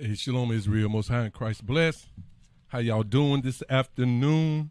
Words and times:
Hey, 0.00 0.14
Shalom 0.14 0.52
Israel, 0.52 0.88
Most 0.88 1.08
High 1.08 1.24
in 1.24 1.32
Christ 1.32 1.66
bless. 1.66 2.06
How 2.68 2.78
y'all 2.78 3.02
doing 3.02 3.40
this 3.40 3.64
afternoon? 3.68 4.70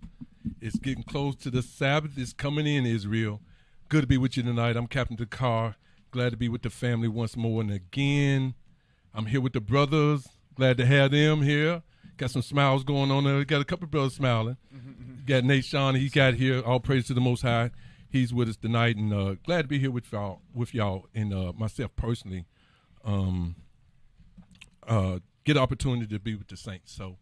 It's 0.61 0.79
getting 0.79 1.03
close 1.03 1.35
to 1.35 1.49
the 1.49 1.61
Sabbath. 1.61 2.11
It's 2.15 2.31
coming 2.31 2.65
in, 2.65 2.85
Israel. 2.85 3.41
Good 3.89 4.03
to 4.03 4.07
be 4.07 4.17
with 4.17 4.37
you 4.37 4.43
tonight. 4.43 4.77
I'm 4.77 4.87
Captain 4.87 5.17
Dakar. 5.17 5.75
Glad 6.11 6.29
to 6.29 6.37
be 6.37 6.47
with 6.47 6.61
the 6.61 6.69
family 6.69 7.09
once 7.09 7.35
more 7.35 7.59
and 7.59 7.69
again. 7.69 8.53
I'm 9.13 9.25
here 9.25 9.41
with 9.41 9.51
the 9.51 9.59
brothers. 9.59 10.29
Glad 10.55 10.77
to 10.77 10.85
have 10.85 11.11
them 11.11 11.41
here. 11.41 11.83
Got 12.15 12.31
some 12.31 12.41
smiles 12.41 12.85
going 12.85 13.11
on 13.11 13.25
there. 13.25 13.43
Got 13.43 13.59
a 13.59 13.65
couple 13.65 13.83
of 13.83 13.91
brothers 13.91 14.13
smiling. 14.13 14.55
Got 15.25 15.43
Nate 15.43 15.65
Sean. 15.65 15.95
He 15.95 16.07
got 16.07 16.35
here. 16.35 16.61
All 16.61 16.79
praise 16.79 17.05
to 17.07 17.13
the 17.13 17.19
Most 17.19 17.41
High. 17.41 17.71
He's 18.09 18.33
with 18.33 18.47
us 18.47 18.55
tonight, 18.55 18.95
and 18.95 19.11
uh, 19.11 19.35
glad 19.45 19.63
to 19.63 19.67
be 19.67 19.77
here 19.77 19.91
with 19.91 20.09
y'all. 20.09 20.39
With 20.53 20.73
y'all 20.73 21.07
and 21.13 21.33
uh, 21.33 21.51
myself 21.51 21.93
personally. 21.97 22.45
Um, 23.03 23.57
uh, 24.87 25.19
get 25.43 25.57
opportunity 25.57 26.07
to 26.07 26.19
be 26.19 26.35
with 26.35 26.47
the 26.47 26.57
Saints. 26.57 26.93
So 26.93 27.17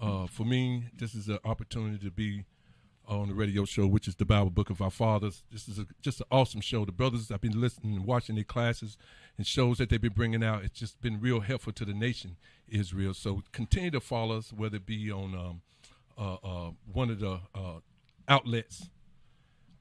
uh, 0.00 0.26
for 0.26 0.44
me, 0.44 0.84
this 0.96 1.14
is 1.14 1.28
an 1.28 1.38
opportunity 1.44 2.04
to 2.04 2.10
be 2.10 2.44
on 3.06 3.28
the 3.28 3.34
radio 3.34 3.64
show, 3.64 3.86
which 3.86 4.08
is 4.08 4.14
the 4.14 4.24
Bible 4.24 4.50
Book 4.50 4.70
of 4.70 4.80
Our 4.80 4.90
Fathers. 4.90 5.44
This 5.50 5.68
is 5.68 5.78
a, 5.78 5.86
just 6.00 6.20
an 6.20 6.26
awesome 6.30 6.60
show. 6.60 6.84
The 6.84 6.92
brothers, 6.92 7.30
I've 7.30 7.40
been 7.40 7.60
listening 7.60 7.96
and 7.96 8.04
watching 8.06 8.36
their 8.36 8.44
classes 8.44 8.96
and 9.36 9.46
shows 9.46 9.78
that 9.78 9.90
they've 9.90 10.00
been 10.00 10.12
bringing 10.12 10.42
out. 10.42 10.64
It's 10.64 10.78
just 10.78 11.00
been 11.00 11.20
real 11.20 11.40
helpful 11.40 11.72
to 11.74 11.84
the 11.84 11.94
nation, 11.94 12.36
Israel. 12.68 13.14
So 13.14 13.42
continue 13.52 13.90
to 13.90 14.00
follow 14.00 14.38
us, 14.38 14.52
whether 14.52 14.76
it 14.76 14.86
be 14.86 15.10
on 15.10 15.34
um, 15.34 15.62
uh, 16.16 16.34
uh, 16.44 16.70
one 16.90 17.10
of 17.10 17.20
the 17.20 17.40
uh, 17.54 17.80
outlets. 18.28 18.88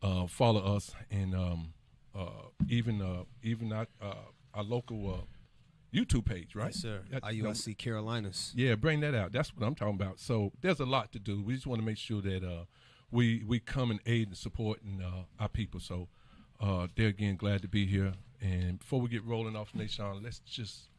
Uh, 0.04 0.26
follow 0.26 0.76
us 0.76 0.96
and 1.12 1.36
um, 1.36 1.74
uh, 2.16 2.48
even 2.68 3.04
uh, 3.04 3.24
even 3.44 3.72
our, 3.72 3.86
our 4.02 4.64
local 4.64 5.28
YouTube 5.94 6.26
page, 6.26 6.56
right? 6.56 6.68
Yes, 6.68 6.82
sir. 6.82 7.02
That- 7.10 7.34
you 7.34 7.44
know, 7.44 7.54
Carolinas. 7.78 8.54
yeah, 8.56 8.76
bring 8.76 9.02
that 9.02 9.14
out. 9.14 9.32
That's 9.32 9.56
what 9.56 9.66
I'm 9.66 9.76
talking 9.76 9.96
about. 9.96 10.20
So 10.20 10.52
there's 10.62 10.80
a 10.80 10.86
lot 10.86 11.12
to 11.14 11.20
do. 11.20 11.42
We 11.44 11.54
just 11.56 11.68
want 11.68 11.82
to 11.82 11.86
make 11.86 11.98
sure 11.98 12.22
that 12.22 12.44
uh, 12.44 12.66
we 13.12 13.44
we 13.46 13.60
come 13.60 13.92
and 13.92 14.00
aid 14.06 14.30
and 14.30 14.38
support 14.38 14.82
and, 14.84 15.02
uh, 15.02 15.24
our 15.40 15.50
people. 15.50 15.80
So 15.80 16.08
uh, 16.60 16.88
there 16.96 17.08
again, 17.08 17.36
glad 17.36 17.62
to 17.64 17.68
be 17.68 17.86
here. 17.86 18.14
And 18.42 18.80
before 18.80 19.02
we 19.02 19.10
get 19.10 19.24
rolling 19.26 19.56
off, 19.56 19.76
Nation, 19.76 20.06
let's 20.24 20.40
just 20.40 20.90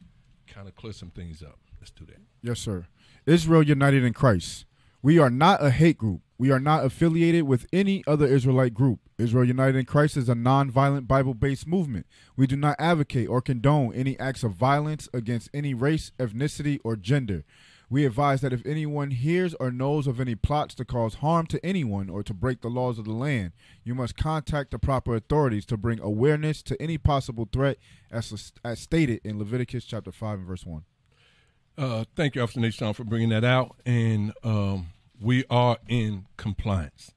kind 0.47 0.67
of 0.67 0.75
clear 0.75 0.93
some 0.93 1.09
things 1.09 1.41
up. 1.41 1.59
Let's 1.79 1.91
do 1.91 2.05
that. 2.05 2.19
Yes, 2.41 2.59
sir. 2.59 2.85
Israel 3.25 3.63
United 3.63 4.03
in 4.03 4.13
Christ. 4.13 4.65
We 5.03 5.19
are 5.19 5.29
not 5.29 5.61
a 5.61 5.69
hate 5.69 5.97
group. 5.97 6.21
We 6.37 6.49
are 6.49 6.61
not 6.61 6.85
affiliated 6.85 7.43
with 7.43 7.67
any 7.73 8.05
other 8.07 8.25
Israelite 8.25 8.73
group. 8.73 9.01
Israel 9.17 9.43
United 9.43 9.77
in 9.77 9.83
Christ 9.83 10.15
is 10.15 10.29
a 10.29 10.33
non-violent 10.33 11.09
Bible-based 11.09 11.67
movement. 11.67 12.07
We 12.37 12.47
do 12.47 12.55
not 12.55 12.77
advocate 12.79 13.27
or 13.27 13.41
condone 13.41 13.93
any 13.93 14.17
acts 14.17 14.43
of 14.43 14.53
violence 14.53 15.09
against 15.13 15.49
any 15.53 15.73
race, 15.73 16.13
ethnicity, 16.17 16.79
or 16.85 16.95
gender. 16.95 17.43
We 17.89 18.05
advise 18.05 18.39
that 18.41 18.53
if 18.53 18.65
anyone 18.65 19.11
hears 19.11 19.53
or 19.55 19.71
knows 19.71 20.07
of 20.07 20.21
any 20.21 20.35
plots 20.35 20.73
to 20.75 20.85
cause 20.85 21.15
harm 21.15 21.47
to 21.47 21.63
anyone 21.65 22.09
or 22.09 22.23
to 22.23 22.33
break 22.33 22.61
the 22.61 22.69
laws 22.69 22.97
of 22.97 23.03
the 23.03 23.11
land, 23.11 23.51
you 23.83 23.93
must 23.93 24.15
contact 24.15 24.71
the 24.71 24.79
proper 24.79 25.15
authorities 25.15 25.65
to 25.65 25.75
bring 25.75 25.99
awareness 25.99 26.63
to 26.63 26.81
any 26.81 26.97
possible 26.97 27.47
threat 27.51 27.77
as, 28.09 28.53
as 28.63 28.79
stated 28.79 29.19
in 29.25 29.37
Leviticus 29.37 29.83
chapter 29.83 30.13
5 30.13 30.39
and 30.39 30.47
verse 30.47 30.65
1. 30.65 30.85
Uh, 31.77 32.05
thank 32.15 32.35
you, 32.35 32.41
Officer 32.41 32.59
Nation, 32.59 32.93
for 32.93 33.03
bringing 33.03 33.29
that 33.29 33.43
out. 33.43 33.75
And 33.85 34.33
um, 34.43 34.92
we 35.21 35.43
are 35.49 35.77
in 35.87 36.25
compliance 36.37 37.11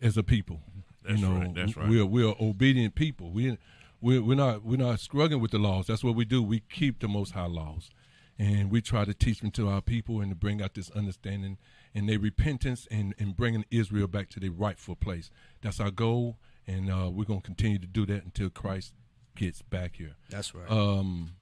as 0.00 0.16
a 0.16 0.22
people. 0.22 0.60
That's 1.04 1.20
you 1.20 1.28
know, 1.28 1.38
right, 1.38 1.54
that's 1.54 1.76
right. 1.76 1.88
We're 1.88 2.06
we're 2.06 2.34
obedient 2.40 2.94
people. 2.94 3.30
We 3.30 3.58
we're, 4.00 4.22
we're 4.22 4.34
not 4.34 4.64
we're 4.64 4.76
not 4.76 5.00
struggling 5.00 5.40
with 5.40 5.50
the 5.52 5.58
laws. 5.58 5.86
That's 5.86 6.04
what 6.04 6.14
we 6.14 6.24
do. 6.24 6.42
We 6.42 6.60
keep 6.60 7.00
the 7.00 7.08
Most 7.08 7.32
High 7.32 7.46
laws, 7.46 7.90
and 8.38 8.70
we 8.70 8.80
try 8.80 9.04
to 9.04 9.14
teach 9.14 9.40
them 9.40 9.50
to 9.52 9.68
our 9.68 9.80
people 9.80 10.20
and 10.20 10.30
to 10.30 10.36
bring 10.36 10.60
out 10.62 10.74
this 10.74 10.90
understanding 10.90 11.58
and 11.94 12.08
their 12.08 12.18
repentance 12.18 12.86
and 12.90 13.14
and 13.18 13.36
bringing 13.36 13.64
Israel 13.70 14.08
back 14.08 14.28
to 14.30 14.40
their 14.40 14.50
rightful 14.50 14.96
place. 14.96 15.30
That's 15.62 15.80
our 15.80 15.90
goal, 15.90 16.38
and 16.66 16.90
uh, 16.90 17.10
we're 17.10 17.24
gonna 17.24 17.40
continue 17.40 17.78
to 17.78 17.86
do 17.86 18.04
that 18.06 18.24
until 18.24 18.50
Christ 18.50 18.92
gets 19.36 19.60
back 19.60 19.96
here 19.96 20.16
That's 20.30 20.54
right. 20.54 20.68
um, 20.70 21.32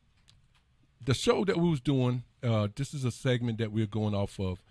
the 1.04 1.14
show 1.14 1.44
that 1.44 1.56
we 1.56 1.68
was 1.70 1.80
doing, 1.80 2.24
uh, 2.42 2.68
this 2.74 2.92
is 2.94 3.04
a 3.04 3.10
segment 3.10 3.58
that 3.58 3.72
we're 3.72 3.86
going 3.86 4.14
off 4.14 4.40
of, 4.40 4.62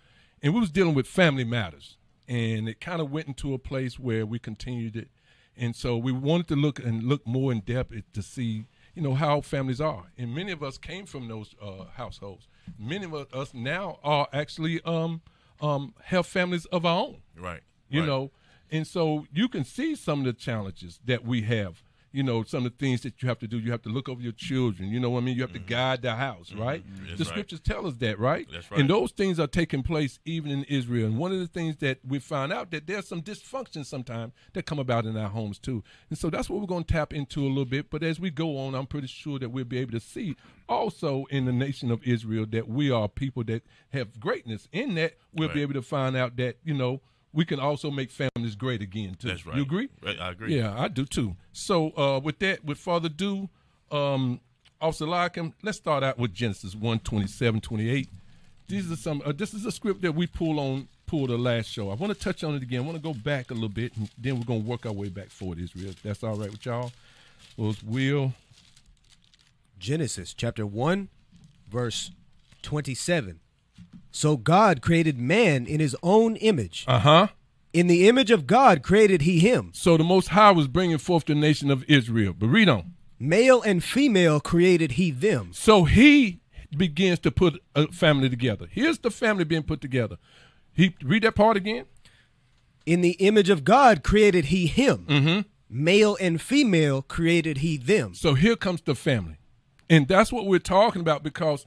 and 0.44 0.52
we 0.52 0.60
was 0.60 0.70
dealing 0.70 0.94
with 0.94 1.06
family 1.06 1.42
matters, 1.42 1.96
and 2.28 2.68
it 2.68 2.80
kind 2.80 3.00
of 3.00 3.10
went 3.10 3.26
into 3.26 3.54
a 3.54 3.58
place 3.58 3.98
where 3.98 4.26
we 4.26 4.38
continued 4.38 4.94
it, 4.94 5.08
and 5.56 5.74
so 5.74 5.96
we 5.96 6.12
wanted 6.12 6.46
to 6.48 6.54
look 6.56 6.78
and 6.78 7.02
look 7.02 7.26
more 7.26 7.50
in 7.50 7.60
depth 7.60 7.94
to 8.12 8.22
see, 8.22 8.66
you 8.94 9.02
know, 9.02 9.14
how 9.14 9.40
families 9.40 9.80
are, 9.80 10.12
and 10.18 10.34
many 10.34 10.52
of 10.52 10.62
us 10.62 10.76
came 10.76 11.06
from 11.06 11.28
those 11.28 11.54
uh, 11.62 11.86
households. 11.94 12.46
Many 12.78 13.06
of 13.06 13.14
us 13.14 13.54
now 13.54 13.98
are 14.04 14.28
actually 14.32 14.82
um, 14.84 15.22
um, 15.62 15.94
have 16.04 16.26
families 16.26 16.66
of 16.66 16.84
our 16.84 17.00
own 17.00 17.16
Right. 17.36 17.62
you 17.88 18.00
right. 18.00 18.06
know 18.06 18.30
and 18.70 18.86
so 18.86 19.26
you 19.32 19.48
can 19.48 19.64
see 19.64 19.94
some 19.94 20.20
of 20.20 20.24
the 20.26 20.32
challenges 20.32 21.00
that 21.04 21.24
we 21.24 21.42
have 21.42 21.82
you 22.14 22.22
know 22.22 22.44
some 22.44 22.64
of 22.64 22.72
the 22.72 22.78
things 22.78 23.00
that 23.00 23.20
you 23.20 23.28
have 23.28 23.40
to 23.40 23.48
do. 23.48 23.58
You 23.58 23.72
have 23.72 23.82
to 23.82 23.88
look 23.88 24.08
over 24.08 24.22
your 24.22 24.32
children. 24.32 24.88
You 24.88 25.00
know 25.00 25.10
what 25.10 25.18
i 25.18 25.22
mean? 25.22 25.34
You 25.34 25.42
have 25.42 25.52
to 25.52 25.58
guide 25.58 26.02
the 26.02 26.14
house 26.14 26.52
right? 26.52 26.86
Mm-hmm. 26.86 27.16
The 27.16 27.24
right. 27.24 27.26
scriptures 27.26 27.60
tell 27.60 27.86
us 27.86 27.94
that 27.94 28.20
right? 28.20 28.46
That's 28.50 28.70
right. 28.70 28.80
and 28.80 28.88
those 28.88 29.10
things 29.10 29.40
are 29.40 29.48
taking 29.48 29.82
place 29.82 30.20
even 30.24 30.52
in 30.52 30.62
israel. 30.64 31.06
And 31.06 31.18
one 31.18 31.32
of 31.32 31.40
the 31.40 31.48
things 31.48 31.76
that 31.78 31.98
we 32.06 32.20
find 32.20 32.52
out 32.52 32.70
that 32.70 32.86
there's 32.86 33.08
some 33.08 33.20
dysfunction 33.20 33.84
sometimes 33.84 34.32
that 34.52 34.64
come 34.64 34.78
about 34.78 35.06
in 35.06 35.16
our 35.16 35.28
homes 35.28 35.58
too. 35.58 35.82
And 36.08 36.16
so 36.16 36.30
that's 36.30 36.48
what 36.48 36.60
we're 36.60 36.66
going 36.66 36.84
to 36.84 36.92
tap 36.94 37.12
into 37.12 37.44
a 37.44 37.48
little 37.48 37.64
bit. 37.64 37.90
But 37.90 38.04
as 38.04 38.20
we 38.20 38.30
go 38.30 38.58
on 38.58 38.76
i'm 38.76 38.86
pretty 38.86 39.08
sure 39.08 39.40
that 39.40 39.48
we'll 39.48 39.64
be 39.64 39.78
able 39.78 39.92
to 39.92 40.00
see 40.00 40.36
also 40.68 41.24
in 41.30 41.46
the 41.46 41.52
nation 41.52 41.90
of 41.90 42.02
israel 42.04 42.46
that 42.50 42.68
we 42.68 42.90
are 42.90 43.08
people 43.08 43.42
that 43.44 43.62
have 43.92 44.20
greatness. 44.20 44.68
In 44.72 44.94
that 44.94 45.14
we'll 45.32 45.48
be 45.48 45.62
able 45.62 45.74
to 45.74 45.82
find 45.82 46.16
out 46.16 46.36
that 46.36 46.58
you 46.62 46.74
know 46.74 47.00
we 47.34 47.44
can 47.44 47.58
also 47.58 47.90
make 47.90 48.10
families 48.10 48.54
great 48.54 48.80
again 48.80 49.16
too. 49.18 49.28
That's 49.28 49.44
right. 49.44 49.56
You 49.56 49.62
agree? 49.62 49.88
Right, 50.02 50.18
I 50.20 50.30
agree. 50.30 50.56
Yeah, 50.56 50.74
I 50.78 50.88
do 50.88 51.04
too. 51.04 51.36
So 51.52 51.90
uh, 51.98 52.20
with 52.20 52.38
that, 52.38 52.64
with 52.64 52.78
further 52.78 53.06
ado, 53.06 53.48
um, 53.90 54.40
Officer 54.80 55.06
Larkin, 55.06 55.52
let's 55.62 55.78
start 55.78 56.02
out 56.02 56.18
with 56.18 56.32
Genesis 56.32 56.74
1, 56.74 57.00
27, 57.00 57.60
28. 57.60 58.08
These 58.68 58.90
are 58.90 58.96
some. 58.96 59.20
Uh, 59.24 59.32
this 59.32 59.52
is 59.52 59.66
a 59.66 59.72
script 59.72 60.00
that 60.02 60.12
we 60.12 60.26
pull 60.26 60.58
on 60.60 60.88
pulled 61.06 61.30
the 61.30 61.36
last 61.36 61.66
show. 61.66 61.90
I 61.90 61.94
want 61.94 62.12
to 62.12 62.18
touch 62.18 62.42
on 62.44 62.54
it 62.54 62.62
again. 62.62 62.80
I 62.80 62.84
want 62.84 62.96
to 62.96 63.02
go 63.02 63.12
back 63.12 63.50
a 63.50 63.54
little 63.54 63.68
bit, 63.68 63.96
and 63.96 64.08
then 64.16 64.38
we're 64.38 64.44
gonna 64.44 64.60
work 64.60 64.86
our 64.86 64.92
way 64.92 65.08
back 65.08 65.28
forward. 65.28 65.58
Israel, 65.58 65.90
if 65.90 66.02
that's 66.02 66.22
all 66.22 66.36
right 66.36 66.50
with 66.50 66.64
y'all. 66.64 66.92
Was 67.56 67.82
Will? 67.82 68.32
Genesis 69.78 70.32
chapter 70.32 70.64
1, 70.64 71.08
verse 71.68 72.10
27. 72.62 73.40
So 74.14 74.36
God 74.36 74.80
created 74.80 75.18
man 75.18 75.66
in 75.66 75.80
his 75.80 75.96
own 76.00 76.36
image. 76.36 76.84
Uh 76.86 77.00
huh. 77.00 77.26
In 77.72 77.88
the 77.88 78.08
image 78.08 78.30
of 78.30 78.46
God 78.46 78.84
created 78.84 79.22
he 79.22 79.40
him. 79.40 79.72
So 79.74 79.96
the 79.96 80.04
Most 80.04 80.28
High 80.28 80.52
was 80.52 80.68
bringing 80.68 80.98
forth 80.98 81.24
the 81.24 81.34
nation 81.34 81.68
of 81.68 81.84
Israel. 81.88 82.32
But 82.32 82.46
read 82.46 82.68
on. 82.68 82.94
Male 83.18 83.60
and 83.62 83.82
female 83.82 84.38
created 84.38 84.92
he 84.92 85.10
them. 85.10 85.50
So 85.52 85.82
he 85.82 86.40
begins 86.76 87.18
to 87.20 87.32
put 87.32 87.60
a 87.74 87.88
family 87.88 88.30
together. 88.30 88.68
Here's 88.70 88.98
the 88.98 89.10
family 89.10 89.42
being 89.42 89.64
put 89.64 89.80
together. 89.80 90.16
He 90.72 90.94
read 91.02 91.24
that 91.24 91.34
part 91.34 91.56
again. 91.56 91.86
In 92.86 93.00
the 93.00 93.12
image 93.12 93.50
of 93.50 93.64
God 93.64 94.04
created 94.04 94.46
he 94.46 94.68
him. 94.68 95.06
Mm-hmm. 95.08 95.40
Male 95.68 96.16
and 96.20 96.40
female 96.40 97.02
created 97.02 97.58
he 97.58 97.76
them. 97.76 98.14
So 98.14 98.34
here 98.34 98.54
comes 98.54 98.80
the 98.80 98.94
family, 98.94 99.38
and 99.90 100.06
that's 100.06 100.32
what 100.32 100.46
we're 100.46 100.60
talking 100.60 101.00
about 101.00 101.24
because 101.24 101.66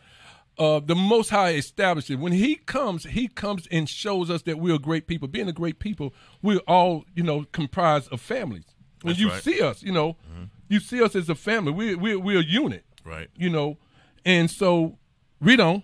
uh, 0.59 0.79
the 0.79 0.95
Most 0.95 1.29
High 1.29 1.51
established 1.51 2.09
it. 2.09 2.15
When 2.15 2.31
He 2.33 2.55
comes, 2.55 3.03
He 3.05 3.27
comes 3.27 3.67
and 3.71 3.87
shows 3.87 4.29
us 4.29 4.41
that 4.43 4.59
we're 4.59 4.75
a 4.75 4.79
great 4.79 5.07
people. 5.07 5.27
Being 5.27 5.47
a 5.47 5.53
great 5.53 5.79
people, 5.79 6.13
we're 6.41 6.59
all 6.67 7.05
you 7.15 7.23
know 7.23 7.45
comprised 7.51 8.11
of 8.11 8.21
families. 8.21 8.65
When 9.01 9.11
That's 9.11 9.19
you 9.19 9.29
right. 9.29 9.43
see 9.43 9.61
us, 9.61 9.83
you 9.83 9.91
know, 9.91 10.17
you 10.69 10.79
see 10.79 11.01
us 11.03 11.15
as 11.15 11.29
a 11.29 11.35
family. 11.35 11.71
We're 11.71 11.97
we're, 11.97 12.19
we're 12.19 12.39
a 12.39 12.43
unit, 12.43 12.83
Right. 13.05 13.29
you 13.35 13.49
know, 13.49 13.77
and 14.25 14.49
so 14.49 14.97
read 15.39 15.59
on. 15.59 15.83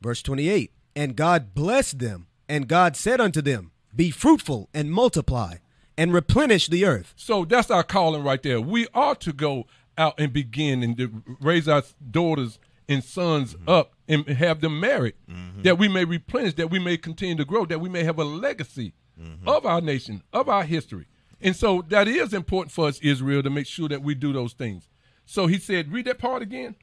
Verse 0.00 0.22
28 0.22 0.72
And 0.96 1.16
God 1.16 1.54
blessed 1.54 1.98
them, 1.98 2.26
and 2.48 2.68
God 2.68 2.96
said 2.96 3.20
unto 3.20 3.42
them, 3.42 3.72
Be 3.94 4.10
fruitful 4.10 4.68
and 4.72 4.90
multiply, 4.92 5.56
and 5.98 6.12
replenish 6.12 6.68
the 6.68 6.84
earth. 6.84 7.12
So 7.16 7.44
that's 7.44 7.70
our 7.70 7.82
calling 7.82 8.22
right 8.22 8.42
there. 8.42 8.60
We 8.60 8.86
ought 8.94 9.20
to 9.22 9.32
go 9.32 9.66
out 9.98 10.14
and 10.18 10.32
begin 10.32 10.82
and 10.82 10.96
to 10.96 11.22
raise 11.40 11.68
our 11.68 11.82
daughters 12.10 12.58
and 12.88 13.02
sons 13.02 13.54
mm-hmm. 13.54 13.68
up 13.68 13.92
and 14.08 14.26
have 14.26 14.60
them 14.60 14.80
married, 14.80 15.14
mm-hmm. 15.28 15.62
that 15.62 15.78
we 15.78 15.88
may 15.88 16.04
replenish, 16.04 16.54
that 16.54 16.70
we 16.70 16.78
may 16.78 16.96
continue 16.96 17.36
to 17.36 17.44
grow, 17.44 17.64
that 17.66 17.80
we 17.80 17.88
may 17.88 18.04
have 18.04 18.18
a 18.18 18.24
legacy 18.24 18.94
mm-hmm. 19.20 19.48
of 19.48 19.64
our 19.66 19.80
nation, 19.80 20.22
of 20.32 20.48
our 20.48 20.64
history. 20.64 21.06
And 21.40 21.56
so 21.56 21.82
that 21.88 22.06
is 22.06 22.32
important 22.32 22.72
for 22.72 22.86
us, 22.86 23.00
Israel, 23.00 23.42
to 23.42 23.50
make 23.50 23.66
sure 23.66 23.88
that 23.88 24.02
we 24.02 24.14
do 24.14 24.32
those 24.32 24.52
things. 24.52 24.88
So 25.26 25.46
he 25.46 25.58
said, 25.58 25.92
read 25.92 26.06
that 26.06 26.18
part 26.18 26.42
again. 26.42 26.76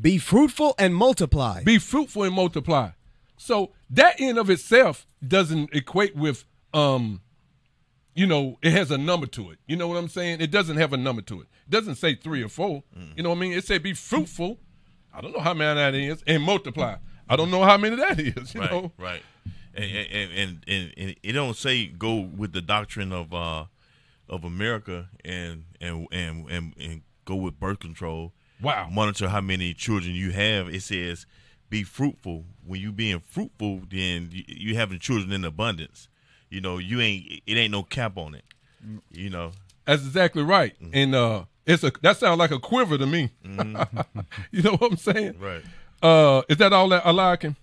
Be 0.00 0.18
fruitful 0.18 0.74
and 0.78 0.94
multiply. 0.94 1.62
Be 1.64 1.78
fruitful 1.78 2.24
and 2.24 2.34
multiply. 2.34 2.90
So 3.36 3.72
that 3.90 4.18
in 4.20 4.38
of 4.38 4.50
itself 4.50 5.06
doesn't 5.26 5.74
equate 5.74 6.16
with 6.16 6.44
um 6.74 7.20
you 8.14 8.26
know, 8.26 8.58
it 8.62 8.72
has 8.72 8.90
a 8.90 8.96
number 8.96 9.26
to 9.26 9.50
it. 9.50 9.58
You 9.66 9.76
know 9.76 9.88
what 9.88 9.98
I'm 9.98 10.08
saying? 10.08 10.40
It 10.40 10.50
doesn't 10.50 10.78
have 10.78 10.94
a 10.94 10.96
number 10.96 11.20
to 11.22 11.42
it. 11.42 11.48
It 11.66 11.70
doesn't 11.70 11.96
say 11.96 12.14
three 12.14 12.42
or 12.42 12.48
4 12.48 12.82
mm. 12.98 13.16
You 13.16 13.22
know 13.22 13.28
what 13.28 13.36
I 13.36 13.40
mean? 13.40 13.52
It 13.52 13.64
said 13.64 13.82
be 13.82 13.92
fruitful. 13.92 14.58
I 15.16 15.22
don't 15.22 15.32
know 15.32 15.40
how 15.40 15.54
many 15.54 15.74
that 15.80 15.94
is, 15.94 16.22
and 16.26 16.42
multiply. 16.42 16.96
I 17.28 17.36
don't 17.36 17.50
know 17.50 17.64
how 17.64 17.78
many 17.78 17.96
that 17.96 18.20
is. 18.20 18.54
You 18.54 18.60
right, 18.60 18.70
know, 18.70 18.92
right. 18.98 19.22
And 19.74 19.84
and, 19.84 20.32
and 20.32 20.64
and 20.68 20.94
and 20.96 21.16
it 21.22 21.32
don't 21.32 21.56
say 21.56 21.86
go 21.86 22.16
with 22.20 22.52
the 22.52 22.60
doctrine 22.60 23.12
of 23.12 23.32
uh 23.32 23.64
of 24.28 24.44
America 24.44 25.08
and 25.24 25.64
and 25.80 26.06
and 26.12 26.50
and, 26.50 26.74
and 26.78 27.02
go 27.24 27.34
with 27.34 27.58
birth 27.58 27.80
control. 27.80 28.34
Wow. 28.60 28.88
Monitor 28.90 29.28
how 29.28 29.40
many 29.40 29.72
children 29.72 30.14
you 30.14 30.32
have. 30.32 30.68
It 30.68 30.82
says 30.82 31.26
be 31.70 31.82
fruitful. 31.82 32.44
When 32.64 32.80
you 32.80 32.92
being 32.92 33.20
fruitful, 33.20 33.82
then 33.90 34.28
you, 34.32 34.44
you 34.46 34.76
having 34.76 34.98
children 34.98 35.32
in 35.32 35.44
abundance. 35.44 36.08
You 36.50 36.60
know, 36.60 36.76
you 36.76 37.00
ain't 37.00 37.42
it 37.46 37.56
ain't 37.56 37.72
no 37.72 37.82
cap 37.82 38.18
on 38.18 38.34
it. 38.34 38.44
You 39.10 39.30
know. 39.30 39.52
that's 39.86 40.04
exactly 40.04 40.42
right. 40.42 40.74
And 40.92 41.14
uh, 41.14 41.44
it's 41.66 41.82
a 41.84 41.92
that 42.02 42.16
sounds 42.18 42.38
like 42.38 42.50
a 42.50 42.58
quiver 42.58 42.96
to 42.98 43.06
me. 43.06 43.30
you 44.50 44.62
know 44.62 44.76
what 44.76 44.90
I'm 44.92 44.96
saying? 44.96 45.36
Right. 45.38 45.62
Uh, 46.02 46.42
is 46.48 46.56
that 46.58 46.72
all 46.72 46.88
that 46.90 47.02
Eliakim? 47.04 47.56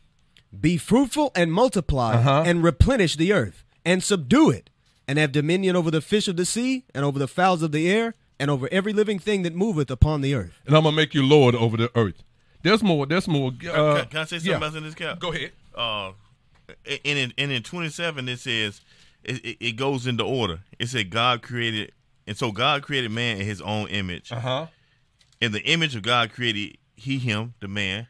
Be 0.60 0.78
fruitful 0.78 1.32
and 1.36 1.52
multiply 1.52 2.14
Uh-huh. 2.16 2.44
and 2.46 2.64
replenish 2.64 3.16
the 3.16 3.34
earth 3.34 3.64
and 3.86 4.04
subdue 4.04 4.50
it 4.52 4.70
and 5.08 5.18
have 5.20 5.32
dominion 5.32 5.76
over 5.76 5.90
the 5.92 6.02
fish 6.02 6.28
of 6.28 6.38
the 6.38 6.46
sea 6.46 6.86
and 6.94 7.04
over 7.06 7.18
the 7.20 7.28
fowls 7.28 7.62
of 7.64 7.72
the 7.72 7.90
air 7.92 8.14
and 8.40 8.50
over 8.52 8.68
every 8.72 8.94
living 8.94 9.20
thing 9.20 9.42
that 9.44 9.56
moveth 9.56 9.90
upon 9.92 10.22
the 10.22 10.34
earth. 10.36 10.60
And 10.66 10.76
I'm 10.76 10.84
gonna 10.84 10.96
make 10.96 11.14
you 11.14 11.24
Lord 11.26 11.56
over 11.56 11.78
the 11.78 11.92
earth. 11.96 12.24
There's 12.62 12.82
more. 12.84 13.06
There's 13.06 13.28
more. 13.28 13.52
Uh, 13.52 13.96
can, 14.02 14.06
can 14.10 14.20
I 14.20 14.24
say 14.26 14.38
something 14.40 14.52
yeah. 14.52 14.66
else 14.66 14.76
in 14.76 14.84
this 14.84 14.96
cap? 14.96 15.20
Go 15.20 15.32
ahead. 15.34 15.52
uh 15.76 16.12
and 16.86 17.00
in 17.04 17.34
and 17.38 17.52
in 17.52 17.62
27 17.62 18.30
it 18.30 18.40
says 18.40 18.80
it, 19.24 19.44
it, 19.46 19.58
it 19.60 19.72
goes 19.74 20.08
into 20.08 20.24
order 20.24 20.60
it 20.80 20.88
said 20.88 21.10
god 21.10 21.42
created 21.42 21.92
and 22.28 22.38
so 22.38 22.52
god 22.52 22.82
created 22.84 23.12
man 23.12 23.38
in 23.38 23.46
his 23.46 23.62
own 23.62 23.88
image 23.88 24.32
Uh 24.32 24.40
huh. 24.40 24.68
in 25.42 25.52
the 25.52 25.62
image 25.64 25.96
of 25.96 26.02
god 26.04 26.32
created 26.32 26.78
he 26.96 27.18
him 27.18 27.54
the 27.60 27.68
man 27.68 28.08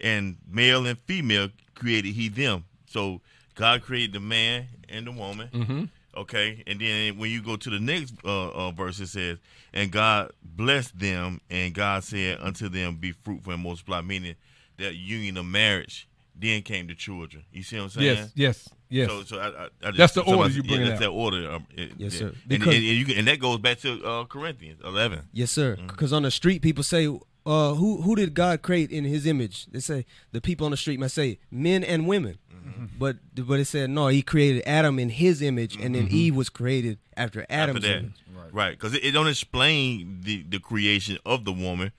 and 0.00 0.36
male 0.48 0.86
and 0.86 0.98
female 1.00 1.48
created 1.74 2.12
he 2.14 2.28
them 2.28 2.64
so 2.88 3.20
god 3.54 3.82
created 3.82 4.12
the 4.12 4.20
man 4.20 4.66
and 4.88 5.06
the 5.06 5.12
woman 5.12 5.48
Mm-hmm. 5.52 5.84
okay 6.16 6.62
and 6.66 6.80
then 6.80 7.18
when 7.18 7.30
you 7.30 7.42
go 7.42 7.56
to 7.56 7.70
the 7.70 7.80
next 7.80 8.14
uh, 8.24 8.48
uh, 8.50 8.70
verse 8.70 9.00
it 9.00 9.08
says 9.08 9.38
and 9.72 9.90
god 9.90 10.30
blessed 10.42 10.98
them 10.98 11.40
and 11.50 11.74
god 11.74 12.04
said 12.04 12.38
unto 12.40 12.68
them 12.68 12.96
be 12.96 13.12
fruitful 13.12 13.52
and 13.52 13.62
multiply 13.62 14.00
meaning 14.00 14.34
that 14.78 14.94
union 14.94 15.36
of 15.36 15.46
marriage 15.46 16.08
then 16.34 16.62
came 16.62 16.86
the 16.86 16.94
children 16.94 17.44
you 17.52 17.62
see 17.62 17.76
what 17.76 17.84
i'm 17.84 17.90
saying 17.90 18.06
Yes. 18.16 18.32
Yes. 18.34 18.68
Yes. 18.92 19.08
so, 19.08 19.22
so 19.24 19.38
I, 19.38 19.46
I, 19.48 19.64
I 19.64 19.90
just, 19.90 19.96
That's 19.98 20.12
the 20.14 20.22
order 20.22 20.50
you 20.50 20.62
bring 20.62 20.80
yeah, 20.82 20.88
that's 20.88 20.96
out. 20.96 21.00
that 21.00 21.08
order. 21.10 21.50
Um, 21.52 21.66
it- 21.76 21.92
Yes, 21.96 22.14
sir. 22.14 22.26
And, 22.28 22.36
Because- 22.46 22.74
and, 22.74 22.76
and 22.76 22.96
you 22.98 23.04
can, 23.04 23.18
and 23.18 23.26
that 23.28 23.38
goes 23.40 23.58
back 23.58 23.78
to 23.80 24.04
uh, 24.04 24.24
Corinthians 24.26 24.80
11. 24.84 25.22
Yes, 25.32 25.50
sir. 25.50 25.76
Mm-hmm. 25.76 25.86
Because 25.88 26.12
on 26.12 26.22
the 26.22 26.30
street, 26.30 26.62
people 26.62 26.84
say, 26.84 27.06
uh, 27.46 27.74
"Who 27.74 28.02
who 28.02 28.14
did 28.14 28.34
God 28.34 28.62
create 28.62 28.90
in 28.92 29.04
His 29.04 29.26
image?" 29.26 29.66
They 29.66 29.80
say 29.80 30.04
the 30.32 30.40
people 30.40 30.64
on 30.66 30.70
the 30.70 30.76
street 30.76 31.00
might 31.00 31.10
say 31.10 31.38
men 31.50 31.82
and 31.84 32.06
women, 32.06 32.38
Mm-hmm. 32.52 32.84
but 32.98 33.16
but 33.34 33.58
it 33.58 33.64
said 33.64 33.90
no. 33.90 34.06
He 34.08 34.22
created 34.22 34.62
Adam 34.66 34.98
in 35.00 35.08
His 35.08 35.42
image, 35.42 35.76
and 35.76 35.94
then 35.96 36.06
Eve 36.10 36.36
was 36.36 36.48
created 36.48 36.98
after 37.16 37.44
Adam's 37.50 37.84
After 37.84 37.98
image. 37.98 38.12
right? 38.52 38.70
Because 38.78 38.94
it, 38.94 39.04
it 39.04 39.10
don't 39.12 39.26
explain 39.28 40.20
the, 40.22 40.44
the 40.48 40.60
creation 40.60 41.18
of 41.26 41.44
the 41.44 41.52
woman. 41.52 41.90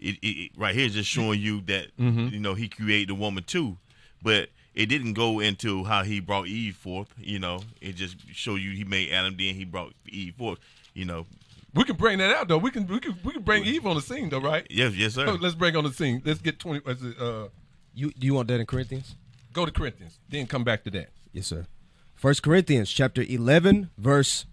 It, 0.00 0.16
it, 0.22 0.26
it- 0.26 0.50
right 0.56 0.74
here 0.74 0.86
is 0.86 0.94
just 0.94 1.08
showing 1.10 1.40
you 1.40 1.60
that 1.62 1.96
Mm-hmm. 1.96 2.28
you 2.34 2.40
know 2.40 2.54
he 2.54 2.68
created 2.68 3.08
the 3.10 3.14
woman 3.14 3.44
too, 3.44 3.76
but 4.22 4.48
it 4.78 4.86
didn't 4.86 5.12
go 5.14 5.40
into 5.40 5.84
how 5.84 6.02
he 6.04 6.20
brought 6.20 6.46
Eve 6.46 6.76
forth. 6.76 7.12
You 7.18 7.38
know, 7.38 7.60
it 7.80 7.96
just 7.96 8.16
show 8.32 8.54
you 8.54 8.70
he 8.70 8.84
made 8.84 9.12
Adam, 9.12 9.36
then 9.36 9.54
he 9.54 9.64
brought 9.64 9.92
Eve 10.08 10.34
forth. 10.36 10.58
You 10.94 11.04
know, 11.04 11.26
we 11.74 11.84
can 11.84 11.96
bring 11.96 12.18
that 12.18 12.34
out 12.34 12.48
though. 12.48 12.58
We 12.58 12.70
can. 12.70 12.86
We 12.86 13.00
can. 13.00 13.16
We 13.24 13.32
can 13.32 13.42
bring 13.42 13.64
Eve 13.64 13.86
on 13.86 13.96
the 13.96 14.02
scene 14.02 14.28
though, 14.30 14.40
right? 14.40 14.66
yes, 14.70 14.94
yes, 14.94 15.14
sir. 15.14 15.26
So 15.26 15.34
let's 15.34 15.54
bring 15.54 15.76
on 15.76 15.84
the 15.84 15.92
scene. 15.92 16.22
Let's 16.24 16.40
get 16.40 16.58
twenty. 16.58 16.80
what's 16.80 17.02
it, 17.02 17.20
Uh, 17.20 17.48
You 17.94 18.10
do 18.12 18.26
you 18.26 18.34
want 18.34 18.48
that 18.48 18.60
in 18.60 18.66
Corinthians? 18.66 19.16
go 19.52 19.66
to 19.66 19.72
Corinthians. 19.72 20.18
Then 20.28 20.46
come 20.46 20.62
back 20.64 20.84
to 20.84 20.90
that. 20.92 21.08
Yes, 21.32 21.46
sir. 21.48 21.66
First 22.14 22.42
Corinthians 22.42 22.90
chapter 22.90 23.22
eleven, 23.28 23.90
verse 23.98 24.46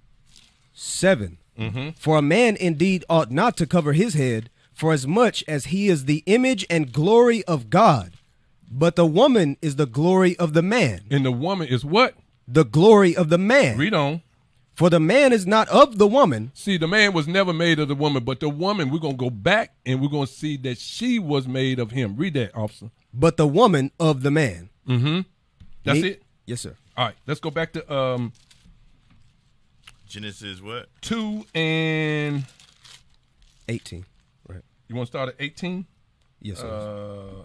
7 0.74 1.38
Mm-hmm. 1.58 1.90
For 1.98 2.18
a 2.18 2.22
man 2.22 2.58
indeed 2.58 3.06
ought 3.10 3.32
not 3.32 3.56
to 3.58 3.66
cover 3.66 3.94
his 3.94 4.14
head, 4.14 4.50
for 4.74 4.92
as 4.92 5.08
much 5.08 5.42
as 5.48 5.68
he 5.68 5.88
is 5.88 6.04
the 6.04 6.22
image 6.26 6.66
and 6.70 6.92
glory 6.92 7.46
of 7.46 7.70
God, 7.70 8.18
but 8.70 8.96
the 8.96 9.06
woman 9.06 9.58
is 9.62 9.76
the 9.76 9.86
glory 9.86 10.38
of 10.38 10.54
the 10.54 10.62
man. 10.62 11.02
And 11.12 11.26
the 11.26 11.32
woman 11.32 11.68
is 11.68 11.84
what? 11.86 12.16
The 12.48 12.66
glory 12.66 13.16
of 13.16 13.30
the 13.30 13.38
man. 13.38 13.78
Read 13.78 13.94
on. 13.94 14.22
For 14.76 14.90
the 14.90 15.00
man 15.00 15.32
is 15.32 15.48
not 15.48 15.70
of 15.70 15.98
the 15.98 16.06
woman, 16.08 16.52
See, 16.54 16.76
the 16.78 16.88
man 16.88 17.14
was 17.14 17.30
never 17.30 17.54
made 17.54 17.80
of 17.80 17.88
the 17.88 17.96
woman, 17.96 18.26
but 18.26 18.42
the 18.42 18.50
woman, 18.50 18.90
we're 18.90 19.00
going 19.00 19.14
to 19.14 19.18
go 19.18 19.30
back 19.30 19.74
and 19.86 20.02
we're 20.02 20.10
going 20.10 20.28
to 20.28 20.32
see 20.34 20.58
that 20.58 20.78
she 20.78 21.18
was 21.18 21.48
made 21.48 21.80
of 21.80 21.92
him. 21.92 22.18
Read 22.18 22.34
that, 22.34 22.54
officer. 22.58 22.92
but 23.14 23.38
the 23.38 23.48
woman 23.48 23.92
of 24.02 24.22
the 24.22 24.32
man. 24.32 24.70
Mm-hmm. 24.86 25.22
That's 25.86 26.02
Me- 26.02 26.10
it? 26.10 26.24
Yes, 26.46 26.60
sir. 26.62 26.76
All 26.98 27.06
right, 27.06 27.16
let's 27.26 27.40
go 27.40 27.52
back 27.52 27.72
to 27.74 27.94
um, 27.94 28.34
Genesis 30.08 30.62
what? 30.62 30.88
2 31.02 31.46
and 31.56 32.44
18. 33.70 34.06
Right. 34.50 34.62
you 34.90 34.96
want 34.96 35.08
to 35.08 35.12
start 35.12 35.30
at 35.30 35.36
18? 35.40 35.86
Yes, 36.42 36.60
sir. 36.60 36.68
Uh, 36.68 37.44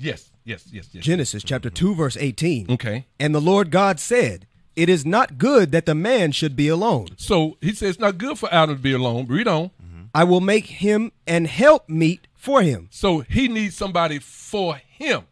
yes, 0.00 0.30
yes, 0.44 0.66
yes, 0.72 0.88
yes. 0.92 1.04
Genesis 1.04 1.42
chapter 1.42 1.68
mm-hmm. 1.68 1.86
2, 1.86 1.94
verse 1.94 2.16
18. 2.16 2.70
Okay. 2.70 3.06
And 3.18 3.34
the 3.34 3.40
Lord 3.40 3.70
God 3.70 4.00
said, 4.00 4.46
It 4.76 4.88
is 4.88 5.04
not 5.06 5.38
good 5.38 5.72
that 5.72 5.86
the 5.86 5.94
man 5.94 6.32
should 6.32 6.56
be 6.56 6.68
alone. 6.68 7.08
So 7.16 7.58
he 7.60 7.72
says 7.72 7.90
it's 7.90 7.98
not 8.00 8.18
good 8.18 8.38
for 8.38 8.52
Adam 8.52 8.76
to 8.76 8.82
be 8.82 8.92
alone. 8.92 9.26
Read 9.26 9.48
on. 9.48 9.70
Mm-hmm. 9.82 10.02
I 10.14 10.24
will 10.24 10.40
make 10.40 10.66
him 10.66 11.12
an 11.26 11.44
help 11.44 11.88
meet 11.88 12.26
for 12.34 12.62
him. 12.62 12.88
So 12.90 13.20
he 13.20 13.48
needs 13.48 13.76
somebody 13.76 14.18
for 14.18 14.76
him. 14.76 15.24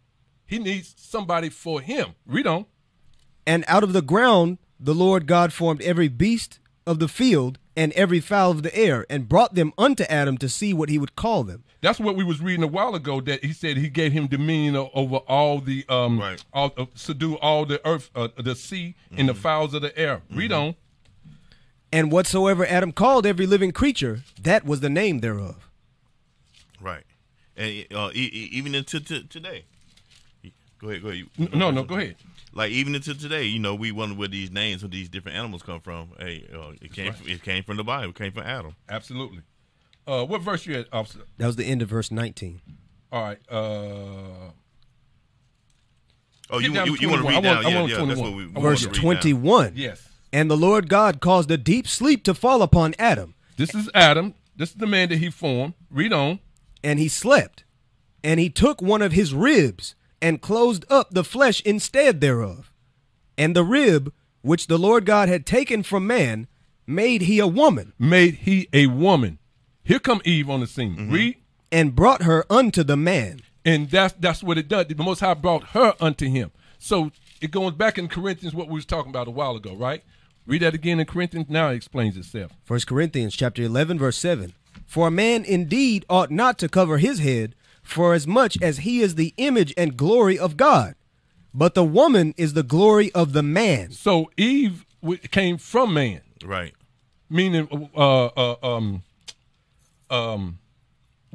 He 0.47 0.59
needs 0.59 0.95
somebody 0.97 1.49
for 1.49 1.81
him. 1.81 2.15
Read 2.27 2.47
on. 2.47 2.67
And 3.47 3.65
out 3.67 3.83
of 3.83 3.93
the 3.93 4.03
ground 4.03 4.59
the 4.81 4.95
Lord 4.95 5.27
God 5.27 5.53
formed 5.53 5.83
every 5.83 6.09
beast 6.09 6.61
of 6.87 6.99
the 6.99 7.09
field 7.09 7.59
and 7.79 7.93
every 7.93 8.19
fowl 8.21 8.51
of 8.51 8.63
the 8.63 8.75
air, 8.77 9.07
and 9.09 9.29
brought 9.29 9.55
them 9.55 9.73
unto 9.79 10.03
Adam 10.05 10.37
to 10.39 10.49
see 10.49 10.75
what 10.75 10.89
he 10.89 10.99
would 10.99 11.15
call 11.15 11.45
them. 11.45 11.63
That's 11.81 12.01
what 12.01 12.17
we 12.17 12.25
was 12.25 12.41
reading 12.41 12.65
a 12.65 12.67
while 12.67 12.95
ago. 12.97 13.21
That 13.21 13.45
he 13.45 13.53
said 13.53 13.77
he 13.77 13.89
gave 13.89 14.13
him 14.13 14.27
dominion 14.27 14.75
o- 14.75 14.91
over 14.95 15.17
all 15.29 15.61
the 15.61 15.85
um, 15.89 16.19
Right. 16.21 16.45
all, 16.53 16.73
uh, 16.77 16.87
subdue 16.95 17.37
all 17.37 17.65
the 17.65 17.81
earth, 17.87 18.11
uh, 18.17 18.29
the 18.37 18.57
sea, 18.57 18.97
and 19.17 19.29
the 19.29 19.35
fowls 19.35 19.75
of 19.75 19.83
the 19.83 19.97
air. 19.97 20.23
Read 20.31 20.51
on. 20.53 20.75
And 21.93 22.11
whatsoever 22.13 22.67
Adam 22.67 22.91
called 22.93 23.25
every 23.25 23.47
living 23.47 23.71
creature, 23.73 24.23
that 24.43 24.65
was 24.65 24.81
the 24.81 24.91
name 24.91 25.21
thereof. 25.21 25.71
Right. 26.81 27.05
And 27.57 27.87
uh, 27.95 28.11
even 28.13 28.75
into 28.75 29.01
t- 29.01 29.23
today. 29.25 29.65
Go 30.81 30.91
ahead, 30.91 31.03
go 31.03 31.09
ahead. 31.09 31.19
You- 31.37 31.49
N- 31.53 31.59
No, 31.59 31.71
no, 31.71 31.85
go 31.85 31.95
ahead. 31.97 32.17
Like 32.55 32.71
even 32.73 32.95
until 32.95 33.15
today, 33.15 33.45
you 33.45 33.59
know, 33.59 33.75
we 33.75 33.93
wonder 33.93 34.15
where 34.15 34.29
these 34.29 34.51
names 34.51 34.83
of 34.83 34.91
these 34.91 35.09
different 35.09 35.37
animals 35.37 35.63
come 35.63 35.81
from. 35.81 36.11
Hey, 36.19 36.47
uh, 36.53 36.73
it 36.81 36.93
came 36.93 37.09
right. 37.09 37.17
from, 37.17 37.29
it 37.29 37.43
came 37.43 37.63
from 37.63 37.77
the 37.77 37.85
Bible. 37.85 38.11
It 38.11 38.15
came 38.17 38.33
from 38.33 38.45
Adam. 38.45 38.75
Absolutely. 38.89 39.41
Uh, 40.07 40.25
what 40.25 40.41
verse 40.41 40.65
you 40.67 40.75
at, 40.79 40.87
officer? 40.93 41.21
That 41.37 41.47
was 41.47 41.57
the 41.57 41.65
end 41.67 41.83
of 41.83 41.89
verse 41.91 42.11
19. 42.11 42.61
All 43.13 43.23
right. 43.23 43.39
Uh, 43.51 44.53
Oh, 46.51 46.59
you 46.59 46.73
you, 46.73 46.97
you 46.99 47.09
want 47.11 47.21
to 47.23 47.23
21. 47.23 47.25
read 47.25 47.31
I 47.31 47.35
want- 47.35 47.45
down? 47.45 47.57
I 47.59 47.69
Yeah, 47.69 47.81
want 47.81 47.91
yeah, 47.93 48.05
that's 48.07 48.21
what 48.21 48.31
we. 48.31 48.37
we 48.37 48.53
wanna 48.53 48.61
Verse 48.69 48.85
read 48.87 48.95
down. 48.95 49.03
21. 49.03 49.73
yes. 49.77 50.09
And 50.33 50.51
the 50.51 50.57
Lord 50.57 50.89
God 50.89 51.21
caused 51.21 51.51
a 51.51 51.59
deep 51.59 51.87
sleep 51.87 52.25
to 52.25 52.35
fall 52.35 52.63
upon 52.63 52.95
Adam, 52.99 53.35
This 53.57 53.75
is 53.75 53.91
Adam. 53.95 54.35
This 54.57 54.71
is 54.71 54.77
the 54.77 54.87
man 54.87 55.09
that 55.11 55.19
he 55.19 55.31
formed. 55.31 55.75
Read 55.91 56.13
on. 56.13 56.41
and 56.83 56.99
he 56.99 57.09
slept. 57.09 57.65
And 58.25 58.41
he 58.41 58.49
took 58.51 58.81
one 58.83 59.03
of 59.03 59.13
his 59.13 59.33
ribs 59.35 59.95
and 60.21 60.41
closed 60.41 60.85
up 60.91 61.11
the 61.11 61.25
flesh 61.25 61.61
instead 61.63 62.21
thereof. 62.21 62.73
And 63.37 63.55
the 63.55 63.65
rib 63.65 64.13
which 64.43 64.67
the 64.67 64.79
Lord 64.79 65.05
God 65.07 65.29
had 65.29 65.47
taken 65.47 65.83
from 65.83 66.07
man 66.07 66.47
made 66.87 67.23
he 67.23 67.39
a 67.39 67.47
woman, 67.47 67.93
Made 67.99 68.35
he 68.35 68.69
a 68.73 68.87
woman. 68.87 69.39
Here 69.85 69.99
come 69.99 70.21
Eve 70.25 70.51
on 70.51 70.61
the 70.61 70.67
scene. 70.67 70.97
Mm-hmm. 70.97 71.13
Read. 71.13 71.37
and 71.71 71.95
brought 71.95 72.23
her 72.23 72.45
unto 72.51 72.83
the 72.83 72.97
man. 72.97 73.41
And 73.65 73.91
that's 73.91 74.15
that's 74.19 74.43
what 74.43 74.57
it 74.59 74.69
does. 74.69 74.87
The 74.87 74.95
Most 74.97 75.21
High 75.21 75.35
brought 75.35 75.69
her 75.69 75.95
unto 76.01 76.29
him. 76.29 76.51
So 76.79 77.11
it 77.41 77.51
goes 77.51 77.73
back 77.73 77.99
in 77.99 78.09
Corinthians 78.09 78.55
what 78.55 78.69
we 78.69 78.75
was 78.75 78.87
talking 78.87 79.11
about 79.11 79.29
a 79.29 79.33
while 79.33 79.57
ago, 79.57 79.75
right? 79.75 80.03
Read 80.47 80.63
that 80.63 80.75
again 80.75 80.99
in 80.99 81.07
Corinthians. 81.07 81.49
Now 81.51 81.69
it 81.71 81.75
explains 81.77 82.17
itself. 82.17 82.53
First 82.65 82.87
Corinthians 82.87 83.37
chapter 83.37 83.63
11 83.63 83.99
verse 83.99 84.17
7. 84.17 84.55
For 84.87 85.09
a 85.09 85.11
man 85.11 85.45
indeed 85.45 86.07
ought 86.09 86.31
not 86.31 86.59
to 86.59 86.69
cover 86.69 86.97
his 86.99 87.19
head, 87.19 87.55
for 87.89 88.13
as 88.15 88.27
much 88.27 88.61
as 88.61 88.79
he 88.79 89.01
is 89.01 89.15
the 89.15 89.33
image 89.39 89.73
and 89.77 89.97
glory 89.97 90.39
of 90.39 90.57
God. 90.57 90.95
But 91.55 91.75
the 91.75 91.83
woman 91.85 92.35
is 92.37 92.53
the 92.53 92.63
glory 92.63 93.11
of 93.13 93.33
the 93.33 93.43
man. 93.43 93.91
So 93.93 94.31
Eve 94.37 94.85
w- 95.03 95.19
came 95.31 95.57
from 95.59 95.95
man, 95.95 96.21
Right. 96.45 96.75
meaning 97.31 97.89
uh, 97.97 98.27
uh, 98.27 98.57
um, 98.63 99.03
um, 100.11 100.59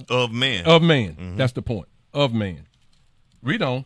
Of 0.10 0.32
man. 0.32 0.66
of 0.66 0.82
man. 0.84 1.36
That's 1.38 1.54
the 1.54 1.62
point. 1.64 1.88
Of 2.14 2.34
man. 2.34 2.68
Read 3.42 3.62
on. 3.62 3.86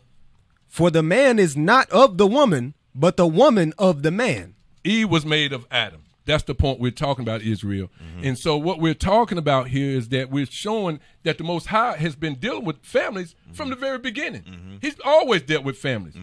For 0.66 0.90
the 0.90 1.02
man 1.02 1.38
is 1.38 1.56
not 1.56 1.88
of 1.90 2.18
the 2.18 2.26
woman, 2.26 2.74
but 2.94 3.16
the 3.16 3.26
woman 3.26 3.72
of 3.78 4.02
the 4.02 4.10
man. 4.10 4.54
Eve 4.84 5.08
was 5.08 5.24
made 5.24 5.52
of 5.54 5.66
Adam. 5.70 6.02
That's 6.28 6.44
the 6.44 6.54
point 6.54 6.78
we're 6.78 6.90
talking 6.90 7.24
about, 7.24 7.40
Israel. 7.40 7.88
Mm-hmm. 8.02 8.26
And 8.26 8.38
so 8.38 8.58
what 8.58 8.80
we're 8.80 8.92
talking 8.92 9.38
about 9.38 9.68
here 9.68 9.96
is 9.96 10.10
that 10.10 10.30
we're 10.30 10.44
showing 10.44 11.00
that 11.22 11.38
the 11.38 11.44
Most 11.44 11.68
High 11.68 11.96
has 11.96 12.16
been 12.16 12.34
dealing 12.34 12.66
with 12.66 12.76
families 12.82 13.34
mm-hmm. 13.34 13.54
from 13.54 13.70
the 13.70 13.76
very 13.76 13.98
beginning. 13.98 14.42
Mm-hmm. 14.42 14.76
He's 14.82 14.96
always 15.06 15.40
dealt 15.40 15.64
with 15.64 15.78
families. 15.78 16.16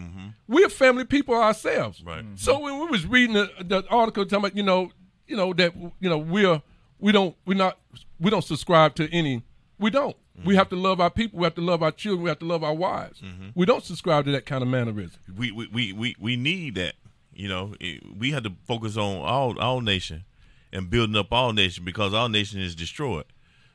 We're 0.46 0.68
family 0.68 1.04
people 1.04 1.34
ourselves. 1.34 2.04
Right. 2.04 2.24
So 2.36 2.60
when 2.60 2.78
we 2.78 2.86
was 2.86 3.04
reading 3.04 3.34
the, 3.34 3.50
the 3.58 3.82
article 3.90 4.24
talking 4.24 4.38
about, 4.38 4.56
you 4.56 4.62
know, 4.62 4.92
you 5.26 5.36
know 5.36 5.52
that 5.54 5.74
you 5.74 6.08
know 6.08 6.18
we're 6.18 6.62
we 7.00 7.10
don't 7.10 7.34
we're 7.44 7.54
not 7.54 7.76
we 8.20 8.30
don't 8.30 8.44
subscribe 8.44 8.94
to 8.94 9.12
any 9.12 9.42
we 9.80 9.90
don't. 9.90 10.16
We 10.44 10.54
have 10.54 10.68
to 10.68 10.76
love 10.76 11.00
our 11.00 11.10
people. 11.10 11.40
We 11.40 11.44
have 11.44 11.54
to 11.56 11.62
love 11.62 11.82
our 11.82 11.90
children. 11.90 12.22
We 12.22 12.28
have 12.28 12.38
to 12.40 12.44
love 12.44 12.62
our 12.62 12.74
wives. 12.74 13.22
We 13.54 13.66
don't 13.66 13.84
subscribe 13.84 14.26
to 14.26 14.32
that 14.32 14.46
kind 14.46 14.62
of 14.62 14.68
mannerism. 14.68 15.18
we 15.36 15.50
we, 15.50 15.66
we, 15.66 15.92
we, 15.92 16.16
we 16.18 16.36
need 16.36 16.74
that. 16.76 16.94
You 17.36 17.48
know, 17.48 17.74
It- 17.80 18.02
we 18.16 18.30
had 18.32 18.44
to 18.44 18.52
focus 18.66 18.96
on 18.96 19.18
all 19.18 19.60
our 19.60 19.80
nation 19.82 20.24
and 20.72 20.90
building 20.90 21.16
up 21.16 21.32
our 21.32 21.52
nation 21.52 21.84
because 21.84 22.12
our 22.14 22.28
nation 22.28 22.60
is 22.60 22.74
destroyed. 22.74 23.24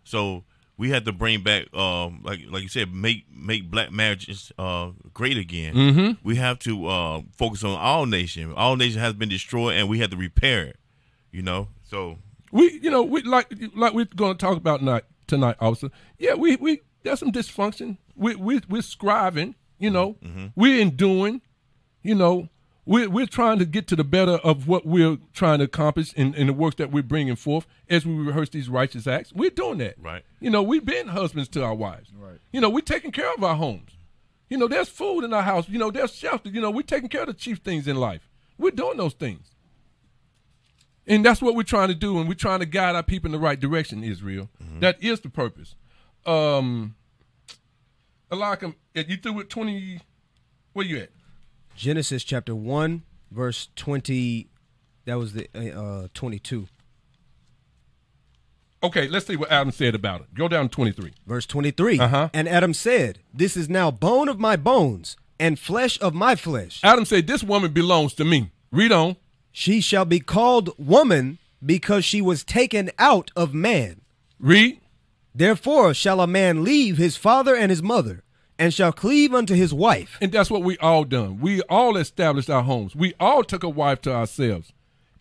So 0.04 0.44
we 0.78 0.90
had 0.90 1.06
to 1.06 1.12
bring 1.12 1.42
back, 1.44 1.72
um, 1.76 2.22
like 2.24 2.42
like 2.50 2.64
you 2.64 2.70
said, 2.70 2.92
make 2.94 3.26
make 3.32 3.70
black 3.70 3.92
marriages 3.92 4.52
uh, 4.58 4.92
great 5.14 5.38
again. 5.38 5.76
Mm-hmm. 5.76 6.28
We 6.28 6.36
have 6.38 6.58
to 6.60 6.88
uh, 6.88 7.22
focus 7.38 7.64
on 7.64 7.78
our 7.78 8.06
nation. 8.08 8.52
Our 8.54 8.76
nation 8.76 9.00
has 9.00 9.14
been 9.14 9.30
destroyed, 9.30 9.76
and 9.78 9.88
we 9.88 10.00
have 10.00 10.10
to 10.10 10.18
repair 10.18 10.64
it. 10.66 10.78
You 11.32 11.44
know, 11.44 11.70
so 11.84 12.18
We, 12.52 12.80
you 12.82 12.90
know, 12.92 13.04
we 13.04 13.22
like 13.22 13.48
like 13.76 13.94
we're 13.94 14.06
going 14.06 14.36
to 14.36 14.46
talk 14.46 14.58
about 14.58 14.80
tonight. 14.80 15.04
Tonight, 15.28 15.56
also, 15.62 15.90
yeah, 16.20 16.34
we 16.34 16.56
we 16.58 16.82
there's 17.04 17.20
some 17.20 17.32
dysfunction. 17.32 17.98
We 18.16 18.36
we 18.36 18.60
we're 18.68 18.82
striving. 18.82 19.56
You 19.80 19.92
know, 19.92 20.18
we're 20.56 20.82
enduring. 20.82 21.42
You 22.04 22.16
know, 22.16 22.50
we're 22.86 23.10
we're 23.10 23.28
trying 23.28 23.60
to 23.60 23.66
get 23.66 23.88
to 23.88 23.96
the 23.96 24.04
better 24.04 24.34
of 24.34 24.68
what 24.68 24.86
we're 24.86 25.18
trying 25.34 25.60
to 25.60 25.66
accomplish 25.66 26.14
in, 26.14 26.34
in 26.34 26.48
the 26.48 26.54
work 26.54 26.78
that 26.78 26.92
we're 26.92 27.04
bringing 27.04 27.36
forth 27.36 27.68
as 27.90 28.06
we 28.06 28.14
rehearse 28.14 28.50
these 28.50 28.70
righteous 28.70 29.08
acts. 29.08 29.32
We're 29.34 29.52
doing 29.52 29.78
that. 29.80 29.96
Right. 30.00 30.24
You 30.40 30.50
know, 30.50 30.64
we've 30.64 30.86
been 30.86 31.10
husbands 31.10 31.50
to 31.50 31.64
our 31.64 31.76
wives. 31.76 32.12
Right. 32.18 32.40
You 32.52 32.62
know, 32.62 32.70
we're 32.70 32.82
taking 32.82 33.12
care 33.12 33.34
of 33.34 33.44
our 33.44 33.56
homes. 33.56 33.92
You 34.50 34.58
know, 34.58 34.68
there's 34.68 34.90
food 34.90 35.24
in 35.24 35.34
our 35.34 35.44
house. 35.44 35.70
You 35.70 35.80
know, 35.80 35.92
there's 35.92 36.14
shelter. 36.14 36.50
You 36.50 36.60
know, 36.60 36.72
we're 36.72 36.82
taking 36.82 37.10
care 37.10 37.22
of 37.22 37.28
the 37.28 37.34
chief 37.34 37.60
things 37.60 37.88
in 37.88 37.96
life. 37.96 38.28
We're 38.58 38.72
doing 38.72 38.98
those 38.98 39.14
things. 39.14 39.52
And 41.08 41.26
that's 41.26 41.42
what 41.42 41.56
we're 41.56 41.64
trying 41.64 41.88
to 41.88 41.96
do, 41.96 42.20
and 42.20 42.28
we're 42.28 42.36
trying 42.36 42.60
to 42.60 42.66
guide 42.66 42.96
our 42.96 43.04
people 43.04 43.28
in 43.28 43.32
the 43.32 43.40
right 43.40 43.60
direction, 43.60 44.04
Israel. 44.04 44.50
That 44.80 45.02
is 45.04 45.22
the 45.22 45.30
purpose. 45.30 45.76
Um 46.26 46.96
Eliakim, 48.32 48.76
you 48.94 49.18
through 49.18 49.34
with 49.34 49.50
20 49.50 50.00
where 50.74 50.86
you 50.86 51.00
at? 51.00 51.10
Genesis 51.82 52.24
chapter 52.24 52.54
1, 52.54 53.02
verse 53.32 53.70
20. 53.76 54.48
That 55.06 55.18
was 55.18 55.34
the 55.34 55.48
uh, 55.76 56.10
22. 56.14 56.68
Okay, 58.84 59.08
let's 59.08 59.26
see 59.26 59.36
what 59.36 59.50
Adam 59.50 59.72
said 59.72 59.96
about 59.96 60.22
it. 60.22 60.34
Go 60.36 60.48
down 60.48 60.70
23. 60.70 61.12
Verse 61.26 61.48
23. 61.48 61.98
Uh-huh. 61.98 62.30
And 62.36 62.48
Adam 62.48 62.76
said, 62.76 63.18
This 63.34 63.58
is 63.58 63.68
now 63.68 63.90
bone 63.90 64.30
of 64.30 64.40
my 64.40 64.56
bones 64.56 65.18
and 65.40 65.58
flesh 65.58 66.00
of 66.02 66.14
my 66.14 66.36
flesh. 66.36 66.82
Adam 66.84 67.04
said, 67.04 67.26
This 67.26 67.44
woman 67.44 67.74
belongs 67.74 68.14
to 68.14 68.26
me. 68.26 68.52
Read 68.72 68.92
on. 68.92 69.16
She 69.52 69.82
shall 69.82 70.06
be 70.06 70.20
called 70.20 70.78
woman 70.78 71.40
because 71.66 72.06
she 72.06 72.22
was 72.22 72.44
taken 72.44 72.92
out 73.00 73.32
of 73.36 73.56
man. 73.56 74.02
Read. 74.40 74.80
Therefore 75.34 75.96
shall 75.96 76.22
a 76.22 76.28
man 76.28 76.64
leave 76.64 76.98
his 76.98 77.18
father 77.18 77.56
and 77.56 77.72
his 77.72 77.82
mother, 77.82 78.22
and 78.62 78.74
shall 78.74 78.92
cleave 78.94 79.34
unto 79.34 79.56
his 79.56 79.74
wife. 79.74 80.18
And 80.22 80.32
that's 80.32 80.52
what 80.52 80.64
we 80.64 80.78
all 80.78 81.04
done. 81.04 81.40
We 81.40 81.62
all 81.64 81.98
established 81.98 82.50
our 82.50 82.64
homes. 82.64 82.96
We 82.96 83.14
all 83.20 83.44
took 83.44 83.64
a 83.64 83.70
wife 83.70 84.02
to 84.02 84.14
ourselves, 84.14 84.72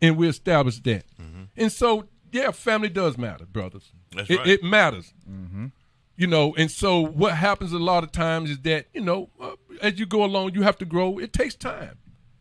and 0.02 0.16
we 0.16 0.28
established 0.28 0.84
that. 0.84 1.04
Mm-hmm. 1.20 1.44
And 1.56 1.72
so, 1.72 2.04
yeah, 2.32 2.50
family 2.50 2.88
does 2.90 3.16
matter, 3.16 3.46
brothers. 3.46 3.92
That's 4.14 4.28
it, 4.30 4.38
right. 4.38 4.46
it 4.46 4.62
matters. 4.62 5.12
Mm-hmm. 5.28 5.66
You 6.16 6.26
know, 6.26 6.54
and 6.56 6.70
so 6.70 7.00
what 7.00 7.32
happens 7.34 7.72
a 7.72 7.78
lot 7.78 8.04
of 8.04 8.12
times 8.12 8.50
is 8.50 8.58
that 8.60 8.86
you 8.92 9.00
know, 9.00 9.30
uh, 9.40 9.52
as 9.80 9.98
you 9.98 10.04
go 10.04 10.22
along, 10.22 10.54
you 10.54 10.62
have 10.62 10.76
to 10.78 10.84
grow. 10.84 11.18
It 11.18 11.32
takes 11.32 11.54
time. 11.54 11.96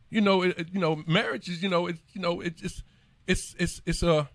You 0.10 0.20
know, 0.22 0.42
it, 0.42 0.58
it- 0.60 0.68
you 0.74 0.80
know, 0.82 1.02
marriage 1.08 1.48
is 1.48 1.64
you 1.64 1.70
know, 1.70 1.88
it's 1.88 2.02
you 2.14 2.22
know, 2.22 2.42
it's 2.42 2.62
it's 2.62 2.84
it's 3.26 3.56
it's, 3.58 3.82
it's 3.86 4.04
a 4.04 4.30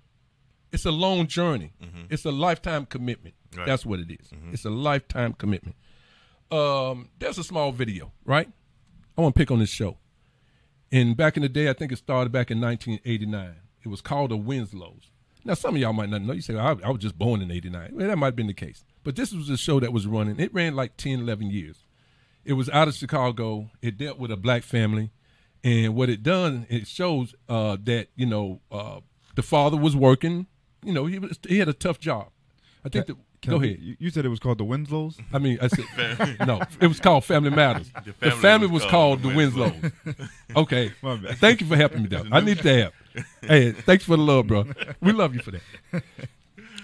it's 0.72 0.86
a 0.86 0.90
long 0.90 1.26
journey. 1.26 1.72
Mm-hmm. 1.82 2.04
It's 2.10 2.24
a 2.24 2.32
lifetime 2.32 2.86
commitment. 2.86 3.34
Right. 3.54 3.66
That's 3.66 3.84
what 3.86 4.00
it 4.00 4.10
is. 4.10 4.30
It's 4.52 4.64
a 4.64 4.70
lifetime 4.70 5.34
commitment. 5.34 5.76
Um, 6.54 7.08
there's 7.18 7.38
a 7.38 7.44
small 7.44 7.72
video, 7.72 8.12
right? 8.24 8.48
I 9.16 9.20
want 9.20 9.34
to 9.34 9.38
pick 9.38 9.50
on 9.50 9.58
this 9.58 9.70
show. 9.70 9.98
And 10.92 11.16
back 11.16 11.36
in 11.36 11.42
the 11.42 11.48
day, 11.48 11.68
I 11.68 11.72
think 11.72 11.90
it 11.90 11.98
started 11.98 12.30
back 12.30 12.50
in 12.50 12.60
1989. 12.60 13.56
It 13.82 13.88
was 13.88 14.00
called 14.00 14.30
the 14.30 14.36
Winslows. 14.36 15.10
Now, 15.44 15.54
some 15.54 15.74
of 15.74 15.80
y'all 15.80 15.92
might 15.92 16.08
not 16.08 16.22
know. 16.22 16.32
You 16.32 16.40
say, 16.40 16.56
I, 16.56 16.70
I 16.70 16.90
was 16.90 17.00
just 17.00 17.18
born 17.18 17.42
in 17.42 17.50
89. 17.50 17.90
Well, 17.92 18.06
that 18.06 18.16
might 18.16 18.28
have 18.28 18.36
been 18.36 18.46
the 18.46 18.54
case. 18.54 18.84
But 19.02 19.16
this 19.16 19.32
was 19.32 19.50
a 19.50 19.56
show 19.56 19.80
that 19.80 19.92
was 19.92 20.06
running. 20.06 20.38
It 20.38 20.54
ran 20.54 20.74
like 20.76 20.96
10, 20.96 21.20
11 21.20 21.50
years. 21.50 21.84
It 22.44 22.54
was 22.54 22.70
out 22.70 22.88
of 22.88 22.94
Chicago. 22.94 23.70
It 23.82 23.98
dealt 23.98 24.18
with 24.18 24.30
a 24.30 24.36
black 24.36 24.62
family. 24.62 25.10
And 25.64 25.94
what 25.94 26.08
it 26.08 26.22
done, 26.22 26.66
it 26.70 26.86
shows 26.86 27.34
uh, 27.48 27.76
that, 27.82 28.08
you 28.14 28.26
know, 28.26 28.60
uh, 28.70 29.00
the 29.34 29.42
father 29.42 29.76
was 29.76 29.96
working. 29.96 30.46
You 30.84 30.92
know, 30.92 31.06
he, 31.06 31.18
was, 31.18 31.38
he 31.48 31.58
had 31.58 31.68
a 31.68 31.74
tough 31.74 31.98
job. 31.98 32.28
I 32.84 32.90
think 32.90 33.06
that, 33.06 33.14
Can 33.14 33.24
go 33.46 33.60
I- 33.60 33.64
ahead. 33.64 33.78
You, 33.80 33.96
you 33.98 34.10
said 34.10 34.24
it 34.24 34.28
was 34.28 34.40
called 34.40 34.58
the 34.58 34.64
Winslows. 34.64 35.18
I 35.32 35.38
mean, 35.38 35.58
I 35.60 35.68
said 35.68 36.36
no. 36.46 36.60
It 36.80 36.86
was 36.86 37.00
called 37.00 37.24
Family 37.24 37.50
Matters. 37.50 37.90
The 38.04 38.12
family, 38.12 38.40
family 38.40 38.66
was, 38.66 38.82
was 38.82 38.90
called, 38.90 39.22
called 39.22 39.22
the 39.22 39.28
the 39.30 39.36
Winslows. 39.36 39.74
okay, 40.56 40.92
thank 41.36 41.60
you 41.60 41.66
for 41.66 41.76
helping 41.76 42.02
me, 42.02 42.08
though. 42.08 42.24
I 42.30 42.40
need 42.40 42.58
the 42.58 42.74
help. 42.80 42.94
Hey, 43.42 43.72
thanks 43.72 44.04
for 44.04 44.16
the 44.16 44.22
love, 44.22 44.46
bro. 44.46 44.66
We 45.00 45.12
love 45.12 45.34
you 45.34 45.40
for 45.40 45.52
that. 45.52 46.02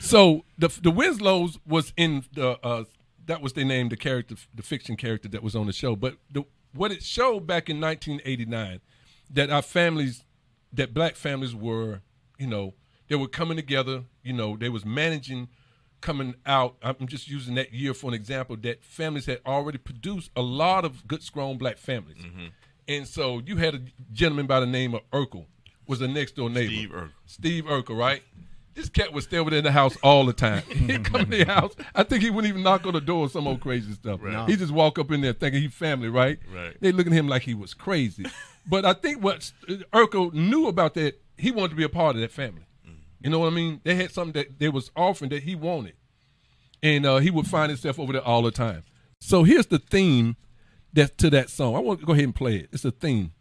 So 0.00 0.45
the 0.59 0.69
the 0.69 0.90
Winslows 0.90 1.59
was 1.67 1.93
in 1.97 2.25
the 2.33 2.59
uh, 2.64 2.85
that 3.26 3.40
was 3.43 3.52
their 3.52 3.64
name, 3.64 3.88
the 3.88 3.97
character, 3.97 4.35
the 4.55 4.62
fiction 4.62 4.97
character 4.97 5.29
that 5.29 5.43
was 5.43 5.55
on 5.55 5.67
the 5.67 5.73
show. 5.73 5.95
But 5.95 6.17
the, 6.33 6.45
what 6.75 6.90
it 6.90 7.02
showed 7.02 7.47
back 7.47 7.69
in 7.69 7.81
1989 7.81 8.81
that 9.33 9.50
our 9.50 9.62
families, 9.62 10.25
that 10.73 10.93
black 10.93 11.17
families 11.17 11.55
were, 11.55 12.00
you 12.38 12.47
know, 12.47 12.75
they 13.09 13.17
were 13.17 13.29
coming 13.29 13.57
together. 13.57 14.05
You 14.23 14.33
know, 14.33 14.57
they 14.57 14.69
was 14.69 14.85
managing 14.85 15.49
coming 16.00 16.35
out. 16.47 16.76
I'm 16.83 17.07
just 17.07 17.28
using 17.28 17.54
that 17.57 17.73
year 17.73 17.95
for 17.95 18.09
an 18.09 18.14
example. 18.14 18.57
That 18.57 18.85
families 18.85 19.26
had 19.26 19.40
already 19.47 19.78
produced 19.78 20.30
a 20.37 20.42
lot 20.42 20.85
of 20.85 21.07
good, 21.07 21.23
strong 21.23 21.59
black 21.59 21.78
families, 21.78 22.19
mm-hmm. 22.19 22.47
and 22.88 23.07
so 23.07 23.40
you 23.45 23.57
had 23.57 23.75
a 23.75 23.80
gentleman 24.12 24.47
by 24.47 24.61
the 24.61 24.66
name 24.66 24.95
of 24.95 25.02
Urkel 25.11 25.47
was 25.90 25.99
the 25.99 26.09
next 26.09 26.37
door 26.37 26.49
neighbor. 26.49 26.71
Steve 26.71 26.90
Urkel. 26.90 27.11
Steve 27.26 27.64
Urkel, 27.64 27.99
right? 27.99 28.23
This 28.75 28.88
cat 28.88 29.12
would 29.12 29.25
stay 29.25 29.38
over 29.38 29.50
there 29.50 29.59
in 29.59 29.64
the 29.64 29.73
house 29.73 29.97
all 30.04 30.25
the 30.25 30.33
time. 30.33 30.62
He'd 30.69 31.04
come 31.04 31.23
in 31.23 31.30
the 31.30 31.45
house. 31.45 31.75
I 31.97 32.04
think 32.04 32.23
he 32.23 32.30
wouldn't 32.30 32.49
even 32.49 32.62
knock 32.62 32.87
on 32.87 32.95
the 32.95 33.00
door 33.00 33.26
or 33.26 33.28
some 33.28 33.49
old 33.49 33.61
crazy 33.61 33.92
stuff. 33.92 34.21
Right. 34.23 34.49
He 34.49 34.54
just 34.54 34.73
walk 34.73 35.00
up 35.00 35.11
in 35.11 35.21
there 35.21 35.33
thinking 35.33 35.61
he 35.61 35.69
family, 35.69 36.09
right? 36.09 36.38
Right. 36.54 36.76
They 36.80 36.92
looking 36.92 37.12
at 37.12 37.19
him 37.19 37.26
like 37.26 37.42
he 37.42 37.54
was 37.54 37.75
crazy. 37.75 38.25
but 38.69 38.85
I 38.85 38.92
think 38.92 39.23
what 39.23 39.50
Urkel 39.92 40.33
knew 40.33 40.69
about 40.69 40.95
that, 40.95 41.21
he 41.37 41.50
wanted 41.50 41.71
to 41.71 41.75
be 41.75 41.83
a 41.83 41.88
part 41.88 42.14
of 42.14 42.23
that 42.23 42.30
family. 42.30 42.62
You 43.21 43.31
know 43.31 43.39
what 43.41 43.53
I 43.53 43.55
mean? 43.55 43.81
They 43.85 43.95
had 43.95 44.11
something 44.11 44.33
that 44.33 44.59
they 44.59 44.69
was 44.69 44.91
offering 44.97 45.31
that 45.31 45.43
he 45.43 45.55
wanted, 45.55 45.95
and 46.83 47.05
uh, 47.05 47.19
he 47.19 47.31
would 47.31 47.47
find 47.47 47.71
himself 47.71 47.99
over 47.99 48.12
there 48.12 48.23
all 48.23 48.43
the 48.43 48.50
time. 48.50 48.83
So 49.21 49.45
here's 49.45 49.67
the 49.67 49.79
theme 49.79 50.37
that's 50.93 51.11
to 51.17 51.31
that 51.31 51.50
song. 51.50 51.77
I 51.77 51.81
want 51.81 52.00
to 52.00 52.07
go 52.07 52.12
ahead 52.12 52.25
and 52.25 52.35
play 52.35 52.57
it. 52.57 52.71
It's 52.73 52.85
a 52.85 52.91
theme. 52.91 53.33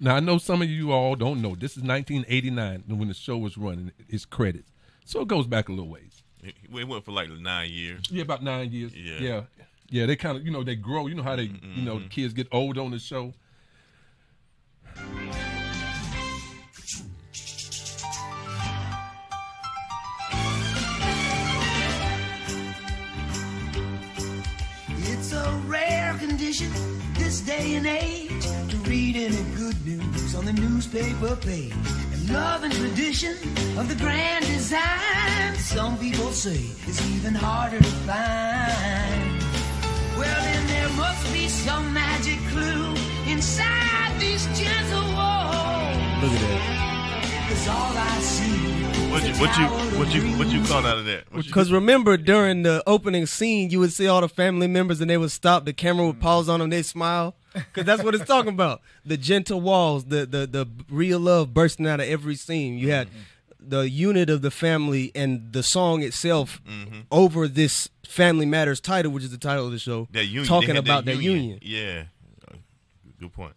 Now 0.00 0.16
I 0.16 0.20
know 0.20 0.38
some 0.38 0.62
of 0.62 0.68
you 0.70 0.92
all 0.92 1.14
don't 1.14 1.42
know. 1.42 1.54
This 1.54 1.76
is 1.76 1.82
1989 1.82 2.84
when 2.88 3.08
the 3.08 3.14
show 3.14 3.36
was 3.36 3.56
running. 3.58 3.92
Its 4.08 4.24
credits, 4.24 4.72
so 5.04 5.20
it 5.20 5.28
goes 5.28 5.46
back 5.46 5.68
a 5.68 5.72
little 5.72 5.88
ways. 5.88 6.22
It 6.42 6.54
went 6.88 7.04
for 7.04 7.12
like 7.12 7.28
nine 7.28 7.70
years. 7.70 8.02
Yeah, 8.10 8.22
about 8.22 8.42
nine 8.42 8.72
years. 8.72 8.94
Yeah. 8.96 9.18
yeah, 9.20 9.42
yeah. 9.90 10.06
They 10.06 10.16
kind 10.16 10.38
of, 10.38 10.44
you 10.44 10.50
know, 10.50 10.64
they 10.64 10.74
grow. 10.74 11.06
You 11.06 11.14
know 11.14 11.22
how 11.22 11.36
they, 11.36 11.50
you 11.74 11.82
know, 11.82 11.98
the 11.98 12.08
kids 12.08 12.32
get 12.32 12.48
old 12.50 12.78
on 12.78 12.90
the 12.90 12.98
show. 12.98 13.34
This 27.40 27.56
day 27.58 27.74
and 27.74 27.86
age 27.86 28.44
to 28.68 28.76
read 28.88 29.16
any 29.16 29.42
good 29.56 29.76
news 29.86 30.34
on 30.34 30.44
the 30.44 30.52
newspaper 30.52 31.36
page. 31.36 31.72
And 32.12 32.30
love 32.30 32.64
and 32.64 32.72
tradition 32.72 33.36
of 33.78 33.88
the 33.88 33.94
grand 33.96 34.44
design, 34.46 35.54
some 35.56 35.98
people 35.98 36.32
say 36.32 36.60
is 36.88 37.00
even 37.16 37.34
harder 37.34 37.78
to 37.78 37.92
find. 38.08 39.42
Well, 40.18 40.40
then 40.42 40.66
there 40.66 40.88
must 40.96 41.32
be 41.32 41.48
some 41.48 41.92
magic 41.92 42.38
clue 42.50 42.94
inside 43.26 44.18
these 44.18 44.44
gentle 44.58 45.06
walls. 45.14 45.96
Look 46.22 46.32
at 46.32 46.40
that. 46.40 47.46
Cause 47.48 47.68
all 47.68 47.96
I 47.96 48.18
see 48.20 48.59
What 49.20 49.28
you 49.28 49.34
what 49.38 49.58
you 49.58 49.98
what 49.98 50.14
you 50.14 50.38
what 50.38 50.48
you 50.48 50.64
caught 50.64 50.86
out 50.86 50.96
of 50.96 51.04
that? 51.04 51.24
Because 51.30 51.70
remember, 51.70 52.16
during 52.16 52.62
the 52.62 52.82
opening 52.86 53.26
scene, 53.26 53.68
you 53.68 53.78
would 53.80 53.92
see 53.92 54.06
all 54.06 54.22
the 54.22 54.28
family 54.30 54.66
members 54.66 55.00
and 55.02 55.10
they 55.10 55.18
would 55.18 55.30
stop. 55.30 55.66
The 55.66 55.74
camera 55.74 56.06
would 56.06 56.20
pause 56.20 56.48
on 56.48 56.60
them. 56.60 56.70
They 56.70 56.82
smile. 56.82 57.34
because 57.52 57.84
that's 57.84 58.02
what 58.02 58.14
it's 58.14 58.24
talking 58.24 58.54
about. 58.54 58.80
The 59.04 59.18
gentle 59.18 59.60
walls, 59.60 60.04
the 60.06 60.24
the 60.24 60.46
the 60.46 60.66
real 60.88 61.18
love 61.20 61.52
bursting 61.52 61.86
out 61.86 62.00
of 62.00 62.06
every 62.06 62.34
scene. 62.34 62.78
You 62.78 62.92
had 62.92 63.08
the 63.58 63.90
unit 63.90 64.30
of 64.30 64.40
the 64.40 64.50
family 64.50 65.12
and 65.14 65.52
the 65.52 65.62
song 65.62 66.02
itself 66.02 66.62
over 67.12 67.46
this 67.46 67.90
Family 68.06 68.46
Matters 68.46 68.80
title, 68.80 69.12
which 69.12 69.24
is 69.24 69.30
the 69.30 69.38
title 69.38 69.66
of 69.66 69.72
the 69.72 69.78
show. 69.78 70.08
That 70.12 70.24
union. 70.26 70.46
talking 70.46 70.76
about 70.78 71.04
that 71.04 71.16
union. 71.18 71.58
Yeah. 71.60 72.04
Uh, 72.50 72.56
Good 73.20 73.32
point. 73.34 73.54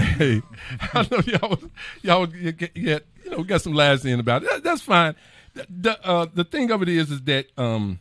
Hey, 0.00 0.42
I 0.92 1.06
know 1.10 1.20
y'all, 1.26 1.58
y'all 2.02 2.26
get, 2.26 2.74
get- 2.74 3.06
you 3.24 3.30
know, 3.30 3.42
got 3.44 3.60
some 3.62 3.74
laughs 3.74 4.04
in 4.04 4.18
about 4.20 4.42
it. 4.42 4.50
That- 4.50 4.64
that's 4.64 4.82
fine. 4.82 5.14
The 5.54 5.66
the, 5.70 6.04
uh, 6.06 6.26
the 6.34 6.44
thing 6.44 6.70
of 6.72 6.82
it 6.82 6.88
is, 6.88 7.10
is 7.12 7.22
that 7.22 7.46
um, 7.56 8.00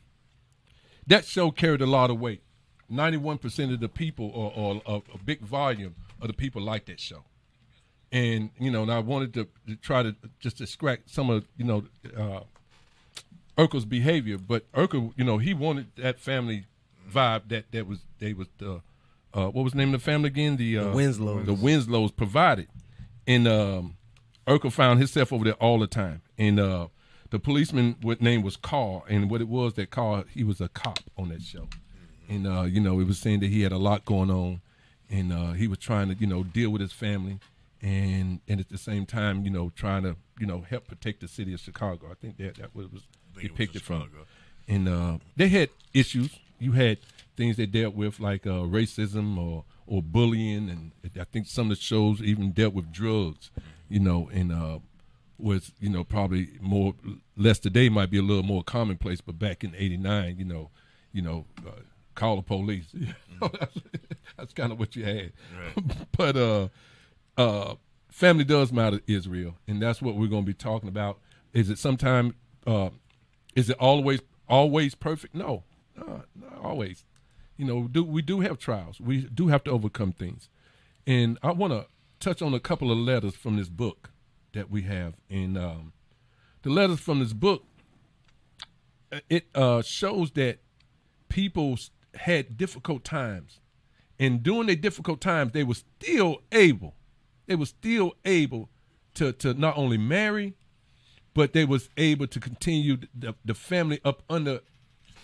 that 1.08 1.26
show 1.26 1.52
carried 1.52 1.82
a 1.82 1.86
lot 1.86 2.10
of 2.10 2.20
weight. 2.20 2.42
Ninety-one 2.90 3.38
percent 3.38 3.72
of 3.72 3.80
the 3.80 3.90
people, 3.90 4.32
or, 4.34 4.82
or 4.86 5.02
a, 5.14 5.18
big 5.24 5.42
volume 5.42 5.96
of 6.22 6.28
the 6.28 6.34
people, 6.34 6.62
like 6.62 6.86
that 6.86 7.00
show. 7.00 7.24
And 8.12 8.50
you 8.60 8.72
know, 8.72 8.82
and 8.84 8.92
I 8.92 9.00
wanted 9.00 9.34
to, 9.36 9.48
to 9.68 9.76
try 9.76 10.04
to 10.04 10.16
just 10.40 10.62
extract 10.62 11.10
some 11.10 11.30
of 11.30 11.46
you 11.58 11.66
know 11.66 11.86
uh, 12.18 12.42
Urkel's 13.58 13.86
behavior, 13.86 14.38
but 14.38 14.72
Urkel, 14.74 15.14
you 15.16 15.24
know, 15.24 15.38
he 15.38 15.54
wanted 15.54 15.88
that 15.98 16.20
family 16.20 16.66
vibe 17.12 17.50
that 17.50 17.72
that 17.72 17.88
was 17.88 18.00
they 18.20 18.34
was 18.34 18.48
the 18.58 18.82
uh, 19.34 19.48
what 19.48 19.64
was 19.64 19.74
the 19.74 19.80
name 19.80 19.94
of 19.94 20.00
the 20.02 20.06
family 20.06 20.28
again? 20.28 20.58
The, 20.58 20.78
uh, 20.78 20.94
Winslows. 20.94 21.46
The 21.46 21.54
Winslows 21.54 22.12
provided, 22.12 22.68
and 23.28 23.48
um, 23.48 23.98
Urkel 24.48 24.72
found 24.72 25.00
himself 25.00 25.34
over 25.34 25.44
there 25.44 25.54
all 25.54 25.80
the 25.80 25.88
time. 25.88 26.22
And 26.38 26.60
uh, 26.60 26.88
the 27.30 27.40
policeman, 27.40 27.96
what 28.02 28.22
name 28.22 28.44
was 28.44 28.58
Carl, 28.58 29.06
and 29.10 29.30
what 29.30 29.42
it 29.42 29.48
was 29.48 29.74
that 29.74 29.90
Carl, 29.90 30.26
he 30.30 30.44
was 30.44 30.62
a 30.62 30.70
cop 30.70 31.00
on 31.18 31.30
that 31.30 31.42
show, 31.42 31.68
and 32.30 32.46
uh, 32.46 32.64
you 32.64 32.80
know, 32.80 33.00
it 33.00 33.08
was 33.08 33.20
saying 33.20 33.40
that 33.40 33.50
he 33.50 33.62
had 33.62 33.72
a 33.72 33.78
lot 33.78 34.06
going 34.06 34.30
on, 34.30 34.62
and 35.10 35.34
uh, 35.34 35.54
he 35.54 35.68
was 35.68 35.80
trying 35.80 36.10
to 36.10 36.16
you 36.16 36.28
know 36.28 36.44
deal 36.44 36.70
with 36.70 36.82
his 36.82 36.94
family, 36.94 37.40
and 37.82 38.40
and 38.48 38.60
at 38.60 38.70
the 38.70 38.78
same 38.78 39.06
time, 39.06 39.44
you 39.44 39.50
know, 39.50 39.72
trying 39.76 40.04
to 40.04 40.16
you 40.40 40.46
know 40.46 40.62
help 40.62 40.88
protect 40.88 41.22
the 41.22 41.28
city 41.28 41.54
of 41.54 41.60
Chicago. 41.60 42.08
I 42.12 42.16
think 42.16 42.38
that 42.38 42.58
that 42.58 42.76
was, 42.76 42.92
was 42.92 43.02
think 43.34 43.46
it 43.46 43.52
was 43.52 43.52
depicted 43.52 43.82
from, 43.82 44.12
and 44.68 44.88
uh, 44.88 45.18
they 45.36 45.48
had 45.48 45.70
issues. 45.94 46.38
You 46.60 46.74
had 46.74 47.00
things 47.36 47.58
they 47.58 47.66
dealt 47.66 47.96
with 47.96 48.20
like 48.20 48.46
uh, 48.46 48.62
racism 48.62 49.38
or 49.38 49.66
or 49.86 50.02
bullying, 50.02 50.70
and 50.70 50.92
I 51.20 51.26
think 51.26 51.48
some 51.48 51.70
of 51.70 51.78
the 51.78 51.84
shows 51.84 52.22
even 52.22 52.52
dealt 52.52 52.74
with 52.74 52.92
drugs. 52.92 53.52
You 53.90 54.00
know, 54.00 54.30
and 54.34 54.52
uh, 54.52 54.80
was 55.38 55.72
you 55.80 55.90
know 55.90 56.04
probably 56.04 56.50
more 56.62 56.94
less 57.36 57.60
today 57.60 57.90
might 57.90 58.10
be 58.10 58.18
a 58.18 58.24
little 58.24 58.44
more 58.44 58.64
commonplace, 58.64 59.22
but 59.22 59.38
back 59.38 59.64
in 59.64 59.76
'89, 59.76 60.38
you 60.38 60.46
know, 60.46 60.70
you 61.12 61.22
know, 61.22 61.46
uh, 61.66 61.82
call 62.16 62.38
the 62.38 62.42
police. 62.42 62.86
that's, 63.42 63.78
that's 64.38 64.54
kind 64.54 64.72
of 64.72 64.80
what 64.80 64.96
you 64.96 65.04
had. 65.04 65.34
but 66.18 66.38
uh, 66.38 66.68
uh, 67.38 67.76
family 68.10 68.44
does 68.44 68.72
matter, 68.72 69.02
Israel, 69.08 69.58
and 69.68 69.82
that's 69.82 70.02
what 70.02 70.16
we're 70.16 70.28
going 70.28 70.44
to 70.44 70.48
be 70.48 70.54
talking 70.54 70.90
about. 70.90 71.20
Is 71.54 71.70
it 71.70 71.78
sometime? 71.78 72.36
Uh, 72.66 72.90
is 73.56 73.70
it 73.70 73.78
always 73.80 74.22
always 74.48 74.96
perfect? 74.96 75.36
No, 75.36 75.64
no, 75.96 76.24
not 76.36 76.64
always. 76.64 77.04
You 77.58 77.66
know, 77.66 77.88
do 77.88 78.04
we 78.04 78.22
do 78.22 78.40
have 78.40 78.58
trials? 78.58 79.00
We 79.00 79.22
do 79.22 79.48
have 79.48 79.64
to 79.66 79.72
overcome 79.72 80.12
things, 80.12 80.50
and 81.06 81.38
I 81.44 81.52
want 81.52 81.74
to 81.74 81.86
touch 82.20 82.42
on 82.42 82.54
a 82.54 82.60
couple 82.60 82.92
of 82.92 82.98
letters 82.98 83.36
from 83.36 83.58
this 83.58 83.70
book 83.70 84.10
that 84.54 84.72
we 84.72 84.84
have. 84.84 85.14
And 85.30 85.58
um, 85.58 85.94
the 86.64 86.70
letters 86.70 87.00
from 87.00 87.20
this 87.20 87.34
book, 87.34 87.64
uh, 89.12 89.20
it 89.30 89.46
uh, 89.54 89.82
shows 89.84 90.32
that 90.32 90.60
people 91.30 91.78
had 92.16 92.58
difficult 92.58 93.04
times, 93.04 93.60
and 94.20 94.42
during 94.42 94.68
their 94.68 94.76
difficult 94.76 95.22
times, 95.22 95.52
they 95.52 95.64
were 95.64 95.76
still 95.76 96.42
able, 96.52 96.96
they 97.46 97.56
were 97.56 97.68
still 97.68 98.14
able 98.26 98.70
to 99.14 99.32
to 99.34 99.54
not 99.54 99.78
only 99.78 99.98
marry, 99.98 100.56
but 101.34 101.54
they 101.54 101.66
was 101.66 101.90
able 101.98 102.26
to 102.28 102.40
continue 102.40 102.98
the, 103.14 103.36
the 103.46 103.54
family 103.54 104.00
up 104.04 104.24
under 104.30 104.62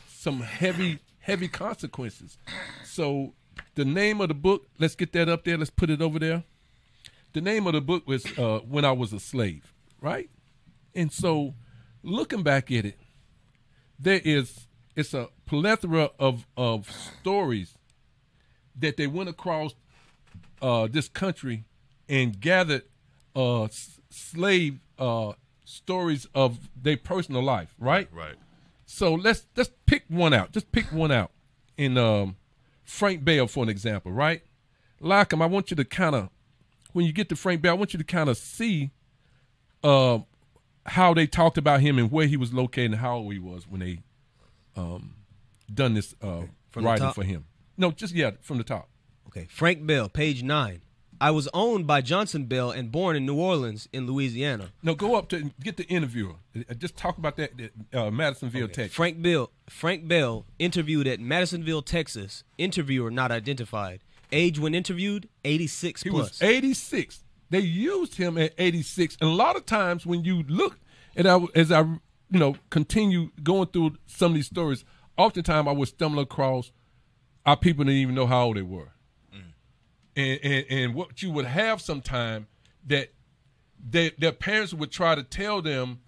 some 0.07 0.41
heavy 0.41 0.99
heavy 1.29 1.47
consequences. 1.47 2.37
So 2.83 3.33
the 3.75 3.85
name 3.85 4.19
of 4.19 4.29
the 4.29 4.33
book, 4.33 4.67
let's 4.79 4.95
get 4.95 5.13
that 5.13 5.29
up 5.29 5.43
there. 5.43 5.57
Let's 5.57 5.69
put 5.69 5.89
it 5.89 6.01
over 6.01 6.17
there. 6.17 6.43
The 7.33 7.41
name 7.41 7.67
of 7.67 7.73
the 7.73 7.81
book 7.81 8.07
was 8.07 8.25
uh, 8.37 8.59
When 8.67 8.83
I 8.83 8.91
Was 8.91 9.13
a 9.13 9.19
Slave, 9.19 9.71
right? 10.01 10.29
And 10.95 11.11
so 11.11 11.53
looking 12.01 12.41
back 12.41 12.71
at 12.71 12.85
it, 12.85 12.97
there 13.99 14.21
is 14.23 14.67
it's 14.95 15.13
a 15.13 15.29
plethora 15.45 16.09
of 16.19 16.47
of 16.57 16.89
stories 16.89 17.75
that 18.75 18.97
they 18.97 19.07
went 19.07 19.29
across 19.29 19.75
uh, 20.61 20.87
this 20.87 21.07
country 21.07 21.65
and 22.07 22.39
gathered 22.39 22.83
uh, 23.35 23.67
slave 24.09 24.79
uh, 24.97 25.33
stories 25.63 26.27
of 26.33 26.69
their 26.75 26.97
personal 26.97 27.43
life, 27.43 27.75
right? 27.77 28.09
Right. 28.11 28.35
So 28.91 29.13
let's 29.13 29.45
let's 29.55 29.69
pick 29.85 30.05
one 30.07 30.33
out. 30.33 30.51
Just 30.51 30.71
pick 30.71 30.85
one 30.91 31.11
out. 31.11 31.29
In 31.77 31.95
um, 31.95 32.37
Frank 32.83 33.23
Bell, 33.23 33.45
for 33.45 33.61
an 33.63 33.69
example, 33.69 34.11
right? 34.11 34.41
Lackham, 34.99 35.43
I 35.43 35.45
want 35.45 35.69
you 35.69 35.77
to 35.77 35.85
kind 35.85 36.15
of, 36.15 36.29
when 36.91 37.05
you 37.05 37.13
get 37.13 37.29
to 37.29 37.35
Frank 37.35 37.61
Bell, 37.61 37.73
I 37.73 37.77
want 37.77 37.93
you 37.93 37.99
to 37.99 38.03
kind 38.03 38.29
of 38.29 38.35
see 38.35 38.89
uh, 39.83 40.19
how 40.87 41.13
they 41.13 41.27
talked 41.27 41.57
about 41.57 41.81
him 41.81 41.99
and 41.99 42.11
where 42.11 42.25
he 42.25 42.35
was 42.35 42.51
located 42.51 42.91
and 42.93 42.99
how 42.99 43.17
old 43.17 43.31
he 43.31 43.39
was 43.39 43.67
when 43.67 43.79
they 43.79 43.99
um, 44.75 45.15
done 45.71 45.93
this 45.93 46.15
uh, 46.21 46.41
writing 46.75 47.11
for 47.11 47.23
him. 47.23 47.45
No, 47.77 47.91
just 47.91 48.13
yeah, 48.15 48.31
from 48.41 48.57
the 48.57 48.63
top. 48.63 48.89
Okay, 49.27 49.45
Frank 49.51 49.85
Bell, 49.85 50.09
page 50.09 50.41
nine. 50.41 50.81
I 51.21 51.31
was 51.31 51.49
owned 51.53 51.85
by 51.85 52.01
Johnson 52.01 52.45
Bell 52.45 52.71
and 52.71 52.91
born 52.91 53.15
in 53.15 53.25
New 53.25 53.35
Orleans, 53.35 53.89
in 53.91 54.07
Louisiana. 54.07 54.71
No, 54.81 54.95
go 54.95 55.15
up 55.15 55.27
to 55.29 55.51
get 55.61 55.75
the 55.77 55.83
interviewer. 55.85 56.35
Uh, 56.55 56.73
Just 56.75 56.95
talk 56.95 57.17
about 57.17 57.35
that, 57.37 57.51
uh, 57.93 58.09
Madisonville, 58.09 58.69
Texas. 58.69 58.95
Frank 58.95 59.21
Bell, 59.21 59.51
Frank 59.69 60.07
Bell, 60.07 60.45
interviewed 60.59 61.07
at 61.07 61.19
Madisonville, 61.19 61.81
Texas. 61.81 62.43
Interviewer 62.57 63.11
not 63.11 63.31
identified. 63.31 63.99
Age 64.31 64.59
when 64.59 64.73
interviewed, 64.75 65.27
86 65.43 66.03
He 66.03 66.09
plus. 66.09 66.29
was 66.29 66.41
86. 66.41 67.23
They 67.49 67.59
used 67.59 68.15
him 68.15 68.37
at 68.37 68.53
86. 68.57 69.17
And 69.19 69.29
a 69.29 69.33
lot 69.33 69.55
of 69.55 69.65
times 69.65 70.05
when 70.05 70.23
you 70.23 70.43
look 70.47 70.79
at 71.17 71.25
I, 71.27 71.39
as 71.55 71.71
I 71.71 71.81
you 71.81 71.99
know 72.39 72.55
continue 72.69 73.31
going 73.41 73.67
through 73.67 73.97
some 74.05 74.31
of 74.31 74.35
these 74.35 74.45
stories, 74.45 74.85
oftentimes 75.17 75.67
I 75.67 75.71
would 75.71 75.87
stumble 75.89 76.21
across 76.21 76.71
our 77.45 77.57
people 77.57 77.83
didn't 77.83 77.97
even 77.97 78.15
know 78.15 78.27
how 78.27 78.43
old 78.45 78.57
they 78.57 78.61
were. 78.61 78.89
And, 80.15 80.39
and 80.43 80.65
and 80.69 80.95
what 80.95 81.21
you 81.21 81.31
would 81.31 81.45
have 81.45 81.81
sometime 81.81 82.47
that 82.87 83.13
they, 83.79 84.11
their 84.17 84.31
parents 84.31 84.73
would 84.73 84.91
try 84.91 85.15
to 85.15 85.23
tell 85.23 85.61
them 85.61 86.01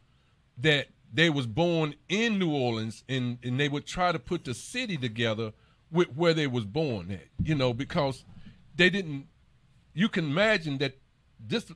that 0.58 0.88
they 1.14 1.30
was 1.30 1.48
born 1.48 1.96
in 2.10 2.40
New 2.40 2.54
Orleans 2.54 3.04
and, 3.08 3.38
and 3.44 3.60
they 3.60 3.70
would 3.70 3.86
try 3.86 4.12
to 4.12 4.20
put 4.20 4.44
the 4.44 4.54
city 4.54 4.98
together 4.98 5.54
with 5.92 6.16
where 6.16 6.34
they 6.34 6.48
was 6.48 6.66
born 6.66 7.12
at, 7.12 7.28
you 7.42 7.56
know, 7.56 7.74
because 7.74 8.26
they 8.76 8.90
didn't 8.90 9.28
you 9.94 10.10
can 10.10 10.26
imagine 10.26 10.78
that 10.80 10.98
this 11.40 11.72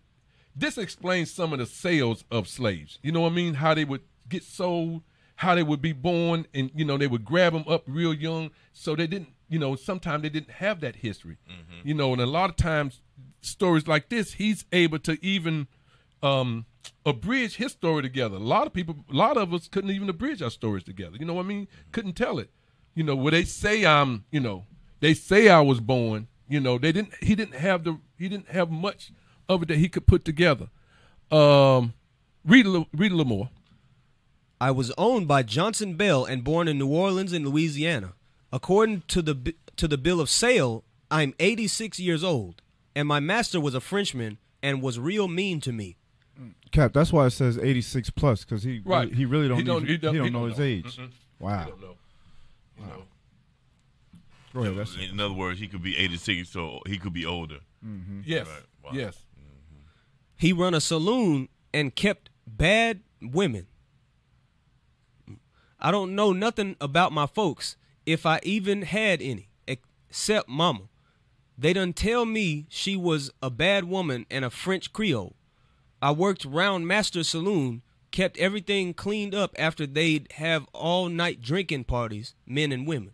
this 0.56 0.78
explains 0.78 1.32
some 1.32 1.52
of 1.52 1.60
the 1.60 1.66
sales 1.66 2.24
of 2.32 2.48
slaves. 2.48 3.00
You 3.02 3.12
know 3.12 3.22
what 3.22 3.34
I 3.34 3.36
mean? 3.36 3.56
How 3.56 3.74
they 3.74 3.84
would 3.84 4.02
get 4.30 4.44
sold, 4.44 5.04
how 5.36 5.56
they 5.56 5.64
would 5.64 5.82
be 5.82 5.92
born, 5.92 6.48
and 6.54 6.72
you 6.74 6.86
know 6.86 6.98
they 6.98 7.08
would 7.08 7.26
grab 7.26 7.54
them 7.54 7.66
up 7.68 7.84
real 7.88 8.14
young. 8.14 8.52
So 8.72 8.96
they 8.96 9.08
didn't, 9.08 9.34
you 9.50 9.60
know, 9.60 9.76
sometimes 9.76 10.24
they 10.24 10.30
didn't 10.30 10.52
have 10.52 10.80
that 10.82 10.98
history. 10.98 11.38
You 11.84 11.94
know, 11.94 12.14
and 12.14 12.22
a 12.22 12.26
lot 12.26 12.50
of 12.50 12.56
times 12.56 13.02
stories 13.42 13.88
like 13.88 14.10
this, 14.10 14.34
he's 14.34 14.66
able 14.72 15.00
to 15.00 15.24
even 15.26 15.68
um 16.24 16.66
abridge 17.06 17.56
his 17.58 17.72
story 17.72 18.02
together. 18.02 18.38
A 18.38 18.40
lot 18.40 18.68
of 18.68 18.74
people, 18.74 19.06
a 19.12 19.14
lot 19.16 19.38
of 19.38 19.54
us 19.54 19.68
couldn't 19.68 19.92
even 19.92 20.10
abridge 20.10 20.42
our 20.42 20.52
stories 20.52 20.84
together. 20.84 21.18
You 21.20 21.26
know 21.26 21.34
what 21.34 21.46
I 21.46 21.48
mean? 21.48 21.68
Couldn't 21.92 22.14
tell 22.14 22.40
it. 22.40 22.50
You 22.96 23.04
know, 23.04 23.16
where 23.16 23.32
they 23.32 23.44
say 23.44 23.86
I'm, 23.86 24.26
you 24.32 24.40
know, 24.40 24.66
they 25.00 25.14
say 25.14 25.50
I 25.50 25.62
was 25.62 25.80
born, 25.80 26.28
You 26.48 26.60
know, 26.60 26.78
they 26.78 26.92
didn't. 26.92 27.14
He 27.22 27.36
didn't 27.36 27.56
have 27.56 27.84
the. 27.84 28.00
He 28.18 28.30
didn't 28.30 28.50
have 28.50 28.72
much 28.72 29.12
of 29.50 29.64
it 29.64 29.68
that 29.68 29.78
he 29.78 29.90
could 29.90 30.08
put 30.08 30.24
together. 30.26 30.70
Um, 31.32 31.94
read 32.46 32.66
a 32.66 32.70
little, 32.70 32.88
read 32.94 33.12
a 33.12 33.16
little 33.16 33.30
more. 33.30 33.50
I 34.62 34.72
was 34.72 34.92
owned 34.98 35.28
by 35.28 35.44
Johnson 35.44 35.96
Bell 35.96 36.24
and 36.24 36.44
born 36.44 36.68
in 36.68 36.78
New 36.80 36.88
Orleans 36.88 37.34
in 37.34 37.44
Louisiana. 37.44 38.14
According 38.56 39.04
to 39.10 39.22
the 39.22 39.54
to 39.76 39.86
the 39.86 39.98
bill 39.98 40.22
of 40.22 40.30
sale, 40.30 40.86
I'm 41.12 41.34
86 41.40 42.00
years 42.00 42.24
old, 42.24 42.62
and 42.96 43.06
my 43.06 43.20
master 43.20 43.60
was 43.60 43.76
a 43.76 43.82
Frenchman 43.82 44.38
and 44.64 44.82
was 44.82 44.98
real 44.98 45.28
mean 45.28 45.60
to 45.62 45.74
me. 45.74 45.98
Cap, 46.72 46.94
that's 46.94 47.12
why 47.12 47.26
it 47.26 47.32
says 47.32 47.58
86 47.58 48.10
plus 48.12 48.46
because 48.46 48.64
he 48.64 48.82
Right. 48.86 49.14
he 49.14 49.26
really 49.26 49.50
don't 49.50 49.58
He 49.58 49.64
don't- 49.64 49.84
need- 49.84 49.90
he 49.92 49.98
don't- 49.98 50.14
he 50.14 50.18
don't 50.20 50.28
he 50.28 50.32
know 50.34 50.40
don't 50.40 50.50
his 50.52 50.60
know. 50.60 50.66
age. 50.66 50.98
Mm-mm. 50.98 51.12
Wow. 51.40 51.60
I 51.62 51.66
don't 51.70 51.82
know. 51.82 51.98
You 52.80 52.86
know. 52.86 53.04
Go 54.54 54.62
ahead. 54.64 54.78
That's 54.78 54.96
In 54.96 55.20
other 55.20 55.34
words, 55.34 55.60
he 55.60 55.68
could 55.68 55.84
be 55.84 55.98
86, 55.98 56.48
so 56.50 56.82
he 56.88 56.98
could 56.98 57.12
be 57.14 57.26
older. 57.26 57.60
Mm-hmm. 57.86 58.22
Yes. 58.26 58.48
Right. 58.48 58.64
Wow. 58.86 58.92
Yes. 58.94 59.16
Mm-hmm. 59.38 59.80
He 60.38 60.54
run 60.54 60.74
a 60.74 60.80
saloon 60.82 61.50
and 61.74 61.94
kept 61.94 62.30
bad 62.48 63.02
women. 63.22 63.68
I 65.80 65.92
don't 65.92 66.16
know 66.16 66.32
nothing 66.32 66.78
about 66.82 67.12
my 67.12 67.26
folks, 67.28 67.76
if 68.06 68.26
I 68.26 68.40
even 68.44 68.84
had 68.84 69.22
any, 69.22 69.50
except 69.68 70.48
mama. 70.50 70.90
They 71.58 71.74
done 71.74 71.94
tell 71.94 72.26
me 72.26 72.66
she 72.70 72.96
was 72.96 73.32
a 73.42 73.50
bad 73.50 73.86
woman 73.86 74.26
and 74.30 74.44
a 74.44 74.50
French 74.50 74.92
Creole. 74.92 75.36
I 76.02 76.12
worked 76.12 76.46
round 76.46 76.88
Master's 76.88 77.30
saloon, 77.30 77.82
kept 78.12 78.38
everything 78.38 78.94
cleaned 78.94 79.34
up 79.34 79.56
after 79.58 79.88
they'd 79.88 80.32
have 80.34 80.68
all 80.74 81.10
night 81.10 81.42
drinking 81.42 81.86
parties, 81.86 82.36
men 82.46 82.72
and 82.72 82.86
women. 82.86 83.14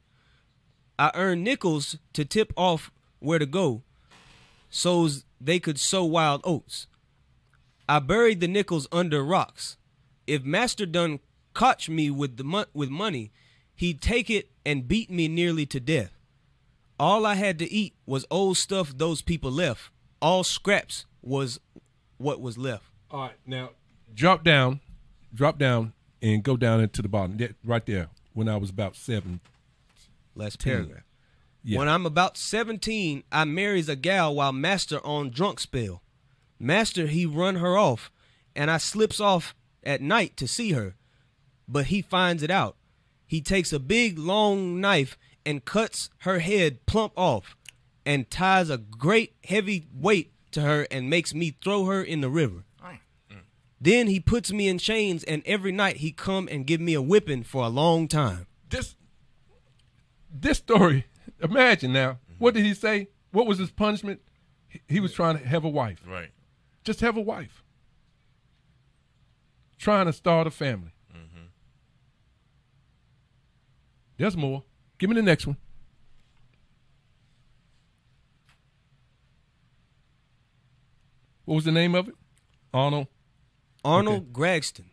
I 0.97 1.11
earned 1.15 1.43
nickels 1.43 1.97
to 2.13 2.25
tip 2.25 2.53
off 2.55 2.91
where 3.19 3.39
to 3.39 3.45
go, 3.45 3.83
so's 4.69 5.25
they 5.39 5.59
could 5.59 5.79
sow 5.79 6.03
wild 6.03 6.41
oats. 6.43 6.87
I 7.89 7.99
buried 7.99 8.39
the 8.39 8.47
nickels 8.47 8.87
under 8.91 9.23
rocks. 9.23 9.77
If 10.27 10.43
Master 10.43 10.85
done 10.85 11.19
cotch 11.53 11.89
me 11.89 12.09
with 12.09 12.37
the 12.37 12.43
mon- 12.43 12.67
with 12.73 12.89
money, 12.89 13.31
he'd 13.75 14.01
take 14.01 14.29
it 14.29 14.50
and 14.65 14.87
beat 14.87 15.09
me 15.09 15.27
nearly 15.27 15.65
to 15.67 15.79
death. 15.79 16.17
All 16.99 17.25
I 17.25 17.35
had 17.35 17.57
to 17.59 17.71
eat 17.71 17.95
was 18.05 18.25
old 18.29 18.57
stuff 18.57 18.93
those 18.95 19.21
people 19.21 19.51
left. 19.51 19.89
All 20.21 20.43
scraps 20.43 21.05
was 21.21 21.59
what 22.17 22.39
was 22.39 22.57
left. 22.57 22.85
All 23.09 23.21
right. 23.21 23.35
Now, 23.45 23.71
drop 24.13 24.43
down, 24.43 24.81
drop 25.33 25.57
down, 25.57 25.93
and 26.21 26.43
go 26.43 26.55
down 26.57 26.79
into 26.79 27.01
the 27.01 27.07
bottom. 27.07 27.37
That, 27.37 27.55
right 27.63 27.85
there. 27.85 28.09
When 28.33 28.47
I 28.47 28.57
was 28.57 28.69
about 28.69 28.95
seven. 28.95 29.41
Last 30.35 30.63
paragraph. 30.63 31.03
Yeah. 31.63 31.79
When 31.79 31.89
I'm 31.89 32.05
about 32.05 32.37
17, 32.37 33.23
I 33.31 33.45
marries 33.45 33.89
a 33.89 33.95
gal 33.95 34.33
while 34.35 34.53
Master 34.53 35.05
on 35.05 35.29
drunk 35.29 35.59
spell. 35.59 36.01
Master 36.59 37.07
he 37.07 37.25
run 37.25 37.55
her 37.55 37.77
off, 37.77 38.11
and 38.55 38.71
I 38.71 38.77
slips 38.77 39.19
off 39.19 39.55
at 39.83 40.01
night 40.01 40.37
to 40.37 40.47
see 40.47 40.71
her, 40.71 40.95
but 41.67 41.87
he 41.87 42.01
finds 42.01 42.43
it 42.43 42.51
out. 42.51 42.75
He 43.31 43.39
takes 43.39 43.71
a 43.71 43.79
big 43.79 44.19
long 44.19 44.81
knife 44.81 45.17
and 45.45 45.63
cuts 45.63 46.09
her 46.23 46.39
head 46.39 46.85
plump 46.85 47.13
off, 47.15 47.55
and 48.05 48.29
ties 48.29 48.69
a 48.69 48.77
great 48.77 49.35
heavy 49.45 49.87
weight 49.93 50.33
to 50.51 50.59
her 50.59 50.85
and 50.91 51.09
makes 51.09 51.33
me 51.33 51.55
throw 51.63 51.85
her 51.85 52.03
in 52.03 52.19
the 52.19 52.29
river. 52.29 52.65
Mm. 52.83 52.97
Then 53.79 54.07
he 54.07 54.19
puts 54.19 54.51
me 54.51 54.67
in 54.67 54.79
chains, 54.79 55.23
and 55.23 55.43
every 55.45 55.71
night 55.71 55.97
he 55.97 56.11
come 56.11 56.49
and 56.51 56.67
give 56.67 56.81
me 56.81 56.93
a 56.93 57.01
whipping 57.01 57.43
for 57.43 57.63
a 57.63 57.69
long 57.69 58.09
time. 58.09 58.47
This. 58.67 58.97
This 60.29 60.57
story. 60.57 61.05
Imagine 61.41 61.93
now. 61.93 62.19
What 62.37 62.53
did 62.53 62.65
he 62.65 62.73
say? 62.73 63.07
What 63.31 63.47
was 63.47 63.59
his 63.59 63.71
punishment? 63.71 64.19
He, 64.67 64.81
he 64.89 64.99
was 64.99 65.13
trying 65.13 65.37
to 65.37 65.47
have 65.47 65.63
a 65.63 65.69
wife. 65.69 66.01
Right. 66.05 66.31
Just 66.83 66.99
have 66.99 67.15
a 67.15 67.21
wife. 67.21 67.63
Trying 69.77 70.07
to 70.07 70.13
start 70.13 70.47
a 70.47 70.51
family. 70.51 70.91
There's 74.21 74.37
more. 74.37 74.61
Give 74.99 75.09
me 75.09 75.15
the 75.15 75.23
next 75.23 75.47
one. 75.47 75.57
What 81.45 81.55
was 81.55 81.65
the 81.65 81.71
name 81.71 81.95
of 81.95 82.07
it? 82.07 82.13
Arnold. 82.71 83.07
Arnold 83.83 84.31
Gragston, 84.31 84.91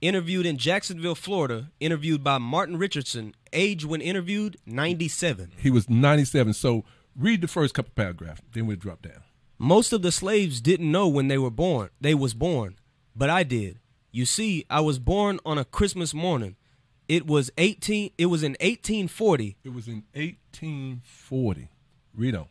interviewed 0.00 0.46
in 0.46 0.56
Jacksonville, 0.56 1.16
Florida, 1.16 1.72
interviewed 1.80 2.22
by 2.22 2.38
Martin 2.38 2.76
Richardson, 2.76 3.34
age 3.52 3.84
when 3.84 4.00
interviewed 4.00 4.56
97. 4.66 5.50
He 5.58 5.70
was 5.70 5.90
97. 5.90 6.54
So 6.54 6.84
read 7.16 7.40
the 7.40 7.48
first 7.48 7.74
couple 7.74 7.90
paragraphs, 7.96 8.40
then 8.52 8.68
we'll 8.68 8.76
drop 8.76 9.02
down. 9.02 9.24
Most 9.58 9.92
of 9.92 10.02
the 10.02 10.12
slaves 10.12 10.60
didn't 10.60 10.92
know 10.92 11.08
when 11.08 11.26
they 11.26 11.38
were 11.38 11.50
born. 11.50 11.90
They 12.00 12.14
was 12.14 12.34
born, 12.34 12.76
but 13.16 13.28
I 13.28 13.42
did. 13.42 13.80
You 14.12 14.24
see, 14.24 14.64
I 14.70 14.80
was 14.80 15.00
born 15.00 15.40
on 15.44 15.58
a 15.58 15.64
Christmas 15.64 16.14
morning. 16.14 16.54
It 17.08 17.26
was 17.26 17.50
18 17.58 18.12
it 18.16 18.26
was 18.26 18.42
in 18.42 18.52
1840. 18.52 19.56
It 19.62 19.74
was 19.74 19.88
in 19.88 20.04
1840. 20.14 21.68
Rito. 22.14 22.48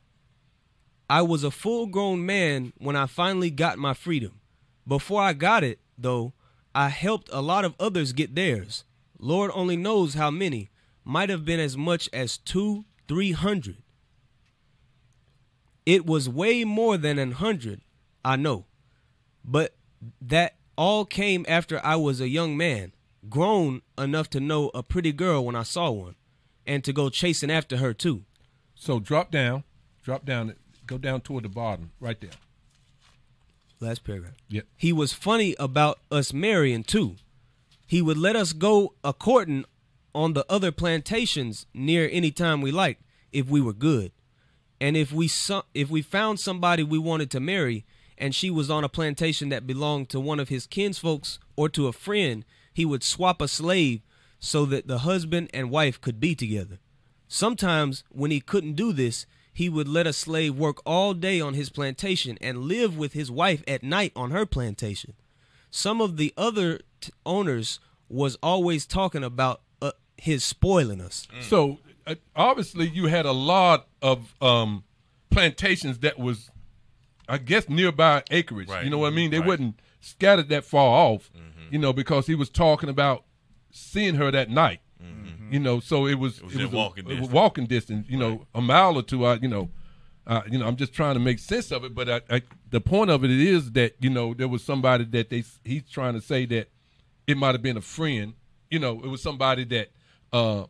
I 1.10 1.22
was 1.22 1.44
a 1.44 1.52
full-grown 1.52 2.26
man 2.26 2.74
when 2.78 2.96
I 2.96 3.06
finally 3.06 3.50
got 3.50 3.78
my 3.78 3.94
freedom. 3.94 4.40
Before 4.88 5.22
I 5.22 5.34
got 5.34 5.64
it, 5.64 5.80
though, 5.98 6.34
I 6.76 6.90
helped 6.90 7.30
a 7.32 7.42
lot 7.42 7.66
of 7.66 7.76
others 7.80 8.14
get 8.14 8.36
theirs. 8.36 8.84
Lord 9.20 9.52
only 9.54 9.78
knows 9.78 10.16
how 10.16 10.32
many. 10.32 10.70
Might 11.06 11.30
have 11.30 11.46
been 11.46 11.60
as 11.60 11.78
much 11.78 12.10
as 12.14 12.38
two, 12.38 12.86
three 13.08 13.32
hundred. 13.32 13.78
It 15.86 16.06
was 16.06 16.30
way 16.30 16.64
more 16.64 16.98
than 16.98 17.20
an 17.20 17.34
hundred, 17.34 17.82
I 18.24 18.38
know. 18.38 18.66
But 19.44 19.76
that 20.22 20.56
all 20.78 21.06
came 21.06 21.46
after 21.48 21.80
I 21.84 21.98
was 21.98 22.22
a 22.22 22.30
young 22.30 22.56
man, 22.56 22.94
grown 23.30 23.82
enough 23.98 24.30
to 24.32 24.40
know 24.40 24.70
a 24.74 24.84
pretty 24.84 25.12
girl 25.12 25.46
when 25.46 25.56
I 25.56 25.64
saw 25.64 25.90
one, 25.92 26.16
and 26.66 26.84
to 26.84 26.94
go 26.94 27.10
chasing 27.10 27.52
after 27.52 27.78
her 27.78 27.94
too. 27.94 28.24
So 28.76 29.00
drop 29.00 29.32
down, 29.32 29.64
drop 30.02 30.26
down, 30.26 30.56
go 30.86 30.98
down 30.98 31.22
toward 31.22 31.44
the 31.44 31.50
bottom, 31.50 31.92
right 32.00 32.20
there. 32.20 32.32
Last 33.80 34.04
paragraph. 34.04 34.34
Yep. 34.50 34.66
He 34.78 34.94
was 34.94 35.12
funny 35.14 35.56
about 35.60 36.00
us 36.10 36.32
marrying 36.34 36.84
too. 36.84 37.16
He 37.86 38.02
would 38.02 38.18
let 38.18 38.36
us 38.36 38.54
go 38.54 38.94
a 39.04 39.14
courting 39.14 39.66
on 40.16 40.34
the 40.34 40.46
other 40.50 40.72
plantations 40.72 41.66
near 41.74 42.10
any 42.12 42.32
time 42.32 42.62
we 42.62 42.72
liked 42.72 43.02
if 43.32 43.48
we 43.48 43.60
were 43.60 43.74
good. 43.74 44.12
And 44.80 44.96
if 44.96 45.12
we 45.12 45.28
so- 45.28 45.66
if 45.74 45.90
we 45.90 46.02
found 46.02 46.40
somebody 46.40 46.84
we 46.84 46.98
wanted 46.98 47.30
to 47.32 47.40
marry 47.40 47.86
and 48.18 48.34
she 48.34 48.50
was 48.50 48.70
on 48.70 48.84
a 48.84 48.90
plantation 48.90 49.50
that 49.50 49.68
belonged 49.68 50.10
to 50.10 50.20
one 50.20 50.40
of 50.40 50.50
his 50.50 50.68
kinsfolks 50.68 51.40
or 51.56 51.68
to 51.70 51.88
a 51.88 51.94
friend, 51.94 52.46
he 52.74 52.86
would 52.86 53.04
swap 53.04 53.42
a 53.42 53.48
slave 53.48 54.02
so 54.40 54.66
that 54.66 54.88
the 54.88 55.00
husband 55.00 55.50
and 55.54 55.70
wife 55.70 56.02
could 56.02 56.20
be 56.20 56.36
together. 56.36 56.80
Sometimes 57.28 58.04
when 58.10 58.32
he 58.32 58.40
couldn't 58.42 58.74
do 58.74 58.92
this, 58.94 59.26
he 59.54 59.70
would 59.70 59.88
let 59.88 60.08
a 60.08 60.14
slave 60.14 60.56
work 60.56 60.82
all 60.86 61.14
day 61.14 61.40
on 61.40 61.54
his 61.54 61.70
plantation 61.70 62.38
and 62.42 62.60
live 62.66 62.98
with 62.98 63.14
his 63.14 63.30
wife 63.32 63.64
at 63.68 63.84
night 63.84 64.12
on 64.16 64.32
her 64.32 64.46
plantation. 64.46 65.14
Some 65.70 66.02
of 66.02 66.18
the 66.18 66.34
other 66.36 66.80
t- 67.02 67.12
owners 67.26 67.80
was 68.10 68.38
always 68.44 68.86
talking 68.86 69.24
about 69.24 69.62
uh, 69.82 69.92
his 70.18 70.44
spoiling 70.44 71.02
us. 71.02 71.28
So 71.42 71.80
uh, 72.06 72.16
obviously, 72.36 72.90
you 72.90 73.06
had 73.08 73.26
a 73.26 73.32
lot 73.32 73.88
of 74.02 74.36
um, 74.42 74.84
plantations 75.30 76.00
that 76.00 76.20
was, 76.20 76.50
I 77.30 77.38
guess, 77.38 77.70
nearby 77.70 78.24
acreage. 78.32 78.70
Right. 78.70 78.84
You 78.84 78.90
know 78.90 78.98
what 79.00 79.14
I 79.14 79.16
mean? 79.16 79.32
They 79.32 79.40
Right. 79.40 79.48
wasn't 79.48 79.80
scattered 80.02 80.50
that 80.50 80.66
far 80.66 80.90
off. 80.90 81.32
You 81.74 81.80
know, 81.80 81.92
because 81.92 82.28
he 82.28 82.36
was 82.36 82.50
talking 82.50 82.88
about 82.90 83.24
seeing 83.72 84.16
her 84.16 84.30
that 84.32 84.50
night. 84.50 84.80
You 85.52 85.60
know, 85.60 85.80
so 85.80 86.06
it 86.08 86.16
was 86.16 86.38
It 86.38 86.46
was 86.46 86.56
in 86.56 86.72
walking 86.72 87.06
a, 87.06 87.10
it 87.10 87.12
was 87.14 87.20
distance. 87.22 87.34
walking 87.34 87.66
distance. 87.66 88.08
You 88.10 88.18
know, 88.18 88.46
a 88.56 88.62
mile 88.62 88.96
or 88.96 89.04
two. 89.04 89.26
I, 89.26 89.36
you 89.36 89.48
know, 89.48 89.70
uh, 90.26 90.42
you 90.50 90.58
know, 90.60 90.68
I'm 90.68 90.78
just 90.78 90.94
trying 90.94 91.16
to 91.16 91.20
make 91.20 91.40
sense 91.40 91.72
of 91.72 91.84
it. 91.84 91.94
But 91.94 92.10
I, 92.10 92.22
I, 92.30 92.42
the 92.70 92.80
point 92.80 93.10
of 93.12 93.24
it 93.24 93.32
is 93.32 93.72
that 93.74 93.96
you 94.00 94.10
know 94.10 94.34
there 94.34 94.48
was 94.48 94.64
somebody 94.64 95.04
that 95.06 95.30
they 95.30 95.44
he's 95.64 95.84
trying 95.90 96.14
to 96.14 96.22
say 96.22 96.46
that 96.48 96.70
it 97.28 97.38
might 97.38 97.54
have 97.56 97.62
been 97.62 97.78
a 97.78 97.82
friend. 97.82 98.34
You 98.72 98.80
know, 98.80 98.94
it 99.04 99.08
was 99.08 99.22
somebody 99.22 99.66
that 99.66 99.92
uh, 100.32 100.62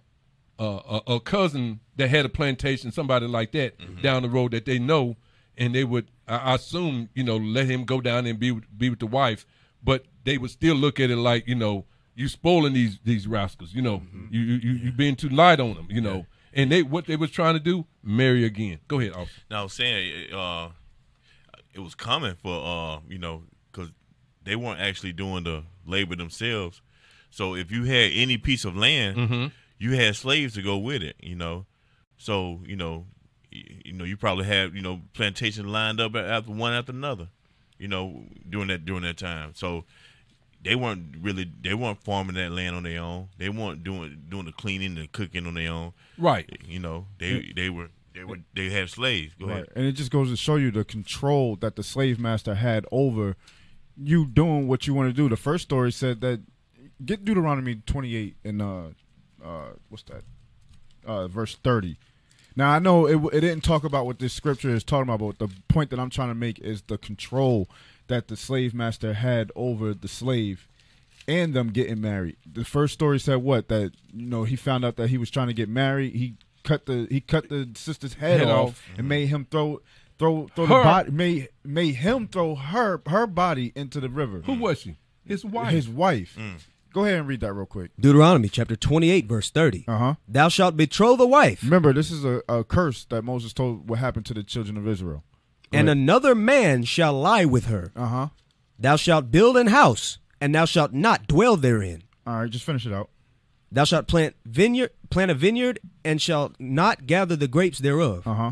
uh, 0.59 0.99
a, 1.07 1.13
a 1.15 1.19
cousin 1.19 1.79
that 1.97 2.09
had 2.09 2.25
a 2.25 2.29
plantation, 2.29 2.91
somebody 2.91 3.27
like 3.27 3.51
that 3.53 3.75
down 4.01 4.23
the 4.23 4.29
road 4.29 4.51
that 4.51 4.65
they 4.65 4.79
know, 4.79 5.15
and 5.57 5.75
they 5.75 5.83
would, 5.83 6.07
I 6.27 6.37
I 6.37 6.55
assume, 6.55 7.09
you 7.13 7.23
know, 7.23 7.37
let 7.37 7.67
him 7.67 7.85
go 7.85 8.01
down 8.01 8.25
and 8.25 8.39
be 8.39 8.51
with, 8.51 8.65
be 8.77 8.89
with 8.89 8.99
the 8.99 9.07
wife, 9.07 9.45
but 9.83 10.05
they 10.23 10.37
would 10.37 10.51
still 10.51 10.75
look 10.75 10.99
at 10.99 11.09
it 11.09 11.17
like, 11.17 11.47
you 11.47 11.55
know, 11.55 11.85
you 12.15 12.27
spoiling 12.27 12.73
these 12.73 12.99
these 13.03 13.27
rascals, 13.27 13.73
you 13.73 13.81
know, 13.81 14.01
you 14.29 14.39
you 14.41 14.55
you, 14.55 14.71
you 14.85 14.91
being 14.91 15.15
too 15.15 15.29
light 15.29 15.59
on 15.59 15.75
them, 15.75 15.87
you 15.89 16.01
know, 16.01 16.25
and 16.53 16.71
they 16.71 16.83
what 16.83 17.05
they 17.07 17.15
was 17.15 17.31
trying 17.31 17.55
to 17.55 17.59
do, 17.59 17.85
marry 18.03 18.45
again. 18.45 18.79
Go 18.87 18.99
ahead, 18.99 19.13
Austin. 19.13 19.41
Now 19.49 19.61
I 19.61 19.63
was 19.63 19.73
saying 19.73 20.31
uh, 20.33 20.69
it 21.73 21.79
was 21.79 21.95
common 21.95 22.35
for 22.35 22.53
uh, 22.65 22.99
you 23.09 23.17
know 23.17 23.43
because 23.71 23.89
they 24.43 24.55
weren't 24.55 24.79
actually 24.79 25.13
doing 25.13 25.43
the 25.43 25.63
labor 25.85 26.15
themselves. 26.15 26.81
So 27.29 27.55
if 27.55 27.71
you 27.71 27.85
had 27.85 28.11
any 28.13 28.37
piece 28.37 28.63
of 28.65 28.75
land, 28.75 29.17
Mm-hmm. 29.17 29.47
you 29.79 29.93
had 29.93 30.15
slaves 30.15 30.53
to 30.53 30.61
go 30.61 30.77
with 30.77 31.01
it. 31.01 31.15
You 31.19 31.35
know, 31.35 31.65
so 32.17 32.59
you 32.65 32.75
know 32.75 33.05
y- 33.51 33.63
you 33.85 33.93
know, 33.93 34.05
you 34.05 34.17
probably 34.17 34.45
had 34.45 34.75
you 34.75 34.81
know 34.81 35.01
plantation 35.13 35.67
lined 35.71 35.99
up 35.99 36.15
after 36.15 36.51
one 36.51 36.73
after 36.73 36.91
another, 36.91 37.29
you 37.79 37.87
know, 37.87 38.25
during 38.47 38.67
that 38.67 38.85
during 38.85 39.01
that 39.01 39.17
time. 39.17 39.53
So 39.55 39.85
they 40.63 40.75
weren't 40.75 41.15
really 41.21 41.49
they 41.61 41.73
weren't 41.73 42.01
farming 42.03 42.35
that 42.35 42.51
land 42.51 42.75
on 42.75 42.83
their 42.83 43.01
own. 43.01 43.27
They 43.37 43.49
weren't 43.49 43.83
doing 43.83 44.23
doing 44.29 44.45
the 44.45 44.51
cleaning 44.51 44.97
and 44.97 45.11
cooking 45.11 45.45
on 45.45 45.53
their 45.55 45.71
own. 45.71 45.93
Right. 46.17 46.49
You 46.67 46.79
know, 46.79 47.07
they 47.19 47.51
they 47.55 47.69
were 47.69 47.89
they 48.13 48.23
were 48.23 48.37
they 48.55 48.69
had 48.69 48.89
slaves. 48.89 49.33
Go 49.39 49.47
Right. 49.47 49.53
ahead. 49.55 49.69
And 49.75 49.85
it 49.85 49.93
just 49.93 50.11
goes 50.11 50.29
to 50.29 50.37
show 50.37 50.55
you 50.55 50.71
the 50.71 50.85
control 50.85 51.55
that 51.57 51.75
the 51.75 51.83
slave 51.83 52.19
master 52.19 52.55
had 52.55 52.85
over 52.91 53.35
you 53.97 54.25
doing 54.25 54.67
what 54.67 54.87
you 54.87 54.93
want 54.93 55.09
to 55.09 55.13
do. 55.13 55.27
The 55.29 55.35
first 55.37 55.63
story 55.63 55.91
said 55.91 56.21
that 56.21 56.41
get 57.05 57.25
Deuteronomy 57.25 57.75
28 57.85 58.35
and 58.45 58.61
uh 58.61 58.83
uh 59.43 59.71
what's 59.89 60.03
that? 60.03 60.23
Uh 61.05 61.27
verse 61.27 61.55
30. 61.55 61.97
Now 62.55 62.71
I 62.71 62.79
know 62.79 63.05
it 63.07 63.17
it 63.33 63.41
didn't 63.41 63.63
talk 63.63 63.83
about 63.83 64.05
what 64.05 64.19
this 64.19 64.31
scripture 64.33 64.69
is 64.69 64.83
talking 64.83 65.11
about, 65.11 65.37
but 65.37 65.39
the 65.49 65.53
point 65.67 65.89
that 65.89 65.99
I'm 65.99 66.09
trying 66.09 66.29
to 66.29 66.35
make 66.35 66.59
is 66.59 66.83
the 66.83 66.97
control 66.97 67.67
that 68.07 68.27
the 68.27 68.35
slave 68.35 68.73
master 68.73 69.13
had 69.13 69.51
over 69.55 69.93
the 69.93 70.07
slave 70.07 70.67
and 71.27 71.53
them 71.53 71.69
getting 71.69 72.01
married. 72.01 72.37
The 72.51 72.65
first 72.65 72.93
story 72.93 73.19
said 73.19 73.37
what 73.37 73.69
that 73.69 73.91
you 74.13 74.25
know 74.25 74.43
he 74.43 74.55
found 74.55 74.83
out 74.85 74.95
that 74.97 75.09
he 75.09 75.17
was 75.17 75.29
trying 75.29 75.47
to 75.47 75.53
get 75.53 75.69
married. 75.69 76.15
He 76.15 76.35
cut 76.63 76.85
the 76.85 77.07
he 77.09 77.21
cut 77.21 77.49
the 77.49 77.69
sister's 77.75 78.15
head, 78.15 78.39
Head 78.39 78.49
off, 78.49 78.69
off. 78.69 78.83
and 78.97 79.07
made 79.07 79.27
him 79.27 79.47
throw 79.49 79.81
throw 80.19 80.47
throw 80.55 80.65
Her. 80.65 80.77
the 80.79 80.83
body 80.83 81.11
made 81.11 81.49
made 81.63 81.95
him 81.95 82.27
throw 82.27 82.55
her 82.55 83.01
her 83.07 83.27
body 83.27 83.71
into 83.75 83.99
the 83.99 84.09
river. 84.09 84.41
Who 84.45 84.53
was 84.55 84.79
she? 84.81 84.97
His 85.25 85.45
wife. 85.45 85.71
His 85.71 85.87
wife. 85.87 86.37
Go 86.93 87.05
ahead 87.05 87.19
and 87.19 87.27
read 87.27 87.39
that 87.39 87.53
real 87.53 87.65
quick. 87.65 87.89
Deuteronomy 87.99 88.49
chapter 88.49 88.75
28, 88.75 89.25
verse 89.25 89.49
30. 89.49 89.85
Uh 89.87 89.97
huh. 89.97 90.13
Thou 90.27 90.47
shalt 90.49 90.77
betroth 90.77 91.19
a 91.19 91.25
wife, 91.25 91.63
Remember, 91.63 91.91
this 91.91 92.11
is 92.11 92.23
a, 92.23 92.43
a 92.47 92.63
curse 92.63 93.05
that 93.05 93.23
Moses 93.23 93.51
told 93.51 93.89
what 93.89 93.97
happened 93.97 94.27
to 94.27 94.33
the 94.35 94.43
children 94.43 94.77
of 94.77 94.87
Israel. 94.87 95.23
And 95.73 95.89
another 95.89 96.35
man 96.35 96.83
shall 96.83 97.13
lie 97.13 97.45
with 97.45 97.65
her. 97.65 97.91
Uh 97.95 98.07
huh. 98.07 98.27
Thou 98.79 98.95
shalt 98.95 99.31
build 99.31 99.57
an 99.57 99.67
house, 99.67 100.17
and 100.41 100.53
thou 100.53 100.65
shalt 100.65 100.93
not 100.93 101.27
dwell 101.27 101.55
therein. 101.55 102.03
All 102.25 102.41
right, 102.41 102.49
just 102.49 102.65
finish 102.65 102.85
it 102.85 102.93
out. 102.93 103.09
Thou 103.71 103.83
shalt 103.85 104.07
plant 104.07 104.35
vineyard, 104.45 104.91
plant 105.09 105.31
a 105.31 105.33
vineyard, 105.33 105.79
and 106.05 106.21
shalt 106.21 106.55
not 106.59 107.07
gather 107.07 107.35
the 107.35 107.47
grapes 107.47 107.79
thereof. 107.79 108.27
Uh 108.27 108.33
huh. 108.33 108.51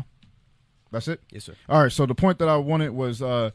That's 0.90 1.08
it. 1.08 1.20
Yes, 1.30 1.44
sir. 1.44 1.54
All 1.68 1.82
right. 1.82 1.92
So 1.92 2.04
the 2.06 2.14
point 2.14 2.38
that 2.38 2.48
I 2.48 2.56
wanted 2.56 2.90
was, 2.90 3.22
uh, 3.22 3.50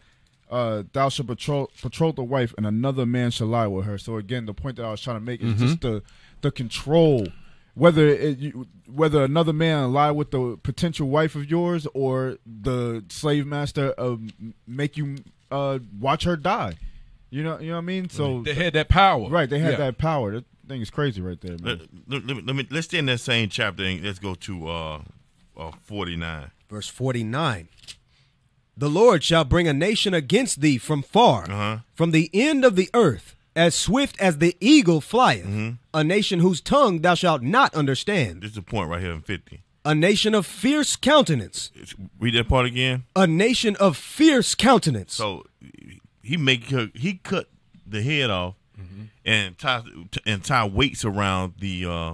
uh, 0.49 0.83
thou 0.93 1.09
shalt 1.09 1.27
betroth, 1.27 1.69
betroth 1.81 2.15
the 2.15 2.23
wife, 2.23 2.53
and 2.57 2.65
another 2.65 3.05
man 3.05 3.31
shall 3.31 3.47
lie 3.47 3.67
with 3.67 3.85
her. 3.85 3.97
So 3.97 4.17
again, 4.17 4.45
the 4.45 4.53
point 4.53 4.77
that 4.77 4.85
I 4.85 4.91
was 4.91 5.01
trying 5.01 5.17
to 5.17 5.21
make 5.25 5.41
is 5.41 5.53
just 5.55 5.81
the 5.81 6.01
the 6.41 6.51
control, 6.51 7.27
whether 7.77 8.07
it, 8.07 8.37
you, 8.39 8.67
whether 8.91 9.23
another 9.23 9.53
man 9.53 9.93
lie 9.93 10.11
with 10.11 10.31
the 10.31 10.57
potential 10.63 11.07
wife 11.09 11.35
of 11.35 11.49
yours 11.49 11.87
or 11.93 12.37
the 12.45 13.03
slave 13.09 13.45
master 13.45 13.93
uh, 13.97 14.15
make 14.65 14.97
you 14.97 15.17
uh, 15.51 15.79
watch 15.99 16.23
her 16.23 16.35
die. 16.35 16.73
You 17.29 17.43
know, 17.43 17.59
you 17.59 17.67
know 17.67 17.73
what 17.73 17.79
I 17.79 17.81
mean. 17.85 18.09
So 18.09 18.41
they 18.41 18.53
had 18.53 18.73
that 18.73 18.89
power. 18.89 19.29
right, 19.29 19.49
they 19.49 19.59
had 19.59 19.71
Yeah. 19.73 19.77
that 19.77 19.97
power. 19.97 20.31
That 20.31 20.45
thing 20.67 20.81
is 20.81 20.89
crazy, 20.89 21.21
right 21.21 21.39
there. 21.39 21.57
Man. 21.61 21.87
Let, 22.07 22.25
let, 22.25 22.25
let 22.27 22.35
me, 22.37 22.43
let 22.43 22.55
me 22.55 22.67
let's 22.71 22.87
stay 22.87 22.97
in 22.99 23.05
that 23.07 23.19
same 23.19 23.49
chapter 23.49 23.83
and 23.83 24.03
let's 24.03 24.19
go 24.19 24.33
to 24.35 24.67
uh, 24.69 25.01
uh 25.57 25.71
forty 25.83 26.15
nine. 26.15 26.51
Verse 26.69 26.87
49. 26.89 27.67
The 28.75 28.89
Lord 28.89 29.23
shall 29.23 29.43
bring 29.45 29.67
a 29.67 29.73
nation 29.73 30.13
against 30.13 30.61
thee 30.61 30.77
from 30.77 31.01
far, 31.01 31.43
Uh-huh. 31.49 31.77
from 31.95 32.11
the 32.11 32.29
end 32.33 32.63
of 32.65 32.75
the 32.75 32.89
earth, 32.93 33.35
as 33.57 33.75
swift 33.75 34.19
as 34.21 34.37
the 34.37 34.55
eagle 34.61 35.01
flieth, 35.01 35.43
mm-hmm. 35.45 35.69
a 35.93 36.03
nation 36.03 36.39
whose 36.39 36.61
tongue 36.61 37.01
thou 37.01 37.15
shalt 37.15 37.41
not 37.41 37.73
understand, 37.75 38.41
This 38.41 38.51
is 38.51 38.55
the 38.55 38.61
point 38.61 38.89
right 38.89 39.01
here 39.01 39.11
in 39.11 39.21
fifty. 39.21 39.63
a 39.83 39.93
nation 39.95 40.33
of 40.35 40.45
fierce 40.45 40.95
countenance, 40.95 41.71
Read 42.19 42.35
that 42.35 42.47
part 42.47 42.65
again. 42.65 43.03
a 43.15 43.25
nation 43.27 43.75
of 43.77 43.97
fierce 43.97 44.55
countenance. 44.55 45.13
So 45.15 45.43
he 46.21 46.37
make 46.37 46.69
her 46.69 46.89
he 46.93 47.15
cut 47.15 47.49
the 47.85 48.01
head 48.03 48.29
off 48.29 48.55
mm-hmm. 48.79 49.03
and 49.25 49.57
tie 49.57 49.81
and 50.25 50.43
tie 50.43 50.65
weights 50.65 51.03
around 51.03 51.53
the 51.59 51.85
uh, 51.85 52.13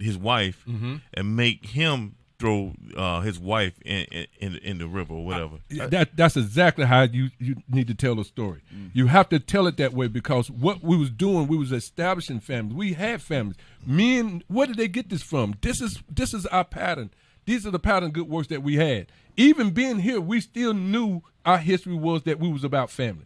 his 0.00 0.16
wife 0.16 0.64
mm-hmm. 0.68 0.96
and 1.12 1.36
make 1.36 1.66
him 1.66 2.14
throw 2.38 2.72
uh, 2.96 3.20
his 3.20 3.38
wife 3.38 3.74
in, 3.84 4.06
in 4.40 4.56
in 4.56 4.78
the 4.78 4.86
river 4.86 5.14
or 5.14 5.24
whatever. 5.24 5.56
Yeah, 5.68 5.86
That 5.86 6.16
that's 6.16 6.36
exactly 6.36 6.84
how 6.84 7.02
you, 7.02 7.30
you 7.38 7.56
need 7.68 7.88
to 7.88 7.94
tell 7.94 8.14
the 8.14 8.24
story. 8.24 8.60
You 8.92 9.06
have 9.08 9.28
to 9.30 9.38
tell 9.40 9.66
it 9.66 9.76
that 9.78 9.92
way 9.92 10.08
because 10.08 10.50
what 10.50 10.82
we 10.82 10.96
was 10.96 11.10
doing, 11.10 11.48
we 11.48 11.56
was 11.56 11.72
establishing 11.72 12.40
families. 12.40 12.74
We 12.76 12.92
had 12.94 13.20
families. 13.22 13.56
Men, 13.84 14.42
where 14.48 14.66
did 14.66 14.76
they 14.76 14.88
get 14.88 15.08
this 15.10 15.22
from? 15.22 15.54
This 15.60 15.80
is 15.80 16.02
this 16.10 16.32
is 16.32 16.46
our 16.46 16.64
pattern. 16.64 17.10
These 17.44 17.66
are 17.66 17.70
the 17.70 17.78
pattern 17.78 18.10
good 18.10 18.28
works 18.28 18.48
that 18.48 18.62
we 18.62 18.76
had. 18.76 19.06
Even 19.36 19.70
being 19.70 20.00
here, 20.00 20.20
we 20.20 20.40
still 20.40 20.74
knew 20.74 21.22
our 21.46 21.58
history 21.58 21.94
was 21.94 22.22
that 22.24 22.38
we 22.38 22.50
was 22.52 22.62
about 22.62 22.90
family. 22.90 23.24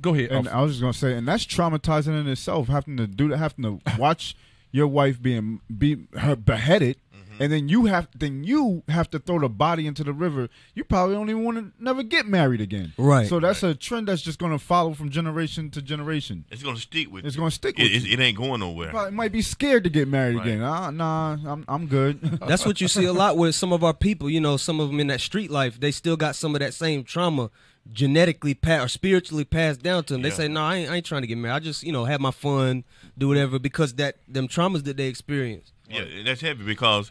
Go 0.00 0.14
ahead. 0.14 0.30
And 0.30 0.48
officer. 0.48 0.56
I 0.56 0.62
was 0.62 0.72
just 0.72 0.80
gonna 0.80 0.92
say, 0.94 1.14
and 1.14 1.28
that's 1.28 1.44
traumatizing 1.44 2.18
in 2.18 2.26
itself. 2.26 2.68
Having 2.68 2.96
to 2.96 3.06
do 3.06 3.28
that, 3.28 3.36
having 3.38 3.64
to 3.64 3.98
watch 3.98 4.34
your 4.72 4.86
wife 4.86 5.20
being 5.20 5.60
be 5.76 6.06
her 6.18 6.36
beheaded, 6.36 6.96
and 7.40 7.50
then 7.50 7.68
you 7.68 7.86
have 7.86 8.06
then 8.16 8.44
you 8.44 8.84
have 8.88 9.10
to 9.10 9.18
throw 9.18 9.40
the 9.40 9.48
body 9.48 9.86
into 9.88 10.04
the 10.04 10.12
river. 10.12 10.48
You 10.74 10.84
probably 10.84 11.16
don't 11.16 11.28
even 11.30 11.42
want 11.42 11.56
to 11.58 11.72
never 11.82 12.02
get 12.04 12.26
married 12.26 12.60
again. 12.60 12.92
Right. 12.96 13.26
So 13.26 13.40
that's 13.40 13.62
a 13.64 13.74
trend 13.74 14.06
that's 14.08 14.22
just 14.22 14.38
gonna 14.38 14.58
follow 14.58 14.92
from 14.94 15.10
generation 15.10 15.70
to 15.70 15.82
generation. 15.82 16.44
It's 16.50 16.62
gonna 16.62 16.76
stick 16.76 17.10
with. 17.10 17.24
It's 17.26 17.34
gonna 17.36 17.50
stick 17.50 17.78
It, 17.80 17.82
with 17.84 17.92
it, 17.92 18.02
you. 18.08 18.12
it 18.14 18.20
ain't 18.20 18.36
going 18.38 18.60
nowhere. 18.60 18.90
Probably 18.90 19.10
might 19.12 19.32
be 19.32 19.42
scared 19.42 19.82
to 19.84 19.90
get 19.90 20.06
married 20.06 20.36
Right. 20.36 20.46
again. 20.46 20.62
Ah, 20.62 20.90
nah, 20.90 21.36
I'm 21.44 21.64
I'm 21.66 21.86
good. 21.86 22.20
That's 22.46 22.64
what 22.64 22.80
you 22.80 22.86
see 22.86 23.06
a 23.06 23.12
lot 23.12 23.36
with 23.36 23.54
some 23.56 23.72
of 23.72 23.82
our 23.82 23.94
people. 23.94 24.30
You 24.30 24.40
know, 24.40 24.56
some 24.56 24.78
of 24.78 24.88
them 24.88 25.00
in 25.00 25.06
that 25.08 25.20
street 25.20 25.50
life, 25.50 25.80
they 25.80 25.90
still 25.90 26.16
got 26.16 26.36
some 26.36 26.54
of 26.54 26.60
that 26.60 26.74
same 26.74 27.02
trauma 27.02 27.50
genetically 27.92 28.54
pa- 28.54 28.82
or 28.82 28.88
spiritually 28.88 29.44
passed 29.44 29.82
down 29.82 30.04
to 30.04 30.12
them. 30.14 30.22
They 30.22 30.30
say, 30.30 30.48
"No, 30.48 30.60
I 30.62 30.76
ain't, 30.76 30.90
I 30.90 30.96
ain't 30.96 31.06
trying 31.06 31.22
to 31.22 31.26
get 31.26 31.38
married. 31.38 31.54
I 31.54 31.58
just, 31.60 31.82
you 31.82 31.92
know, 31.92 32.04
have 32.04 32.20
my 32.20 32.30
fun, 32.30 32.84
do 33.16 33.28
whatever," 33.28 33.58
because 33.58 33.94
that 33.94 34.16
them 34.28 34.48
traumas 34.48 34.84
that 34.84 34.96
they 34.96 35.06
experience. 35.08 35.72
Yeah, 35.90 36.02
and 36.02 36.26
that's 36.26 36.40
heavy 36.40 36.64
because 36.64 37.10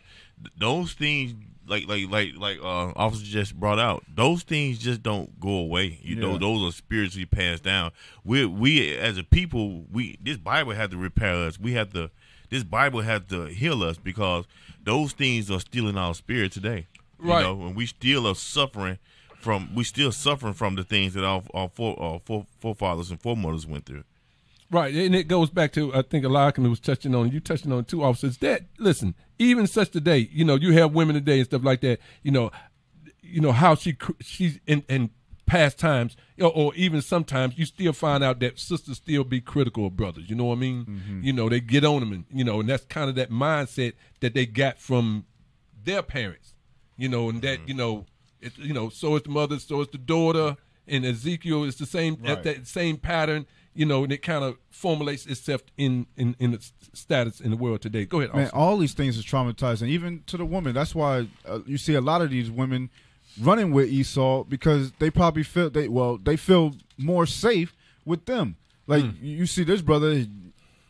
those 0.58 0.94
things, 0.94 1.34
like 1.68 1.88
like 1.88 2.10
like 2.10 2.30
like 2.38 2.60
uh, 2.60 2.92
officer 2.96 3.26
just 3.26 3.60
brought 3.60 3.80
out, 3.80 4.04
those 4.14 4.44
things 4.44 4.78
just 4.80 5.04
don't 5.04 5.40
go 5.40 5.50
away. 5.52 6.00
You 6.02 6.16
know, 6.16 6.38
those 6.38 6.68
are 6.68 6.76
spiritually 6.76 7.26
passed 7.26 7.64
down. 7.64 7.92
We 8.24 8.46
we 8.46 8.98
as 8.98 9.18
a 9.18 9.24
people, 9.24 9.86
we 9.92 10.18
this 10.22 10.38
Bible 10.38 10.72
had 10.74 10.92
to 10.92 10.98
repair 10.98 11.36
us. 11.36 11.60
We 11.60 11.74
have 11.74 11.94
to. 11.94 12.10
This 12.50 12.64
Bible 12.64 13.02
has 13.02 13.22
to 13.30 13.46
heal 13.46 13.84
us 13.84 13.98
because 13.98 14.46
those 14.84 15.12
things 15.12 15.52
are 15.52 15.60
still 15.60 15.88
in 15.88 15.98
our 15.98 16.16
spirit 16.16 16.52
today. 16.52 16.88
You 17.22 17.30
Right. 17.32 17.42
know, 17.44 17.68
and 17.68 17.76
we 17.76 17.86
still 17.86 18.26
are 18.28 18.34
suffering 18.36 18.98
from. 19.40 19.76
We 19.76 19.84
still 19.84 20.12
suffering 20.12 20.54
from 20.54 20.76
the 20.76 20.84
things 20.84 21.14
that 21.14 21.24
our 21.24 21.44
our, 21.54 21.70
fore, 21.70 22.02
our 22.02 22.20
fore, 22.20 22.46
forefathers 22.60 23.12
and 23.12 23.22
foremothers 23.22 23.68
went 23.68 23.86
through. 23.86 24.04
Right, 24.72 24.94
and 24.94 25.16
it 25.16 25.28
goes 25.28 25.50
back 25.50 25.72
to 25.74 25.94
I 25.96 26.04
think 26.04 26.24
a 26.26 26.30
lot 26.30 26.42
of 26.42 26.58
Eliakim 26.58 26.70
was 26.70 26.80
touching 26.80 27.16
on 27.16 27.32
you 27.32 27.40
touching 27.40 27.72
on 27.72 27.86
two 27.86 28.04
officers 28.04 28.38
that 28.38 28.66
listen 28.78 29.16
even 29.40 29.66
such 29.66 29.90
today 29.90 30.30
you 30.32 30.46
know 30.46 30.56
you 30.56 30.74
have 30.74 30.94
women 30.94 31.16
today 31.16 31.38
and 31.38 31.46
stuff 31.46 31.64
like 31.64 31.82
that 31.82 32.00
you 32.22 32.32
know 32.32 32.52
you 33.22 33.42
know 33.42 33.52
how 33.52 33.74
she 33.74 33.98
she's 34.20 34.60
in 34.68 34.84
in 34.88 35.10
past 35.48 35.80
times 35.80 36.16
or, 36.40 36.52
or 36.56 36.76
even 36.76 37.02
sometimes 37.02 37.58
you 37.58 37.66
still 37.66 37.94
find 37.94 38.24
out 38.24 38.40
that 38.40 38.60
sisters 38.60 38.98
still 38.98 39.24
be 39.24 39.42
critical 39.42 39.88
of 39.88 39.98
brothers 39.98 40.30
you 40.30 40.36
know 40.36 40.46
what 40.46 40.58
I 40.58 40.60
mean? 40.60 40.86
Mm-hmm. 40.86 41.22
You 41.24 41.34
know 41.34 41.50
they 41.50 41.60
get 41.60 41.84
on 41.84 42.02
them 42.02 42.14
and 42.14 42.26
you 42.32 42.44
know 42.44 42.60
and 42.60 42.70
that's 42.70 42.86
kind 42.86 43.10
of 43.10 43.16
that 43.16 43.32
mindset 43.32 43.94
that 44.20 44.36
they 44.36 44.46
got 44.46 44.78
from 44.78 45.26
their 45.84 46.04
parents 46.04 46.54
you 46.96 47.10
know 47.10 47.30
and 47.30 47.42
that 47.42 47.58
mm-hmm. 47.60 47.70
you 47.70 47.74
know 47.74 48.06
it, 48.40 48.56
you 48.60 48.74
know 48.74 48.90
so 48.90 49.16
it's 49.16 49.26
the 49.26 49.32
mother 49.32 49.58
so 49.58 49.82
it's 49.82 49.92
the 49.92 49.98
daughter 49.98 50.56
and 50.88 51.06
Ezekiel 51.06 51.64
is 51.64 51.78
the 51.78 51.86
same 51.86 52.16
Right. 52.16 52.44
that, 52.44 52.44
that 52.44 52.68
same 52.68 52.98
pattern 52.98 53.48
you 53.80 53.86
know, 53.86 54.04
and 54.04 54.12
it 54.12 54.22
kind 54.22 54.44
of 54.44 54.58
formulates 54.72 55.26
itself 55.26 55.62
in 55.78 56.06
in 56.18 56.36
in 56.38 56.54
its 56.54 56.74
status 56.92 57.40
in 57.40 57.52
the 57.52 57.56
world 57.56 57.82
today. 57.82 58.04
Go 58.04 58.20
ahead, 58.20 58.36
Man, 58.36 58.50
all 58.52 58.78
these 58.78 58.94
things 58.94 59.18
is 59.18 59.26
traumatizing, 59.26 59.88
even 59.88 60.22
to 60.28 60.36
the 60.36 60.44
woman. 60.44 60.74
That's 60.74 60.94
why 60.94 61.30
uh, 61.48 61.60
you 61.66 61.78
see 61.78 61.94
a 61.94 62.02
lot 62.02 62.22
of 62.22 62.30
these 62.30 62.52
women 62.52 62.90
running 63.40 63.72
with 63.72 63.88
Esau 63.88 64.44
because 64.44 64.92
they 65.00 65.10
probably 65.10 65.44
feel 65.44 65.70
they 65.70 65.88
well 65.88 66.18
they 66.18 66.36
feel 66.36 66.76
more 66.98 67.26
safe 67.26 67.74
with 68.04 68.26
them. 68.26 68.58
Like 68.86 69.06
you 69.22 69.46
see 69.46 69.64
this 69.64 69.82
brother, 69.82 70.26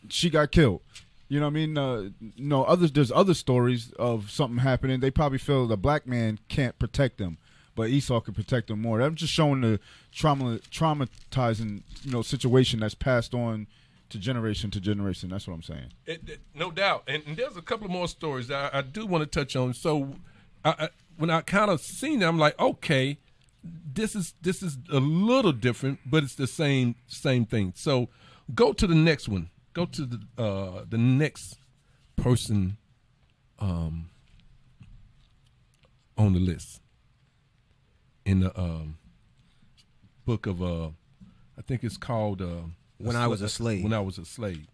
she 0.08 0.28
got 0.28 0.50
killed. 0.50 0.80
You 1.28 1.38
know 1.38 1.46
what 1.46 1.50
I 1.50 1.54
mean? 1.54 1.78
Uh, 1.78 2.08
no 2.36 2.64
others. 2.64 2.90
There's 2.90 3.12
other 3.12 3.34
stories 3.34 3.92
of 4.00 4.32
something 4.32 4.58
happening. 4.58 4.98
They 4.98 5.12
probably 5.12 5.38
feel 5.38 5.68
the 5.68 5.76
black 5.76 6.08
man 6.08 6.40
can't 6.48 6.76
protect 6.76 7.18
them, 7.18 7.38
but 7.80 7.88
Esau 7.88 8.20
could 8.20 8.34
protect 8.34 8.68
them 8.68 8.82
more. 8.82 9.00
I'm 9.00 9.14
just 9.14 9.32
showing 9.32 9.62
the 9.62 9.80
trauma, 10.12 10.58
traumatizing 10.70 11.82
you 12.04 12.10
know 12.12 12.20
situation 12.20 12.80
that's 12.80 12.94
passed 12.94 13.32
on 13.32 13.66
to 14.10 14.18
generation 14.18 14.70
to 14.72 14.80
generation. 14.82 15.30
That's 15.30 15.48
what 15.48 15.54
I'm 15.54 15.62
saying. 15.62 15.92
It- 16.04 16.28
it- 16.28 16.40
no 16.54 16.70
doubt, 16.70 17.04
and, 17.08 17.22
and 17.26 17.38
there's 17.38 17.56
a 17.56 17.62
couple 17.62 17.88
more 17.88 18.06
stories 18.06 18.50
I, 18.50 18.68
I 18.70 18.82
do 18.82 19.06
want 19.06 19.22
to 19.22 19.26
touch 19.26 19.56
on. 19.56 19.72
So, 19.72 20.16
I, 20.62 20.70
I, 20.78 20.88
when 21.16 21.30
I 21.30 21.40
kind 21.40 21.70
of 21.70 21.80
seen 21.80 22.20
it, 22.20 22.26
I'm 22.26 22.38
like, 22.38 22.60
okay, 22.60 23.16
this 23.64 24.14
is 24.14 24.34
this 24.42 24.62
is 24.62 24.76
a 24.92 25.00
little 25.00 25.52
different, 25.52 26.00
but 26.04 26.22
it's 26.22 26.34
the 26.34 26.46
same 26.46 26.96
same 27.06 27.46
thing. 27.46 27.72
So, 27.74 28.10
go 28.54 28.74
to 28.74 28.86
the 28.86 28.94
next 28.94 29.26
one. 29.26 29.48
Go 29.72 29.86
to 29.86 30.04
the 30.04 30.20
uh, 30.36 30.84
the 30.86 30.98
next 30.98 31.56
person 32.16 32.76
um, 33.58 34.10
on 36.18 36.34
the 36.34 36.40
list 36.40 36.79
in 38.30 38.40
the 38.40 38.58
um, 38.58 38.96
book 40.24 40.46
of 40.46 40.62
uh, 40.62 40.86
I 41.58 41.62
think 41.66 41.82
it's 41.82 41.96
called 41.96 42.40
uh, 42.40 42.62
When 42.98 43.16
I 43.16 43.26
Was 43.26 43.42
a 43.42 43.48
Slave. 43.48 43.82
When 43.82 43.92
I 43.92 44.00
was 44.00 44.18
a 44.18 44.24
slave. 44.24 44.66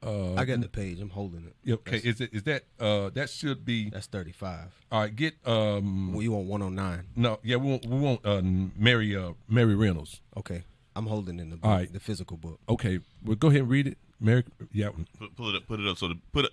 Uh, 0.00 0.34
I 0.36 0.44
got 0.44 0.60
the 0.60 0.68
page. 0.68 1.00
I'm 1.00 1.10
holding 1.10 1.44
it. 1.64 1.72
okay, 1.72 1.92
That's, 1.98 2.04
is 2.04 2.20
it 2.20 2.30
is 2.32 2.42
that 2.44 2.62
uh 2.78 3.10
that 3.10 3.28
should 3.30 3.64
be 3.64 3.90
that's 3.90 4.06
35. 4.06 4.58
all 4.92 5.00
right? 5.00 5.14
Get 5.14 5.34
um 5.44 6.12
Well, 6.12 6.22
you 6.22 6.30
want 6.30 6.46
109. 6.46 7.04
no 7.16 7.40
yeah 7.42 7.56
we 7.56 7.68
want 7.70 7.84
we 7.86 7.98
want 7.98 8.24
uh 8.24 8.40
Mary 8.76 9.16
uh 9.16 9.32
Mary 9.48 9.74
Reynolds. 9.74 10.20
Okay. 10.36 10.62
I'm 10.94 11.06
holding 11.06 11.40
in 11.40 11.50
the 11.50 11.56
book, 11.56 11.64
All 11.68 11.76
right. 11.76 11.92
the 11.92 11.98
physical 12.00 12.36
book. 12.36 12.60
Okay, 12.68 13.00
well 13.24 13.34
go 13.36 13.48
ahead 13.48 13.62
and 13.62 13.70
read 13.70 13.88
it. 13.88 13.98
Mary 14.20 14.44
yeah 14.72 14.88
Put, 15.18 15.36
pull 15.36 15.48
it 15.50 15.56
up, 15.56 15.66
put 15.66 15.80
it 15.80 15.86
up 15.86 15.96
so 15.98 16.08
the 16.08 16.18
put 16.32 16.44
it 16.46 16.52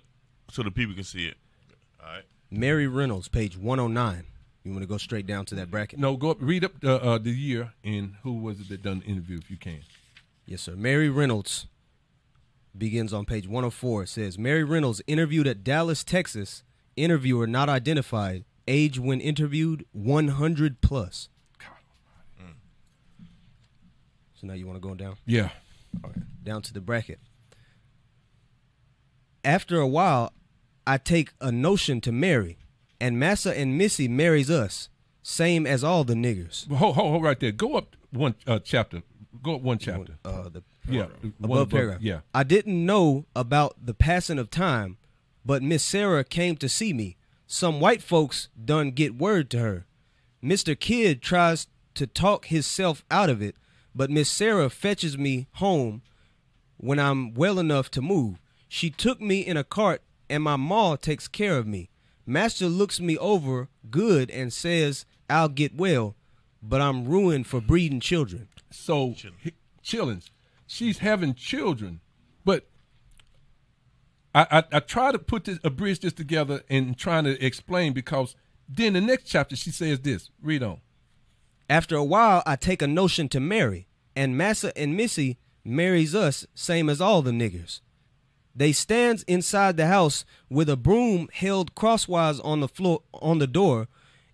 so 0.50 0.62
the 0.62 0.70
people 0.70 0.94
can 0.94 1.04
see 1.04 1.26
it. 1.26 1.36
All 2.00 2.06
right. 2.12 2.22
Mary 2.50 2.86
Reynolds, 2.86 3.28
page 3.28 3.56
109. 3.58 4.24
You 4.62 4.72
want 4.72 4.82
to 4.82 4.88
go 4.88 4.98
straight 4.98 5.26
down 5.26 5.44
to 5.46 5.54
that 5.56 5.70
bracket? 5.70 5.98
no 5.98 6.16
go 6.16 6.30
up 6.30 6.38
read 6.40 6.64
up 6.64 6.80
the 6.80 7.02
uh, 7.02 7.18
the 7.18 7.30
year 7.30 7.72
and 7.84 8.14
who 8.22 8.34
was 8.34 8.60
it 8.60 8.68
that 8.68 8.82
done 8.82 9.00
the 9.00 9.06
interview 9.06 9.38
if 9.38 9.50
you 9.50 9.56
can. 9.56 9.80
Yes, 10.44 10.62
sir. 10.62 10.76
Mary 10.76 11.08
Reynolds 11.08 11.66
begins 12.76 13.12
on 13.12 13.24
page 13.24 13.46
104. 13.48 14.04
It 14.04 14.08
says 14.08 14.38
Mary 14.38 14.62
Reynolds 14.62 15.02
interviewed 15.06 15.46
at 15.46 15.64
Dallas, 15.64 16.04
Texas. 16.04 16.62
Interviewer 16.96 17.46
not 17.46 17.68
identified. 17.68 18.44
Age 18.68 18.98
when 18.98 19.20
interviewed 19.20 19.84
100 19.92 20.80
plus. 20.80 21.28
So 24.40 24.46
now 24.46 24.52
you 24.54 24.66
want 24.66 24.80
to 24.80 24.86
go 24.86 24.94
down? 24.94 25.16
Yeah. 25.26 25.50
All 26.04 26.10
right. 26.10 26.44
down 26.44 26.62
to 26.62 26.72
the 26.72 26.80
bracket. 26.80 27.18
After 29.46 29.78
a 29.78 29.86
while, 29.86 30.32
I 30.88 30.98
take 30.98 31.32
a 31.40 31.52
notion 31.52 32.00
to 32.00 32.10
marry, 32.10 32.58
and 33.00 33.16
Massa 33.16 33.56
and 33.56 33.78
Missy 33.78 34.08
marries 34.08 34.50
us, 34.50 34.88
same 35.22 35.68
as 35.68 35.84
all 35.84 36.02
the 36.02 36.14
niggers. 36.14 36.66
Hold, 36.68 36.96
hold, 36.96 37.10
hold 37.12 37.22
right 37.22 37.38
there. 37.38 37.52
Go 37.52 37.76
up 37.76 37.94
one 38.10 38.34
uh, 38.44 38.58
chapter. 38.58 39.04
Go 39.40 39.54
up 39.54 39.62
one 39.62 39.78
chapter. 39.78 40.18
Uh, 40.24 40.48
the 40.48 40.64
Yeah, 40.88 41.06
one 41.38 41.58
above 41.60 41.70
paragraph. 41.70 42.02
Yeah. 42.02 42.20
I 42.34 42.42
didn't 42.42 42.84
know 42.84 43.26
about 43.36 43.86
the 43.86 43.94
passing 43.94 44.40
of 44.40 44.50
time, 44.50 44.96
but 45.44 45.62
Miss 45.62 45.84
Sarah 45.84 46.24
came 46.24 46.56
to 46.56 46.68
see 46.68 46.92
me. 46.92 47.16
Some 47.46 47.78
white 47.78 48.02
folks 48.02 48.48
done 48.62 48.90
get 48.90 49.16
word 49.16 49.48
to 49.50 49.60
her. 49.60 49.86
Mr. 50.42 50.78
Kidd 50.78 51.22
tries 51.22 51.68
to 51.94 52.08
talk 52.08 52.46
himself 52.46 53.04
out 53.12 53.30
of 53.30 53.40
it, 53.40 53.54
but 53.94 54.10
Miss 54.10 54.28
Sarah 54.28 54.70
fetches 54.70 55.16
me 55.16 55.46
home 55.52 56.02
when 56.78 56.98
I'm 56.98 57.32
well 57.32 57.60
enough 57.60 57.92
to 57.92 58.02
move. 58.02 58.40
She 58.68 58.90
took 58.90 59.20
me 59.20 59.40
in 59.40 59.56
a 59.56 59.64
cart, 59.64 60.02
and 60.28 60.42
my 60.42 60.56
ma 60.56 60.96
takes 60.96 61.28
care 61.28 61.56
of 61.56 61.66
me. 61.66 61.90
Master 62.26 62.66
looks 62.66 62.98
me 62.98 63.16
over 63.18 63.68
good 63.90 64.30
and 64.30 64.52
says 64.52 65.06
I'll 65.30 65.48
get 65.48 65.76
well, 65.76 66.16
but 66.62 66.80
I'm 66.80 67.06
ruined 67.06 67.46
for 67.46 67.60
breeding 67.60 68.00
children. 68.00 68.48
So 68.70 69.14
chillings. 69.84 70.30
She's 70.66 70.98
having 70.98 71.34
children, 71.34 72.00
but 72.44 72.66
I, 74.34 74.46
I 74.50 74.64
I 74.72 74.80
try 74.80 75.12
to 75.12 75.18
put 75.18 75.44
this 75.44 75.60
a 75.62 75.70
bridge 75.70 76.00
this 76.00 76.12
together 76.12 76.62
and 76.68 76.98
trying 76.98 77.24
to 77.24 77.44
explain 77.44 77.92
because 77.92 78.34
then 78.68 78.94
the 78.94 79.00
next 79.00 79.24
chapter 79.24 79.54
she 79.54 79.70
says 79.70 80.00
this. 80.00 80.30
Read 80.42 80.64
on. 80.64 80.80
After 81.70 81.96
a 81.96 82.04
while, 82.04 82.42
I 82.46 82.56
take 82.56 82.82
a 82.82 82.86
notion 82.86 83.28
to 83.30 83.40
marry, 83.40 83.86
and 84.14 84.36
Massa 84.36 84.76
and 84.76 84.96
Missy 84.96 85.38
marries 85.64 86.14
us, 86.14 86.46
same 86.54 86.88
as 86.88 87.00
all 87.00 87.22
the 87.22 87.32
niggers. 87.32 87.80
They 88.58 88.72
stands 88.72 89.22
inside 89.24 89.76
the 89.76 89.86
house 89.86 90.24
with 90.48 90.70
a 90.70 90.76
broom 90.78 91.28
held 91.32 91.74
crosswise 91.74 92.40
on 92.40 92.60
the 92.60 92.68
floor 92.68 93.02
on 93.12 93.38
the 93.38 93.46
door, 93.46 93.86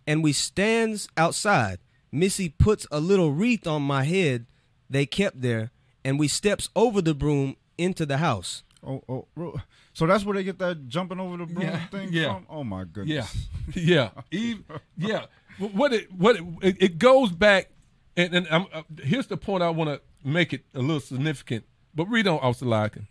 and 0.06 0.22
we 0.22 0.32
stands 0.32 1.08
outside. 1.16 1.80
Missy 2.12 2.48
puts 2.48 2.86
a 2.92 3.00
little 3.00 3.32
wreath 3.32 3.66
on 3.66 3.82
my 3.82 4.04
head 4.04 4.46
they 4.88 5.06
kept 5.06 5.40
there, 5.40 5.70
and 6.04 6.18
we 6.20 6.28
steps 6.28 6.68
over 6.76 7.00
the 7.02 7.14
broom 7.14 7.56
into 7.78 8.04
the 8.06 8.18
house. 8.18 8.62
Oh, 8.86 9.02
oh, 9.08 9.26
ro- 9.34 9.60
so 9.92 10.06
that's 10.06 10.24
where 10.24 10.34
they 10.34 10.44
get 10.44 10.58
that 10.58 10.86
jumping 10.88 11.18
over 11.18 11.36
the 11.38 11.46
broom 11.46 11.66
Yeah, 11.66 11.86
thing 11.86 12.08
yeah. 12.12 12.34
from? 12.34 12.46
Oh 12.50 12.62
my 12.64 12.84
goodness. 12.84 13.48
yeah, 13.74 14.10
Eve, 14.30 14.62
yeah. 14.96 15.26
What 15.58 15.92
it 15.92 16.12
what 16.12 16.36
it, 16.36 16.44
it, 16.62 16.76
it 16.82 16.98
goes 16.98 17.30
back, 17.32 17.70
and, 18.16 18.34
and 18.34 18.46
I'm, 18.50 18.66
uh, 18.72 18.82
here's 19.02 19.26
the 19.26 19.36
point 19.36 19.62
I 19.62 19.70
want 19.70 19.90
to 19.90 20.00
make 20.28 20.52
it 20.52 20.64
a 20.74 20.80
little 20.80 21.00
significant. 21.00 21.64
But 21.94 22.06
read 22.06 22.26
on, 22.26 22.38
Officer 22.40 22.66
Larkin. 22.66 23.06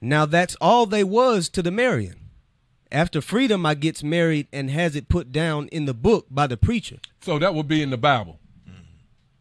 Now 0.00 0.26
that's 0.26 0.56
all 0.60 0.86
they 0.86 1.04
was 1.04 1.48
to 1.50 1.62
the 1.62 1.70
marrying. 1.70 2.16
After 2.92 3.20
freedom, 3.20 3.64
I 3.64 3.74
gets 3.74 4.02
married 4.02 4.48
and 4.52 4.70
has 4.70 4.96
it 4.96 5.08
put 5.08 5.30
down 5.30 5.68
in 5.68 5.84
the 5.84 5.94
book 5.94 6.26
by 6.30 6.46
the 6.46 6.56
preacher. 6.56 6.98
So 7.20 7.38
that 7.38 7.54
would 7.54 7.68
be 7.68 7.82
in 7.82 7.90
the 7.90 7.98
Bible. 7.98 8.40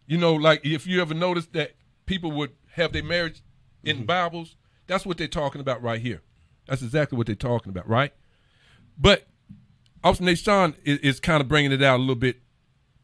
You 0.05 0.17
know, 0.17 0.33
like 0.33 0.65
if 0.65 0.85
you 0.87 1.01
ever 1.01 1.13
noticed 1.13 1.53
that 1.53 1.73
people 2.05 2.31
would 2.31 2.51
have 2.73 2.93
their 2.93 3.03
marriage 3.03 3.41
in 3.83 4.05
Bibles, 4.05 4.55
that's 4.87 5.05
what 5.05 5.17
they're 5.17 5.27
talking 5.27 5.61
about 5.61 5.81
right 5.81 6.01
here. 6.01 6.21
That's 6.67 6.81
exactly 6.81 7.17
what 7.17 7.27
they're 7.27 7.35
talking 7.35 7.69
about, 7.69 7.87
right? 7.87 8.13
But 8.97 9.27
Officer 10.03 10.23
Nashawn 10.23 10.75
is, 10.83 10.99
is 10.99 11.19
kind 11.19 11.41
of 11.41 11.47
bringing 11.47 11.71
it 11.71 11.81
out 11.81 11.97
a 11.97 12.01
little 12.01 12.15
bit. 12.15 12.37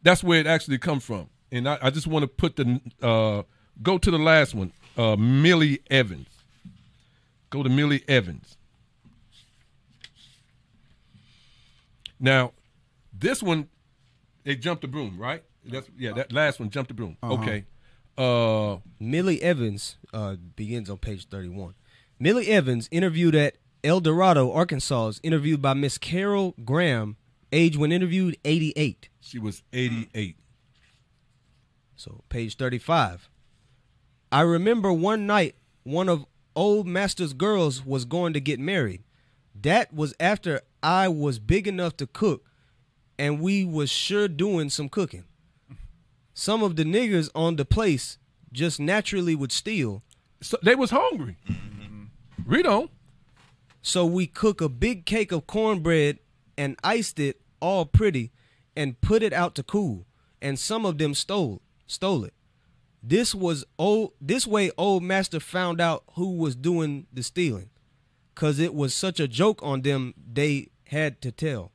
That's 0.02 0.22
where 0.22 0.40
it 0.40 0.46
actually 0.46 0.78
comes 0.78 1.04
from. 1.04 1.28
And 1.50 1.68
I, 1.68 1.78
I 1.82 1.90
just 1.90 2.06
want 2.06 2.22
to 2.24 2.28
put 2.28 2.56
the, 2.56 2.80
uh, 3.02 3.42
go 3.82 3.98
to 3.98 4.10
the 4.10 4.18
last 4.18 4.54
one, 4.54 4.72
uh, 4.96 5.16
Millie 5.16 5.80
Evans. 5.90 6.28
Go 7.50 7.62
to 7.62 7.68
Millie 7.68 8.02
Evans. 8.08 8.56
Now, 12.18 12.52
this 13.12 13.42
one, 13.42 13.68
they 14.44 14.56
jumped 14.56 14.82
the 14.82 14.88
broom, 14.88 15.18
right? 15.18 15.42
That's 15.64 15.88
yeah. 15.98 16.12
That 16.12 16.32
last 16.32 16.60
one 16.60 16.70
jumped 16.70 16.88
the 16.88 16.94
broom. 16.94 17.16
Okay. 17.22 17.64
Uh, 18.16 18.78
Millie 18.98 19.42
Evans 19.42 19.96
uh, 20.14 20.36
begins 20.54 20.88
on 20.88 20.98
page 20.98 21.28
31. 21.28 21.74
Millie 22.18 22.48
Evans, 22.48 22.88
interviewed 22.90 23.34
at 23.34 23.56
El 23.84 24.00
Dorado, 24.00 24.50
Arkansas, 24.50 25.08
is 25.08 25.20
interviewed 25.22 25.60
by 25.60 25.74
Miss 25.74 25.98
Carol 25.98 26.54
Graham, 26.64 27.16
age 27.52 27.76
when 27.76 27.92
interviewed 27.92 28.38
88. 28.44 29.10
she 29.20 29.38
was 29.38 29.62
88. 29.72 30.36
So, 31.96 32.22
page 32.28 32.56
35. 32.56 33.28
I 34.32 34.40
remember 34.40 34.92
one 34.92 35.26
night 35.26 35.56
one 35.82 36.08
of 36.08 36.26
old 36.56 36.86
master's 36.86 37.32
girls 37.34 37.84
was 37.84 38.04
going 38.04 38.32
to 38.32 38.40
get 38.40 38.58
married. 38.58 39.04
That 39.54 39.92
was 39.92 40.14
after 40.18 40.62
I 40.82 41.08
was 41.08 41.38
big 41.38 41.68
enough 41.68 41.96
to 41.98 42.06
cook 42.06 42.44
and 43.18 43.40
we 43.40 43.64
was 43.64 43.90
sure 43.90 44.28
doing 44.28 44.70
some 44.70 44.88
cooking. 44.88 45.24
Some 46.34 46.62
of 46.62 46.76
the 46.76 46.84
niggers 46.84 47.30
on 47.34 47.56
the 47.56 47.64
place 47.64 48.18
just 48.52 48.80
naturally 48.80 49.34
would 49.34 49.52
steal, 49.52 50.02
So 50.40 50.58
they 50.62 50.74
was 50.74 50.90
hungry. 50.90 51.36
Read 52.44 52.66
on. 52.66 52.88
so 53.82 54.04
we 54.04 54.26
cook 54.26 54.60
a 54.60 54.68
big 54.68 55.06
cake 55.06 55.32
of 55.32 55.46
cornbread 55.46 56.18
and 56.58 56.76
iced 56.84 57.18
it 57.18 57.40
all 57.60 57.86
pretty 57.86 58.32
and 58.76 59.00
put 59.00 59.22
it 59.22 59.32
out 59.32 59.54
to 59.54 59.62
cool. 59.62 60.06
And 60.42 60.58
some 60.58 60.84
of 60.84 60.98
them 60.98 61.14
stole 61.14 61.62
stole 61.86 62.24
it. 62.24 62.34
This 63.08 63.36
was 63.36 63.64
old 63.78 64.14
this 64.20 64.48
way 64.48 64.72
old 64.76 65.04
master 65.04 65.38
found 65.38 65.80
out 65.80 66.02
who 66.14 66.32
was 66.32 66.56
doing 66.56 67.06
the 67.12 67.22
stealing. 67.22 67.70
Cause 68.34 68.58
it 68.58 68.74
was 68.74 68.94
such 68.94 69.20
a 69.20 69.28
joke 69.28 69.60
on 69.62 69.82
them 69.82 70.12
they 70.32 70.70
had 70.88 71.22
to 71.22 71.30
tell. 71.30 71.70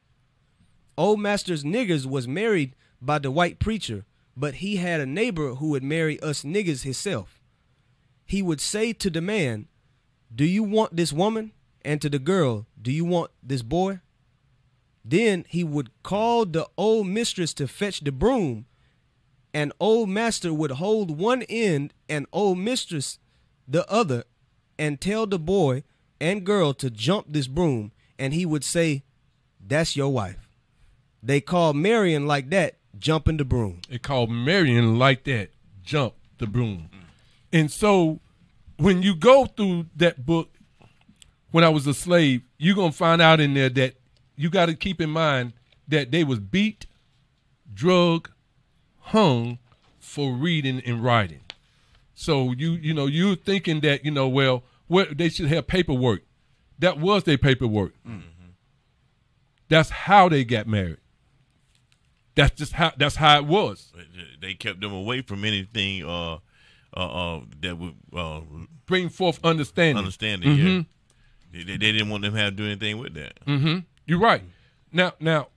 Old 0.98 1.22
master's 1.22 1.64
niggers 1.64 2.06
was 2.06 2.28
married 2.28 2.76
by 3.02 3.18
the 3.18 3.32
white 3.32 3.60
preacher, 3.60 4.06
but 4.36 4.56
he 4.56 4.76
had 4.76 5.00
a 5.00 5.06
neighbor 5.06 5.56
who 5.56 5.70
would 5.70 5.84
marry 5.84 6.20
us 6.20 6.44
niggers 6.44 6.84
himself. 6.84 7.40
He 8.26 8.42
would 8.42 8.60
say 8.60 8.92
to 8.92 9.10
the 9.10 9.22
man, 9.22 9.70
Do 10.36 10.44
you 10.44 10.64
want 10.64 10.98
this 10.98 11.14
woman? 11.14 11.54
And 11.84 12.02
to 12.02 12.10
the 12.10 12.20
girl, 12.20 12.68
Do 12.80 12.92
you 12.92 13.06
want 13.06 13.32
this 13.42 13.62
boy? 13.62 14.02
Then 15.06 15.46
he 15.48 15.64
would 15.64 15.92
call 16.04 16.46
the 16.46 16.68
old 16.78 17.08
mistress 17.08 17.54
to 17.54 17.70
fetch 17.70 18.02
the 18.02 18.12
broom, 18.12 18.66
and 19.54 19.74
old 19.80 20.10
master 20.10 20.54
would 20.54 20.72
hold 20.72 21.18
one 21.18 21.44
end 21.44 21.94
and 22.10 22.26
old 22.32 22.58
mistress 22.58 23.20
the 23.68 23.90
other, 23.90 24.24
and 24.78 25.00
tell 25.00 25.26
the 25.26 25.40
boy 25.40 25.84
and 26.20 26.46
girl 26.46 26.74
to 26.74 26.90
jump 26.90 27.28
this 27.30 27.48
broom, 27.48 27.92
and 28.18 28.34
he 28.34 28.46
would 28.46 28.64
say, 28.64 29.04
That's 29.66 29.96
your 29.96 30.10
wife. 30.10 30.48
They 31.24 31.42
called 31.42 31.76
marrying 31.76 32.26
like 32.26 32.50
that, 32.50 32.78
jumping 32.98 33.38
the 33.38 33.46
broom. 33.46 33.82
they 33.90 34.00
called 34.00 34.32
marrying 34.32 34.98
like 34.98 35.24
that, 35.26 35.50
jump 35.84 36.16
the 36.38 36.48
broom. 36.48 36.90
And 37.54 37.72
so 37.72 38.20
when 38.78 39.04
you 39.04 39.16
go 39.16 39.46
through 39.46 39.88
that 39.98 40.26
book, 40.26 40.50
when 41.52 41.64
I 41.64 41.70
was 41.70 41.86
a 41.86 41.94
slave, 41.94 42.42
you're 42.58 42.76
gonna 42.76 42.92
find 42.92 43.22
out 43.22 43.40
in 43.40 43.54
there 43.54 43.70
that 43.70 43.96
you 44.36 44.50
gotta 44.50 44.74
keep 44.74 45.02
in 45.02 45.10
mind 45.10 45.54
that 45.88 46.12
they 46.12 46.24
was 46.24 46.40
beat, 46.40 46.88
drug, 47.74 48.32
hung 49.12 49.60
for 50.00 50.34
reading 50.34 50.82
and 50.86 51.04
writing. 51.04 51.42
So 52.14 52.52
you 52.52 52.72
you 52.74 52.94
know, 52.94 53.06
you're 53.06 53.36
thinking 53.36 53.80
that, 53.82 54.04
you 54.06 54.12
know, 54.12 54.28
well, 54.28 54.64
where 54.88 55.06
they 55.06 55.30
should 55.30 55.48
have 55.48 55.68
paperwork. 55.68 56.22
That 56.80 57.00
was 57.00 57.24
their 57.24 57.38
paperwork. 57.38 57.94
That's 59.70 59.90
how 59.90 60.28
they 60.28 60.44
got 60.44 60.68
married. 60.68 60.98
That's 62.36 62.56
just 62.58 62.74
how. 62.74 62.92
That's 62.98 63.16
how 63.16 63.38
it 63.38 63.46
was. 63.46 63.92
They 64.42 64.54
kept 64.54 64.82
them 64.82 64.94
away 64.94 65.22
from 65.22 65.46
anything 65.46 66.04
uh, 66.04 66.36
uh, 66.36 66.40
uh, 66.96 67.42
that 67.62 67.78
would 67.78 67.96
uh, 68.16 68.42
Bring 68.86 69.10
forth 69.10 69.40
understanding. 69.44 69.98
understanding. 69.98 70.58
Yeah, 70.58 71.64
they, 71.64 71.78
they 71.78 71.92
didn't 71.92 72.10
want 72.10 72.24
them 72.24 72.34
to 72.34 72.40
have 72.40 72.52
to 72.54 72.56
do 72.58 72.66
anything 72.66 72.98
with 72.98 73.14
that. 73.14 73.40
Mm-hmm. 73.46 73.80
You're 74.06 74.20
right. 74.20 74.44
Now, 74.92 75.14
now, 75.20 75.48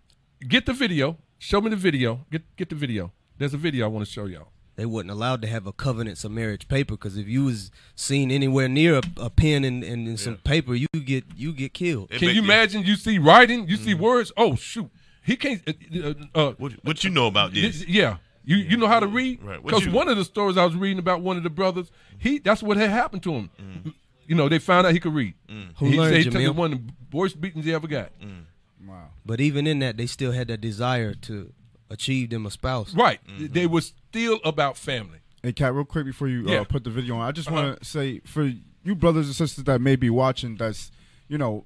get 0.47 0.67
the 0.67 0.73
video. 0.73 1.17
Show 1.39 1.61
me 1.61 1.71
the 1.71 1.77
video. 1.77 2.27
Get 2.31 2.43
get 2.57 2.69
the 2.69 2.77
video. 2.77 3.13
There's 3.39 3.55
a 3.55 3.59
video 3.59 3.85
I 3.87 3.89
want 3.89 4.07
to 4.07 4.11
show 4.13 4.27
y'all. 4.27 4.49
They 4.77 4.87
wasn't 4.87 5.13
allowed 5.13 5.41
to 5.43 5.49
have 5.49 5.67
a 5.69 5.73
covenants 5.73 6.25
of 6.25 6.33
marriage 6.33 6.67
paper 6.67 6.95
because 6.95 7.17
if 7.17 7.29
you 7.29 7.45
was 7.45 7.71
seen 7.95 8.31
anywhere 8.33 8.69
near 8.69 8.97
a, 8.99 9.03
a 9.19 9.31
pen 9.31 9.63
and, 9.65 9.85
and, 9.85 10.09
and 10.09 10.19
some 10.19 10.37
paper, 10.39 10.75
you 10.75 10.89
get 11.05 11.25
you 11.37 11.53
get 11.53 11.73
killed. 11.75 12.09
They 12.11 12.19
Can 12.19 12.29
you 12.35 12.43
imagine? 12.43 12.83
You 12.83 12.97
see 12.97 13.19
writing. 13.19 13.69
You 13.69 13.77
see 13.77 13.95
words. 13.95 14.33
Oh 14.37 14.57
shoot, 14.57 14.91
he 15.25 15.37
can't. 15.37 15.63
Uh, 15.69 16.15
uh, 16.35 16.53
What, 16.59 16.73
what 16.83 17.05
you 17.05 17.11
know 17.11 17.29
about 17.29 17.53
this? 17.55 17.79
Th- 17.85 17.89
Yeah. 17.89 18.17
You 18.47 18.57
you 18.57 18.77
know 18.77 18.89
how 18.89 18.99
to 19.01 19.07
read? 19.07 19.43
Right. 19.43 19.65
Because 19.65 19.87
you- 19.87 19.93
one 19.93 20.09
of 20.09 20.17
the 20.17 20.25
stories 20.25 20.57
I 20.59 20.65
was 20.65 20.75
reading 20.75 20.99
about 20.99 21.23
one 21.23 21.37
of 21.37 21.45
the 21.45 21.51
brothers, 21.51 21.91
he 22.19 22.39
that's 22.41 22.63
what 22.63 22.77
had 22.77 22.91
happened 22.91 23.23
to 23.23 23.33
him. 23.33 23.51
Mm. 23.61 23.95
You 24.27 24.35
know, 24.35 24.49
they 24.49 24.59
found 24.59 24.87
out 24.89 24.93
he 24.93 24.99
could 25.01 25.15
read. 25.15 25.35
Who 25.79 25.87
he 25.87 25.99
learned, 25.99 26.15
said 26.25 26.25
he 26.35 26.47
took 26.47 26.57
one 26.57 26.73
of 26.73 26.79
the 26.87 26.93
worst 27.17 27.41
beatings 27.41 27.65
he 27.65 27.73
ever 27.73 27.87
got. 27.87 28.11
Mm. 28.21 28.45
Wow. 28.89 29.11
But 29.25 29.41
even 29.41 29.67
in 29.69 29.79
that, 29.79 29.97
they 29.97 30.07
still 30.07 30.33
had 30.33 30.49
that 30.49 30.61
desire 30.61 31.15
to 31.15 31.53
achieve 31.95 32.31
them 32.31 32.45
a 32.47 32.51
spouse. 32.51 32.95
Right. 32.95 33.21
Mm-hmm. 33.27 33.53
They 33.53 33.67
were 33.67 33.81
still 33.81 34.41
about 34.45 34.77
family. 34.77 35.19
Hey, 35.43 35.53
Kat, 35.53 35.75
real 35.75 35.85
quick 35.85 36.05
before 36.05 36.29
you 36.29 36.47
Yeah. 36.49 36.61
uh, 36.61 36.65
put 36.65 36.85
the 36.85 36.91
video 36.91 37.17
on, 37.17 37.27
I 37.29 37.33
just 37.33 37.49
Uh-huh. 37.49 37.57
want 37.63 37.79
to 37.81 37.85
say 37.85 38.21
for 38.21 38.53
you 38.83 38.95
brothers 38.95 39.27
and 39.27 39.35
sisters 39.35 39.65
that 39.65 39.81
may 39.81 39.97
be 39.97 40.11
watching, 40.11 40.57
that's 40.57 40.91
you 41.29 41.39
know, 41.39 41.65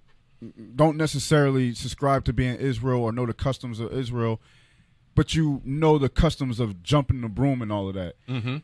don't 0.76 0.97
necessarily 0.97 1.74
subscribe 1.74 2.24
to 2.26 2.33
being 2.33 2.57
Israel 2.57 3.03
or 3.03 3.11
know 3.12 3.26
the 3.26 3.35
customs 3.35 3.81
of 3.81 3.93
Israel, 3.93 4.41
but 5.16 5.35
you 5.35 5.61
know 5.64 5.99
the 5.99 6.09
customs 6.09 6.61
of 6.61 6.81
jumping 6.83 7.20
the 7.22 7.29
broom 7.29 7.61
and 7.61 7.72
all 7.72 7.89
of 7.89 7.95
that. 7.95 8.14
Mm-hmm. 8.29 8.59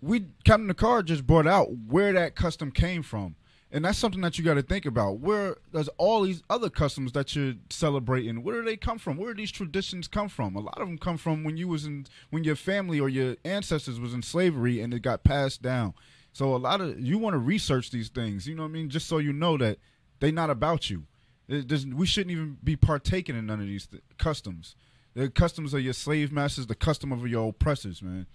We 0.00 0.26
Captain 0.44 0.68
the 0.68 0.74
Car 0.74 1.02
just 1.02 1.26
brought 1.26 1.46
out 1.46 1.68
where 1.88 2.12
that 2.12 2.34
custom 2.36 2.70
came 2.70 3.02
from. 3.02 3.34
And 3.72 3.84
that's 3.84 3.98
something 3.98 4.20
that 4.22 4.36
you 4.36 4.44
got 4.44 4.54
to 4.54 4.62
think 4.62 4.84
about. 4.84 5.20
Where 5.20 5.56
does 5.72 5.88
all 5.96 6.22
these 6.22 6.42
other 6.50 6.68
customs 6.68 7.12
that 7.12 7.36
you're 7.36 7.54
celebrating? 7.70 8.42
Where 8.42 8.56
do 8.56 8.64
they 8.64 8.76
come 8.76 8.98
from? 8.98 9.16
Where 9.16 9.32
do 9.32 9.40
these 9.40 9.52
traditions 9.52 10.08
come 10.08 10.28
from? 10.28 10.56
A 10.56 10.60
lot 10.60 10.80
of 10.80 10.88
them 10.88 10.98
come 10.98 11.16
from 11.16 11.44
when 11.44 11.56
you 11.56 11.68
was 11.68 11.84
in 11.84 12.06
when 12.30 12.42
your 12.42 12.56
family 12.56 12.98
or 12.98 13.08
your 13.08 13.36
ancestors 13.44 14.00
was 14.00 14.12
in 14.12 14.22
slavery 14.22 14.80
and 14.80 14.92
it 14.92 15.00
got 15.00 15.22
passed 15.22 15.62
down. 15.62 15.94
So 16.32 16.54
a 16.54 16.58
lot 16.58 16.80
of 16.80 16.98
you 16.98 17.18
want 17.18 17.34
to 17.34 17.38
research 17.38 17.92
these 17.92 18.08
things. 18.08 18.46
You 18.46 18.56
know 18.56 18.62
what 18.62 18.70
I 18.70 18.72
mean? 18.72 18.88
Just 18.88 19.06
so 19.06 19.18
you 19.18 19.32
know 19.32 19.56
that 19.58 19.78
they 20.18 20.32
not 20.32 20.50
about 20.50 20.90
you. 20.90 21.04
We 21.48 22.06
shouldn't 22.06 22.30
even 22.32 22.58
be 22.62 22.76
partaking 22.76 23.36
in 23.36 23.46
none 23.46 23.60
of 23.60 23.66
these 23.66 23.86
th- 23.86 24.02
customs. 24.18 24.76
The 25.14 25.28
customs 25.28 25.74
of 25.74 25.80
your 25.80 25.92
slave 25.92 26.30
masters, 26.30 26.66
the 26.68 26.76
custom 26.76 27.10
of 27.10 27.26
your 27.26 27.48
oppressors, 27.48 28.02
man. 28.02 28.26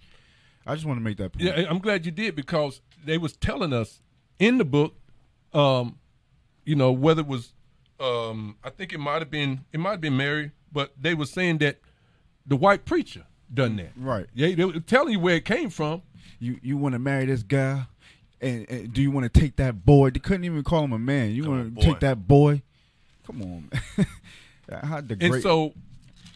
I 0.66 0.74
just 0.74 0.86
want 0.86 0.98
to 0.98 1.04
make 1.04 1.16
that 1.18 1.32
point. 1.32 1.44
Yeah, 1.44 1.64
I'm 1.70 1.78
glad 1.78 2.04
you 2.04 2.12
did 2.12 2.36
because 2.36 2.80
they 3.04 3.16
was 3.16 3.34
telling 3.34 3.72
us 3.72 4.00
in 4.38 4.58
the 4.58 4.64
book, 4.64 4.94
um, 5.56 5.98
you 6.64 6.76
know, 6.76 6.92
whether 6.92 7.22
it 7.22 7.26
was, 7.26 7.52
um, 7.98 8.56
I 8.62 8.70
think 8.70 8.92
it 8.92 8.98
might 8.98 9.20
have 9.20 9.30
been, 9.30 9.64
it 9.72 9.80
might 9.80 9.92
have 9.92 10.00
been 10.00 10.16
Mary, 10.16 10.52
but 10.70 10.92
they 11.00 11.14
were 11.14 11.26
saying 11.26 11.58
that 11.58 11.78
the 12.46 12.56
white 12.56 12.84
preacher 12.84 13.24
done 13.52 13.76
that. 13.76 13.92
Right. 13.96 14.26
Yeah, 14.34 14.54
they 14.54 14.64
were 14.64 14.80
telling 14.80 15.12
you 15.12 15.20
where 15.20 15.36
it 15.36 15.44
came 15.44 15.70
from. 15.70 16.02
you 16.38 16.58
you 16.62 16.76
want 16.76 16.92
to 16.94 16.98
marry 16.98 17.26
this 17.26 17.42
guy, 17.42 17.86
and, 18.40 18.68
and 18.68 18.92
do 18.92 19.00
you 19.00 19.10
want 19.10 19.32
to 19.32 19.40
take 19.40 19.56
that 19.56 19.84
boy? 19.84 20.10
They 20.10 20.20
couldn't 20.20 20.44
even 20.44 20.62
call 20.62 20.84
him 20.84 20.92
a 20.92 20.98
man. 20.98 21.30
You 21.30 21.48
want 21.48 21.76
to 21.76 21.82
take 21.82 22.00
that 22.00 22.26
boy? 22.26 22.62
Come 23.26 23.42
on, 23.42 23.70
man. 23.72 24.06
How 24.82 25.00
the 25.00 25.16
And 25.20 25.42
so 25.42 25.72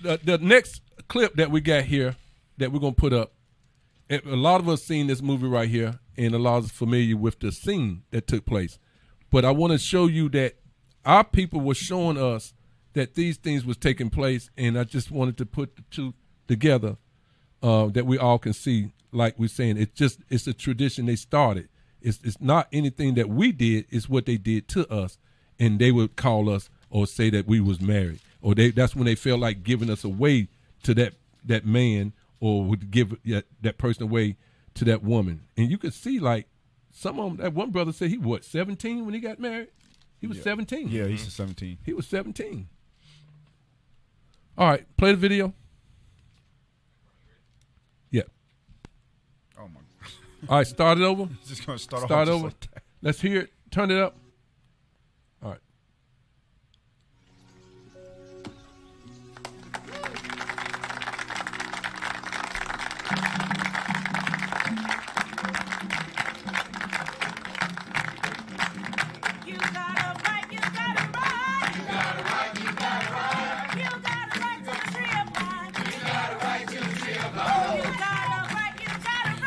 the, 0.02 0.18
the 0.22 0.38
next 0.38 0.82
clip 1.08 1.34
that 1.34 1.50
we 1.50 1.60
got 1.60 1.84
here 1.84 2.16
that 2.58 2.72
we're 2.72 2.80
gonna 2.80 2.92
put 2.92 3.12
up. 3.12 3.32
A 4.08 4.20
lot 4.24 4.60
of 4.60 4.68
us 4.68 4.82
seen 4.82 5.06
this 5.06 5.22
movie 5.22 5.46
right 5.46 5.68
here, 5.68 6.00
and 6.16 6.34
a 6.34 6.38
lot 6.38 6.58
of 6.58 6.64
us 6.64 6.70
familiar 6.72 7.16
with 7.16 7.38
the 7.38 7.52
scene 7.52 8.02
that 8.10 8.26
took 8.26 8.44
place. 8.44 8.78
But 9.30 9.44
I 9.44 9.50
want 9.52 9.72
to 9.72 9.78
show 9.78 10.06
you 10.06 10.28
that 10.30 10.56
our 11.04 11.24
people 11.24 11.60
were 11.60 11.74
showing 11.74 12.18
us 12.18 12.52
that 12.92 13.14
these 13.14 13.36
things 13.36 13.64
was 13.64 13.76
taking 13.76 14.10
place, 14.10 14.50
and 14.56 14.78
I 14.78 14.84
just 14.84 15.10
wanted 15.10 15.36
to 15.38 15.46
put 15.46 15.76
the 15.76 15.82
two 15.90 16.14
together 16.48 16.96
uh, 17.62 17.86
that 17.86 18.06
we 18.06 18.18
all 18.18 18.38
can 18.38 18.52
see. 18.52 18.92
Like 19.12 19.38
we're 19.38 19.48
saying, 19.48 19.76
it's 19.76 19.98
just 19.98 20.20
it's 20.28 20.46
a 20.46 20.52
tradition 20.52 21.06
they 21.06 21.16
started. 21.16 21.68
It's 22.00 22.18
it's 22.24 22.40
not 22.40 22.68
anything 22.72 23.14
that 23.14 23.28
we 23.28 23.52
did. 23.52 23.86
It's 23.90 24.08
what 24.08 24.26
they 24.26 24.36
did 24.36 24.68
to 24.68 24.90
us, 24.92 25.18
and 25.58 25.78
they 25.78 25.90
would 25.90 26.16
call 26.16 26.48
us 26.48 26.70
or 26.90 27.06
say 27.06 27.30
that 27.30 27.46
we 27.46 27.60
was 27.60 27.80
married, 27.80 28.20
or 28.40 28.54
they 28.54 28.70
that's 28.70 28.94
when 28.94 29.06
they 29.06 29.14
felt 29.14 29.40
like 29.40 29.62
giving 29.62 29.90
us 29.90 30.04
away 30.04 30.48
to 30.84 30.94
that 30.94 31.14
that 31.44 31.66
man, 31.66 32.12
or 32.40 32.64
would 32.64 32.90
give 32.90 33.16
that, 33.24 33.46
that 33.62 33.78
person 33.78 34.04
away 34.04 34.36
to 34.74 34.84
that 34.84 35.02
woman. 35.02 35.42
And 35.56 35.70
you 35.70 35.78
could 35.78 35.94
see 35.94 36.18
like 36.18 36.46
some 36.92 37.18
of 37.18 37.30
them. 37.30 37.36
That 37.38 37.54
one 37.54 37.70
brother 37.70 37.92
said 37.92 38.10
he 38.10 38.18
what 38.18 38.44
seventeen 38.44 39.04
when 39.04 39.14
he 39.14 39.20
got 39.20 39.38
married. 39.38 39.68
He 40.20 40.26
was 40.26 40.42
seventeen. 40.42 40.88
yeah, 40.88 41.06
he's 41.06 41.22
mm-hmm. 41.22 41.30
17. 41.30 41.78
He 41.84 41.92
was 41.94 42.06
17. 42.06 42.68
All 44.58 44.68
right, 44.68 44.84
play 44.98 45.12
the 45.12 45.16
video. 45.16 45.54
Yeah. 48.10 48.22
Oh 49.58 49.66
my, 49.68 49.80
All 50.48 50.58
right, 50.58 50.66
start 50.66 50.98
it 50.98 51.04
over. 51.04 51.28
just 51.46 51.66
gonna 51.66 51.78
start, 51.78 52.04
Start 52.04 52.28
off 52.28 52.34
just 52.34 52.34
over. 52.34 52.44
like 52.48 52.60
that. 52.60 52.82
Let's 53.00 53.20
hear 53.22 53.42
it. 53.42 53.52
Turn 53.70 53.90
it 53.90 53.98
up. 53.98 54.16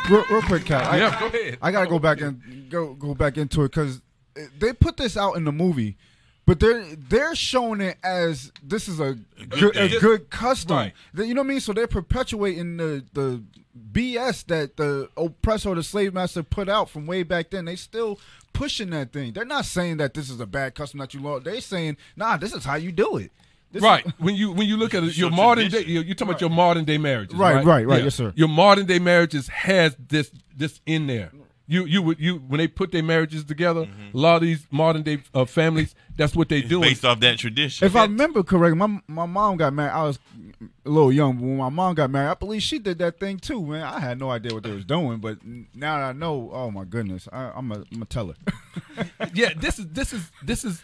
Real, 0.09 0.25
real 0.29 0.41
quick, 0.41 0.65
Cat. 0.65 0.85
I, 0.85 0.97
yeah, 0.97 1.19
go 1.19 1.27
ahead. 1.27 1.57
I 1.61 1.71
gotta 1.71 1.89
go 1.89 1.99
back 1.99 2.21
and 2.21 2.69
go 2.69 2.93
go 2.93 3.13
back 3.15 3.37
into 3.37 3.63
it 3.63 3.71
because 3.71 4.01
they 4.59 4.73
put 4.73 4.97
this 4.97 5.15
out 5.15 5.37
in 5.37 5.45
the 5.45 5.51
movie, 5.51 5.97
but 6.45 6.59
they're 6.59 6.83
they're 6.95 7.35
showing 7.35 7.81
it 7.81 7.97
as 8.03 8.51
this 8.61 8.87
is 8.87 8.99
a 8.99 9.17
good, 9.49 9.75
a 9.77 9.99
good 9.99 10.29
custom. 10.29 10.75
Right. 10.75 10.93
You 11.13 11.33
know 11.33 11.41
what 11.41 11.47
I 11.47 11.49
mean? 11.49 11.59
So 11.59 11.73
they're 11.73 11.87
perpetuating 11.87 12.77
the 12.77 13.05
the 13.13 13.43
BS 13.91 14.45
that 14.47 14.77
the 14.77 15.09
oppressor 15.17 15.69
or 15.69 15.75
the 15.75 15.83
slave 15.83 16.13
master 16.13 16.43
put 16.43 16.69
out 16.69 16.89
from 16.89 17.05
way 17.05 17.23
back 17.23 17.49
then. 17.51 17.65
They 17.65 17.75
still 17.75 18.19
pushing 18.51 18.91
that 18.91 19.11
thing. 19.11 19.33
They're 19.33 19.45
not 19.45 19.65
saying 19.65 19.97
that 19.97 20.13
this 20.13 20.29
is 20.29 20.39
a 20.39 20.45
bad 20.45 20.75
custom 20.75 20.99
that 20.99 21.13
you 21.13 21.21
lost. 21.21 21.45
They're 21.45 21.61
saying, 21.61 21.97
nah, 22.15 22.37
this 22.37 22.53
is 22.53 22.65
how 22.65 22.75
you 22.75 22.91
do 22.91 23.17
it. 23.17 23.31
This 23.73 23.81
is- 23.81 23.83
right. 23.83 24.05
when 24.19 24.35
you 24.35 24.51
when 24.53 24.67
you 24.67 24.77
look 24.77 24.93
at 24.93 25.03
it, 25.03 25.17
your 25.17 25.29
your 25.29 25.35
modern 25.35 25.69
day, 25.69 25.81
you're, 25.85 26.03
you're 26.03 26.15
talking 26.15 26.29
about 26.29 26.41
your 26.41 26.49
modern 26.49 26.85
day 26.85 26.97
marriages. 26.97 27.35
Right, 27.35 27.55
Right, 27.55 27.65
right, 27.65 27.87
right. 27.87 28.03
Yes, 28.03 28.15
sir. 28.15 28.31
Your 28.35 28.47
modern 28.47 28.85
day 28.85 28.99
marriages 28.99 29.47
has 29.49 29.95
this 29.99 30.31
this 30.55 30.79
in 30.85 31.07
there. 31.07 31.31
You 31.65 31.85
you 31.85 32.01
would 32.01 32.19
you 32.19 32.35
when 32.49 32.59
they 32.59 32.67
put 32.67 32.91
their 32.91 33.01
marriages 33.03 33.45
together, 33.45 33.87
a 34.13 34.17
lot 34.17 34.35
of 34.35 34.41
these 34.41 34.67
modern 34.69 35.01
day 35.01 35.23
uh, 35.33 35.45
families, 35.45 35.95
that's 36.17 36.35
what 36.35 36.49
they 36.49 36.59
It's 36.59 36.69
doing. 36.69 36.89
based 36.89 37.05
off 37.05 37.19
that 37.21 37.37
tradition. 37.39 37.85
If 37.87 37.95
I 37.95 38.03
remember 38.03 38.43
correctly, 38.43 38.77
my 38.77 39.01
my 39.07 39.25
mom 39.25 39.55
got 39.57 39.73
married. 39.73 39.93
I 39.93 40.03
was 40.03 40.19
a 40.85 40.89
little 40.89 41.11
young, 41.11 41.37
but 41.37 41.43
when 41.45 41.57
my 41.57 41.69
mom 41.69 41.95
got 41.95 42.09
married, 42.11 42.29
I 42.31 42.33
believe 42.33 42.61
she 42.61 42.79
did 42.79 42.97
that 42.99 43.17
thing 43.19 43.39
too, 43.39 43.65
man. 43.65 43.81
I 43.81 43.99
had 44.01 44.19
no 44.19 44.29
idea 44.29 44.53
what 44.53 44.63
they 44.63 44.71
was 44.71 44.83
doing, 44.85 45.19
but 45.19 45.37
now 45.73 45.97
that 45.99 46.03
I 46.03 46.11
know, 46.11 46.51
oh 46.53 46.69
my 46.69 46.83
goodness, 46.83 47.29
I, 47.31 47.53
I'm 47.55 47.71
a 47.71 47.85
I'm 47.93 48.01
a 48.01 48.05
teller. 48.05 48.35
yeah, 49.33 49.53
this 49.57 49.79
is 49.79 49.87
this 49.87 50.11
is 50.13 50.31
this 50.43 50.65
is. 50.65 50.83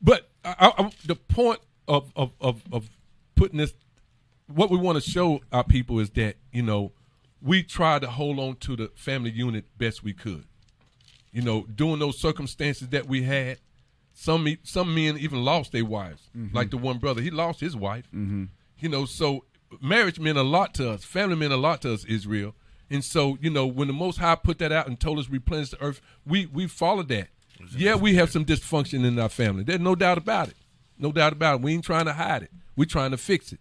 But 0.00 0.30
I, 0.44 0.72
I, 0.78 0.90
the 1.04 1.16
point 1.16 1.60
of, 1.90 2.12
of 2.14 2.32
of 2.40 2.62
of 2.72 2.88
putting 3.34 3.58
this, 3.58 3.74
what 4.46 4.70
we 4.70 4.78
want 4.78 5.02
to 5.02 5.10
show 5.10 5.40
our 5.52 5.64
people 5.64 5.98
is 5.98 6.10
that 6.10 6.36
you 6.52 6.62
know 6.62 6.92
we 7.42 7.62
try 7.62 7.98
to 7.98 8.06
hold 8.06 8.38
on 8.38 8.56
to 8.56 8.76
the 8.76 8.90
family 8.94 9.30
unit 9.30 9.64
best 9.76 10.02
we 10.02 10.12
could. 10.12 10.44
You 11.32 11.42
know, 11.42 11.66
during 11.74 11.98
those 11.98 12.18
circumstances 12.18 12.88
that 12.88 13.06
we 13.06 13.22
had, 13.24 13.58
some 14.14 14.46
some 14.62 14.94
men 14.94 15.18
even 15.18 15.44
lost 15.44 15.72
their 15.72 15.84
wives. 15.84 16.22
Like 16.52 16.70
the 16.70 16.78
one 16.78 16.98
brother, 16.98 17.20
he 17.20 17.30
lost 17.30 17.60
his 17.60 17.76
wife. 17.76 18.06
Mm-hmm. 18.14 18.44
You 18.78 18.88
know, 18.88 19.04
so 19.04 19.44
marriage 19.80 20.20
meant 20.20 20.38
a 20.38 20.42
lot 20.42 20.74
to 20.74 20.90
us. 20.90 21.04
Family 21.04 21.36
meant 21.36 21.52
a 21.52 21.56
lot 21.56 21.82
to 21.82 21.92
us, 21.92 22.04
Israel. 22.04 22.54
And 22.88 23.04
so, 23.04 23.38
you 23.40 23.50
know, 23.50 23.66
when 23.66 23.86
the 23.86 23.94
Most 23.94 24.18
High 24.18 24.34
put 24.34 24.58
that 24.58 24.72
out 24.72 24.88
and 24.88 24.98
told 24.98 25.18
us 25.18 25.28
replenish 25.28 25.70
the 25.70 25.82
earth, 25.82 26.00
we 26.26 26.46
we 26.46 26.66
followed 26.66 27.08
that. 27.08 27.28
Yeah, 27.76 27.94
we 27.94 28.14
have 28.14 28.30
some 28.30 28.44
dysfunction 28.44 29.04
in 29.04 29.18
our 29.18 29.28
family. 29.28 29.64
There's 29.64 29.80
no 29.80 29.94
doubt 29.94 30.18
about 30.18 30.48
it. 30.48 30.56
No 31.00 31.12
doubt 31.12 31.32
about 31.32 31.56
it. 31.56 31.62
We 31.62 31.72
ain't 31.72 31.84
trying 31.84 32.04
to 32.06 32.12
hide 32.12 32.42
it. 32.42 32.50
We're 32.76 32.84
trying 32.84 33.10
to 33.10 33.16
fix 33.16 33.52
it. 33.52 33.60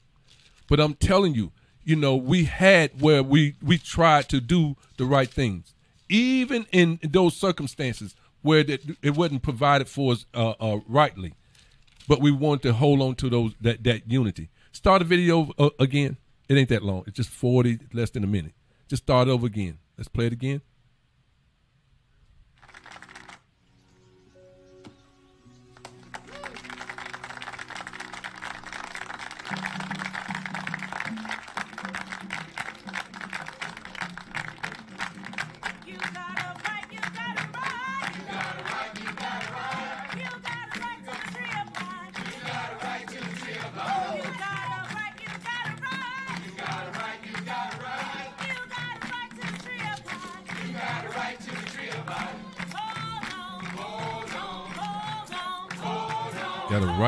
But 0.68 0.80
I'm 0.80 0.94
telling 0.94 1.34
you, 1.34 1.52
you 1.84 1.96
know, 1.96 2.16
we 2.16 2.44
had 2.46 3.02
where 3.02 3.24
we 3.24 3.56
we 3.62 3.78
tried 3.78 4.30
to 4.30 4.40
do 4.40 4.76
the 4.98 5.06
right 5.06 5.30
things. 5.30 5.74
Even 6.10 6.68
in 6.72 7.00
those 7.04 7.36
circumstances, 7.36 8.16
where 8.42 8.66
it, 8.68 9.16
wasn't 9.16 9.44
provided 9.44 9.88
for 9.88 10.14
us 10.14 10.26
uh, 10.34 10.54
uh, 10.60 10.80
rightly, 10.88 11.34
but 12.08 12.22
we 12.22 12.32
want 12.32 12.62
to 12.64 12.74
hold 12.74 13.02
on 13.02 13.16
to 13.16 13.30
those 13.30 13.54
that 13.62 13.84
that 13.84 14.10
unity. 14.10 14.50
Start 14.72 15.00
the 15.00 15.06
video 15.06 15.52
uh, 15.58 15.70
again. 15.80 16.18
It 16.48 16.56
ain't 16.56 16.70
that 16.70 16.84
long. 16.84 17.04
It's 17.08 17.18
just 17.18 17.30
forty, 17.30 17.80
less 17.94 18.10
than 18.12 18.24
a 18.24 18.28
minute. 18.28 18.54
Just 18.88 19.04
start 19.04 19.28
over 19.28 19.46
again. 19.46 19.78
Let's 19.98 20.08
play 20.08 20.28
it 20.28 20.34
again. 20.34 20.62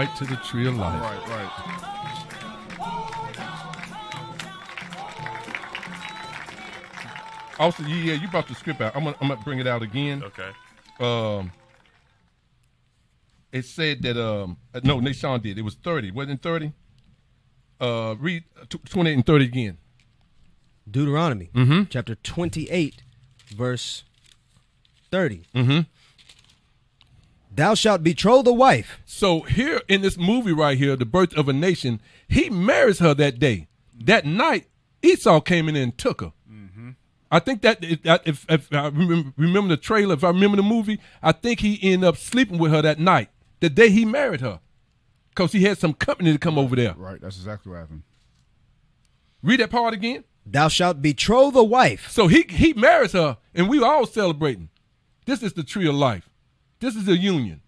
Right 0.01 0.15
to 0.15 0.25
the 0.25 0.35
tree 0.37 0.65
of 0.67 0.75
life. 0.77 0.99
Right, 0.99 1.27
right. 1.29 2.91
Also, 7.59 7.83
yeah, 7.83 7.95
yeah, 7.95 8.13
you 8.13 8.27
brought 8.29 8.47
the 8.47 8.55
script 8.55 8.81
out. 8.81 8.95
I'm 8.95 9.03
gonna, 9.03 9.15
I'm 9.21 9.27
gonna 9.27 9.41
bring 9.43 9.59
it 9.59 9.67
out 9.67 9.83
again. 9.83 10.23
Okay. 10.23 10.49
Um, 10.99 11.51
it 13.51 13.65
said 13.65 14.01
that 14.01 14.17
um, 14.17 14.57
uh, 14.73 14.79
no, 14.83 14.99
Nashawn 14.99 15.41
did. 15.43 15.57
It 15.59 15.61
was 15.61 15.75
30. 15.75 16.11
Wasn't 16.11 16.39
it 16.39 16.41
30? 16.41 16.73
Uh, 17.79 18.15
read 18.19 18.43
t- 18.69 18.79
28 18.89 19.13
and 19.13 19.25
30 19.25 19.45
again. 19.45 19.77
Deuteronomy 20.89 21.49
Mm-hmm. 21.53 21.83
chapter 21.89 22.15
28, 22.15 23.03
verse 23.55 24.03
30. 25.11 25.43
Mm-hmm. 25.53 25.79
Thou 27.53 27.73
shalt 27.73 28.03
betroth 28.03 28.47
a 28.47 28.53
wife. 28.53 28.99
So 29.05 29.41
here 29.41 29.81
in 29.87 30.01
this 30.01 30.17
movie 30.17 30.53
right 30.53 30.77
here, 30.77 30.95
The 30.95 31.05
Birth 31.05 31.35
of 31.35 31.49
a 31.49 31.53
Nation, 31.53 32.01
he 32.27 32.49
marries 32.49 32.99
her 32.99 33.13
that 33.15 33.39
day. 33.39 33.67
That 33.93 34.25
night, 34.25 34.67
Esau 35.03 35.41
came 35.41 35.67
in 35.67 35.75
and 35.75 35.97
took 35.97 36.21
her. 36.21 36.31
Mm-hmm. 36.49 36.91
I 37.29 37.39
think 37.39 37.61
that 37.61 37.83
if, 37.83 37.99
if, 38.25 38.45
if 38.49 38.73
I 38.73 38.87
remember, 38.87 39.33
remember 39.35 39.75
the 39.75 39.81
trailer, 39.81 40.13
if 40.13 40.23
I 40.23 40.29
remember 40.29 40.57
the 40.57 40.63
movie, 40.63 40.99
I 41.21 41.33
think 41.33 41.59
he 41.59 41.79
ended 41.81 42.07
up 42.07 42.17
sleeping 42.17 42.57
with 42.57 42.71
her 42.71 42.81
that 42.81 42.99
night, 42.99 43.29
the 43.59 43.69
day 43.69 43.89
he 43.89 44.05
married 44.05 44.41
her, 44.41 44.59
because 45.29 45.51
he 45.51 45.63
had 45.63 45.77
some 45.77 45.93
company 45.93 46.31
to 46.31 46.39
come 46.39 46.57
over 46.57 46.75
there. 46.75 46.93
Right. 46.95 47.19
That's 47.21 47.37
exactly 47.37 47.71
what 47.71 47.79
happened. 47.79 48.03
Read 49.43 49.59
that 49.59 49.71
part 49.71 49.93
again. 49.93 50.23
Thou 50.45 50.69
shalt 50.69 51.01
betroth 51.01 51.55
a 51.55 51.63
wife. 51.63 52.09
So 52.09 52.27
he 52.27 52.45
he 52.49 52.73
marries 52.73 53.11
her, 53.11 53.37
and 53.53 53.69
we 53.69 53.81
all 53.81 54.05
celebrating. 54.05 54.69
This 55.25 55.43
is 55.43 55.53
the 55.53 55.63
tree 55.63 55.87
of 55.87 55.95
life. 55.95 56.29
This 56.81 56.95
is 56.95 57.07
a 57.07 57.15
union. 57.15 57.61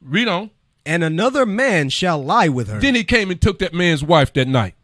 Read 0.00 0.28
on. 0.28 0.50
and 0.86 1.04
another 1.04 1.44
man 1.44 1.90
shall 1.90 2.22
lie 2.24 2.48
with 2.48 2.68
her. 2.68 2.78
Then 2.80 2.94
he 2.94 3.04
came 3.04 3.30
and 3.30 3.38
took 3.40 3.58
that 3.58 3.74
man's 3.74 4.02
wife 4.02 4.32
that 4.32 4.48
night. 4.48 4.74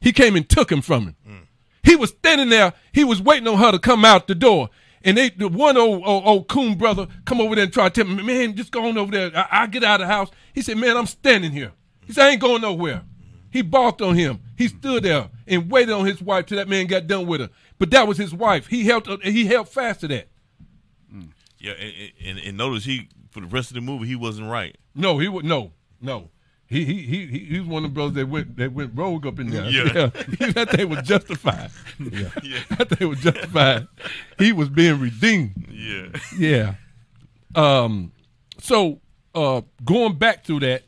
He 0.00 0.12
came 0.12 0.36
and 0.36 0.46
took 0.46 0.70
him 0.70 0.82
from 0.82 1.04
him. 1.04 1.16
Mm. 1.26 1.46
He 1.82 1.96
was 1.96 2.10
standing 2.10 2.50
there. 2.50 2.74
He 2.92 3.02
was 3.04 3.22
waiting 3.22 3.48
on 3.48 3.56
her 3.56 3.72
to 3.72 3.78
come 3.78 4.04
out 4.04 4.26
the 4.28 4.34
door. 4.34 4.68
And 5.02 5.16
they, 5.16 5.30
the 5.30 5.48
one 5.48 5.76
old, 5.78 6.02
old, 6.04 6.24
old 6.26 6.48
coon 6.48 6.76
brother 6.76 7.06
come 7.24 7.40
over 7.40 7.54
there 7.54 7.64
and 7.64 7.72
try 7.72 7.88
to 7.88 8.04
tell 8.04 8.12
me, 8.12 8.22
man, 8.22 8.54
just 8.56 8.70
go 8.72 8.86
on 8.88 8.98
over 8.98 9.10
there. 9.10 9.30
I, 9.34 9.62
I 9.62 9.66
get 9.68 9.84
out 9.84 10.00
of 10.02 10.08
the 10.08 10.12
house. 10.12 10.30
He 10.52 10.60
said, 10.60 10.76
man, 10.76 10.96
I'm 10.96 11.06
standing 11.06 11.52
here. 11.52 11.72
He 12.06 12.12
said, 12.12 12.26
I 12.26 12.30
ain't 12.30 12.40
going 12.40 12.60
nowhere. 12.60 13.04
He 13.50 13.62
balked 13.62 14.02
on 14.02 14.16
him. 14.16 14.40
He 14.56 14.68
stood 14.68 15.04
there 15.04 15.30
and 15.46 15.70
waited 15.70 15.94
on 15.94 16.04
his 16.04 16.20
wife 16.20 16.46
till 16.46 16.58
that 16.58 16.68
man 16.68 16.86
got 16.88 17.06
done 17.06 17.26
with 17.26 17.40
her. 17.40 17.50
But 17.78 17.90
that 17.92 18.06
was 18.06 18.18
his 18.18 18.34
wife. 18.34 18.66
He 18.66 18.84
held, 18.84 19.22
he 19.22 19.46
held 19.46 19.68
fast 19.68 20.00
to 20.00 20.08
that. 20.08 20.28
Yeah, 21.58 21.72
and, 21.72 22.12
and, 22.24 22.38
and 22.38 22.56
notice 22.56 22.84
he 22.84 23.08
for 23.30 23.40
the 23.40 23.46
rest 23.46 23.70
of 23.70 23.74
the 23.74 23.80
movie 23.80 24.06
he 24.06 24.16
wasn't 24.16 24.48
right. 24.48 24.76
No, 24.94 25.18
he 25.18 25.28
would 25.28 25.44
no, 25.44 25.72
no. 26.00 26.30
He 26.68 26.84
he 26.84 27.02
he 27.02 27.26
he 27.26 27.58
was 27.60 27.68
one 27.68 27.84
of 27.84 27.90
the 27.90 27.94
brothers 27.94 28.14
that 28.16 28.28
went 28.28 28.56
that 28.58 28.72
went 28.72 28.92
rogue 28.94 29.26
up 29.26 29.38
in 29.38 29.50
there. 29.50 29.64
Yeah. 29.64 29.84
that 30.52 30.68
they 30.72 30.84
was 30.84 31.00
justified. 31.06 31.70
Yeah. 31.98 32.28
Yeah. 32.42 32.58
That 32.76 32.90
they 32.90 33.06
was 33.06 33.20
justified. 33.20 33.88
He 34.38 34.52
was 34.52 34.68
being 34.68 35.00
redeemed. 35.00 35.66
Yeah. 35.70 36.08
Yeah. 36.36 36.74
Um 37.54 38.12
so 38.60 39.00
uh 39.34 39.62
going 39.82 40.18
back 40.18 40.44
through 40.44 40.60
that 40.60 40.82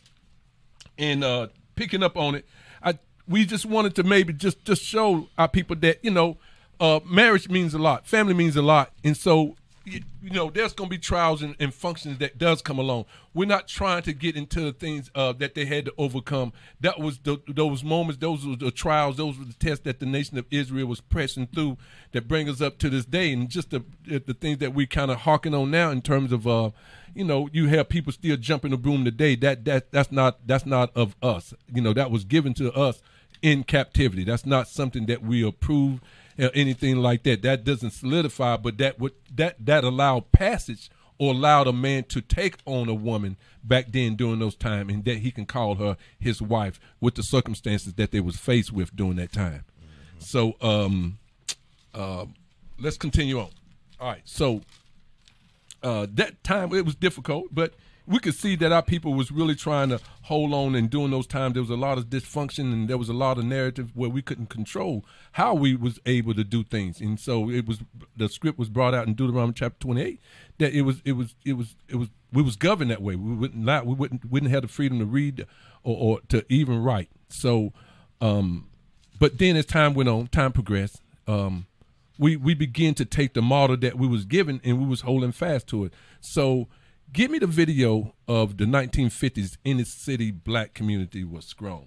and 0.99 1.25
uh 1.25 1.49
picking 1.77 2.03
up 2.03 2.19
on 2.19 2.35
it, 2.35 2.45
I 2.83 2.99
we 3.27 3.47
just 3.47 3.65
wanted 3.65 3.95
to 3.97 4.03
maybe 4.03 4.35
just 4.35 4.63
just 4.67 4.83
show 4.83 5.29
our 5.39 5.49
people 5.49 5.77
that, 5.77 6.05
you 6.05 6.11
know, 6.11 6.37
uh 6.79 7.01
marriage 7.07 7.49
means 7.49 7.73
a 7.73 7.79
lot, 7.79 8.07
family 8.07 8.35
means 8.35 8.55
a 8.55 8.63
lot. 8.63 8.93
And 9.03 9.17
so 9.17 9.57
you, 9.85 10.03
know, 10.23 10.51
there's 10.51 10.73
going 10.73 10.91
to 10.91 10.97
be 10.97 10.99
trials 10.99 11.43
and, 11.43 11.57
and 11.59 11.73
functions 11.73 12.19
that 12.19 12.39
does 12.39 12.61
come 12.61 12.79
along. 12.79 13.07
We're 13.33 13.47
not 13.47 13.67
trying 13.67 14.03
to 14.03 14.13
get 14.13 14.37
into 14.37 14.61
the 14.61 14.73
things 14.73 15.11
uh, 15.15 15.33
that 15.35 15.55
they 15.55 15.65
had 15.65 15.87
to 15.87 15.95
overcome. 15.97 16.53
That 16.81 16.99
was 16.99 17.19
the, 17.19 17.41
those 17.49 17.83
moments, 17.83 18.21
those 18.21 18.47
were 18.47 18.57
the 18.57 18.71
trials, 18.71 19.17
those 19.17 19.39
were 19.39 19.45
the 19.45 19.55
tests 19.55 19.85
that 19.85 20.01
the 20.01 20.07
nation 20.07 20.37
of 20.39 20.47
Israel 20.51 20.87
was 20.87 21.01
pressing 21.01 21.47
through 21.47 21.79
that 22.13 22.29
bring 22.29 22.49
us 22.49 22.61
up 22.61 22.79
to 22.79 22.91
this 22.91 23.05
day. 23.05 23.33
And 23.33 23.49
just 23.49 23.71
the 23.71 23.85
the 24.07 24.35
things 24.35 24.59
that 24.59 24.75
we 24.75 24.87
kind 24.87 25.11
of 25.11 25.19
harking 25.19 25.55
on 25.55 25.71
now 25.71 25.91
in 25.91 26.03
terms 26.03 26.33
of, 26.33 26.47
uh, 26.47 26.71
you 27.15 27.25
know, 27.25 27.49
you 27.53 27.69
have 27.69 27.89
people 27.89 28.13
still 28.13 28.37
jumping 28.37 28.73
the 28.73 28.77
broom 28.77 29.05
today. 29.05 29.35
That 29.37 29.65
that 29.65 29.93
that's 29.93 30.13
not 30.13 30.47
that's 30.47 30.67
not 30.67 30.95
of 30.97 31.17
us. 31.23 31.55
You 31.73 31.81
know, 31.81 31.93
that 31.93 32.11
was 32.11 32.25
given 32.25 32.55
to 32.55 32.73
us 32.73 33.03
in 33.43 33.65
captivity. 33.65 34.25
That's 34.25 34.45
not 34.45 34.69
something 34.69 35.07
that 35.07 35.23
we 35.23 35.43
approve 35.47 36.01
anything 36.39 36.97
like 36.97 37.23
that. 37.25 37.43
That 37.43 37.65
doesn't 37.65 37.91
solidify, 37.91 38.57
but 38.57 38.79
that 38.79 38.99
would 38.99 39.13
that 39.35 39.57
that 39.65 39.85
allowed 39.85 40.33
passage 40.33 40.91
or 41.19 41.33
allowed 41.33 41.67
a 41.67 41.73
man 41.73 42.05
to 42.05 42.23
take 42.23 42.57
on 42.65 42.89
a 42.89 42.95
woman 42.95 43.37
back 43.63 43.93
then 43.93 44.17
during 44.17 44.39
those 44.39 44.57
time, 44.57 44.89
and 44.89 45.05
that 45.05 45.19
he 45.19 45.31
can 45.31 45.45
call 45.45 45.75
her 45.75 45.97
his 46.19 46.41
wife 46.41 46.81
with 47.01 47.15
the 47.15 47.23
circumstances 47.23 47.95
that 47.95 48.11
they 48.11 48.21
was 48.21 48.37
faced 48.37 48.73
with 48.73 48.95
during 48.97 49.17
that 49.17 49.33
time. 49.33 49.65
So 50.19 50.57
um, 50.63 51.19
uh, 51.95 52.27
let's 52.79 52.97
continue 52.97 53.39
on. 53.39 53.51
All 54.01 54.09
right, 54.09 54.23
so 54.25 54.63
uh, 55.83 56.07
that 56.15 56.43
time 56.43 56.75
it 56.75 56.87
was 56.87 56.95
difficult, 56.95 57.49
but 57.53 57.75
we 58.07 58.19
could 58.19 58.35
see 58.35 58.57
that 58.57 58.73
our 58.73 58.83
people 58.83 59.15
was 59.15 59.31
really 59.31 59.55
trying 59.55 59.89
to 59.91 60.01
hold 60.23 60.53
on 60.53 60.75
and 60.75 60.91
during 60.91 61.11
those 61.11 61.27
times 61.27 61.55
there 61.55 61.63
was 61.63 61.71
a 61.71 61.77
lot 61.77 61.99
of 61.99 62.07
dysfunction 62.07 62.73
and 62.73 62.89
there 62.89 62.99
was 62.99 63.09
a 63.09 63.15
lot 63.15 63.39
of 63.39 63.45
narrative 63.45 63.91
where 63.95 64.11
we 64.11 64.23
couldn't 64.23 64.49
control 64.49 65.05
how 65.33 65.55
we 65.55 65.77
was 65.77 65.99
able 66.07 66.35
to 66.35 66.45
do 66.45 66.63
things. 66.65 67.01
And 67.01 67.19
so 67.19 67.51
it 67.51 67.67
was 67.67 67.81
the 68.17 68.29
script 68.29 68.59
was 68.59 68.69
brought 68.69 68.95
out 68.95 69.07
in 69.07 69.15
Deuteronomy 69.15 69.53
chapter 69.55 69.79
28 69.81 70.21
that 70.59 70.73
it 70.73 70.83
was 70.83 71.03
it 71.05 71.13
was 71.13 71.35
it 71.45 71.55
was 71.55 71.77
it 71.89 71.97
was 71.97 72.09
we 72.33 72.43
was 72.43 72.57
governed 72.57 72.91
that 72.91 73.03
way. 73.03 73.17
We 73.17 73.35
wouldn't 73.35 73.63
not 73.65 73.87
we 73.87 73.95
wouldn't 73.95 74.31
wouldn't 74.31 74.53
have 74.53 74.63
the 74.63 74.69
freedom 74.69 74.99
to 74.99 75.05
read 75.05 75.47
or, 75.83 75.97
or 75.97 76.21
to 76.29 76.45
even 76.53 76.83
write. 76.83 77.11
So 77.29 77.73
um 78.21 78.67
but 79.19 79.39
then 79.39 79.57
as 79.57 79.67
time 79.67 79.95
went 79.95 80.09
on 80.09 80.27
time 80.29 80.53
progressed 80.53 81.01
um 81.29 81.67
we 82.19 82.37
we 82.37 82.55
begin 82.55 82.95
to 82.95 83.05
take 83.05 83.35
the 83.35 83.43
model 83.43 83.77
that 83.79 83.97
we 83.97 84.07
was 84.07 84.25
given 84.25 84.61
and 84.63 84.79
we 84.79 84.87
was 84.87 85.03
holding 85.03 85.33
fast 85.33 85.67
to 85.69 85.85
it. 85.85 85.93
So 86.21 86.69
give 87.13 87.31
me 87.31 87.39
the 87.39 87.47
video 87.47 88.15
of 88.29 88.57
the 88.57 88.65
1950s 88.65 89.57
inner 89.65 89.85
city 89.85 90.31
black 90.31 90.75
community 90.75 91.25
was 91.25 91.45
strong. 91.45 91.87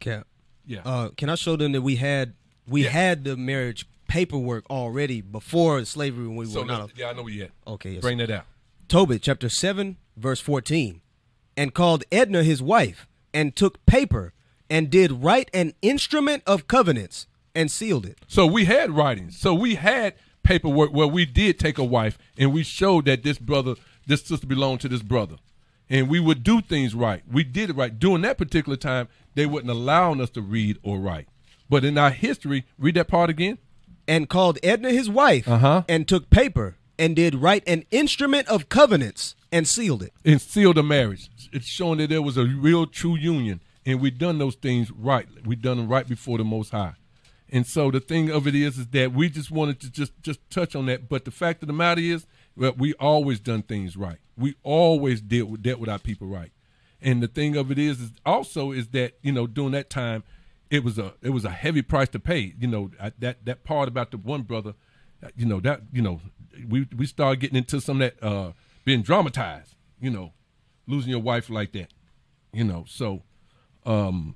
Cap. 0.00 0.26
Yeah. 0.66 0.80
Uh, 0.84 1.08
can 1.16 1.30
I 1.30 1.34
show 1.34 1.56
them 1.56 1.72
that 1.72 1.82
we 1.82 1.96
had 1.96 2.34
we 2.66 2.84
Yeah. 2.84 2.90
had 2.90 3.24
the 3.24 3.36
marriage 3.36 3.86
paperwork 4.08 4.68
already 4.70 5.20
before 5.22 5.84
slavery 5.84 6.26
when 6.26 6.36
we 6.36 6.46
so 6.46 6.60
were 6.60 6.66
not. 6.66 6.90
yeah, 6.96 7.08
I 7.08 7.12
know 7.14 7.22
we 7.22 7.38
had. 7.38 7.50
Okay, 7.66 7.92
yes. 7.92 8.00
Bring 8.02 8.18
that 8.18 8.30
out. 8.30 8.44
Tobit 8.88 9.22
chapter 9.22 9.48
7 9.48 9.96
verse 10.16 10.40
14 10.40 11.00
and 11.56 11.74
called 11.74 12.04
Edna 12.12 12.42
his 12.42 12.62
wife 12.62 13.06
and 13.34 13.54
took 13.56 13.84
paper 13.86 14.32
and 14.70 14.90
did 14.90 15.10
write 15.12 15.50
an 15.54 15.72
instrument 15.82 16.42
of 16.46 16.68
covenants 16.68 17.26
and 17.54 17.70
sealed 17.70 18.04
it. 18.06 18.18
So 18.26 18.46
we 18.46 18.66
had 18.66 18.90
writings. 18.90 19.38
So 19.38 19.54
we 19.54 19.74
had 19.76 20.14
paperwork 20.42 20.92
where 20.92 21.06
we 21.06 21.24
did 21.26 21.58
take 21.58 21.78
a 21.78 21.84
wife 21.84 22.18
and 22.36 22.52
we 22.52 22.62
showed 22.62 23.06
that 23.06 23.22
this 23.22 23.38
brother, 23.38 23.74
this 24.08 24.22
sister 24.22 24.46
belonged 24.46 24.80
to 24.80 24.88
this 24.88 25.02
brother. 25.02 25.36
And 25.88 26.08
we 26.08 26.20
would 26.20 26.42
do 26.42 26.60
things 26.60 26.94
right. 26.94 27.22
We 27.30 27.44
did 27.44 27.70
it 27.70 27.76
right. 27.76 27.96
During 27.98 28.22
that 28.22 28.36
particular 28.36 28.76
time, 28.76 29.08
they 29.34 29.46
wouldn't 29.46 29.70
allowing 29.70 30.20
us 30.20 30.30
to 30.30 30.42
read 30.42 30.78
or 30.82 30.98
write. 30.98 31.28
But 31.70 31.84
in 31.84 31.96
our 31.96 32.10
history, 32.10 32.64
read 32.78 32.96
that 32.96 33.08
part 33.08 33.30
again. 33.30 33.58
and 34.06 34.28
called 34.28 34.58
Edna 34.62 34.90
his 34.90 35.08
wife 35.08 35.46
Uh-huh. 35.46 35.82
and 35.88 36.08
took 36.08 36.30
paper 36.30 36.76
and 36.98 37.14
did 37.14 37.34
write 37.34 37.62
an 37.66 37.84
instrument 37.90 38.48
of 38.48 38.68
covenants 38.70 39.34
and 39.52 39.68
sealed 39.68 40.02
it. 40.02 40.12
and 40.24 40.40
sealed 40.40 40.76
the 40.78 40.82
marriage. 40.82 41.28
It's 41.52 41.66
showing 41.66 41.98
that 41.98 42.08
there 42.10 42.22
was 42.22 42.36
a 42.38 42.44
real 42.46 42.86
true 42.86 43.16
union, 43.16 43.60
and 43.86 44.00
we 44.00 44.10
done 44.10 44.38
those 44.38 44.54
things 44.56 44.90
right. 44.90 45.26
We 45.44 45.56
done 45.56 45.76
them 45.76 45.88
right 45.88 46.08
before 46.08 46.38
the 46.38 46.44
Most 46.44 46.70
High. 46.70 46.94
And 47.50 47.66
so 47.66 47.90
the 47.90 48.00
thing 48.00 48.30
of 48.30 48.46
it 48.46 48.54
is, 48.54 48.78
is 48.78 48.86
that 48.88 49.12
we 49.12 49.28
just 49.30 49.50
wanted 49.50 49.78
to 49.80 49.90
just 49.90 50.12
just 50.22 50.40
touch 50.50 50.74
on 50.74 50.86
that. 50.86 51.08
But 51.08 51.24
the 51.26 51.30
fact 51.30 51.62
of 51.62 51.66
the 51.66 51.72
matter 51.74 52.00
is, 52.00 52.26
Well, 52.58 52.74
we 52.76 52.92
always 52.94 53.38
done 53.38 53.62
things 53.62 53.96
right. 53.96 54.18
We 54.36 54.56
always 54.64 55.20
dealt 55.20 55.48
with 55.48 55.62
dealt 55.62 55.78
with 55.78 55.88
our 55.88 56.00
people 56.00 56.26
right. 56.26 56.50
And 57.00 57.22
the 57.22 57.28
thing 57.28 57.56
of 57.56 57.70
it 57.70 57.78
is, 57.78 58.00
is 58.00 58.10
also 58.26 58.72
is 58.72 58.88
that 58.88 59.14
you 59.22 59.30
know 59.30 59.46
during 59.46 59.70
that 59.72 59.88
time, 59.88 60.24
it 60.68 60.82
was 60.82 60.98
a 60.98 61.14
it 61.22 61.30
was 61.30 61.44
a 61.44 61.50
heavy 61.50 61.82
price 61.82 62.08
to 62.10 62.18
pay. 62.18 62.54
You 62.58 62.66
know 62.66 62.90
I, 63.00 63.12
that 63.20 63.44
that 63.46 63.62
part 63.62 63.86
about 63.86 64.10
the 64.10 64.16
one 64.16 64.42
brother, 64.42 64.74
uh, 65.22 65.28
you 65.36 65.46
know 65.46 65.60
that 65.60 65.82
you 65.92 66.02
know 66.02 66.20
we 66.68 66.88
we 66.96 67.06
started 67.06 67.38
getting 67.38 67.56
into 67.56 67.80
some 67.80 68.02
of 68.02 68.10
that 68.10 68.26
uh, 68.26 68.52
being 68.84 69.02
dramatized. 69.02 69.76
You 70.00 70.10
know, 70.10 70.32
losing 70.88 71.10
your 71.10 71.22
wife 71.22 71.48
like 71.48 71.70
that. 71.72 71.92
You 72.52 72.64
know, 72.64 72.84
so 72.88 73.22
um, 73.86 74.34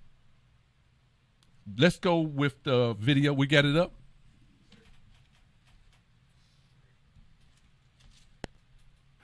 let's 1.77 1.99
go 1.99 2.21
with 2.21 2.63
the 2.63 2.95
video. 2.95 3.33
We 3.33 3.49
got 3.49 3.65
it 3.65 3.77
up. 3.77 3.95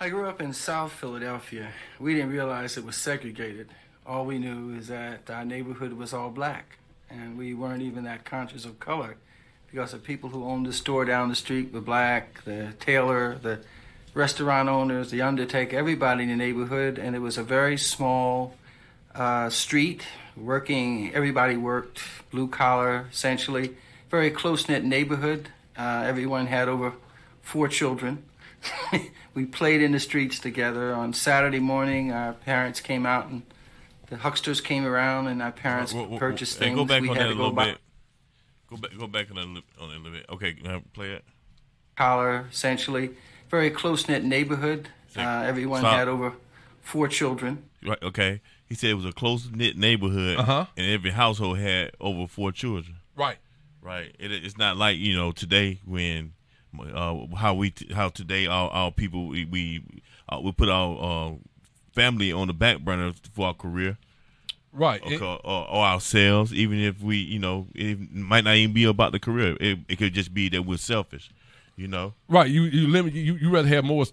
I 0.01 0.11
grew 0.11 0.29
up 0.29 0.41
in 0.41 0.53
South 0.53 0.93
Philadelphia. 0.93 1.71
We 1.99 2.15
didn't 2.15 2.31
realize 2.31 2.77
it 2.77 2.85
was 2.85 2.95
segregated. 2.95 3.69
All 4.07 4.25
we 4.25 4.39
knew 4.39 4.79
is 4.79 4.87
that 4.87 5.29
our 5.29 5.45
neighborhood 5.45 5.93
was 5.93 6.15
all 6.15 6.31
black, 6.31 6.79
and 7.11 7.37
we 7.37 7.53
weren't 7.53 7.83
even 7.83 8.05
that 8.05 8.25
conscious 8.25 8.65
of 8.65 8.79
color 8.79 9.17
because 9.69 9.91
the 9.91 9.99
people 9.99 10.31
who 10.31 10.45
owned 10.45 10.67
the 10.67 10.73
store 10.73 11.05
down 11.05 11.29
the 11.29 11.35
street 11.35 11.73
were 11.73 11.81
black, 11.81 12.45
the 12.45 12.75
tailor, 12.79 13.39
the 13.43 13.59
restaurant 14.15 14.69
owners, 14.69 15.11
the 15.11 15.23
undertaker, 15.23 15.77
everybody 15.77 16.23
in 16.23 16.29
the 16.29 16.37
neighborhood, 16.37 16.97
and 16.97 17.17
it 17.17 17.19
was 17.19 17.37
a 17.37 17.43
very 17.43 17.77
small 17.77 18.55
uh, 19.17 19.51
street. 19.51 20.05
Working, 20.37 21.13
everybody 21.13 21.57
worked 21.57 22.01
blue 22.31 22.47
collar, 22.47 23.07
essentially. 23.11 23.75
Very 24.11 24.31
close 24.31 24.69
knit 24.69 24.85
neighborhood. 24.85 25.49
Uh, 25.77 26.05
everyone 26.07 26.47
had 26.47 26.69
over 26.69 26.93
four 27.43 27.67
children. 27.67 28.23
we 29.39 29.47
played 29.47 29.81
in 29.81 29.93
the 29.93 30.01
streets 30.01 30.41
together. 30.41 30.93
On 30.93 31.13
Saturday 31.13 31.61
morning, 31.61 32.11
our 32.11 32.33
parents 32.33 32.81
came 32.81 33.07
out 33.07 33.29
and 33.29 33.43
the 34.11 34.17
hucksters 34.17 34.61
came 34.61 34.85
around, 34.85 35.29
and 35.29 35.41
our 35.41 35.53
parents 35.53 35.93
Whoa, 35.93 36.01
whoa, 36.03 36.09
whoa. 36.09 36.19
purchased 36.19 36.59
Hey, 36.59 36.65
things. 36.67 36.77
Go 36.77 36.85
back 36.85 37.03
we 37.03 37.09
on 37.11 37.15
had 37.17 37.27
that 37.27 37.29
a 37.29 37.33
to 37.35 37.37
go 37.37 37.41
little 37.43 37.55
buy 37.55 37.65
bit. 37.67 37.79
Go 38.69 38.77
back. 38.79 38.91
Go 38.99 39.07
back 39.07 39.31
on 39.31 39.37
that 39.37 39.45
a 39.45 39.47
little, 39.47 39.63
on 39.81 39.89
that 39.91 39.97
a 39.97 39.99
little 39.99 40.13
bit. 40.19 40.27
Okay, 40.29 40.57
now 40.65 40.83
play 40.93 41.13
it. 41.13 41.25
collar, 41.97 42.47
essentially. 42.51 43.11
Very 43.49 43.71
close 43.71 44.09
knit 44.09 44.25
neighborhood. 44.25 44.89
Uh, 45.17 45.21
everyone 45.47 45.81
Stop. 45.83 45.95
had 45.95 46.09
over 46.09 46.33
four 46.81 47.07
children. 47.07 47.63
Right. 47.85 48.03
Okay. 48.03 48.41
He 48.67 48.75
said 48.75 48.91
it 48.91 48.95
was 48.95 49.05
a 49.07 49.13
close 49.13 49.49
knit 49.53 49.77
neighborhood, 49.79 50.37
Uh-huh. 50.39 50.67
and 50.77 50.87
every 50.87 51.11
household 51.13 51.59
had 51.59 51.93
over 52.01 52.27
four 52.27 52.51
children. 52.51 52.97
Right. 53.17 53.39
Right. 53.81 54.15
It, 54.19 54.33
it's 54.33 54.59
not 54.59 54.77
like 54.77 54.97
you 54.99 55.15
know 55.17 55.31
today 55.33 55.79
when 55.85 56.33
uh, 56.79 57.27
how 57.37 57.55
we 57.55 57.73
how 57.95 58.09
today 58.09 58.47
our, 58.47 58.71
our 58.71 58.91
people 58.93 59.29
we 59.29 59.45
we, 59.45 59.83
uh, 60.29 60.41
we 60.43 60.53
put 60.53 60.69
our 60.69 60.99
uh, 61.31 61.35
family 61.95 62.33
on 62.33 62.47
the 62.49 62.53
back 62.55 62.81
burner 62.81 63.13
for 63.33 63.49
our 63.49 63.55
career 63.55 63.99
Right. 64.73 65.01
or, 65.03 65.13
It- 65.13 65.23
or, 65.23 65.41
or 65.45 65.85
ourselves. 65.85 66.53
Even 66.53 66.79
if 66.79 67.01
we 67.03 67.17
you 67.17 67.39
know 67.39 67.67
it 67.75 68.13
might 68.15 68.45
not 68.45 68.55
even 68.57 68.75
be 68.75 68.85
about 68.85 69.13
the 69.13 69.19
career. 69.19 69.57
It, 69.61 69.79
it 69.89 69.97
could 69.97 70.13
just 70.15 70.33
be 70.35 70.49
that 70.51 70.63
we're 70.63 70.77
selfish. 70.79 71.31
You 71.77 71.89
know. 71.89 72.15
Right, 72.29 72.51
you 72.51 72.63
you 72.65 72.87
limit 72.89 73.15
you 73.15 73.35
you 73.37 73.51
rather 73.51 73.69
have 73.69 73.85
more 73.85 74.05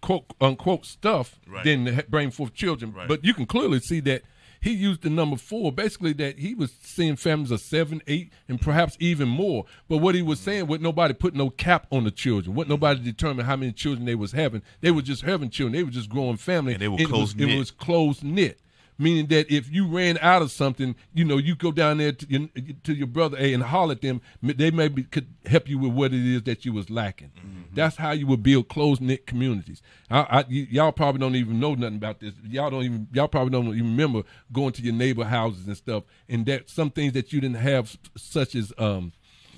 quote 0.00 0.24
unquote 0.40 0.84
stuff 0.86 1.38
Right. 1.46 1.64
than 1.64 2.02
bring 2.08 2.30
forth 2.30 2.54
children. 2.54 2.92
Right. 2.92 3.08
But 3.08 3.24
you 3.24 3.34
can 3.34 3.46
clearly 3.46 3.80
see 3.80 4.00
that 4.00 4.22
he 4.64 4.72
used 4.72 5.02
the 5.02 5.10
number 5.10 5.36
four, 5.36 5.70
basically 5.70 6.14
that 6.14 6.38
he 6.38 6.54
was 6.54 6.72
seeing 6.82 7.16
families 7.16 7.50
of 7.50 7.60
seven, 7.60 8.00
eight, 8.06 8.32
and 8.48 8.60
perhaps 8.60 8.96
even 8.98 9.28
more. 9.28 9.66
But 9.88 9.98
what 9.98 10.14
he 10.14 10.22
was 10.22 10.38
Mm-hmm. 10.40 10.44
saying, 10.44 10.66
with 10.66 10.80
nobody 10.80 11.14
put 11.14 11.34
no 11.34 11.50
cap 11.50 11.86
on 11.92 12.04
the 12.04 12.10
children, 12.10 12.56
what 12.56 12.66
nobody 12.68 13.00
determined 13.00 13.46
how 13.46 13.56
many 13.56 13.72
children 13.72 14.06
they 14.06 14.14
was 14.14 14.32
having. 14.32 14.62
They 14.80 14.90
were 14.90 15.02
just 15.02 15.22
having 15.22 15.50
children. 15.50 15.74
They 15.74 15.84
were 15.84 15.90
just 15.90 16.08
growing 16.08 16.38
family. 16.38 16.72
And 16.72 16.82
they 16.82 16.88
were 16.88 16.98
close-knit. 16.98 17.50
It 17.50 17.58
was 17.58 17.70
close 17.70 18.22
knit. 18.22 18.58
Meaning 18.96 19.26
that 19.26 19.52
if 19.52 19.70
you 19.72 19.88
ran 19.88 20.18
out 20.18 20.40
of 20.40 20.52
something, 20.52 20.94
you 21.12 21.24
know, 21.24 21.36
you 21.36 21.56
go 21.56 21.72
down 21.72 21.98
there 21.98 22.12
to 22.12 22.26
your, 22.28 22.48
to 22.84 22.94
your 22.94 23.08
brother 23.08 23.36
A 23.40 23.52
and 23.52 23.62
holler 23.64 23.92
at 23.92 24.02
them. 24.02 24.20
They 24.40 24.70
maybe 24.70 25.02
could 25.02 25.26
help 25.46 25.68
you 25.68 25.78
with 25.78 25.92
what 25.92 26.12
it 26.14 26.24
is 26.24 26.42
that 26.44 26.64
you 26.64 26.72
was 26.72 26.90
lacking. 26.90 27.32
That's 27.74 27.96
how 27.96 28.12
you 28.12 28.28
would 28.28 28.44
build 28.44 28.68
close 28.68 29.00
knit 29.00 29.26
communities. 29.26 29.82
I, 30.08 30.20
I, 30.20 30.36
y- 30.48 30.68
y'all 30.70 30.92
probably 30.92 31.18
don't 31.18 31.34
even 31.34 31.58
know 31.58 31.74
nothing 31.74 31.96
about 31.96 32.20
this. 32.20 32.34
Y'all 32.46 32.70
don't 32.70 32.84
even 32.84 33.08
y'all 33.12 33.26
probably 33.26 33.50
don't 33.50 33.66
even 33.74 33.90
remember 33.90 34.22
going 34.52 34.72
to 34.74 34.82
your 34.82 34.94
neighbor 34.94 35.24
houses 35.24 35.66
and 35.66 35.76
stuff. 35.76 36.04
And 36.28 36.46
that 36.46 36.70
some 36.70 36.90
things 36.90 37.14
that 37.14 37.32
you 37.32 37.40
didn't 37.40 37.56
have, 37.56 37.96
such 38.16 38.54
as 38.54 38.72
um, 38.78 39.12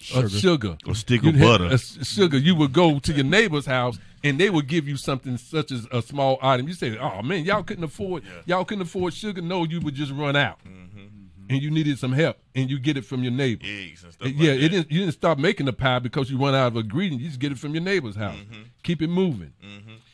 sugar, 0.07 0.29
sugar. 0.29 0.77
A 0.87 0.95
stick 0.95 1.25
of 1.25 1.39
butter. 1.39 1.67
a 1.67 1.79
sugar. 1.79 2.39
You 2.39 2.55
would 2.57 2.73
go 2.73 2.99
to 2.99 3.13
your 3.13 3.25
neighbor's 3.25 3.67
house 3.67 3.99
and 4.25 4.39
they 4.39 4.51
would 4.51 4.67
give 4.67 4.89
you 4.89 4.97
something 4.97 5.37
such 5.37 5.71
as 5.71 5.87
a 5.93 6.03
small 6.03 6.39
item. 6.43 6.69
You 6.69 6.75
say, 6.75 6.97
"Oh 6.99 7.23
man, 7.23 7.45
y'all 7.45 7.63
couldn't 7.63 7.85
afford 7.85 8.25
y'all 8.45 8.65
couldn't 8.65 8.83
afford 8.83 9.15
sugar." 9.15 9.41
No, 9.41 9.65
you 9.65 9.81
would 9.81 9.95
just 9.95 10.13
run 10.13 10.37
out, 10.37 10.59
and 10.65 11.63
you 11.63 11.71
needed 11.71 11.99
some 11.99 12.13
help, 12.13 12.37
and 12.55 12.71
you 12.71 12.79
get 12.79 12.97
it 12.97 13.05
from 13.05 13.23
your 13.23 13.33
neighbor. 13.33 13.65
Eggs 13.65 14.05
and 14.05 14.13
stuff. 14.13 14.29
Yeah, 14.29 14.53
like 14.53 14.61
it 14.61 14.69
didn't. 14.69 14.91
You 14.91 15.01
didn't 15.01 15.15
stop 15.15 15.39
making 15.39 15.67
the 15.67 15.73
pie 15.73 15.99
because 15.99 16.31
you 16.31 16.39
run 16.39 16.55
out 16.55 16.69
of 16.69 16.77
a 16.77 16.81
ingredient. 16.81 17.23
You 17.23 17.29
just 17.29 17.41
get 17.41 17.53
it 17.53 17.59
from 17.59 17.75
your 17.75 17.83
neighbor's 17.83 18.17
house. 18.17 18.37
Mm-hmm. 18.37 18.63
Keep 18.83 19.03
it 19.03 19.09
moving. 19.09 19.53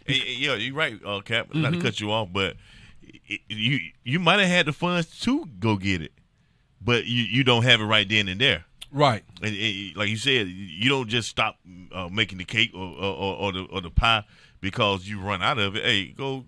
Hey, 0.07 0.15
hey, 0.15 0.35
yeah, 0.39 0.55
you're 0.55 0.75
right, 0.75 0.99
uh, 1.05 1.21
Cap. 1.21 1.49
Mm-hmm. 1.49 1.63
Not 1.63 1.73
to 1.75 1.81
cut 1.81 2.01
you 2.01 2.11
off, 2.11 2.29
but 2.33 2.57
it, 3.03 3.41
you 3.49 3.79
you 4.05 4.19
might 4.19 4.41
have 4.41 4.49
had 4.49 4.67
the 4.67 4.73
funds 4.73 5.21
to 5.21 5.47
go 5.59 5.77
get 5.77 6.03
it, 6.03 6.13
but 6.81 7.07
you, 7.07 7.23
you 7.23 7.45
don't 7.45 7.63
have 7.63 7.81
it 7.81 7.85
right 7.85 8.09
then 8.09 8.29
and 8.29 8.41
there. 8.41 8.65
Right. 8.93 9.25
And, 9.43 9.57
and 9.57 9.97
like 9.97 10.09
you 10.09 10.17
said, 10.17 10.49
you 10.49 10.89
don't 10.91 11.09
just 11.09 11.29
stop 11.29 11.59
uh, 11.93 12.09
making 12.09 12.39
the 12.39 12.45
cake 12.45 12.73
or, 12.75 12.81
or, 12.81 13.15
or, 13.15 13.37
or 13.37 13.53
the 13.53 13.63
or 13.71 13.81
the 13.81 13.91
pie 13.91 14.25
because 14.61 15.09
you 15.09 15.21
run 15.21 15.43
out 15.43 15.59
of 15.59 15.77
it. 15.77 15.85
Hey, 15.85 16.09
go 16.09 16.45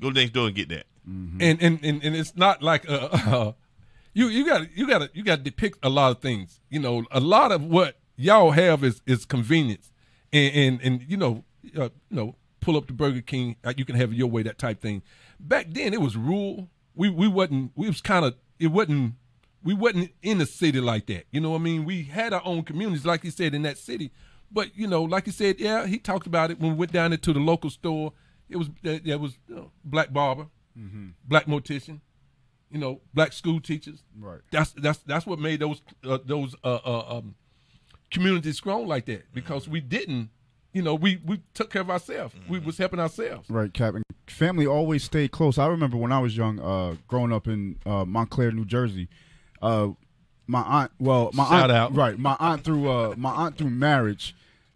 go 0.00 0.10
next 0.10 0.32
door 0.32 0.46
and 0.46 0.56
get 0.56 0.68
that. 0.70 0.86
and, 1.06 1.42
and 1.42 1.60
and 1.82 2.02
and 2.02 2.16
it's 2.16 2.36
not 2.36 2.62
like 2.62 2.88
uh, 2.88 3.08
uh 3.12 3.52
you 4.14 4.28
you 4.28 4.46
got 4.46 4.76
you 4.76 4.86
got 4.86 4.98
to 4.98 5.10
you 5.14 5.24
got 5.24 5.36
to 5.36 5.42
depict 5.42 5.78
a 5.82 5.88
lot 5.88 6.10
of 6.10 6.20
things. 6.20 6.60
You 6.70 6.80
know, 6.80 7.04
a 7.10 7.20
lot 7.20 7.52
of 7.52 7.64
what 7.64 7.98
y'all 8.16 8.50
have 8.52 8.84
is 8.84 9.02
is 9.06 9.24
convenience, 9.24 9.92
and 10.32 10.54
and, 10.54 10.80
and 10.82 11.10
you 11.10 11.16
know, 11.16 11.44
uh, 11.76 11.88
you 12.10 12.16
know, 12.16 12.36
pull 12.60 12.76
up 12.76 12.86
the 12.86 12.92
Burger 12.92 13.20
King, 13.20 13.56
uh, 13.64 13.72
you 13.76 13.84
can 13.84 13.96
have 13.96 14.12
it 14.12 14.16
your 14.16 14.28
way, 14.28 14.42
that 14.42 14.58
type 14.58 14.80
thing. 14.80 15.02
Back 15.40 15.66
then, 15.70 15.92
it 15.92 16.00
was 16.00 16.16
rule. 16.16 16.68
We 16.94 17.10
we 17.10 17.28
wasn't. 17.28 17.72
We 17.74 17.88
was 17.88 18.00
kind 18.00 18.24
of. 18.24 18.34
It 18.58 18.68
wasn't. 18.68 19.14
We 19.64 19.74
wasn't 19.74 20.10
in 20.22 20.40
a 20.40 20.46
city 20.46 20.80
like 20.80 21.06
that. 21.06 21.26
You 21.30 21.40
know 21.40 21.50
what 21.50 21.60
I 21.60 21.62
mean? 21.62 21.84
We 21.84 22.04
had 22.04 22.32
our 22.32 22.42
own 22.44 22.62
communities, 22.64 23.06
like 23.06 23.22
he 23.22 23.30
said, 23.30 23.54
in 23.54 23.62
that 23.62 23.78
city. 23.78 24.10
But 24.50 24.76
you 24.76 24.86
know, 24.86 25.02
like 25.02 25.24
he 25.26 25.30
said, 25.30 25.60
yeah, 25.60 25.86
he 25.86 25.98
talked 25.98 26.26
about 26.26 26.50
it 26.50 26.60
when 26.60 26.72
we 26.72 26.76
went 26.78 26.92
down 26.92 27.10
there 27.10 27.18
to 27.18 27.32
the 27.32 27.40
local 27.40 27.70
store. 27.70 28.12
It 28.48 28.56
was 28.56 28.68
that 28.82 29.04
that 29.04 29.20
was 29.20 29.38
you 29.48 29.54
know, 29.54 29.70
black 29.84 30.12
barber, 30.12 30.46
black 31.26 31.46
mortician, 31.46 32.00
you 32.70 32.78
know, 32.78 33.00
black 33.14 33.32
school 33.32 33.60
teachers. 33.60 34.02
Right. 34.18 34.40
That's 34.50 34.72
that's 34.72 34.98
that's 34.98 35.26
what 35.26 35.38
made 35.38 35.60
those 35.60 35.80
uh, 36.04 36.18
those 36.24 36.54
uh, 36.64 36.80
uh, 36.84 37.18
um, 37.18 37.34
communities 38.10 38.58
strong 38.58 38.86
like 38.86 39.06
that 39.06 39.32
because 39.32 39.68
we 39.68 39.80
didn't, 39.80 40.30
you 40.72 40.82
know, 40.82 40.94
we 40.94 41.20
we 41.24 41.40
took 41.54 41.70
care 41.70 41.82
of 41.82 41.90
ourselves. 41.90 42.34
We 42.48 42.58
was 42.58 42.76
helping 42.78 43.00
ourselves. 43.00 43.48
Right, 43.48 43.72
Cap. 43.72 43.94
And 43.94 44.04
family 44.26 44.66
always 44.66 45.04
stayed 45.04 45.30
close. 45.30 45.58
I 45.58 45.66
remember 45.66 45.96
when 45.96 46.12
I 46.12 46.18
was 46.18 46.36
young, 46.36 46.58
uh, 46.60 46.96
growing 47.08 47.32
up 47.32 47.46
in 47.48 47.78
uh, 47.86 48.04
Montclair, 48.04 48.52
New 48.52 48.64
Jersey. 48.64 49.08
Uh, 49.62 49.90
my 50.46 50.60
aunt, 50.62 50.90
well, 50.98 51.30
my 51.32 51.44
Shout 51.44 51.70
aunt, 51.70 51.72
out. 51.72 51.94
right? 51.94 52.18
My 52.18 52.36
aunt 52.40 52.64
through 52.64 52.90
uh, 52.90 53.14
my 53.16 53.30
aunt 53.32 53.56
through 53.56 53.70
marriage. 53.70 54.34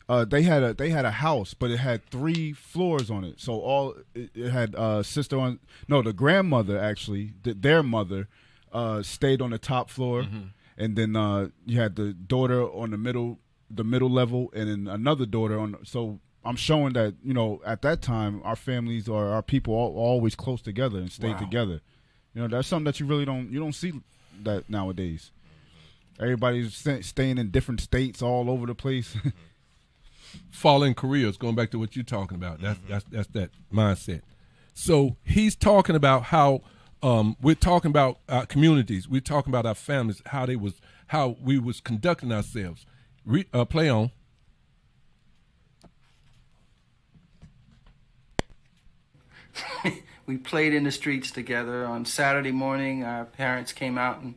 Uh, 0.09 0.24
they 0.24 0.43
had 0.43 0.62
a 0.62 0.72
they 0.72 0.91
had 0.91 1.05
a 1.05 1.11
house, 1.11 1.53
but 1.55 1.70
it 1.70 1.78
had 1.78 2.05
three 2.07 2.53
floors 2.53 3.11
on 3.11 3.24
it. 3.24 3.41
So 3.41 3.55
all 3.55 3.97
it, 4.14 4.30
it 4.34 4.51
had 4.51 4.74
uh, 4.76 5.03
sister 5.03 5.37
on 5.39 5.59
no 5.89 6.01
the 6.03 6.12
grandmother 6.12 6.78
actually 6.78 7.32
th- 7.43 7.57
their 7.61 7.82
mother 7.82 8.28
uh, 8.72 9.03
stayed 9.03 9.43
on 9.43 9.51
the 9.51 9.59
top 9.59 9.91
floor, 9.91 10.22
Mm-hmm. 10.22 10.43
and 10.78 10.95
then 10.97 11.16
uh, 11.16 11.49
you 11.66 11.80
had 11.80 11.97
the 11.97 12.12
daughter 12.12 12.62
on 12.62 12.91
the 12.93 12.97
middle 12.99 13.41
the 13.68 13.82
middle 13.82 14.09
level, 14.11 14.53
and 14.55 14.68
then 14.70 14.87
another 14.95 15.26
daughter 15.26 15.59
on. 15.59 15.76
So 15.82 16.20
I'm 16.45 16.55
showing 16.57 16.93
that 16.93 17.14
you 17.24 17.34
know 17.34 17.61
at 17.66 17.82
that 17.82 18.01
time 18.01 18.41
our 18.45 18.55
families 18.57 19.09
or 19.09 19.26
our 19.30 19.43
people 19.43 19.74
all, 19.74 19.97
always 19.97 20.37
close 20.37 20.62
together 20.62 20.99
and 20.99 21.11
stayed 21.11 21.32
Wow. 21.32 21.39
together. 21.41 21.80
You 22.32 22.43
know 22.43 22.49
that's 22.49 22.68
something 22.68 22.84
that 22.84 23.01
you 23.01 23.07
really 23.07 23.24
don't 23.24 23.51
you 23.51 23.59
don't 23.59 23.74
see 23.74 23.93
that 24.45 24.68
nowadays. 24.68 25.30
Everybody's 26.18 26.74
sta- 26.74 27.03
staying 27.03 27.39
in 27.39 27.51
different 27.51 27.80
states 27.80 28.22
all 28.22 28.51
over 28.51 28.66
the 28.66 28.74
place. 28.74 29.16
Falling 30.51 30.95
careers, 30.95 31.37
going 31.37 31.55
back 31.55 31.70
to 31.70 31.78
what 31.78 31.95
you're 31.97 32.05
talking 32.05 32.37
about. 32.37 32.61
That's 32.61 32.78
that's 32.89 33.05
that's 33.11 33.28
that 33.28 33.51
mindset. 33.72 34.22
So 34.74 35.16
he's 35.24 35.57
talking 35.57 35.97
about 35.97 36.24
how 36.24 36.62
um, 37.03 37.37
we're 37.41 37.55
talking 37.55 37.91
about 37.91 38.18
our 38.28 38.47
communities. 38.47 39.09
We're 39.09 39.20
talking 39.20 39.51
about 39.51 39.66
our 39.66 39.74
families, 39.74 40.22
how 40.26 40.47
they 40.47 40.57
was 40.57 40.80
how 41.09 41.37
we 41.43 41.59
was 41.59 41.80
conducting 41.80 42.32
ourselves. 42.32 42.84
Re, 43.24 43.47
uh, 43.53 43.64
play 43.64 43.89
on. 43.89 44.11
we 50.27 50.37
played 50.37 50.74
in 50.74 50.85
the 50.85 50.93
streets 50.93 51.31
together. 51.31 51.87
On 51.87 52.05
Saturday 52.05 52.53
morning, 52.53 53.05
our 53.05 53.24
parents 53.24 53.72
came 53.72 53.97
out 53.97 54.20
and 54.20 54.35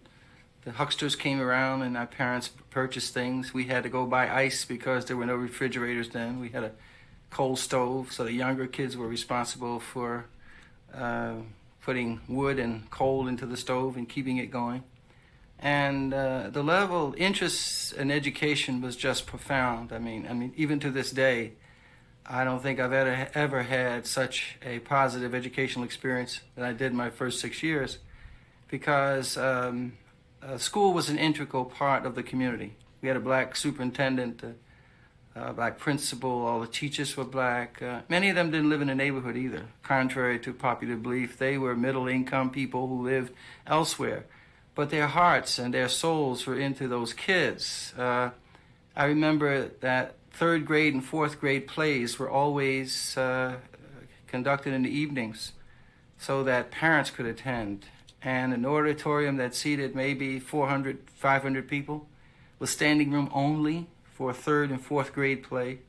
the 0.64 0.72
hucksters 0.72 1.18
came 1.18 1.40
around, 1.40 1.82
and 1.82 1.98
our 1.98 2.06
parents 2.06 2.50
purchased 2.70 3.14
things. 3.14 3.54
We 3.54 3.66
had 3.66 3.84
to 3.84 3.90
go 3.90 4.06
buy 4.06 4.30
ice 4.30 4.66
because 4.66 5.06
there 5.06 5.18
were 5.18 5.26
no 5.26 5.36
refrigerators 5.36 6.10
then. 6.10 6.40
We 6.40 6.50
had 6.50 6.64
a 6.64 6.72
coal 7.30 7.56
stove, 7.56 8.12
so 8.12 8.26
the 8.26 8.34
younger 8.34 8.68
kids 8.68 8.98
were 8.98 9.08
responsible 9.08 9.80
for 9.80 10.26
uh, 10.94 11.36
putting 11.82 12.22
wood 12.28 12.60
and 12.60 12.90
coal 12.92 13.28
into 13.28 13.46
the 13.46 13.58
stove 13.58 13.96
and 13.96 14.08
keeping 14.08 14.38
it 14.38 14.52
going. 14.52 14.84
And 15.58 16.14
uh, 16.14 16.50
the 16.52 16.64
level 16.64 17.16
interest 17.18 17.94
in 17.94 18.12
education 18.12 18.82
was 18.82 18.96
just 18.96 19.26
profound. 19.26 19.92
I 19.92 20.00
mean, 20.00 20.28
I 20.30 20.34
mean, 20.34 20.54
even 20.56 20.80
to 20.82 20.92
this 20.92 21.10
day, 21.12 21.54
I 22.32 22.44
don't 22.44 22.62
think 22.62 22.80
I've 22.80 22.94
ever 22.94 23.28
ever 23.34 23.64
had 23.64 24.06
such 24.06 24.58
a 24.64 24.78
positive 24.80 25.34
educational 25.34 25.84
experience 25.84 26.42
that 26.56 26.64
I 26.64 26.74
did 26.74 26.94
my 26.94 27.10
first 27.10 27.40
six 27.40 27.64
years, 27.64 27.98
because 28.70 29.36
um, 29.36 29.94
uh, 30.44 30.60
school 30.60 30.94
was 30.94 31.10
an 31.10 31.18
integral 31.18 31.66
part 31.66 32.06
of 32.06 32.14
the 32.14 32.22
community. 32.22 32.76
We 33.02 33.08
had 33.08 33.18
a 33.18 33.20
black 33.20 33.56
superintendent, 33.56 34.44
a, 34.44 34.54
uh, 35.40 35.54
black 35.54 35.80
principal, 35.80 36.30
all 36.46 36.60
the 36.60 36.68
teachers 36.68 37.18
were 37.18 37.24
black. 37.24 37.82
Uh, 37.82 38.02
many 38.10 38.30
of 38.30 38.36
them 38.36 38.52
didn't 38.52 38.70
live 38.70 38.82
in 38.82 38.90
the 38.90 38.96
neighborhood 38.96 39.36
either, 39.36 39.66
contrary 39.82 40.38
to 40.40 40.54
popular 40.54 40.98
belief. 40.98 41.40
They 41.40 41.58
were 41.58 41.76
middle 41.76 42.08
income 42.08 42.52
people 42.52 42.88
who 42.88 43.06
lived 43.06 43.34
elsewhere, 43.66 44.26
but 44.76 44.92
their 44.92 45.08
hearts 45.08 45.58
and 45.58 45.74
their 45.74 45.90
souls 45.90 46.46
were 46.46 46.60
into 46.60 46.88
those 46.88 47.12
kids. 47.12 47.92
Uh, 47.98 48.30
I 48.96 49.06
remember 49.06 49.70
that 49.80 50.19
third 50.40 50.66
grade 50.66 50.94
and 50.94 51.04
fourth 51.04 51.38
grade 51.38 51.68
plays 51.68 52.18
were 52.18 52.30
always 52.30 53.18
uh, 53.18 53.58
conducted 54.26 54.74
in 54.74 54.84
the 54.84 54.90
evenings 54.90 55.52
so 56.18 56.46
that 56.46 56.72
parents 56.72 57.10
could 57.10 57.26
attend. 57.26 57.88
And 58.22 58.54
an 58.54 58.66
auditorium 58.66 59.36
that 59.36 59.54
seated 59.54 59.96
maybe 59.96 60.40
400, 60.40 61.00
500 61.14 61.68
people 61.68 62.08
was 62.58 62.70
standing 62.70 63.12
room 63.12 63.30
only 63.34 63.88
for 64.14 64.30
a 64.30 64.34
third 64.34 64.70
and 64.70 64.82
fourth 64.82 65.14
grade 65.14 65.44
play. 65.44 65.80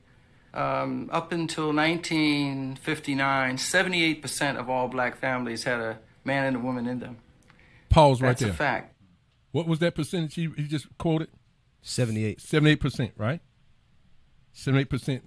Um, 0.53 1.09
up 1.13 1.31
until 1.31 1.73
1959, 1.73 3.55
78% 3.55 4.57
of 4.57 4.69
all 4.69 4.89
black 4.89 5.15
families 5.17 5.63
had 5.63 5.79
a 5.79 5.99
man 6.25 6.47
and 6.47 6.57
a 6.57 6.59
woman 6.59 6.87
in 6.87 6.99
them. 6.99 7.19
Pause 7.87 8.21
right 8.21 8.29
That's 8.31 8.41
there. 8.41 8.51
a 8.51 8.53
fact. 8.53 8.95
What 9.53 9.65
was 9.65 9.79
that 9.79 9.95
percentage 9.95 10.35
he, 10.35 10.49
he 10.57 10.67
just 10.67 10.87
quoted? 10.97 11.29
78. 11.83 12.41
Seventy-eight 12.41 12.81
percent, 12.81 13.11
right? 14.51 14.57
Seventy-eight 14.57 14.89
percent 14.89 15.23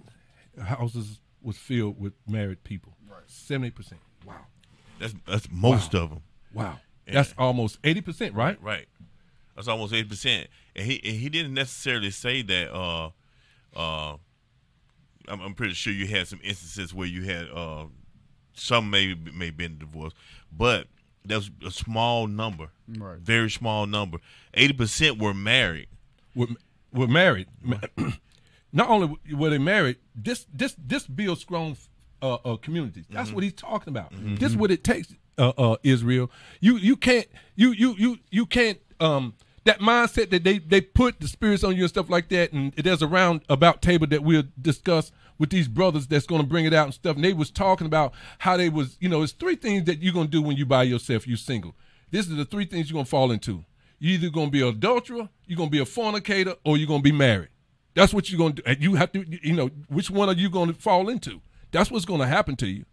houses 0.61 1.19
was 1.41 1.57
filled 1.57 1.99
with 1.99 2.13
married 2.27 2.63
people. 2.63 2.93
Seventy-eight 3.27 3.75
percent. 3.75 4.01
Wow. 4.25 4.35
That's 4.99 5.13
that's 5.27 5.47
most 5.51 5.93
Wow. 5.93 6.01
of 6.01 6.09
them. 6.11 6.21
Wow. 6.53 6.79
That's 7.11 7.33
almost 7.37 7.79
eighty 7.83 8.01
percent, 8.01 8.33
right? 8.35 8.61
Right. 8.61 8.87
That's 9.55 9.67
almost 9.67 9.93
eighty 9.93 10.07
percent. 10.09 10.47
And 10.75 10.85
he 10.85 11.01
and 11.03 11.15
he 11.17 11.29
didn't 11.29 11.53
necessarily 11.53 12.11
say 12.11 12.41
that. 12.43 12.73
Uh, 12.73 13.09
uh, 13.75 14.17
I'm, 15.27 15.41
I'm 15.41 15.53
pretty 15.55 15.73
sure 15.73 15.91
you 15.91 16.07
had 16.07 16.27
some 16.27 16.39
instances 16.43 16.93
where 16.93 17.07
you 17.07 17.23
had 17.23 17.47
uh, 17.53 17.85
some 18.53 18.89
may 18.89 19.15
may 19.33 19.49
been 19.49 19.77
divorced, 19.77 20.15
but 20.55 20.87
that 21.25 21.35
was 21.35 21.49
a 21.65 21.71
small 21.71 22.27
number, 22.27 22.69
Right. 22.87 23.17
very 23.17 23.49
small 23.49 23.87
number. 23.87 24.19
Eighty 24.53 24.73
percent 24.73 25.19
were 25.19 25.33
married. 25.33 25.87
Were, 26.35 26.47
were 26.93 27.07
married. 27.07 27.47
Not 28.73 28.89
only 28.89 29.17
were 29.33 29.49
they 29.49 29.57
married, 29.57 29.97
this 30.15 30.45
this 30.53 30.75
this 30.77 31.05
builds 31.07 31.41
strong 31.41 31.77
uh, 32.21 32.35
uh, 32.35 32.57
communities. 32.57 33.05
That's 33.09 33.31
what 33.31 33.43
he's 33.43 33.53
talking 33.53 33.89
about. 33.89 34.11
This 34.39 34.51
is 34.51 34.57
what 34.57 34.71
it 34.71 34.83
takes, 34.83 35.13
uh, 35.37 35.53
uh, 35.57 35.77
Israel. 35.83 36.29
You 36.59 36.77
you 36.77 36.95
can't 36.95 37.27
you 37.55 37.71
you 37.71 37.95
you 37.97 38.17
you 38.31 38.45
can't 38.45 38.79
um 38.99 39.33
that 39.65 39.79
mindset 39.79 40.29
that 40.29 40.43
they 40.43 40.59
they 40.59 40.81
put 40.81 41.19
the 41.19 41.27
spirits 41.27 41.63
on 41.63 41.75
you 41.75 41.83
and 41.83 41.89
stuff 41.89 42.09
like 42.09 42.29
that. 42.29 42.51
And 42.53 42.73
there's 42.73 43.01
a 43.01 43.07
roundabout 43.07 43.81
table 43.81 44.07
that 44.07 44.23
we'll 44.23 44.43
discuss 44.61 45.11
with 45.37 45.49
these 45.49 45.67
brothers 45.67 46.07
that's 46.07 46.25
going 46.25 46.41
to 46.41 46.47
bring 46.47 46.65
it 46.65 46.73
out 46.73 46.85
and 46.85 46.93
stuff. 46.93 47.15
And 47.15 47.25
they 47.25 47.33
was 47.33 47.51
talking 47.51 47.87
about 47.87 48.13
how 48.39 48.57
they 48.57 48.69
was 48.69 48.97
you 48.99 49.09
know 49.09 49.21
it's 49.21 49.33
three 49.33 49.55
things 49.55 49.85
that 49.85 50.01
you're 50.01 50.13
gonna 50.13 50.27
do 50.27 50.41
when 50.41 50.57
you 50.57 50.65
by 50.65 50.83
yourself. 50.83 51.27
You 51.27 51.35
single. 51.35 51.75
This 52.11 52.27
is 52.27 52.35
the 52.35 52.45
three 52.45 52.65
things 52.65 52.89
you're 52.89 52.95
gonna 52.95 53.05
fall 53.05 53.31
into. 53.31 53.63
You're 53.99 54.15
either 54.15 54.29
gonna 54.29 54.51
be 54.51 54.61
an 54.61 54.69
adulterer, 54.69 55.29
you're 55.45 55.57
gonna 55.57 55.69
be 55.69 55.79
a 55.79 55.85
fornicator, 55.85 56.55
or 56.63 56.77
you're 56.77 56.87
gonna 56.87 57.01
be 57.01 57.11
married. 57.11 57.49
That's 57.95 58.13
what 58.13 58.29
you're 58.29 58.37
gonna 58.37 58.53
do. 58.53 58.63
You 58.79 58.95
have 58.95 59.11
to, 59.13 59.25
you 59.27 59.53
know, 59.53 59.67
which 59.87 60.11
one 60.11 60.29
are 60.29 60.33
you 60.33 60.49
gonna 60.49 60.73
fall 60.73 61.09
into? 61.09 61.41
That's 61.71 61.89
what's 61.89 62.05
gonna 62.05 62.27
happen 62.27 62.55
to 62.57 62.67
you. 62.67 62.85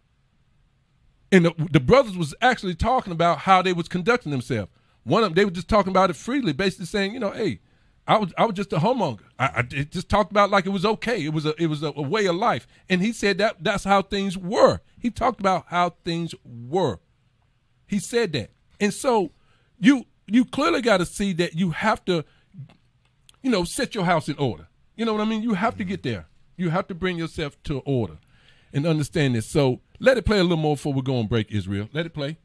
And 1.31 1.47
the, 1.47 1.55
the 1.71 1.81
brothers 1.81 2.17
was 2.17 2.35
actually 2.41 2.75
talking 2.75 3.13
about 3.13 3.39
how 3.39 3.63
they 3.63 3.73
was 3.73 3.89
conducting 3.89 4.33
themselves. 4.33 4.71
One 5.05 5.25
of 5.25 5.31
them, 5.31 5.35
they 5.35 5.45
were 5.45 5.51
just 5.51 5.69
talking 5.69 5.91
about 5.91 6.11
it 6.11 6.17
freely, 6.17 6.53
basically 6.53 6.87
saying, 6.87 7.15
you 7.15 7.21
know, 7.21 7.31
hey, 7.31 7.61
I 8.07 8.19
was 8.19 8.33
I 8.39 8.47
was 8.47 8.55
just 8.55 8.73
a 8.73 8.79
whoremonger. 8.79 9.25
I, 9.39 9.51
I 9.57 9.63
just 9.63 10.09
talked 10.09 10.31
about 10.31 10.51
like 10.51 10.67
it 10.67 10.71
was 10.71 10.85
okay. 10.85 11.25
It 11.25 11.33
was 11.33 11.47
a 11.47 11.55
it 11.61 11.67
was 11.67 11.83
a, 11.83 11.93
a 11.97 12.03
way 12.03 12.27
of 12.27 12.37
life. 12.37 12.67
And 12.89 13.03
he 13.03 13.13
said 13.13 13.39
that 13.39 13.63
that's 13.63 13.85
how 13.85 14.03
things 14.03 14.39
were. 14.39 14.81
He 14.99 15.11
talked 15.11 15.41
about 15.41 15.67
how 15.69 15.95
things 16.05 16.35
were. 16.45 16.99
He 17.87 17.99
said 17.99 18.33
that. 18.33 18.51
And 18.81 18.95
so 18.95 19.33
you 19.79 20.05
you 20.27 20.45
clearly 20.45 20.81
got 20.81 20.99
to 20.99 21.07
see 21.07 21.33
that 21.35 21.55
you 21.55 21.71
have 21.71 22.05
to 22.05 22.25
you 23.43 23.51
know, 23.51 23.65
set 23.65 23.95
your 23.95 24.05
house 24.05 24.29
in 24.29 24.37
order. 24.37 24.69
You 24.97 25.05
know 25.05 25.13
what 25.13 25.23
I 25.23 25.25
mean? 25.25 25.43
You 25.43 25.55
have 25.55 25.77
to 25.79 25.85
get 25.85 26.03
there. 26.03 26.27
You 26.57 26.71
have 26.71 26.87
to 26.89 26.95
bring 26.95 27.17
yourself 27.19 27.61
to 27.65 27.81
order 27.81 28.19
and 28.73 28.87
understand 28.87 29.35
this. 29.35 29.47
So 29.47 29.81
let 29.99 30.19
it 30.19 30.25
play 30.25 30.39
a 30.39 30.43
little 30.43 30.57
more 30.57 30.77
before 30.77 30.93
we 30.93 31.03
go 31.03 31.17
on 31.19 31.27
break, 31.27 31.51
Israel. 31.51 31.89
Let 31.93 32.07
it 32.07 32.15
play. 32.15 32.39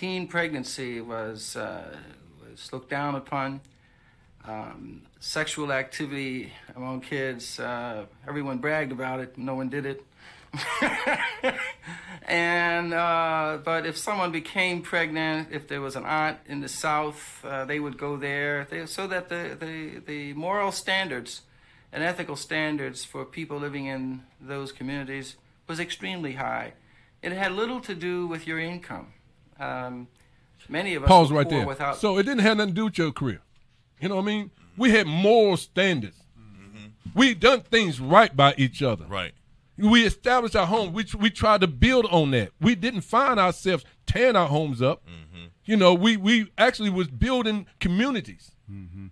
teen 0.00 0.26
pregnancy 0.26 0.98
was 1.02 1.56
uh, 1.56 1.94
was 2.40 2.72
looked 2.72 2.88
down 2.88 3.16
upon. 3.16 3.60
Um, 4.46 5.02
sexual 5.18 5.70
activity 5.70 6.50
among 6.74 7.02
kids, 7.02 7.60
uh, 7.60 8.06
everyone 8.26 8.56
bragged 8.56 8.92
about 8.92 9.20
it. 9.20 9.36
No 9.36 9.54
one 9.54 9.68
did 9.68 9.84
it. 9.84 10.02
and 12.22 12.92
uh, 12.92 13.58
but 13.64 13.86
if 13.86 13.96
someone 13.96 14.32
became 14.32 14.82
pregnant, 14.82 15.48
if 15.50 15.68
there 15.68 15.80
was 15.80 15.96
an 15.96 16.04
aunt 16.04 16.38
in 16.46 16.60
the 16.60 16.68
South, 16.68 17.44
uh, 17.44 17.64
they 17.64 17.80
would 17.80 17.96
go 17.96 18.16
there. 18.16 18.66
They, 18.68 18.86
so 18.86 19.06
that 19.06 19.28
the, 19.28 19.56
the 19.58 20.00
the 20.04 20.32
moral 20.34 20.72
standards 20.72 21.42
and 21.92 22.02
ethical 22.02 22.36
standards 22.36 23.04
for 23.04 23.24
people 23.24 23.58
living 23.58 23.86
in 23.86 24.22
those 24.40 24.72
communities 24.72 25.36
was 25.66 25.80
extremely 25.80 26.34
high. 26.34 26.72
It 27.22 27.32
had 27.32 27.52
little 27.52 27.80
to 27.80 27.94
do 27.94 28.26
with 28.26 28.46
your 28.46 28.58
income. 28.58 29.12
Um, 29.58 30.08
many 30.68 30.94
of 30.94 31.04
us 31.04 31.08
Pause 31.08 31.32
were 31.32 31.38
right 31.38 31.48
poor 31.48 31.58
there. 31.58 31.66
without 31.66 31.98
So 31.98 32.18
it 32.18 32.24
didn't 32.24 32.40
have 32.40 32.56
nothing 32.56 32.74
to 32.74 32.76
do 32.76 32.84
with 32.86 32.98
your 32.98 33.12
career. 33.12 33.42
You 34.00 34.08
know 34.08 34.16
what 34.16 34.22
I 34.22 34.26
mean? 34.26 34.50
We 34.76 34.90
had 34.90 35.06
moral 35.06 35.56
standards. 35.56 36.16
We 37.14 37.34
done 37.34 37.62
things 37.62 38.00
right 38.00 38.34
by 38.34 38.54
each 38.56 38.82
other. 38.82 39.04
Right. 39.06 39.32
We 39.80 40.04
established 40.04 40.56
our 40.56 40.66
home. 40.66 40.92
We 40.92 41.04
we 41.18 41.30
tried 41.30 41.60
to 41.62 41.66
build 41.66 42.06
on 42.06 42.30
that. 42.32 42.50
We 42.60 42.74
didn't 42.74 43.02
find 43.02 43.38
ourselves 43.40 43.84
tearing 44.06 44.36
our 44.36 44.48
homes 44.48 44.82
up. 44.82 45.02
Mm-hmm. 45.06 45.46
You 45.64 45.76
know, 45.76 45.94
we 45.94 46.16
we 46.16 46.50
actually 46.58 46.90
was 46.90 47.08
building 47.08 47.66
communities. 47.78 48.52
Mm-hmm. 48.70 49.06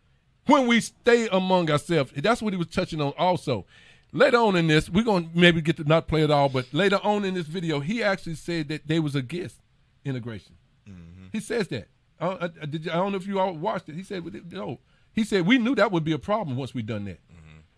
When 0.47 0.67
we 0.67 0.81
stay 0.81 1.29
among 1.29 1.71
ourselves, 1.71 2.13
that's 2.17 2.41
what 2.43 2.53
he 2.53 2.57
was 2.59 2.69
touching 2.69 3.01
on. 3.01 3.13
Also, 3.19 3.67
later 4.13 4.39
on 4.39 4.57
in 4.57 4.67
this, 4.67 4.89
we're 4.89 5.05
gonna 5.05 5.29
maybe 5.35 5.61
get 5.61 5.77
to 5.77 5.85
not 5.85 6.09
play 6.09 6.23
it 6.23 6.31
all, 6.31 6.49
but 6.49 6.67
later 6.73 6.99
on 7.03 7.25
in 7.25 7.35
this 7.35 7.47
video, 7.47 7.81
he 7.81 8.03
actually 8.03 8.35
said 8.37 8.69
that 8.69 8.87
there 8.89 9.03
was 9.03 9.15
a 9.15 9.23
guest 9.23 9.61
integration. 10.05 10.55
Mm-hmm. 10.89 11.27
He 11.33 11.41
says 11.41 11.69
that. 11.69 11.89
Uh, 12.21 12.37
I, 12.41 12.63
I, 12.63 12.67
did 12.67 12.85
you- 12.87 12.91
I 12.91 12.95
don't 12.95 13.13
know 13.13 13.19
if 13.19 13.27
you 13.27 13.39
all 13.39 13.53
watched 13.53 13.89
it. 13.89 13.95
He 13.95 14.03
said, 14.03 14.25
"No." 14.53 14.81
He 15.13 15.25
said 15.25 15.47
we 15.47 15.59
knew 15.59 15.75
that 15.75 15.91
would 15.93 16.05
be 16.05 16.13
a 16.13 16.19
problem 16.19 16.57
once 16.57 16.75
we 16.75 16.83
done 16.83 17.05
that. 17.07 17.19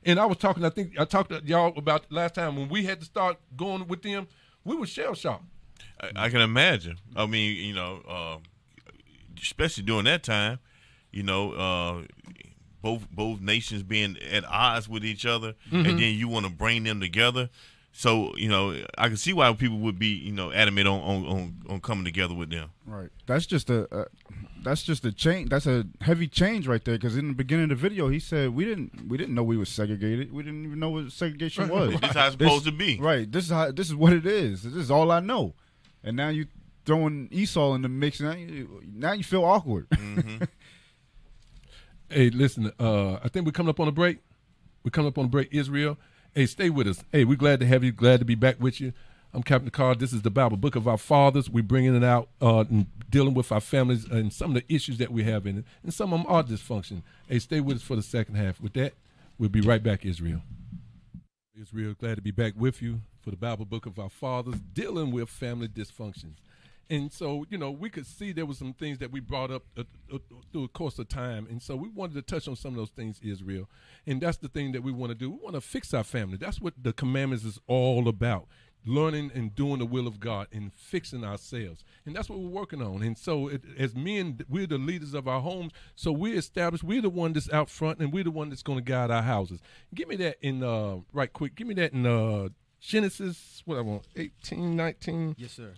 And 0.05 0.19
I 0.19 0.27
was 0.27 0.39
talking. 0.39 0.65
I 0.65 0.71
think 0.71 0.99
I 0.99 1.05
talked 1.05 1.31
to 1.31 1.43
y'all 1.45 1.77
about 1.77 2.11
last 2.11 2.35
time 2.35 2.57
when 2.57 2.69
we 2.69 2.85
had 2.85 3.01
to 3.01 3.07
start 3.07 3.37
going 3.57 3.87
with 3.87 4.03
them. 4.03 4.29
We 4.65 4.77
were 4.77 4.87
shell 4.87 5.15
shocked. 5.15 5.45
I, 6.01 6.11
I 6.17 6.29
can 6.31 6.41
imagine. 6.41 6.99
I 7.15 7.27
mean, 7.27 7.57
you 7.57 7.75
know, 7.75 8.03
uh, 8.09 8.37
especially 9.41 9.85
during 9.85 10.05
that 10.05 10.23
time, 10.23 10.59
you 11.11 11.23
know, 11.23 11.53
uh, 11.53 12.03
both 12.83 13.11
both 13.11 13.41
nations 13.41 13.83
being 13.83 14.17
at 14.31 14.45
odds 14.45 14.89
with 14.89 15.05
each 15.05 15.27
other, 15.27 15.55
and 15.71 15.85
then 15.85 15.99
you 15.99 16.29
want 16.29 16.47
to 16.47 16.53
bring 16.53 16.85
them 16.85 17.01
together. 17.01 17.51
So 17.93 18.35
you 18.37 18.49
know, 18.49 18.77
I 18.97 19.09
can 19.09 19.17
see 19.17 19.33
why 19.33 19.53
people 19.55 19.79
would 19.79 19.99
be 19.99 20.09
you 20.09 20.33
know 20.33 20.53
adamant 20.53 20.87
on 20.89 21.01
on, 21.01 21.27
on, 21.27 21.55
on 21.69 21.81
coming 21.81 22.05
together 22.05 22.35
with 22.35 22.51
them. 22.51 22.71
Right. 22.87 23.11
That's 23.27 23.47
just 23.47 23.69
a, 23.69 23.89
a 23.95 24.07
that's 24.63 24.83
just 24.85 25.05
a 25.05 25.13
change. 25.13 25.51
That's 25.51 25.67
a 25.67 25.85
heavy 26.01 26.29
change 26.29 26.67
right 26.69 26.85
there. 26.85 26.95
Because 26.95 27.17
in 27.17 27.29
the 27.29 27.35
beginning 27.35 27.65
of 27.65 27.69
the 27.71 27.75
video, 27.75 28.09
he 28.09 28.21
said 28.21 28.51
we 28.55 28.65
didn't 28.65 29.09
we 29.09 29.19
didn't 29.19 29.35
know 29.35 29.43
we 29.43 29.57
was 29.57 29.69
segregated. 29.69 30.33
We 30.33 30.43
didn't 30.45 30.65
even 30.67 30.79
know 30.79 30.91
what 30.91 31.11
segregation 31.11 31.69
was. 31.71 31.99
This 32.01 32.11
is 32.11 32.17
how 32.17 32.27
it's 32.29 32.37
This- 32.37 32.47
supposed 32.49 32.65
to 32.67 32.73
be. 32.73 32.99
Right. 32.99 33.31
This 33.31 33.45
is 33.47 33.51
how 33.51 33.71
this 33.73 33.89
is 33.89 33.95
what 33.95 34.13
it 34.13 34.25
is. 34.27 34.63
This 34.63 34.75
is 34.75 34.91
all 34.91 35.11
I 35.11 35.21
know. 35.21 35.55
And 36.05 36.17
now 36.17 36.29
you 36.29 36.47
throwing 36.87 37.29
Esau 37.33 37.75
in 37.75 37.83
the 37.83 37.89
mix. 37.89 38.21
Now 38.21 38.33
you 38.33 38.83
now 38.95 39.13
you 39.13 39.25
feel 39.25 39.45
awkward. 39.45 39.89
Hey, 42.13 42.31
listen. 42.31 42.73
Uh, 42.81 43.15
I 43.23 43.29
think 43.29 43.47
we're 43.47 43.53
coming 43.53 43.71
up 43.71 43.79
on 43.79 43.87
a 43.87 43.93
break. 43.93 44.19
We're 44.83 44.91
coming 44.91 45.09
up 45.09 45.19
on 45.19 45.27
a 45.27 45.29
break. 45.29 45.49
Israel. 45.53 45.97
Hey, 46.35 46.47
stay 46.47 46.71
with 46.71 46.87
us. 46.87 47.05
Hey, 47.13 47.25
we're 47.25 47.37
glad 47.37 47.61
to 47.61 47.67
have 47.67 47.83
you. 47.85 47.93
Glad 47.93 48.21
to 48.21 48.25
be 48.25 48.35
back 48.35 48.57
with 48.61 48.81
you. 48.81 48.93
I'm 49.35 49.43
Captain 49.43 49.71
Card. 49.71 49.99
This 49.99 50.13
is 50.13 50.23
the 50.23 50.31
Bible 50.31 50.57
Book 50.57 50.77
of 50.77 50.89
Our 50.89 50.99
Fathers. 50.99 51.51
We're 51.51 51.63
bringing 51.63 51.95
it 51.97 52.05
out 52.05 52.29
uh, 52.41 52.65
and 52.71 52.87
dealing 53.11 53.35
with 53.35 53.53
our 53.53 53.61
families 53.61 54.05
and 54.05 54.33
some 54.33 54.55
of 54.55 54.63
the 54.63 54.75
issues 54.75 54.99
that 54.99 55.13
we 55.13 55.25
have 55.25 55.47
in 55.47 55.59
it, 55.59 55.65
and 55.83 55.93
some 55.93 56.13
of 56.13 56.23
them 56.23 56.33
are 56.33 56.43
dysfunction. 56.43 57.03
Hey, 57.29 57.39
stay 57.39 57.61
with 57.61 57.79
us 57.79 57.83
for 57.83 57.97
the 57.97 58.03
second 58.03 58.37
half. 58.37 58.61
With 58.61 58.73
that, 58.75 58.95
We'll 59.41 59.49
be 59.49 59.63
right 59.63 59.83
back, 59.83 60.05
Israel. 60.05 60.43
Israel, 61.59 61.95
glad 61.99 62.17
to 62.17 62.21
be 62.21 62.31
back 62.31 62.53
with 62.59 62.83
you 62.83 63.01
for 63.23 63.31
the 63.31 63.39
Bible 63.39 63.65
Book 63.65 63.87
of 63.87 63.99
Our 63.99 64.11
Fathers, 64.11 64.57
dealing 64.75 65.13
with 65.13 65.31
family 65.31 65.67
dysfunctions. 65.67 66.35
And 66.91 67.13
so, 67.13 67.47
you 67.49 67.57
know, 67.57 67.71
we 67.71 67.89
could 67.89 68.05
see 68.05 68.33
there 68.33 68.45
were 68.45 68.55
some 68.55 68.73
things 68.73 68.99
that 68.99 69.13
we 69.13 69.21
brought 69.21 69.53
up 69.53 69.63
uh, 69.79 69.85
uh, 70.13 70.19
through 70.53 70.63
the 70.63 70.69
course 70.69 70.99
of 70.99 71.09
time. 71.09 71.47
And 71.49 71.63
so 71.63 71.77
we 71.77 71.89
wanted 71.89 72.15
to 72.15 72.23
touch 72.23 72.49
on 72.49 72.57
some 72.57 72.73
of 72.73 72.79
those 72.79 72.91
things, 72.91 73.21
Israel. 73.23 73.71
And 74.09 74.21
that's 74.21 74.39
the 74.39 74.49
thing 74.49 74.73
that 74.73 74.83
we 74.83 74.91
want 74.91 75.11
to 75.11 75.15
do. 75.15 75.31
We 75.31 75.39
want 75.41 75.55
to 75.55 75.61
fix 75.61 75.95
our 75.95 76.03
family. 76.03 76.37
That's 76.37 76.61
what 76.61 76.75
the 76.83 76.93
commandments 76.93 77.45
is 77.45 77.61
all 77.69 78.09
about. 78.09 78.49
Learning 78.85 79.31
and 79.35 79.55
doing 79.55 79.79
the 79.79 79.87
will 79.87 80.09
of 80.09 80.19
God 80.19 80.49
and 80.53 80.73
fixing 80.73 81.23
ourselves. 81.23 81.85
And 82.07 82.17
that's 82.17 82.29
what 82.29 82.41
we're 82.41 82.49
working 82.49 82.83
on. 82.83 83.03
And 83.03 83.17
so, 83.17 83.47
it, 83.47 83.63
as 83.79 83.95
men, 83.95 84.41
we're 84.49 84.67
the 84.67 84.79
leaders 84.79 85.15
of 85.15 85.29
our 85.29 85.41
homes. 85.41 85.73
So 85.95 86.11
we're 86.11 86.39
established, 86.39 86.83
we're 86.83 87.03
the 87.03 87.11
one 87.11 87.35
that's 87.35 87.53
out 87.53 87.69
front 87.69 88.01
and 88.01 88.13
we're 88.13 88.25
the 88.25 88.31
one 88.33 88.49
that's 88.49 88.63
going 88.63 88.79
to 88.79 88.85
guide 88.85 89.13
our 89.13 89.23
houses. 89.23 89.61
Give 89.95 90.09
me 90.09 90.17
that 90.17 90.39
in, 90.41 90.65
uh, 90.65 90.97
right 91.13 91.33
quick, 91.33 91.55
give 91.55 91.69
me 91.69 91.75
that 91.75 91.93
in 91.93 92.07
uh, 92.07 92.49
Genesis, 92.81 93.63
what 93.67 93.77
I 93.79 93.83
want, 93.83 94.07
18, 94.17 94.75
19. 94.75 95.35
Yes, 95.39 95.53
sir. 95.53 95.75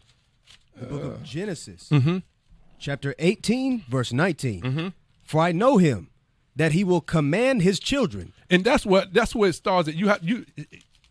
The 0.78 0.86
book 0.86 1.02
of 1.04 1.22
Genesis, 1.22 1.88
Mm-hmm. 1.90 2.18
chapter 2.78 3.14
18, 3.18 3.84
verse 3.88 4.12
19. 4.12 4.62
Mm-hmm. 4.62 4.88
For 5.24 5.40
I 5.40 5.52
know 5.52 5.76
him 5.78 6.10
that 6.56 6.72
he 6.72 6.84
will 6.84 7.00
command 7.00 7.62
his 7.62 7.78
children. 7.78 8.32
and 8.50 8.64
that's 8.64 8.84
what 8.84 9.12
that's 9.14 9.34
where 9.34 9.50
it 9.50 9.54
starts. 9.54 9.88
At 9.88 9.94
you 9.94 10.08
have 10.08 10.22
you, 10.22 10.44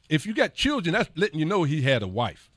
if 0.09 0.25
you 0.25 0.33
got 0.33 0.53
children, 0.53 0.93
that's 0.93 1.09
letting 1.15 1.39
you 1.39 1.45
know 1.45 1.63
he 1.63 1.81
had 1.81 2.03
a 2.03 2.07
wife. 2.07 2.49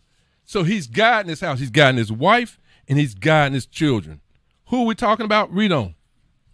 So 0.44 0.62
he's 0.62 0.86
guiding 0.86 1.30
his 1.30 1.40
house. 1.40 1.60
He's 1.60 1.70
guiding 1.70 1.98
his 1.98 2.12
wife 2.12 2.58
and 2.88 2.98
he's 2.98 3.14
guiding 3.14 3.54
his 3.54 3.66
children. 3.66 4.20
Who 4.66 4.82
are 4.82 4.86
we 4.86 4.94
talking 4.94 5.24
about? 5.24 5.52
Read 5.52 5.72
on. 5.72 5.94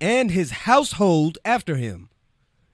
and 0.01 0.31
his 0.31 0.51
household 0.53 1.39
after 1.45 1.77
him. 1.77 2.09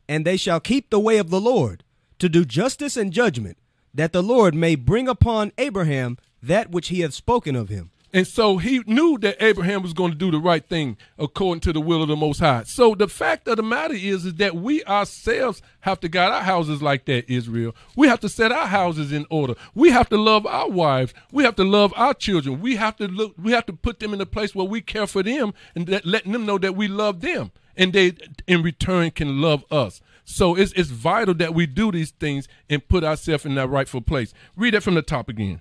And 0.08 0.24
they 0.24 0.36
shall 0.36 0.60
keep 0.60 0.90
the 0.90 1.00
way 1.00 1.16
of 1.18 1.30
the 1.30 1.40
Lord, 1.40 1.82
to 2.20 2.28
do 2.28 2.44
justice 2.44 2.96
and 2.96 3.12
judgment, 3.12 3.58
that 3.92 4.12
the 4.12 4.22
Lord 4.22 4.54
may 4.54 4.74
bring 4.76 5.08
upon 5.08 5.50
Abraham 5.58 6.16
that 6.46 6.70
which 6.70 6.88
he 6.88 7.00
hath 7.00 7.14
spoken 7.14 7.56
of 7.56 7.68
him. 7.68 7.90
And 8.16 8.26
so 8.26 8.56
he 8.56 8.82
knew 8.86 9.18
that 9.18 9.42
Abraham 9.44 9.82
was 9.82 9.92
going 9.92 10.10
to 10.10 10.16
do 10.16 10.30
the 10.30 10.38
right 10.38 10.66
thing 10.66 10.96
according 11.18 11.60
to 11.60 11.72
the 11.74 11.82
will 11.82 12.00
of 12.02 12.08
the 12.08 12.16
Most 12.16 12.38
High. 12.38 12.62
So 12.62 12.94
the 12.94 13.08
fact 13.08 13.46
of 13.46 13.58
the 13.58 13.62
matter 13.62 13.92
is, 13.92 14.24
is 14.24 14.34
that 14.36 14.56
we 14.56 14.82
ourselves 14.84 15.60
have 15.80 16.00
to 16.00 16.08
guide 16.08 16.32
our 16.32 16.42
houses 16.42 16.80
like 16.80 17.04
that, 17.06 17.30
Israel. 17.30 17.74
We 17.94 18.08
have 18.08 18.20
to 18.20 18.30
set 18.30 18.52
our 18.52 18.68
houses 18.68 19.12
in 19.12 19.26
order. 19.28 19.54
We 19.74 19.90
have 19.90 20.08
to 20.08 20.16
love 20.16 20.46
our 20.46 20.70
wives. 20.70 21.12
We 21.30 21.44
have 21.44 21.56
to 21.56 21.64
love 21.64 21.92
our 21.94 22.14
children. 22.14 22.60
We 22.62 22.76
have 22.76 22.96
to 22.96 23.08
look. 23.08 23.34
We 23.36 23.52
have 23.52 23.66
to 23.66 23.74
put 23.74 24.00
them 24.00 24.14
in 24.14 24.20
a 24.22 24.26
place 24.26 24.54
where 24.54 24.66
we 24.66 24.80
care 24.80 25.06
for 25.06 25.22
them 25.22 25.52
and 25.74 25.86
that, 25.88 26.06
letting 26.06 26.32
them 26.32 26.46
know 26.46 26.56
that 26.56 26.74
we 26.74 26.88
love 26.88 27.20
them, 27.20 27.50
and 27.76 27.92
they, 27.92 28.14
in 28.46 28.62
return, 28.62 29.10
can 29.10 29.42
love 29.42 29.62
us. 29.70 30.00
So 30.24 30.56
it's 30.56 30.72
it's 30.72 30.88
vital 30.88 31.34
that 31.34 31.54
we 31.54 31.66
do 31.66 31.92
these 31.92 32.12
things 32.12 32.48
and 32.70 32.88
put 32.88 33.04
ourselves 33.04 33.44
in 33.44 33.56
that 33.56 33.68
rightful 33.68 34.00
place. 34.00 34.32
Read 34.56 34.72
that 34.72 34.82
from 34.82 34.94
the 34.94 35.02
top 35.02 35.28
again. 35.28 35.60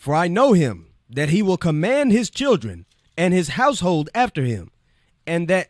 For 0.00 0.14
I 0.14 0.28
know 0.28 0.54
him 0.54 0.86
that 1.10 1.28
he 1.28 1.42
will 1.42 1.58
command 1.58 2.10
his 2.10 2.30
children 2.30 2.86
and 3.18 3.34
his 3.34 3.48
household 3.50 4.08
after 4.14 4.44
him, 4.44 4.70
and 5.26 5.46
that 5.48 5.68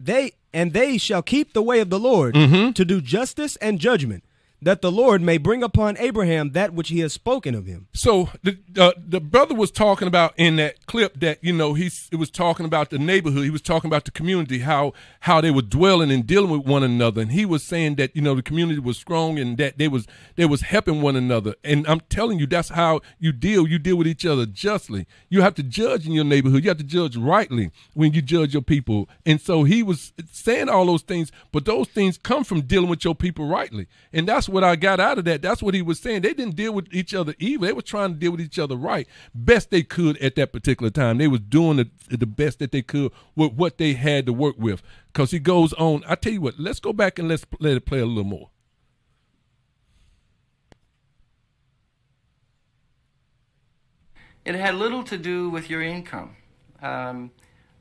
they 0.00 0.32
and 0.50 0.72
they 0.72 0.96
shall 0.96 1.20
keep 1.20 1.52
the 1.52 1.62
way 1.62 1.80
of 1.80 1.90
the 1.90 2.00
Lord 2.00 2.34
mm-hmm. 2.34 2.72
to 2.72 2.84
do 2.86 3.02
justice 3.02 3.56
and 3.56 3.78
judgment, 3.78 4.24
that 4.62 4.82
the 4.82 4.90
Lord 4.90 5.22
may 5.22 5.38
bring 5.38 5.62
upon 5.62 5.96
Abraham 5.98 6.52
that 6.52 6.72
which 6.72 6.88
he 6.88 7.00
has 7.00 7.12
spoken 7.12 7.54
of 7.54 7.66
him. 7.66 7.88
So 7.92 8.30
the 8.42 8.58
uh, 8.78 8.92
the 8.96 9.20
brother 9.20 9.54
was 9.54 9.70
talking 9.70 10.08
about 10.08 10.34
in 10.36 10.56
that 10.56 10.86
clip 10.86 11.20
that 11.20 11.38
you 11.42 11.52
know 11.52 11.74
he's 11.74 12.08
it 12.10 12.16
was 12.16 12.30
talking 12.30 12.66
about 12.66 12.90
the 12.90 12.98
neighborhood. 12.98 13.44
He 13.44 13.50
was 13.50 13.62
talking 13.62 13.88
about 13.88 14.04
the 14.04 14.10
community, 14.10 14.60
how 14.60 14.92
how 15.20 15.40
they 15.40 15.50
were 15.50 15.62
dwelling 15.62 16.10
and 16.10 16.26
dealing 16.26 16.50
with 16.50 16.66
one 16.66 16.82
another, 16.82 17.20
and 17.20 17.32
he 17.32 17.44
was 17.44 17.62
saying 17.62 17.96
that 17.96 18.14
you 18.16 18.22
know 18.22 18.34
the 18.34 18.42
community 18.42 18.80
was 18.80 18.96
strong 18.96 19.38
and 19.38 19.58
that 19.58 19.78
they 19.78 19.88
was 19.88 20.06
they 20.36 20.46
was 20.46 20.62
helping 20.62 21.02
one 21.02 21.16
another. 21.16 21.54
And 21.62 21.86
I'm 21.86 22.00
telling 22.08 22.38
you, 22.38 22.46
that's 22.46 22.70
how 22.70 23.00
you 23.18 23.32
deal. 23.32 23.66
You 23.66 23.78
deal 23.78 23.96
with 23.96 24.06
each 24.06 24.24
other 24.24 24.46
justly. 24.46 25.06
You 25.28 25.42
have 25.42 25.54
to 25.56 25.62
judge 25.62 26.06
in 26.06 26.12
your 26.12 26.24
neighborhood. 26.24 26.64
You 26.64 26.70
have 26.70 26.78
to 26.78 26.84
judge 26.84 27.16
rightly 27.16 27.70
when 27.94 28.12
you 28.12 28.22
judge 28.22 28.52
your 28.52 28.62
people. 28.62 29.08
And 29.24 29.40
so 29.40 29.64
he 29.64 29.82
was 29.82 30.12
saying 30.30 30.68
all 30.68 30.86
those 30.86 31.02
things, 31.02 31.30
but 31.52 31.64
those 31.64 31.88
things 31.88 32.18
come 32.18 32.44
from 32.44 32.62
dealing 32.62 32.88
with 32.88 33.04
your 33.04 33.14
people 33.14 33.48
rightly. 33.48 33.86
And 34.12 34.26
that's 34.26 34.45
what 34.48 34.64
I 34.64 34.76
got 34.76 35.00
out 35.00 35.18
of 35.18 35.24
that. 35.26 35.42
That's 35.42 35.62
what 35.62 35.74
he 35.74 35.82
was 35.82 35.98
saying. 35.98 36.22
They 36.22 36.34
didn't 36.34 36.56
deal 36.56 36.72
with 36.72 36.88
each 36.92 37.14
other 37.14 37.34
evil. 37.38 37.66
They 37.66 37.72
were 37.72 37.82
trying 37.82 38.14
to 38.14 38.18
deal 38.18 38.32
with 38.32 38.40
each 38.40 38.58
other 38.58 38.76
right, 38.76 39.06
best 39.34 39.70
they 39.70 39.82
could 39.82 40.16
at 40.18 40.36
that 40.36 40.52
particular 40.52 40.90
time. 40.90 41.18
They 41.18 41.28
was 41.28 41.40
doing 41.40 41.76
the, 41.76 41.90
the 42.08 42.26
best 42.26 42.58
that 42.58 42.72
they 42.72 42.82
could 42.82 43.12
with 43.34 43.52
what 43.52 43.78
they 43.78 43.94
had 43.94 44.26
to 44.26 44.32
work 44.32 44.56
with. 44.58 44.82
Because 45.12 45.30
he 45.30 45.38
goes 45.38 45.72
on. 45.74 46.02
I 46.06 46.14
tell 46.14 46.32
you 46.32 46.40
what. 46.40 46.58
Let's 46.58 46.80
go 46.80 46.92
back 46.92 47.18
and 47.18 47.28
let's 47.28 47.44
let 47.60 47.76
it 47.76 47.86
play 47.86 48.00
a 48.00 48.06
little 48.06 48.24
more. 48.24 48.50
It 54.44 54.54
had 54.54 54.76
little 54.76 55.02
to 55.04 55.18
do 55.18 55.50
with 55.50 55.68
your 55.68 55.82
income. 55.82 56.36
Um, 56.80 57.32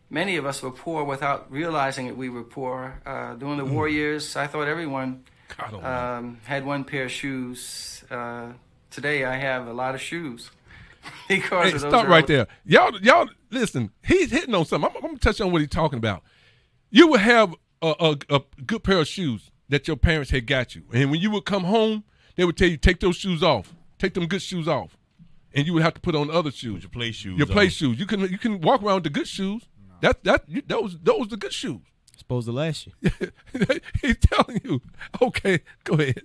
many 0.10 0.36
of 0.38 0.48
us 0.48 0.64
were 0.64 0.72
poor 0.72 1.04
without 1.04 1.52
realizing 1.52 2.08
that 2.08 2.18
we 2.18 2.28
were 2.28 2.44
poor. 2.44 3.02
Uh, 3.06 3.36
during 3.36 3.58
the 3.58 3.66
war 3.66 3.88
years, 3.88 4.36
I 4.36 4.48
thought 4.48 4.68
everyone 4.68 5.26
God 5.58 5.74
almighty. 5.74 5.86
um, 6.28 6.40
had 6.46 6.66
one 6.66 6.84
pair 6.84 7.06
of 7.06 7.12
shoes. 7.12 8.04
Uh, 8.10 8.48
today, 8.90 9.26
I 9.26 9.36
have 9.38 9.68
a 9.68 9.74
lot 9.74 9.96
of 9.96 10.02
shoes 10.02 10.52
because 11.28 11.70
Hey, 11.70 11.76
of 11.76 11.82
those 11.82 11.92
stop 11.92 12.08
right 12.08 12.24
early- 12.24 12.36
there. 12.36 12.48
Y'all, 12.66 13.00
y'all, 13.02 13.30
listen. 13.52 13.92
He's 14.04 14.32
hitting 14.32 14.54
on 14.56 14.66
something. 14.66 14.90
I'm, 14.90 14.96
I'm 14.98 15.02
gonna 15.02 15.18
touch 15.20 15.40
on 15.42 15.52
what 15.52 15.62
he's 15.62 15.70
talking 15.70 15.98
about. 15.98 16.24
You 16.92 17.08
would 17.10 17.22
have 17.22 17.54
a, 17.82 17.96
a, 18.00 18.36
a 18.36 18.42
good 18.66 18.84
pair 18.84 19.00
of 19.00 19.08
shoes 19.08 19.52
that 19.70 19.88
your 19.88 19.98
parents 19.98 20.32
had 20.32 20.46
got 20.48 20.76
you, 20.76 20.84
and 20.94 21.12
when 21.12 21.20
you 21.22 21.32
would 21.32 21.46
come 21.46 21.64
home, 21.64 22.04
they 22.36 22.46
would 22.46 22.58
tell 22.58 22.68
you 22.68 22.78
take 22.78 23.00
those 23.00 23.16
shoes 23.16 23.42
off, 23.44 23.74
take 23.98 24.14
them 24.14 24.28
good 24.28 24.42
shoes 24.42 24.68
off, 24.68 24.96
and 25.54 25.66
you 25.66 25.74
would 25.74 25.84
have 25.84 25.94
to 25.96 26.02
put 26.02 26.16
on 26.16 26.30
other 26.30 26.52
shoes. 26.52 26.84
Your 26.84 26.90
play 26.90 27.12
shoes. 27.12 27.38
Your 27.38 27.48
play 27.48 27.66
on. 27.66 27.70
shoes. 27.70 28.00
You 28.00 28.06
can 28.06 28.22
you 28.22 28.38
can 28.38 28.62
walk 28.62 28.84
around 28.84 28.96
with 28.96 29.04
the 29.06 29.10
good 29.10 29.28
shoes. 29.28 29.64
That 30.02 30.24
that 30.26 30.44
you, 30.48 30.62
those 30.68 30.98
those 31.02 31.30
the 31.30 31.38
good 31.38 31.54
shoes. 31.54 31.82
Supposed 32.18 32.48
to 32.48 32.54
last 32.54 32.88
you. 32.88 32.94
he's 34.02 34.18
telling 34.18 34.62
you. 34.64 34.82
Okay, 35.22 35.60
go 35.84 35.96
ahead. 35.96 36.24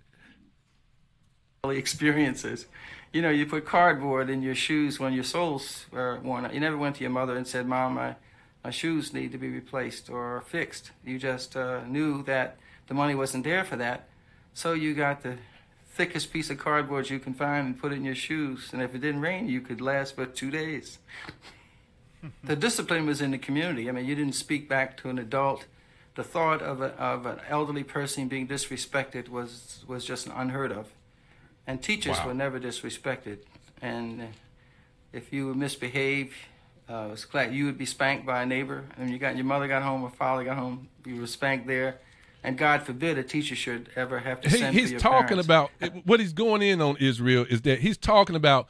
early 1.64 1.78
experiences. 1.78 2.66
You 3.12 3.22
know, 3.22 3.30
you 3.30 3.44
put 3.44 3.66
cardboard 3.66 4.30
in 4.30 4.40
your 4.42 4.54
shoes 4.54 5.00
when 5.00 5.12
your 5.12 5.24
soles 5.24 5.86
were 5.90 6.20
worn 6.20 6.44
out. 6.44 6.54
You 6.54 6.60
never 6.60 6.76
went 6.76 6.96
to 6.96 7.02
your 7.02 7.10
mother 7.10 7.36
and 7.36 7.46
said, 7.46 7.66
Mom, 7.66 7.94
my, 7.94 8.14
my 8.62 8.70
shoes 8.70 9.12
need 9.12 9.32
to 9.32 9.38
be 9.38 9.48
replaced 9.48 10.08
or 10.08 10.42
fixed. 10.42 10.92
You 11.04 11.18
just 11.18 11.56
uh, 11.56 11.84
knew 11.86 12.22
that 12.24 12.56
the 12.86 12.94
money 12.94 13.14
wasn't 13.14 13.44
there 13.44 13.64
for 13.64 13.76
that. 13.76 14.08
So 14.54 14.72
you 14.72 14.94
got 14.94 15.22
the 15.22 15.38
thickest 15.92 16.32
piece 16.32 16.50
of 16.50 16.58
cardboard 16.58 17.10
you 17.10 17.18
can 17.18 17.34
find 17.34 17.66
and 17.66 17.78
put 17.78 17.92
it 17.92 17.96
in 17.96 18.04
your 18.04 18.14
shoes. 18.14 18.70
And 18.72 18.80
if 18.80 18.94
it 18.94 19.00
didn't 19.00 19.20
rain, 19.20 19.48
you 19.48 19.60
could 19.60 19.80
last 19.80 20.16
but 20.16 20.36
two 20.36 20.50
days. 20.50 20.98
the 22.44 22.56
discipline 22.56 23.06
was 23.06 23.20
in 23.20 23.32
the 23.32 23.38
community. 23.38 23.88
I 23.88 23.92
mean, 23.92 24.06
you 24.06 24.14
didn't 24.14 24.34
speak 24.34 24.68
back 24.68 24.96
to 24.98 25.08
an 25.08 25.18
adult. 25.18 25.66
The 26.16 26.24
thought 26.24 26.60
of, 26.60 26.80
a, 26.80 26.88
of 26.98 27.24
an 27.26 27.38
elderly 27.48 27.84
person 27.84 28.28
being 28.28 28.48
disrespected 28.48 29.28
was, 29.28 29.84
was 29.86 30.04
just 30.04 30.26
unheard 30.26 30.72
of. 30.72 30.88
And 31.66 31.80
teachers 31.82 32.18
Wow. 32.18 32.28
were 32.28 32.34
never 32.34 32.58
disrespected. 32.58 33.38
And 33.80 34.28
if 35.12 35.32
you 35.32 35.46
would 35.48 35.56
misbehave, 35.56 36.34
uh, 36.88 37.06
it 37.08 37.10
was 37.12 37.24
glad 37.24 37.54
you 37.54 37.64
would 37.66 37.78
be 37.78 37.86
spanked 37.86 38.26
by 38.26 38.42
a 38.42 38.46
neighbor. 38.46 38.84
And 38.98 39.10
you 39.10 39.18
got 39.18 39.36
your 39.36 39.44
mother 39.44 39.68
got 39.68 39.82
home 39.82 40.02
or 40.02 40.10
father 40.10 40.44
got 40.44 40.56
home, 40.56 40.88
you 41.06 41.20
were 41.20 41.26
spanked 41.26 41.66
there. 41.66 41.98
And 42.42 42.56
God 42.58 42.82
forbid 42.82 43.18
a 43.18 43.22
teacher 43.22 43.54
should 43.54 43.90
ever 43.96 44.18
have 44.18 44.40
to 44.40 44.50
send 44.50 44.74
for 44.74 44.80
he's 44.80 45.00
talking 45.00 45.28
parents. 45.28 45.46
about 45.46 45.70
what 46.06 46.20
he's 46.20 46.32
going 46.32 46.62
in 46.62 46.80
on 46.80 46.96
Israel 46.98 47.46
is 47.48 47.60
that 47.62 47.80
he's 47.80 47.96
talking 47.98 48.34
about. 48.34 48.66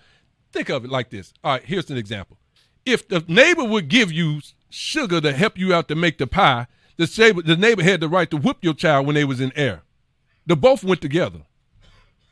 Think 0.52 0.68
of 0.68 0.84
it 0.84 0.90
like 0.90 1.10
this. 1.10 1.32
All 1.44 1.52
right, 1.52 1.62
here's 1.64 1.88
an 1.90 1.96
example. 1.96 2.36
If 2.84 3.06
the 3.06 3.24
neighbor 3.28 3.62
would 3.62 3.86
give 3.88 4.10
you 4.10 4.40
sugar 4.68 5.20
to 5.20 5.32
help 5.32 5.56
you 5.56 5.72
out 5.72 5.86
to 5.86 5.94
make 5.94 6.18
the 6.18 6.26
pie, 6.26 6.66
the 7.00 7.22
neighbor, 7.22 7.42
the 7.42 7.56
neighbor 7.56 7.82
had 7.82 8.00
the 8.00 8.08
right 8.08 8.30
to 8.30 8.36
whip 8.36 8.58
your 8.60 8.74
child 8.74 9.06
when 9.06 9.14
they 9.14 9.24
was 9.24 9.40
in 9.40 9.52
air. 9.56 9.82
The 10.46 10.56
both 10.56 10.84
went 10.84 11.00
together. 11.00 11.40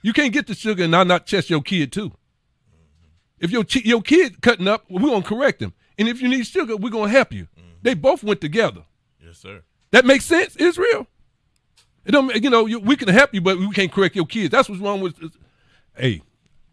You 0.02 0.12
can't 0.12 0.32
get 0.32 0.46
the 0.46 0.54
sugar 0.54 0.84
and 0.84 0.92
not 0.92 1.06
not 1.06 1.26
test 1.26 1.50
your 1.50 1.62
kid 1.62 1.92
too. 1.92 2.12
If 3.38 3.50
your 3.50 3.64
your 3.84 4.02
kid 4.02 4.42
cutting 4.42 4.68
up, 4.68 4.84
we're 4.88 5.00
gonna 5.00 5.22
correct 5.22 5.62
him. 5.62 5.72
And 5.98 6.08
if 6.08 6.20
you 6.20 6.28
need 6.28 6.46
sugar, 6.46 6.76
we're 6.76 6.90
gonna 6.90 7.10
help 7.10 7.32
you. 7.32 7.44
Mm-hmm. 7.44 7.68
They 7.82 7.94
both 7.94 8.22
went 8.22 8.40
together. 8.40 8.82
Yes, 9.24 9.38
sir. 9.38 9.62
That 9.90 10.04
makes 10.04 10.24
sense, 10.24 10.54
Israel. 10.56 11.06
It 12.04 12.12
don't, 12.12 12.34
you 12.42 12.50
know, 12.50 12.66
you, 12.66 12.80
we 12.80 12.96
can 12.96 13.08
help 13.08 13.34
you, 13.34 13.40
but 13.40 13.58
we 13.58 13.70
can't 13.70 13.92
correct 13.92 14.16
your 14.16 14.26
kids. 14.26 14.50
That's 14.50 14.68
what's 14.68 14.80
wrong 14.80 15.00
with. 15.00 15.14
Hey, 15.96 16.22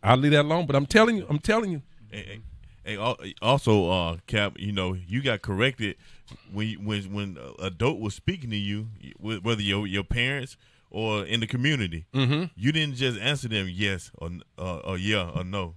I'll 0.04 0.18
leave 0.18 0.32
that 0.32 0.46
alone. 0.46 0.66
But 0.66 0.76
I'm 0.76 0.86
telling 0.86 1.18
you, 1.18 1.26
I'm 1.30 1.39
telling 1.39 1.72
you. 1.72 1.82
Hey, 2.10 2.24
hey, 2.24 2.41
hey, 2.86 3.34
also, 3.42 3.90
uh, 3.90 4.18
Cap, 4.28 4.54
you 4.58 4.72
know, 4.72 4.94
you 4.94 5.22
got 5.22 5.42
corrected 5.42 5.98
when 6.52 6.68
you, 6.68 6.78
when 6.78 7.14
when 7.14 7.38
adult 7.60 8.00
was 8.00 8.14
speaking 8.14 8.50
to 8.52 8.56
you, 8.56 8.88
whether 9.20 9.62
your 9.62 9.88
your 9.88 10.04
parents 10.04 10.58
or 10.90 11.26
in 11.26 11.42
the 11.42 11.48
community. 11.48 12.06
Mm-hmm. 12.14 12.46
You 12.56 12.72
didn't 12.72 12.96
just 12.96 13.20
answer 13.20 13.48
them 13.50 13.68
yes 13.70 14.12
or 14.18 14.30
uh, 14.58 14.78
or 14.78 14.98
yeah 14.98 15.30
or 15.30 15.44
no. 15.44 15.76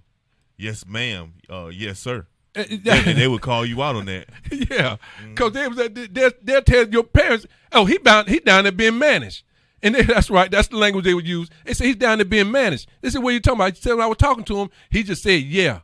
Yes, 0.57 0.85
ma'am. 0.85 1.33
Uh, 1.49 1.67
yes, 1.67 1.99
sir. 1.99 2.27
and 2.55 2.83
they 2.83 3.27
would 3.27 3.41
call 3.41 3.65
you 3.65 3.81
out 3.81 3.95
on 3.95 4.05
that. 4.05 4.27
yeah, 4.51 4.97
because 5.27 5.53
they 5.53 5.67
was 5.67 5.77
they'll 6.11 6.31
they'll 6.41 6.61
tell 6.61 6.87
your 6.87 7.03
parents, 7.03 7.45
oh, 7.71 7.85
he 7.85 7.97
bound 7.97 8.27
he 8.27 8.39
down 8.39 8.63
there 8.63 8.71
being 8.71 8.97
managed, 8.97 9.43
And 9.83 9.95
they, 9.95 10.01
that's 10.03 10.29
right. 10.29 10.49
That's 10.49 10.67
the 10.69 10.77
language 10.77 11.05
they 11.05 11.13
would 11.13 11.27
use. 11.27 11.49
They 11.65 11.73
say 11.73 11.87
he's 11.87 11.95
down 11.95 12.17
there 12.17 12.25
being 12.25 12.51
managed. 12.51 12.89
This 13.01 13.13
is 13.13 13.19
what 13.19 13.31
you're 13.31 13.39
talking 13.39 13.59
about. 13.59 13.75
He 13.75 13.81
said 13.81 13.93
when 13.93 14.01
I 14.01 14.07
was 14.07 14.17
talking 14.17 14.43
to 14.45 14.57
him, 14.57 14.69
he 14.89 15.03
just 15.03 15.21
said, 15.21 15.43
"Yeah," 15.43 15.81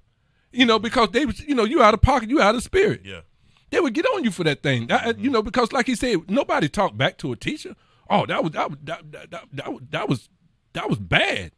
you 0.56 0.66
know, 0.66 0.80
because 0.80 1.10
they 1.12 1.26
was, 1.26 1.40
you 1.42 1.56
know, 1.56 1.64
you 1.66 1.82
out 1.84 1.94
of 1.94 2.02
pocket, 2.02 2.30
you 2.30 2.42
out 2.42 2.56
of 2.56 2.64
spirit. 2.64 3.02
Yeah. 3.04 3.22
They 3.72 3.80
would 3.80 3.94
get 3.94 4.06
on 4.06 4.24
you 4.24 4.32
for 4.32 4.44
that 4.44 4.64
thing. 4.64 4.92
I- 4.92 5.10
I- 5.10 5.14
you 5.18 5.30
know, 5.30 5.42
because 5.42 5.72
like 5.74 5.86
he 5.88 5.96
said, 5.96 6.30
nobody 6.30 6.70
talked 6.70 6.98
back 6.98 7.18
to 7.20 7.32
a 7.32 7.36
teacher. 7.36 7.76
Oh, 8.10 8.26
that 8.28 8.44
was 8.44 8.52
that 8.54 8.70
was 8.70 8.80
that 8.84 9.12
that, 9.12 9.32
that, 9.32 9.46
that, 9.54 9.74
was, 9.74 9.82
that 9.90 10.10
was 10.10 10.30
that 10.74 10.90
was 10.90 11.00
bad. 11.00 11.52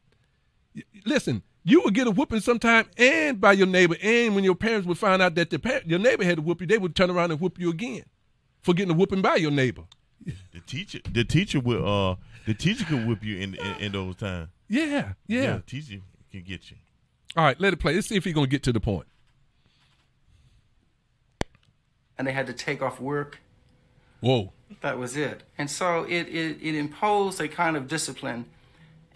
Listen, 1.05 1.43
you 1.63 1.81
would 1.83 1.93
get 1.93 2.07
a 2.07 2.11
whooping 2.11 2.39
sometime, 2.39 2.85
and 2.97 3.41
by 3.41 3.51
your 3.53 3.67
neighbor, 3.67 3.95
and 4.01 4.35
when 4.35 4.43
your 4.43 4.55
parents 4.55 4.87
would 4.87 4.97
find 4.97 5.21
out 5.21 5.35
that 5.35 5.49
the 5.49 5.59
pa- 5.59 5.79
your 5.85 5.99
neighbor 5.99 6.23
had 6.23 6.37
to 6.37 6.41
whoop 6.41 6.61
you, 6.61 6.67
they 6.67 6.77
would 6.77 6.95
turn 6.95 7.09
around 7.09 7.31
and 7.31 7.39
whoop 7.41 7.59
you 7.59 7.69
again 7.69 8.03
for 8.61 8.73
getting 8.73 8.91
a 8.91 8.97
whooping 8.97 9.21
by 9.21 9.35
your 9.35 9.51
neighbor. 9.51 9.83
The 10.53 10.59
teacher, 10.65 10.99
the 11.09 11.23
teacher 11.23 11.59
will, 11.59 11.87
uh, 11.87 12.15
the 12.45 12.53
teacher 12.53 12.83
could 12.85 13.07
whip 13.07 13.23
you 13.23 13.37
in 13.37 13.55
in, 13.55 13.75
in 13.79 13.91
those 13.93 14.15
times. 14.17 14.49
Yeah, 14.67 15.13
yeah. 15.27 15.57
the 15.57 15.63
teacher 15.65 16.01
can 16.31 16.43
get 16.43 16.69
you. 16.71 16.77
All 17.35 17.43
right, 17.43 17.59
let 17.59 17.73
it 17.73 17.77
play. 17.77 17.93
Let's 17.93 18.07
see 18.07 18.15
if 18.15 18.23
he's 18.23 18.33
gonna 18.33 18.47
get 18.47 18.63
to 18.63 18.73
the 18.73 18.79
point. 18.79 19.07
and 22.17 22.27
they 22.27 22.31
had 22.31 22.47
to 22.47 22.53
take 22.53 22.81
off 22.81 22.99
work. 22.99 23.39
Whoa. 24.21 24.51
That 24.81 24.97
was 24.97 25.15
it. 25.15 25.43
And 25.57 25.69
so 25.69 26.03
it, 26.03 26.27
it, 26.27 26.57
it 26.61 26.75
imposed 26.75 27.39
a 27.39 27.47
kind 27.47 27.77
of 27.77 27.87
discipline. 27.87 28.45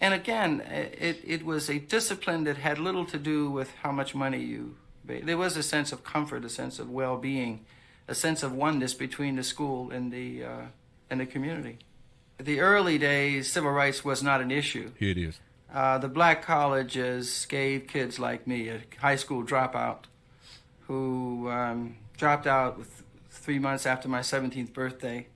And 0.00 0.14
again, 0.14 0.60
it, 0.60 1.20
it 1.24 1.44
was 1.44 1.68
a 1.68 1.78
discipline 1.78 2.44
that 2.44 2.58
had 2.58 2.78
little 2.78 3.04
to 3.06 3.18
do 3.18 3.50
with 3.50 3.72
how 3.82 3.92
much 3.92 4.14
money 4.14 4.38
you 4.38 4.76
made. 5.04 5.26
There 5.26 5.36
was 5.36 5.56
a 5.56 5.62
sense 5.62 5.92
of 5.92 6.04
comfort, 6.04 6.44
a 6.44 6.48
sense 6.48 6.78
of 6.78 6.90
well 6.90 7.16
being, 7.16 7.64
a 8.08 8.14
sense 8.14 8.42
of 8.42 8.52
oneness 8.52 8.94
between 8.94 9.36
the 9.36 9.42
school 9.42 9.90
and 9.90 10.12
the, 10.12 10.44
uh, 10.44 10.60
and 11.10 11.20
the 11.20 11.26
community. 11.26 11.78
The 12.38 12.60
early 12.60 12.98
days, 12.98 13.50
civil 13.50 13.70
rights 13.70 14.04
was 14.04 14.22
not 14.22 14.40
an 14.40 14.50
issue. 14.50 14.92
Here 14.98 15.10
it 15.10 15.18
is. 15.18 15.40
Uh, 15.72 15.96
the 15.96 16.08
black 16.08 16.42
colleges 16.42 17.46
gave 17.46 17.86
kids 17.86 18.18
like 18.18 18.46
me, 18.46 18.68
a 18.68 18.82
high 19.00 19.16
school 19.16 19.42
dropout, 19.42 20.04
who 20.86 21.48
um, 21.48 21.96
dropped 22.18 22.46
out 22.46 22.76
with 22.76 23.02
three 23.30 23.58
months 23.58 23.86
after 23.86 24.06
my 24.06 24.20
17th 24.20 24.74
birthday, 24.74 25.26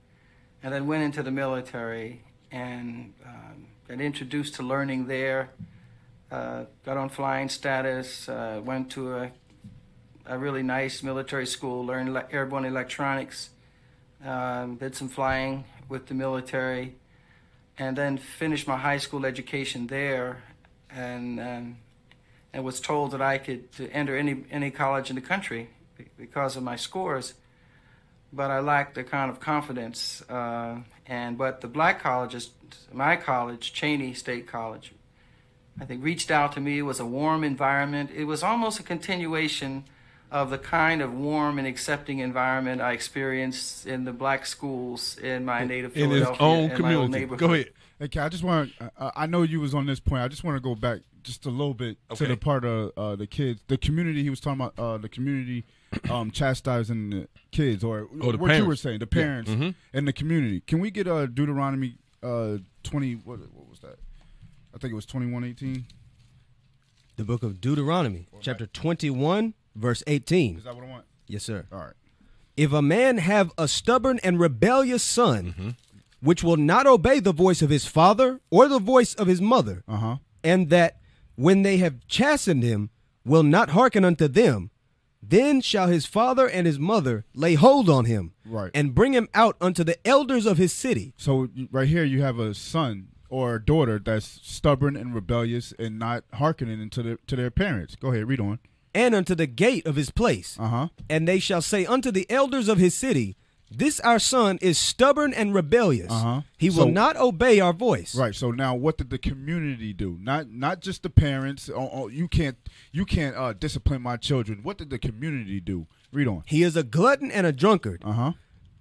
and 0.61 0.71
then 0.71 0.85
went 0.85 1.01
into 1.01 1.23
the 1.23 1.31
military 1.31 2.21
and 2.51 3.13
um, 3.25 3.65
got 3.87 3.99
introduced 3.99 4.53
to 4.55 4.63
learning 4.63 5.07
there. 5.07 5.49
Uh, 6.31 6.65
got 6.85 6.97
on 6.97 7.09
flying 7.09 7.49
status. 7.49 8.29
Uh, 8.29 8.61
went 8.63 8.91
to 8.91 9.15
a, 9.15 9.31
a 10.27 10.37
really 10.37 10.61
nice 10.61 11.01
military 11.01 11.47
school. 11.47 11.83
Learned 11.83 12.09
ele- 12.09 12.27
airborne 12.31 12.65
electronics. 12.65 13.49
Um, 14.23 14.75
did 14.75 14.95
some 14.95 15.09
flying 15.09 15.63
with 15.89 16.07
the 16.07 16.13
military 16.13 16.95
and 17.77 17.97
then 17.97 18.17
finished 18.17 18.67
my 18.67 18.77
high 18.77 18.97
school 18.97 19.25
education 19.25 19.87
there, 19.87 20.43
and 20.89 21.39
um, 21.39 21.77
and 22.53 22.63
was 22.63 22.79
told 22.79 23.11
that 23.11 23.21
I 23.21 23.37
could 23.37 23.71
to 23.73 23.89
enter 23.91 24.17
any 24.17 24.45
any 24.51 24.71
college 24.71 25.09
in 25.09 25.15
the 25.15 25.21
country 25.21 25.69
because 26.17 26.55
of 26.55 26.63
my 26.63 26.75
scores, 26.75 27.33
but 28.31 28.51
I 28.51 28.59
lacked 28.59 28.95
the 28.95 29.03
kind 29.03 29.31
of 29.31 29.39
confidence. 29.39 30.23
Uh, 30.29 30.77
and 31.05 31.37
but 31.37 31.61
the 31.61 31.67
black 31.67 32.01
colleges, 32.01 32.49
my 32.91 33.15
college, 33.15 33.73
Cheyney 33.73 34.15
State 34.15 34.47
College, 34.47 34.93
I 35.79 35.85
think 35.85 36.03
reached 36.03 36.31
out 36.31 36.53
to 36.53 36.59
me. 36.59 36.79
It 36.79 36.83
was 36.83 36.99
a 36.99 37.05
warm 37.05 37.43
environment. 37.43 38.11
It 38.13 38.25
was 38.25 38.43
almost 38.43 38.79
a 38.79 38.83
continuation 38.83 39.85
of 40.31 40.49
the 40.49 40.57
kind 40.57 41.01
of 41.01 41.13
warm 41.13 41.57
and 41.57 41.67
accepting 41.67 42.19
environment 42.19 42.81
I 42.81 42.91
experienced 42.91 43.85
in 43.87 44.03
the 44.03 44.11
black 44.13 44.45
schools 44.45 45.17
in 45.17 45.45
my 45.45 45.63
native 45.63 45.95
In 45.95 46.09
his 46.11 46.23
Philadelphia 46.23 46.45
own 46.45 46.57
and 46.57 46.67
my 46.69 46.73
old 46.73 46.75
community. 47.05 47.19
neighborhood. 47.19 47.39
Go 47.39 47.53
ahead. 47.53 47.71
Hey, 47.99 48.19
I 48.19 48.29
just 48.29 48.43
want 48.43 48.77
to. 48.77 48.91
Uh, 48.97 49.11
I 49.15 49.25
know 49.25 49.41
you 49.43 49.59
was 49.59 49.73
on 49.73 49.85
this 49.85 49.99
point. 49.99 50.21
I 50.21 50.27
just 50.27 50.43
want 50.43 50.55
to 50.57 50.61
go 50.61 50.75
back 50.75 50.99
just 51.23 51.45
a 51.45 51.49
little 51.49 51.73
bit 51.73 51.97
Okay. 52.11 52.25
to 52.25 52.31
the 52.31 52.37
part 52.37 52.63
of 52.63 52.91
uh, 52.95 53.15
the 53.15 53.25
kids, 53.25 53.61
the 53.67 53.77
community. 53.77 54.21
He 54.21 54.29
was 54.29 54.39
talking 54.39 54.61
about 54.61 54.77
uh, 54.77 54.97
the 54.97 55.09
community 55.09 55.63
um, 56.09 56.29
chastising 56.39 57.09
the 57.09 57.27
kids, 57.51 57.83
or 57.83 58.07
Oh, 58.21 58.31
the 58.33 58.37
what 58.37 58.55
you 58.55 58.65
were 58.65 58.75
saying, 58.75 58.99
the 58.99 59.07
Yeah. 59.11 59.23
parents 59.23 59.49
Mhm. 59.51 59.75
and 59.93 60.07
the 60.07 60.13
community. 60.13 60.61
Can 60.61 60.79
we 60.79 60.91
get 60.91 61.07
uh, 61.07 61.25
Deuteronomy 61.25 61.95
uh, 62.21 62.57
twenty? 62.83 63.13
What, 63.15 63.39
what 63.53 63.67
was 63.69 63.79
that? 63.79 63.97
I 64.75 64.77
think 64.77 64.91
it 64.91 64.95
was 64.95 65.05
twenty 65.07 65.31
one 65.31 65.43
eighteen. 65.43 65.85
The 67.15 67.23
book 67.23 67.41
of 67.41 67.59
Deuteronomy, 67.59 68.27
chapter 68.41 68.67
21, 68.67 69.55
verse 69.77 70.03
18. 70.07 70.57
Is 70.57 70.63
that 70.63 70.75
what 70.75 70.83
I 70.83 70.87
want? 70.87 71.05
Yes, 71.27 71.43
sir. 71.43 71.65
All 71.71 71.79
right. 71.79 71.93
If 72.55 72.73
a 72.73 72.81
man 72.81 73.17
have 73.19 73.51
a 73.57 73.67
stubborn 73.67 74.19
and 74.23 74.39
rebellious 74.39 75.03
son, 75.03 75.53
Mm-hmm. 75.57 75.69
which 76.21 76.43
will 76.43 76.57
not 76.57 76.87
obey 76.87 77.19
the 77.19 77.31
voice 77.33 77.61
of 77.61 77.69
his 77.69 77.85
father 77.85 78.41
or 78.49 78.67
the 78.67 78.79
voice 78.79 79.13
of 79.13 79.27
his 79.27 79.39
mother, 79.41 79.83
Uh 79.87 79.97
huh. 79.97 80.15
and 80.43 80.69
that 80.69 80.97
when 81.35 81.61
they 81.61 81.77
have 81.77 82.07
chastened 82.07 82.63
him 82.63 82.89
will 83.23 83.43
not 83.43 83.69
hearken 83.69 84.03
unto 84.03 84.27
them, 84.27 84.71
then 85.21 85.61
shall 85.61 85.87
his 85.87 86.05
father 86.07 86.47
and 86.49 86.65
his 86.65 86.79
mother 86.79 87.25
lay 87.35 87.53
hold 87.55 87.89
on 87.89 88.05
him, 88.05 88.33
Right. 88.45 88.71
and 88.73 88.95
bring 88.95 89.13
him 89.13 89.27
out 89.35 89.57
unto 89.61 89.83
the 89.83 89.97
elders 90.07 90.45
of 90.47 90.57
his 90.57 90.73
city. 90.73 91.13
So 91.17 91.49
right 91.71 91.87
here, 91.87 92.03
you 92.03 92.21
have 92.23 92.39
a 92.39 92.53
son 92.55 93.09
or 93.29 93.55
a 93.55 93.63
daughter 93.63 93.99
that's 94.03 94.39
stubborn 94.41 94.95
and 94.95 95.13
rebellious 95.13 95.73
and 95.77 95.99
not 95.99 96.23
hearkening 96.33 96.81
into 96.81 97.03
their 97.03 97.17
to 97.27 97.35
their 97.35 97.51
parents. 97.51 97.95
Go 97.95 98.11
ahead, 98.11 98.27
read 98.27 98.39
on. 98.39 98.59
And 98.97 99.13
unto 99.15 99.35
the 99.35 99.47
gate 99.47 99.85
of 99.85 99.95
his 99.95 100.09
place. 100.09 100.57
Uh 100.59 100.67
huh. 100.67 100.87
And 101.09 101.27
they 101.27 101.39
shall 101.39 101.61
say 101.61 101.85
unto 101.85 102.11
the 102.11 102.29
elders 102.29 102.67
of 102.67 102.77
his 102.79 102.95
city, 102.95 103.35
This 103.69 103.99
our 103.99 104.19
son 104.19 104.57
is 104.61 104.77
stubborn 104.77 105.33
and 105.33 105.53
rebellious. 105.53 106.11
Uh-huh. 106.11 106.41
He 106.57 106.69
So- 106.71 106.85
will 106.85 106.91
not 106.91 107.17
obey 107.17 107.59
our 107.59 107.73
voice. 107.73 108.15
Right. 108.15 108.33
So 108.33 108.51
now, 108.51 108.73
what 108.75 108.97
did 108.97 109.09
the 109.09 109.17
community 109.17 109.93
do? 109.93 110.17
Not 110.21 110.49
not 110.49 110.81
just 110.81 111.03
the 111.03 111.09
parents. 111.09 111.69
Oh, 111.69 111.89
oh, 111.93 112.07
you 112.07 112.27
can't 112.27 112.57
you 112.91 113.05
can't 113.05 113.35
uh, 113.35 113.53
discipline 113.53 114.01
my 114.01 114.17
children. 114.17 114.59
What 114.63 114.77
did 114.77 114.89
the 114.89 114.97
community 114.99 115.59
do? 115.59 115.87
Read 116.13 116.27
on. 116.27 116.43
He 116.45 116.63
is 116.63 116.75
a 116.77 116.83
glutton 116.83 117.29
and 117.31 117.45
a 117.45 117.51
drunkard. 117.51 118.01
Uh 118.05 118.13
huh. 118.13 118.31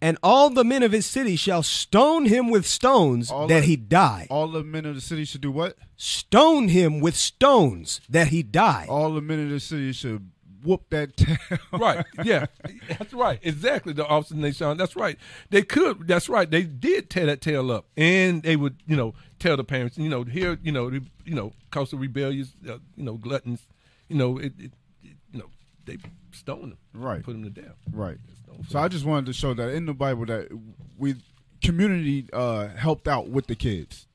And 0.01 0.19
all 0.23 0.51
the 0.51 0.65
men 0.65 0.83
of 0.83 0.93
his 0.93 1.07
city 1.07 1.37
shall 1.37 1.63
stone 1.63 2.27
him 2.27 2.51
with 2.51 2.67
stones 2.67 3.31
All 3.31 3.47
that 3.49 3.61
the- 3.61 3.67
he 3.67 3.77
die. 3.77 4.27
All 4.31 4.49
the 4.49 4.63
men 4.63 4.85
of 4.85 4.95
the 4.95 5.01
city 5.01 5.25
should 5.25 5.41
do 5.41 5.51
what? 5.51 5.77
Stone 5.97 6.69
him 6.69 7.01
with 7.01 7.17
stones 7.17 8.01
that 8.09 8.29
he 8.29 8.43
die. 8.43 8.87
All 8.89 9.13
the 9.15 9.23
men 9.23 9.41
of 9.45 9.51
the 9.51 9.61
city 9.61 9.93
should 9.93 10.31
whoop 10.63 10.91
that 10.91 11.17
tail. 11.17 11.37
right. 11.73 12.05
Yeah, 12.25 12.47
that's 12.99 13.15
right. 13.15 13.39
Exactly. 13.43 13.93
The 13.93 14.07
officer 14.07 14.35
nation. 14.35 14.77
That's 14.77 14.97
right. 14.97 15.17
They 15.51 15.63
could. 15.63 16.07
That's 16.07 16.29
right. 16.29 16.51
They 16.51 16.65
did 16.65 17.09
tear 17.09 17.27
that 17.27 17.41
tail 17.41 17.71
up, 17.71 17.87
and 17.97 18.43
they 18.43 18.57
would, 18.57 18.77
you 18.87 18.97
know, 18.97 19.15
tell 19.39 19.57
the 19.57 19.65
parents, 19.65 19.97
you 19.97 20.09
know, 20.09 20.25
here, 20.25 20.59
you 20.63 20.73
know, 20.73 20.91
the- 20.91 21.05
you 21.25 21.35
know, 21.35 21.53
cause 21.71 21.93
of 21.93 22.01
rebellious, 22.01 22.53
uh, 22.69 22.79
you 22.97 23.05
know, 23.05 23.15
gluttons, 23.15 23.67
you 24.09 24.17
know, 24.17 24.39
it, 24.39 24.53
it, 24.59 24.73
it 25.03 25.17
you 25.33 25.39
know, 25.39 25.51
they 25.85 25.99
stoned 26.33 26.73
them, 26.73 26.79
Right. 26.93 27.23
put 27.23 27.33
them 27.33 27.45
to 27.45 27.51
death. 27.51 27.77
Right. 27.93 28.19
Stone 28.57 28.71
So 28.71 28.79
I 28.79 28.89
just 28.89 29.05
wanted 29.05 29.27
to 29.27 29.33
show 29.33 29.55
that 29.55 29.71
in 29.71 29.87
the 29.87 29.95
Bible 29.95 30.27
that 30.27 30.49
we 30.99 31.17
community 31.63 32.27
uh, 32.33 32.69
helped 32.69 33.09
out 33.09 33.29
with 33.29 33.47
the 33.47 33.55
kids. 33.55 34.07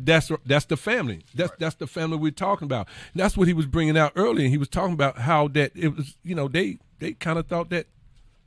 that's 0.00 0.30
that's 0.46 0.64
the 0.66 0.76
family. 0.76 1.24
That's 1.34 1.52
that's 1.58 1.74
the 1.76 1.86
family 1.86 2.16
we're 2.16 2.30
talking 2.30 2.66
about. 2.66 2.88
And 3.12 3.20
that's 3.20 3.36
what 3.36 3.48
he 3.48 3.54
was 3.54 3.66
bringing 3.66 3.96
out 3.96 4.12
earlier. 4.16 4.48
He 4.48 4.58
was 4.58 4.68
talking 4.68 4.92
about 4.94 5.18
how 5.18 5.48
that 5.48 5.72
it 5.74 5.96
was. 5.96 6.16
You 6.22 6.34
know, 6.34 6.48
they 6.48 6.78
they 6.98 7.12
kind 7.12 7.38
of 7.38 7.46
thought 7.46 7.70
that 7.70 7.86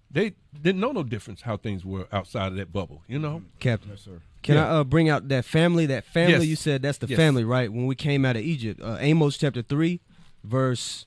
they 0.09 0.33
didn't 0.61 0.81
know 0.81 0.91
no 0.91 1.03
difference 1.03 1.41
how 1.43 1.55
things 1.57 1.85
were 1.85 2.07
outside 2.11 2.47
of 2.47 2.55
that 2.57 2.71
bubble. 2.73 3.01
You 3.07 3.19
know. 3.19 3.43
Captain. 3.59 3.91
Yes, 3.91 4.01
sir. 4.01 4.21
Can 4.43 4.55
Yeah. 4.55 4.65
I 4.65 4.69
uh, 4.79 4.83
bring 4.83 5.07
out 5.09 5.27
that 5.29 5.45
family? 5.45 5.85
That 5.85 6.03
family 6.03 6.33
Yes. 6.39 6.45
you 6.47 6.55
said 6.55 6.81
that's 6.81 6.97
the 6.97 7.07
Yes. 7.07 7.17
family, 7.17 7.43
right? 7.43 7.71
When 7.71 7.85
we 7.85 7.95
came 7.95 8.25
out 8.25 8.35
of 8.35 8.41
Egypt, 8.43 8.81
uh, 8.81 8.97
Amos 8.99 9.37
chapter 9.37 9.61
three, 9.61 10.01
verse 10.43 11.05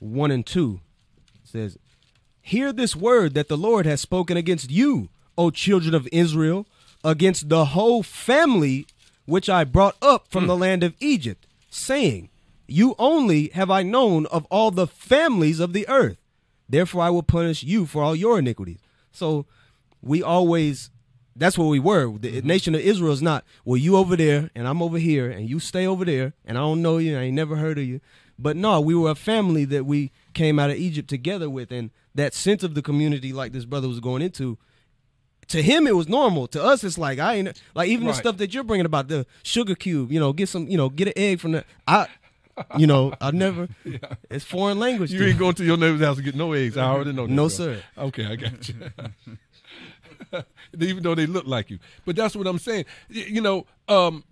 one 0.00 0.30
and 0.30 0.44
two 0.46 0.80
says, 1.44 1.76
"Hear 2.48 2.72
this 2.72 2.96
word 2.96 3.34
that 3.34 3.48
the 3.48 3.58
Lord 3.58 3.84
has 3.84 4.00
spoken 4.00 4.38
against 4.38 4.70
you, 4.70 5.10
O 5.36 5.50
children 5.50 5.94
of 5.94 6.08
Israel, 6.10 6.66
against 7.04 7.50
the 7.50 7.66
whole 7.66 8.02
family 8.02 8.86
which 9.26 9.50
I 9.50 9.64
brought 9.64 9.96
up 10.00 10.28
from 10.30 10.46
the 10.46 10.54
hmm. 10.54 10.62
land 10.62 10.82
of 10.82 10.94
Egypt, 10.98 11.46
saying, 11.68 12.30
You 12.66 12.94
only 12.98 13.48
have 13.48 13.70
I 13.70 13.82
known 13.82 14.24
of 14.26 14.46
all 14.50 14.70
the 14.70 14.86
families 14.86 15.60
of 15.60 15.74
the 15.74 15.86
earth. 15.88 16.16
Therefore 16.66 17.02
I 17.02 17.10
will 17.10 17.22
punish 17.22 17.62
you 17.62 17.84
for 17.84 18.02
all 18.02 18.16
your 18.16 18.38
iniquities." 18.38 18.78
So 19.12 19.44
we 20.00 20.22
always 20.22 20.88
that's 21.36 21.58
what 21.58 21.66
we 21.66 21.78
were. 21.78 22.10
The 22.16 22.38
mm-hmm. 22.38 22.48
nation 22.48 22.74
of 22.74 22.80
Israel 22.80 23.12
is 23.12 23.20
not, 23.20 23.44
well, 23.66 23.76
you 23.76 23.96
over 23.96 24.16
there 24.16 24.50
and 24.54 24.66
I'm 24.66 24.80
over 24.80 24.98
here 24.98 25.30
and 25.30 25.48
you 25.48 25.60
stay 25.60 25.86
over 25.86 26.04
there 26.04 26.32
and 26.46 26.56
I 26.56 26.62
don't 26.62 26.80
know 26.80 26.96
you, 26.96 27.16
I 27.18 27.24
ain't 27.24 27.36
never 27.36 27.56
heard 27.56 27.78
of 27.78 27.84
you. 27.84 28.00
But 28.38 28.56
no, 28.56 28.80
we 28.80 28.94
were 28.94 29.10
a 29.10 29.14
family 29.14 29.64
that 29.66 29.84
we 29.84 30.12
came 30.38 30.60
out 30.60 30.70
of 30.70 30.76
Egypt 30.76 31.08
together 31.10 31.50
with 31.50 31.72
and 31.72 31.90
that 32.14 32.32
sense 32.32 32.62
of 32.62 32.74
the 32.74 32.80
community 32.80 33.32
like 33.32 33.50
this 33.50 33.64
brother 33.64 33.88
was 33.88 33.98
going 33.98 34.22
into 34.22 34.56
to 35.48 35.60
him 35.60 35.88
it 35.88 35.96
was 35.96 36.08
normal. 36.08 36.46
To 36.46 36.62
us 36.62 36.84
it's 36.84 36.96
like 36.96 37.18
I 37.18 37.34
ain't 37.34 37.60
like 37.74 37.88
even 37.88 38.06
the 38.06 38.12
stuff 38.12 38.36
that 38.36 38.54
you're 38.54 38.62
bringing 38.62 38.86
about 38.86 39.08
the 39.08 39.26
sugar 39.42 39.74
cube, 39.74 40.12
you 40.12 40.20
know, 40.20 40.32
get 40.32 40.48
some, 40.48 40.68
you 40.68 40.76
know, 40.76 40.90
get 40.90 41.08
an 41.08 41.14
egg 41.16 41.40
from 41.40 41.52
the 41.52 41.64
I 41.88 42.06
you 42.76 42.86
know, 42.86 43.14
I 43.20 43.32
never 43.32 43.68
it's 44.30 44.44
foreign 44.44 44.78
language. 44.78 45.12
You 45.12 45.24
ain't 45.24 45.40
going 45.40 45.54
to 45.56 45.64
your 45.64 45.76
neighbor's 45.76 46.02
house 46.02 46.18
to 46.18 46.22
get 46.22 46.36
no 46.36 46.52
eggs. 46.52 46.76
I 46.76 46.84
already 46.84 47.12
know. 47.12 47.26
that, 47.26 47.32
No, 47.32 47.42
bro. 47.42 47.48
sir. 47.48 47.82
Okay, 47.96 48.26
I 48.26 48.36
got 48.36 48.68
you. 48.68 48.74
even 50.78 51.02
though 51.02 51.16
they 51.16 51.26
look 51.26 51.46
like 51.48 51.68
you. 51.68 51.80
But 52.04 52.14
that's 52.14 52.36
what 52.36 52.46
I'm 52.46 52.58
saying. 52.60 52.84
You 53.08 53.40
know, 53.40 53.66
um, 53.88 54.22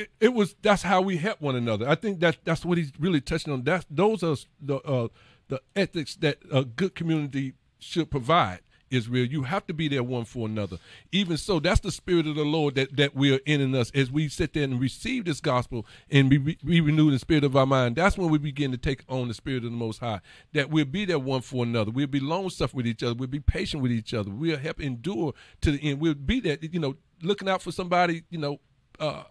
it, 0.00 0.10
it 0.20 0.34
was 0.34 0.54
that's 0.62 0.82
how 0.82 1.02
we 1.02 1.16
help 1.16 1.40
one 1.40 1.56
another. 1.56 1.88
I 1.88 1.94
think 1.94 2.20
that 2.20 2.38
that's 2.44 2.64
what 2.64 2.78
he's 2.78 2.92
really 2.98 3.20
touching 3.20 3.52
on. 3.52 3.64
That's 3.64 3.86
those 3.90 4.22
are 4.22 4.36
the 4.60 4.76
uh, 4.76 5.08
the 5.48 5.60
ethics 5.76 6.16
that 6.16 6.38
a 6.50 6.64
good 6.64 6.94
community 6.94 7.54
should 7.78 8.10
provide. 8.10 8.60
Israel, 8.90 9.24
you 9.24 9.44
have 9.44 9.64
to 9.68 9.72
be 9.72 9.86
there 9.86 10.02
one 10.02 10.24
for 10.24 10.48
another. 10.48 10.78
Even 11.12 11.36
so, 11.36 11.60
that's 11.60 11.78
the 11.78 11.92
spirit 11.92 12.26
of 12.26 12.34
the 12.34 12.44
Lord 12.44 12.74
that, 12.74 12.96
that 12.96 13.14
we 13.14 13.32
are 13.32 13.38
in 13.46 13.60
in 13.60 13.72
us 13.72 13.92
as 13.94 14.10
we 14.10 14.28
sit 14.28 14.52
there 14.52 14.64
and 14.64 14.80
receive 14.80 15.26
this 15.26 15.40
gospel 15.40 15.86
and 16.10 16.28
be, 16.28 16.38
be, 16.38 16.80
renewed 16.80 17.08
in 17.08 17.12
the 17.12 17.18
spirit 17.20 17.44
of 17.44 17.54
our 17.54 17.66
mind. 17.66 17.94
That's 17.94 18.18
when 18.18 18.30
we 18.30 18.38
begin 18.38 18.72
to 18.72 18.76
take 18.76 19.04
on 19.08 19.28
the 19.28 19.34
spirit 19.34 19.58
of 19.58 19.70
the 19.70 19.76
Most 19.76 20.00
High. 20.00 20.20
That 20.54 20.70
we'll 20.70 20.86
be 20.86 21.04
there 21.04 21.20
one 21.20 21.40
for 21.40 21.62
another. 21.62 21.92
We'll 21.92 22.08
be 22.08 22.18
long 22.18 22.50
suffering 22.50 22.78
with 22.78 22.86
each 22.88 23.04
other. 23.04 23.14
We'll 23.14 23.28
be 23.28 23.38
patient 23.38 23.80
with 23.80 23.92
each 23.92 24.12
other. 24.12 24.28
We'll 24.28 24.58
help 24.58 24.80
endure 24.80 25.34
to 25.60 25.70
the 25.70 25.78
end. 25.88 26.00
We'll 26.00 26.14
be 26.14 26.40
there, 26.40 26.58
you 26.60 26.80
know, 26.80 26.96
looking 27.22 27.48
out 27.48 27.62
for 27.62 27.70
somebody, 27.70 28.24
you 28.28 28.38
know, 28.38 28.58
uh, 28.98 29.22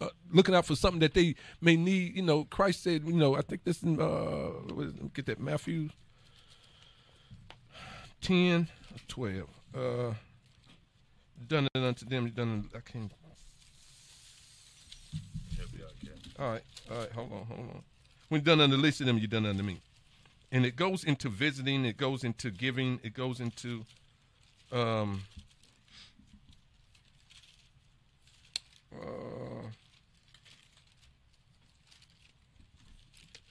uh, 0.00 0.08
looking 0.32 0.54
out 0.54 0.66
for 0.66 0.76
something 0.76 1.00
that 1.00 1.14
they 1.14 1.34
may 1.60 1.76
need. 1.76 2.16
You 2.16 2.22
know, 2.22 2.44
Christ 2.44 2.82
said, 2.82 3.04
you 3.06 3.12
know, 3.12 3.36
I 3.36 3.42
think 3.42 3.64
this 3.64 3.82
in, 3.82 4.00
uh, 4.00 4.50
get 5.14 5.26
that 5.26 5.40
Matthew 5.40 5.88
10, 8.20 8.68
12. 9.08 9.48
Uh, 9.74 10.14
done 11.46 11.68
it 11.74 11.82
unto 11.82 12.06
them, 12.06 12.30
done 12.30 12.68
it, 12.72 12.76
I 12.76 12.80
can't. 12.80 13.12
All 16.36 16.50
right, 16.50 16.62
all 16.90 16.98
right, 16.98 17.12
hold 17.12 17.32
on, 17.32 17.44
hold 17.46 17.60
on. 17.60 17.82
When 18.28 18.42
done 18.42 18.60
unto 18.60 18.76
the 18.76 18.82
least 18.82 19.00
of 19.00 19.06
them, 19.06 19.18
you 19.18 19.28
done 19.28 19.46
unto 19.46 19.62
me. 19.62 19.80
And 20.50 20.66
it 20.66 20.74
goes 20.74 21.04
into 21.04 21.28
visiting, 21.28 21.84
it 21.84 21.96
goes 21.96 22.24
into 22.24 22.50
giving, 22.50 22.98
it 23.02 23.14
goes 23.14 23.40
into 23.40 23.84
um 24.72 25.22
uh, 28.92 29.68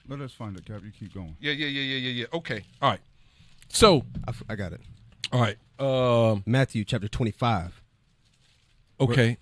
Let 0.08 0.20
us 0.20 0.32
find 0.32 0.56
it, 0.56 0.66
Cap. 0.66 0.82
You 0.84 0.90
keep 0.92 1.14
going. 1.14 1.36
yeah, 1.40 1.52
yeah, 1.52 1.66
yeah, 1.66 1.80
yeah, 1.80 1.96
yeah, 1.96 2.10
yeah. 2.10 2.26
Okay. 2.38 2.62
All 2.82 2.90
right. 2.90 3.00
So, 3.68 4.04
I, 4.26 4.30
f- 4.30 4.42
I 4.48 4.54
got 4.56 4.72
it. 4.72 4.80
all 5.32 5.40
right. 5.40 5.56
Um 5.78 6.42
Matthew 6.46 6.84
chapter 6.84 7.08
25. 7.08 7.82
Okay. 9.00 9.38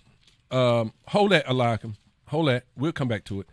Um, 0.49 0.93
hold 1.07 1.31
that, 1.31 1.47
Eliakim. 1.47 1.95
Hold 2.27 2.47
that. 2.47 2.63
We'll 2.75 2.91
come 2.91 3.07
back 3.07 3.23
to 3.25 3.41
it. 3.41 3.47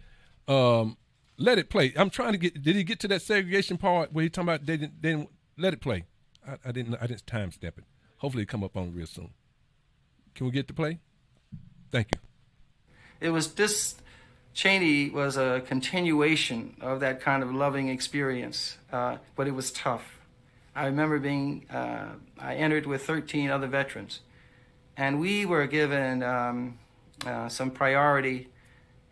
Um, 0.49 0.97
let 1.37 1.59
it 1.59 1.69
play. 1.71 1.93
I'm 1.97 2.11
trying 2.11 2.33
to 2.33 2.39
get. 2.39 2.63
Did 2.63 2.77
he 2.77 2.85
get 2.85 3.01
to 3.01 3.09
that 3.09 3.23
segregation 3.23 3.77
part 3.79 4.13
where 4.13 4.23
he 4.23 4.29
talking 4.31 4.49
about 4.49 4.67
they 4.67 4.77
didn't? 4.77 5.03
They 5.03 5.11
didn't 5.11 5.31
let 5.59 5.73
it 5.73 5.81
play. 5.81 6.05
I, 6.47 6.57
I 6.67 6.73
didn't. 6.73 6.95
I 7.01 7.07
didn't 7.07 7.27
time 7.27 7.53
step 7.53 7.79
it. 7.79 7.85
Hopefully, 8.19 8.43
it 8.43 8.49
come 8.49 8.63
up 8.65 8.77
on 8.77 8.95
real 8.95 9.07
soon. 9.07 9.31
Can 10.35 10.47
we 10.47 10.53
get 10.53 10.69
to 10.69 10.75
play? 10.75 10.99
Thank 11.91 12.09
you. 12.15 12.21
It 13.21 13.31
was 13.31 13.55
this 13.55 13.97
Cheyney 14.55 15.13
was 15.13 15.37
a 15.37 15.63
continuation 15.67 16.77
of 16.81 17.01
that 17.01 17.21
kind 17.21 17.43
of 17.43 17.55
loving 17.55 17.89
experience, 17.89 18.77
uh, 18.93 19.19
but 19.37 19.47
it 19.47 19.55
was 19.55 19.71
tough. 19.71 20.19
I 20.75 20.87
remember 20.87 21.19
being, 21.19 21.67
uh, 21.71 22.11
I 22.39 22.55
entered 22.55 22.87
with 22.87 23.05
13 23.05 23.51
other 23.51 23.67
veterans, 23.67 24.21
and 24.97 25.21
we 25.21 25.47
were 25.47 25.67
given 25.67 26.23
um, 26.23 26.79
uh, 27.27 27.49
some 27.49 27.71
priority 27.71 28.49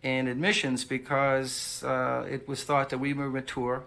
in 0.02 0.28
admissions 0.28 0.84
because 0.84 1.82
uh, 1.84 2.26
it 2.28 2.46
was 2.48 2.64
thought 2.64 2.90
that 2.90 2.98
we 2.98 3.12
were 3.12 3.30
mature. 3.30 3.84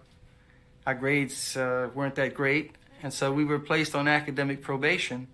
Our 0.86 0.96
grades 0.96 1.56
uh, 1.56 1.90
weren't 1.94 2.16
that 2.16 2.34
great, 2.34 2.72
and 3.04 3.14
so 3.14 3.32
we 3.32 3.46
were 3.46 3.60
placed 3.60 3.94
on 3.96 4.08
academic 4.08 4.62
probation. 4.62 5.28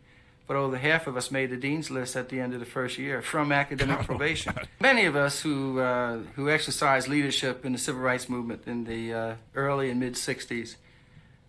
But 0.47 0.55
over 0.55 0.77
half 0.77 1.07
of 1.07 1.17
us 1.17 1.29
made 1.29 1.49
the 1.49 1.57
dean's 1.57 1.91
list 1.91 2.15
at 2.15 2.29
the 2.29 2.39
end 2.39 2.53
of 2.53 2.61
the 2.61 2.65
first 2.65 2.97
year 2.97 3.21
from 3.21 3.51
academic 3.51 3.99
probation. 4.05 4.53
Many 4.79 5.03
of 5.03 5.15
us 5.15 5.41
who 5.41 5.79
uh, 5.79 6.19
who 6.35 6.49
exercised 6.49 7.09
leadership 7.09 7.65
in 7.65 7.73
the 7.73 7.77
civil 7.77 8.01
rights 8.01 8.29
movement 8.29 8.61
in 8.65 8.85
the 8.85 9.13
uh, 9.13 9.35
early 9.55 9.89
and 9.89 9.99
mid 9.99 10.13
'60s, 10.13 10.77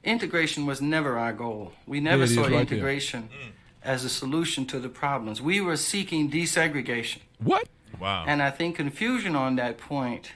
integration 0.02 0.66
was 0.66 0.80
never 0.82 1.16
our 1.16 1.32
goal. 1.32 1.72
We 1.86 2.00
never 2.00 2.22
it 2.22 2.30
is 2.30 2.34
saw 2.34 2.42
right 2.42 2.50
there. 2.50 2.60
integration 2.60 3.28
as 3.84 4.04
a 4.04 4.08
solution 4.08 4.66
to 4.66 4.80
the 4.80 4.88
problems. 4.88 5.40
We 5.40 5.60
were 5.60 5.76
seeking 5.76 6.30
desegregation. 6.30 7.18
What? 7.38 7.68
Wow. 7.98 8.24
And 8.26 8.42
I 8.42 8.50
think 8.50 8.76
confusion 8.76 9.36
on 9.36 9.56
that 9.56 9.78
point 9.78 10.32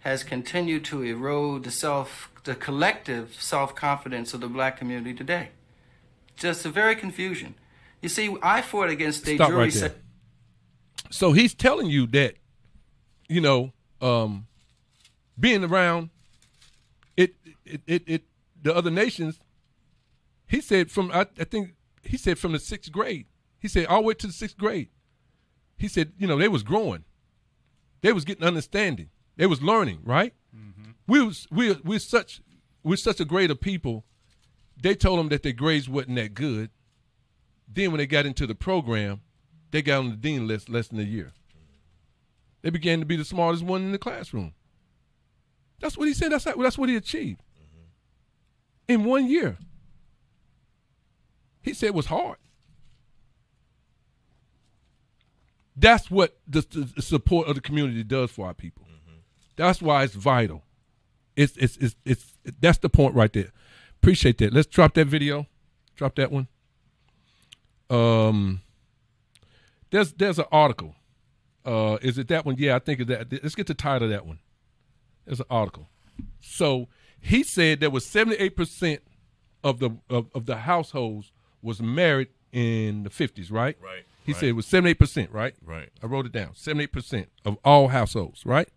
has 0.00 0.24
continued 0.24 0.84
to 0.86 1.02
erode 1.02 1.64
the 1.64 1.70
self, 1.70 2.30
the 2.44 2.54
collective 2.54 3.36
self-confidence 3.38 4.34
of 4.34 4.40
the 4.40 4.48
black 4.48 4.76
community 4.76 5.14
today. 5.14 5.50
Just 6.36 6.64
a 6.64 6.70
very 6.70 6.96
confusion. 6.96 7.54
You 8.02 8.08
see, 8.08 8.36
I 8.42 8.62
fought 8.62 8.90
against 8.90 9.26
a 9.28 9.36
Stop 9.36 9.48
jury 9.48 9.64
right 9.64 9.72
there. 9.72 9.94
So 11.10 11.32
he's 11.32 11.54
telling 11.54 11.88
you 11.88 12.06
that, 12.08 12.34
you 13.28 13.40
know, 13.40 13.72
um, 14.00 14.46
being 15.38 15.64
around 15.64 16.10
it, 17.16 17.34
it, 17.64 17.80
it, 17.86 18.02
it, 18.06 18.22
the 18.60 18.74
other 18.74 18.90
nations. 18.90 19.40
He 20.46 20.60
said 20.60 20.90
from 20.90 21.10
I, 21.12 21.26
I 21.38 21.44
think 21.44 21.74
he 22.02 22.16
said 22.16 22.38
from 22.38 22.52
the 22.52 22.58
sixth 22.58 22.92
grade. 22.92 23.26
He 23.58 23.68
said 23.68 23.86
all 23.86 24.02
the 24.02 24.08
way 24.08 24.14
to 24.14 24.26
the 24.26 24.32
sixth 24.32 24.58
grade. 24.58 24.88
He 25.78 25.88
said 25.88 26.12
you 26.18 26.26
know 26.26 26.36
they 26.36 26.48
was 26.48 26.62
growing, 26.62 27.04
they 28.02 28.12
was 28.12 28.24
getting 28.24 28.44
understanding, 28.44 29.08
they 29.36 29.46
was 29.46 29.62
learning. 29.62 30.00
Right? 30.04 30.34
We 31.06 31.22
was 31.22 31.46
we 31.50 31.72
we're 31.84 31.98
such 31.98 32.40
we're 32.82 32.96
such 32.96 33.20
a 33.20 33.24
grade 33.24 33.50
of 33.50 33.60
people. 33.60 34.04
They 34.80 34.94
told 34.94 35.18
them 35.18 35.28
that 35.28 35.42
their 35.42 35.52
grades 35.52 35.88
wasn't 35.88 36.16
that 36.16 36.34
good. 36.34 36.70
Then 37.74 37.90
when 37.90 37.98
they 37.98 38.06
got 38.06 38.26
into 38.26 38.46
the 38.46 38.54
program, 38.54 39.20
they 39.70 39.82
got 39.82 39.98
on 39.98 40.10
the 40.10 40.16
dean 40.16 40.46
list 40.46 40.68
less 40.68 40.88
than 40.88 41.00
a 41.00 41.04
year. 41.04 41.32
They 42.62 42.70
began 42.70 43.00
to 43.00 43.06
be 43.06 43.16
the 43.16 43.24
smartest 43.24 43.64
one 43.64 43.82
in 43.82 43.92
the 43.92 43.98
classroom. 43.98 44.54
That's 45.80 45.96
what 45.96 46.06
he 46.06 46.14
said. 46.14 46.30
That's 46.30 46.44
that's 46.44 46.78
what 46.78 46.88
he 46.88 46.96
achieved 46.96 47.40
in 48.86 49.04
one 49.04 49.28
year. 49.28 49.58
He 51.60 51.74
said 51.74 51.88
it 51.88 51.94
was 51.94 52.06
hard. 52.06 52.36
That's 55.74 56.10
what 56.10 56.38
the, 56.46 56.60
the 56.96 57.02
support 57.02 57.48
of 57.48 57.54
the 57.54 57.60
community 57.60 58.04
does 58.04 58.30
for 58.30 58.46
our 58.46 58.54
people. 58.54 58.86
That's 59.56 59.80
why 59.80 60.04
it's 60.04 60.14
vital. 60.14 60.62
It's, 61.34 61.56
it's 61.56 61.76
it's 61.78 61.96
it's 62.04 62.32
that's 62.60 62.78
the 62.78 62.88
point 62.88 63.14
right 63.14 63.32
there. 63.32 63.52
Appreciate 63.96 64.38
that. 64.38 64.52
Let's 64.52 64.66
drop 64.66 64.94
that 64.94 65.06
video. 65.06 65.46
Drop 65.96 66.14
that 66.16 66.30
one. 66.30 66.48
Um, 67.92 68.62
there's 69.90 70.12
there's 70.14 70.38
an 70.38 70.46
article. 70.50 70.94
Uh, 71.64 71.98
is 72.02 72.18
it 72.18 72.28
that 72.28 72.44
one? 72.44 72.56
Yeah, 72.58 72.76
I 72.76 72.78
think 72.80 73.00
it's 73.00 73.08
that. 73.08 73.30
Let's 73.42 73.54
get 73.54 73.66
the 73.66 73.74
title 73.74 74.06
of 74.06 74.10
that 74.10 74.26
one. 74.26 74.38
There's 75.26 75.40
an 75.40 75.46
article. 75.50 75.88
So 76.40 76.88
he 77.20 77.42
said 77.42 77.80
there 77.80 77.90
was 77.90 78.04
78 78.06 78.56
percent 78.56 79.02
of 79.62 79.78
the 79.78 79.90
of, 80.10 80.28
of 80.34 80.46
the 80.46 80.56
households 80.56 81.30
was 81.62 81.80
married 81.80 82.28
in 82.50 83.04
the 83.04 83.10
50s, 83.10 83.52
right? 83.52 83.76
Right, 83.80 84.02
He 84.24 84.32
right. 84.32 84.40
said 84.40 84.48
it 84.48 84.52
was 84.52 84.66
78 84.66 84.94
percent, 84.98 85.30
right? 85.30 85.54
Right. 85.64 85.88
I 86.02 86.06
wrote 86.06 86.26
it 86.26 86.32
down. 86.32 86.54
78 86.54 86.92
percent 86.92 87.28
of 87.44 87.56
all 87.64 87.88
households, 87.88 88.44
right? 88.44 88.68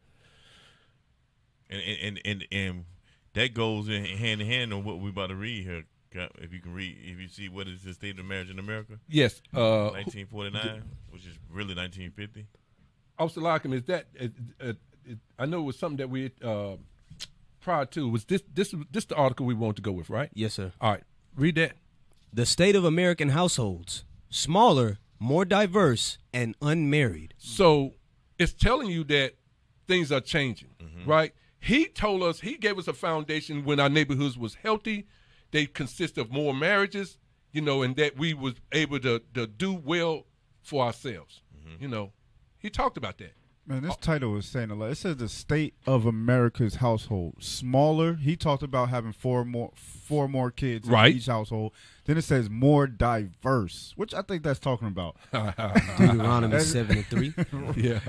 and 1.70 1.82
and 1.82 2.22
and 2.26 2.46
and 2.52 2.86
that 3.34 3.54
goes 3.54 3.90
in 3.90 4.06
hand 4.06 4.42
in 4.42 4.48
hand 4.48 4.72
on 4.74 4.84
what 4.84 5.00
we're 5.00 5.10
about 5.10 5.28
to 5.28 5.36
read 5.36 5.64
here. 5.64 5.84
Cap, 6.16 6.32
If 6.42 6.54
you 6.54 6.60
can 6.60 6.74
read, 6.74 6.98
if 7.04 7.20
you 7.20 7.28
see 7.28 7.50
what 7.50 7.68
is 7.68 7.84
the 7.84 7.94
state 7.94 8.18
of 8.20 8.26
marriage 8.26 8.50
in 8.50 8.60
America, 8.60 8.94
Yes. 9.08 9.42
Uh, 9.54 9.90
1949, 9.92 10.84
which 11.12 11.26
is 11.26 11.38
really 11.52 11.76
1950. 11.76 12.48
Officer 13.20 13.42
Lockham, 13.42 13.74
is 13.74 13.84
that? 13.84 14.08
Uh, 14.20 14.28
uh, 14.62 14.74
it, 15.06 15.18
I 15.38 15.46
know 15.46 15.60
it 15.60 15.64
was 15.64 15.78
something 15.78 15.98
that 15.98 16.10
we 16.10 16.32
uh, 16.44 16.76
prior 17.62 17.86
to 17.86 18.10
was 18.10 18.26
this 18.26 18.42
this 18.54 18.74
this 18.92 19.06
the 19.06 19.16
article 19.16 19.46
we 19.46 19.54
want 19.54 19.76
to 19.78 19.82
go 19.82 19.92
with, 19.92 20.10
right? 20.10 20.30
Yes, 20.34 20.54
sir. 20.54 20.72
All 20.82 20.92
right, 20.92 21.04
read 21.36 21.56
that. 21.56 21.74
The 22.34 22.46
state 22.46 22.76
of 22.76 22.84
American 22.84 23.30
households 23.30 24.04
smaller, 24.30 24.98
more 25.20 25.46
diverse, 25.46 26.18
and 26.34 26.56
unmarried. 26.62 27.34
So 27.38 27.94
it's 28.38 28.54
telling 28.54 28.90
you 28.90 29.04
that 29.06 29.36
things 29.88 30.12
are 30.12 30.22
changing, 30.22 30.70
right? 31.06 31.34
He 31.60 31.86
told 31.88 32.22
us 32.24 32.42
he 32.42 32.58
gave 32.58 32.78
us 32.78 32.88
a 32.88 32.94
foundation 32.94 33.64
when 33.64 33.80
our 33.80 33.90
neighborhoods 33.90 34.38
was 34.38 34.56
healthy. 34.56 35.08
They 35.56 35.68
consist 35.68 36.18
of 36.18 36.34
more 36.34 36.54
marriages, 36.54 37.18
you 37.54 37.62
know, 37.62 37.82
and 37.82 37.96
that 37.96 38.18
we 38.18 38.34
was 38.34 38.56
able 38.74 39.00
to 39.00 39.22
to 39.36 39.48
do 39.48 39.74
well 39.74 40.26
for 40.62 40.84
ourselves. 40.84 41.44
Mm-hmm. 41.58 41.82
You 41.82 41.88
know, 41.88 42.12
he 42.58 42.70
talked 42.70 42.98
about 42.98 43.20
that. 43.20 43.32
Man, 43.66 43.82
this 43.82 43.94
oh. 43.94 43.98
title 44.02 44.36
is 44.36 44.46
saying 44.46 44.70
a 44.70 44.76
lot. 44.76 44.92
It 44.92 44.98
says 44.98 45.16
the 45.16 45.30
state 45.30 45.74
of 45.88 46.06
America's 46.06 46.76
household 46.76 47.36
smaller. 47.40 48.16
He 48.16 48.36
talked 48.36 48.64
about 48.64 48.90
having 48.90 49.14
four 49.14 49.46
more 49.46 49.72
four 49.76 50.28
more 50.28 50.52
kids 50.52 50.90
Right. 50.90 51.12
in 51.12 51.18
each 51.20 51.28
household. 51.28 51.72
Then 52.04 52.18
it 52.18 52.24
says 52.24 52.50
more 52.50 52.86
diverse, 52.86 53.94
which 53.96 54.14
I 54.14 54.24
think 54.24 54.44
that's 54.44 54.60
talking 54.60 54.90
about. 54.90 55.16
Deuteronomy 55.98 56.60
7 56.60 56.98
and 56.98 57.06
3. 57.06 57.34
Yeah. 57.82 58.00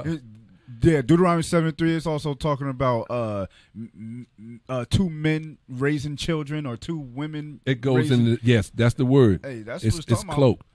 It- 0.68 0.84
yeah, 0.84 1.02
Deuteronomy 1.02 1.42
seven 1.42 1.72
three 1.72 1.94
is 1.94 2.06
also 2.06 2.34
talking 2.34 2.68
about 2.68 3.06
uh, 3.10 3.46
m- 3.74 4.26
m- 4.38 4.60
uh, 4.68 4.84
two 4.90 5.08
men 5.08 5.58
raising 5.68 6.16
children 6.16 6.66
or 6.66 6.76
two 6.76 6.98
women. 6.98 7.60
It 7.64 7.80
goes 7.80 7.96
raising, 7.96 8.18
in 8.20 8.24
the 8.32 8.38
yes, 8.42 8.70
that's 8.74 8.94
the 8.94 9.06
word. 9.06 9.40
Hey, 9.44 9.62
that's 9.62 9.84
it's, 9.84 9.94
what 9.96 10.04
it's 10.04 10.12
it's 10.12 10.20
talking 10.22 10.28
about. 10.28 10.36
cloaked. 10.36 10.66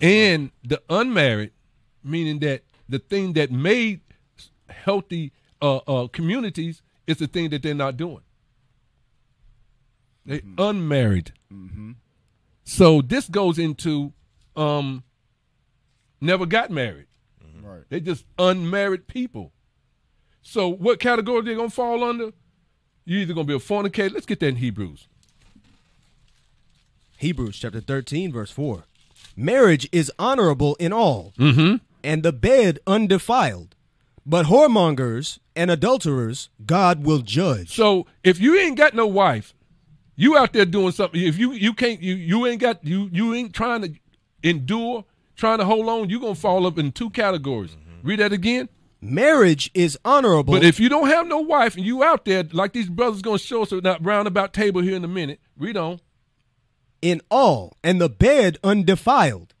and 0.00 0.50
the 0.64 0.80
unmarried, 0.88 1.52
meaning 2.04 2.38
that 2.40 2.62
the 2.88 2.98
thing 2.98 3.32
that 3.34 3.50
made 3.50 4.00
healthy 4.68 5.32
uh, 5.60 5.76
uh, 5.86 6.08
communities 6.08 6.82
is 7.06 7.16
the 7.18 7.26
thing 7.26 7.50
that 7.50 7.62
they're 7.62 7.74
not 7.74 7.96
doing. 7.96 8.20
They 10.24 10.42
unmarried. 10.56 11.32
So 12.64 13.02
this 13.02 13.28
goes 13.28 13.58
into 13.58 14.12
um, 14.56 15.02
never 16.20 16.46
got 16.46 16.70
married. 16.70 17.06
Right. 17.62 17.82
They 17.88 18.00
just 18.00 18.24
unmarried 18.38 19.06
people. 19.06 19.52
So 20.42 20.68
what 20.68 20.98
category 20.98 21.42
they 21.42 21.54
gonna 21.54 21.70
fall 21.70 22.02
under? 22.04 22.32
You 23.04 23.18
either 23.18 23.34
gonna 23.34 23.46
be 23.46 23.54
a 23.54 23.58
fornicator. 23.60 24.12
Let's 24.14 24.26
get 24.26 24.40
that 24.40 24.46
in 24.48 24.56
Hebrews. 24.56 25.06
Hebrews 27.18 27.58
chapter 27.58 27.80
13, 27.80 28.32
verse 28.32 28.50
4. 28.50 28.84
Marriage 29.36 29.88
is 29.92 30.10
honorable 30.18 30.74
in 30.76 30.92
all, 30.92 31.32
Mm-hmm. 31.38 31.76
and 32.04 32.22
the 32.22 32.32
bed 32.32 32.78
undefiled. 32.86 33.74
But 34.26 34.46
whoremongers 34.46 35.38
and 35.56 35.70
adulterers 35.70 36.48
God 36.64 37.04
will 37.04 37.18
judge. 37.20 37.74
So 37.74 38.06
if 38.22 38.40
you 38.40 38.56
ain't 38.58 38.76
got 38.76 38.94
no 38.94 39.06
wife, 39.06 39.54
you 40.14 40.36
out 40.36 40.52
there 40.52 40.64
doing 40.64 40.92
something. 40.92 41.20
If 41.20 41.38
you 41.38 41.52
you 41.52 41.72
can't 41.72 42.00
you 42.00 42.14
you 42.14 42.46
ain't 42.46 42.60
got 42.60 42.84
you 42.84 43.08
you 43.12 43.34
ain't 43.34 43.52
trying 43.52 43.82
to 43.82 43.92
endure, 44.44 45.04
trying 45.42 45.58
to 45.58 45.64
hold 45.64 45.88
on, 45.88 46.08
you're 46.08 46.20
gonna 46.20 46.36
fall 46.36 46.68
up 46.68 46.78
in 46.78 46.92
two 46.92 47.10
categories. 47.10 47.72
Mm-hmm. 47.72 48.06
Read 48.06 48.20
that 48.20 48.32
again. 48.32 48.68
Marriage 49.00 49.72
is 49.74 49.98
honorable. 50.04 50.54
But 50.54 50.62
if 50.62 50.78
you 50.78 50.88
don't 50.88 51.08
have 51.08 51.26
no 51.26 51.40
wife 51.40 51.74
and 51.74 51.84
you 51.84 52.04
out 52.04 52.24
there 52.24 52.44
like 52.52 52.72
these 52.72 52.88
brothers 52.88 53.22
gonna 53.22 53.38
show 53.40 53.62
us 53.62 53.70
that 53.70 53.98
roundabout 54.00 54.52
table 54.52 54.82
here 54.82 54.94
in 54.94 55.04
a 55.04 55.08
minute, 55.08 55.40
read 55.58 55.76
on. 55.76 55.98
in 57.10 57.20
all, 57.28 57.76
and 57.82 58.00
the 58.00 58.08
bed 58.08 58.56
undefiled. 58.62 59.52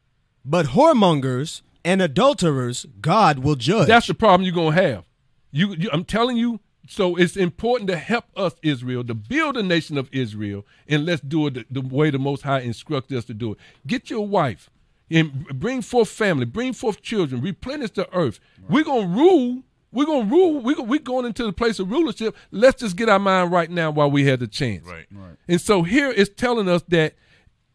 But 0.44 0.66
whoremongers 0.66 1.62
and 1.84 2.00
adulterers 2.00 2.86
God 3.00 3.40
will 3.40 3.56
judge. 3.56 3.88
That's 3.88 4.06
the 4.06 4.14
problem 4.14 4.42
you're 4.44 4.54
gonna 4.54 4.80
have. 4.80 5.04
You, 5.50 5.74
you, 5.74 5.90
I'm 5.92 6.04
telling 6.04 6.36
you. 6.36 6.60
So 6.88 7.16
it's 7.16 7.36
important 7.36 7.88
to 7.90 7.96
help 7.96 8.26
us, 8.36 8.54
Israel, 8.62 9.02
to 9.04 9.14
build 9.14 9.56
a 9.56 9.62
nation 9.64 9.98
of 9.98 10.08
Israel, 10.12 10.64
and 10.88 11.04
let's 11.06 11.22
do 11.22 11.48
it 11.48 11.54
the, 11.54 11.64
the 11.70 11.80
way 11.80 12.10
the 12.10 12.18
Most 12.18 12.42
High 12.42 12.60
instructed 12.60 13.18
us 13.18 13.24
to 13.24 13.34
do 13.34 13.52
it. 13.52 13.58
Get 13.86 14.10
your 14.10 14.26
wife 14.26 14.68
and 15.12 15.46
bring 15.58 15.82
forth 15.82 16.08
family, 16.08 16.44
bring 16.44 16.72
forth 16.72 17.02
children, 17.02 17.40
replenish 17.40 17.90
the 17.92 18.12
earth. 18.14 18.40
We're 18.68 18.84
gonna 18.84 19.06
rule. 19.06 19.62
We're 19.92 20.06
gonna 20.06 20.30
rule. 20.30 20.60
We 20.60 20.74
we're 20.74 21.00
going 21.00 21.26
into 21.26 21.44
the 21.44 21.52
place 21.52 21.78
of 21.78 21.90
rulership. 21.90 22.34
Let's 22.50 22.80
just 22.80 22.96
get 22.96 23.08
our 23.08 23.18
mind 23.18 23.52
right 23.52 23.70
now 23.70 23.90
while 23.90 24.10
we 24.10 24.24
have 24.26 24.40
the 24.40 24.48
chance. 24.48 24.86
Right. 24.86 25.06
Right. 25.12 25.36
And 25.48 25.60
so 25.60 25.82
here 25.82 26.10
it's 26.10 26.30
telling 26.34 26.68
us 26.68 26.82
that 26.88 27.14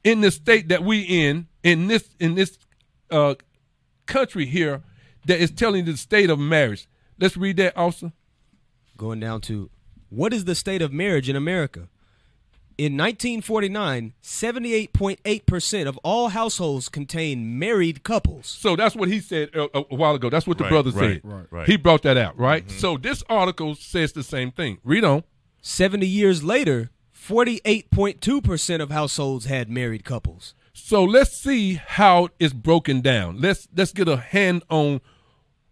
in 0.03 0.21
the 0.21 0.31
state 0.31 0.69
that 0.69 0.83
we 0.83 1.01
in, 1.01 1.47
in 1.63 1.87
this 1.87 2.09
in 2.19 2.35
this 2.35 2.57
uh, 3.11 3.35
country 4.05 4.45
here, 4.45 4.81
that 5.25 5.39
is 5.39 5.51
telling 5.51 5.85
the 5.85 5.97
state 5.97 6.29
of 6.29 6.39
marriage. 6.39 6.87
Let's 7.19 7.37
read 7.37 7.57
that 7.57 7.75
also. 7.77 8.13
Going 8.95 9.19
down 9.19 9.41
to 9.41 9.69
what 10.09 10.33
is 10.33 10.45
the 10.45 10.55
state 10.55 10.81
of 10.81 10.91
marriage 10.91 11.29
in 11.29 11.35
America? 11.35 11.89
In 12.77 12.95
1949, 12.95 14.13
78.8% 14.21 15.87
of 15.87 15.97
all 16.03 16.29
households 16.29 16.89
contained 16.89 17.59
married 17.59 18.03
couples. 18.03 18.45
So 18.47 18.75
that's 18.75 18.95
what 18.95 19.09
he 19.09 19.19
said 19.19 19.49
a, 19.55 19.67
a 19.73 19.95
while 19.95 20.13
ago. 20.13 20.29
That's 20.29 20.45
what 20.45 20.59
the 20.59 20.65
Right, 20.65 20.69
brother 20.69 20.91
right, 20.91 21.21
said. 21.21 21.21
right, 21.23 21.45
right. 21.49 21.67
He 21.67 21.75
brought 21.77 22.03
that 22.03 22.17
out, 22.17 22.37
right? 22.37 22.67
Mm-hmm. 22.67 22.77
So 22.77 22.97
this 22.97 23.23
article 23.29 23.73
says 23.73 24.11
the 24.13 24.21
same 24.23 24.51
thing. 24.51 24.77
Read 24.83 25.03
on. 25.03 25.23
70 25.61 26.05
years 26.05 26.43
later, 26.43 26.91
48.2% 27.15 28.81
of 28.81 28.91
households 28.91 29.45
had 29.45 29.69
married 29.69 30.03
couples. 30.05 30.53
So 30.73 31.03
let's 31.03 31.31
see 31.35 31.75
how 31.75 32.29
it's 32.39 32.53
broken 32.53 33.01
down. 33.01 33.41
Let's 33.41 33.67
let's 33.75 33.91
get 33.91 34.07
a 34.07 34.17
hand 34.17 34.63
on 34.69 35.01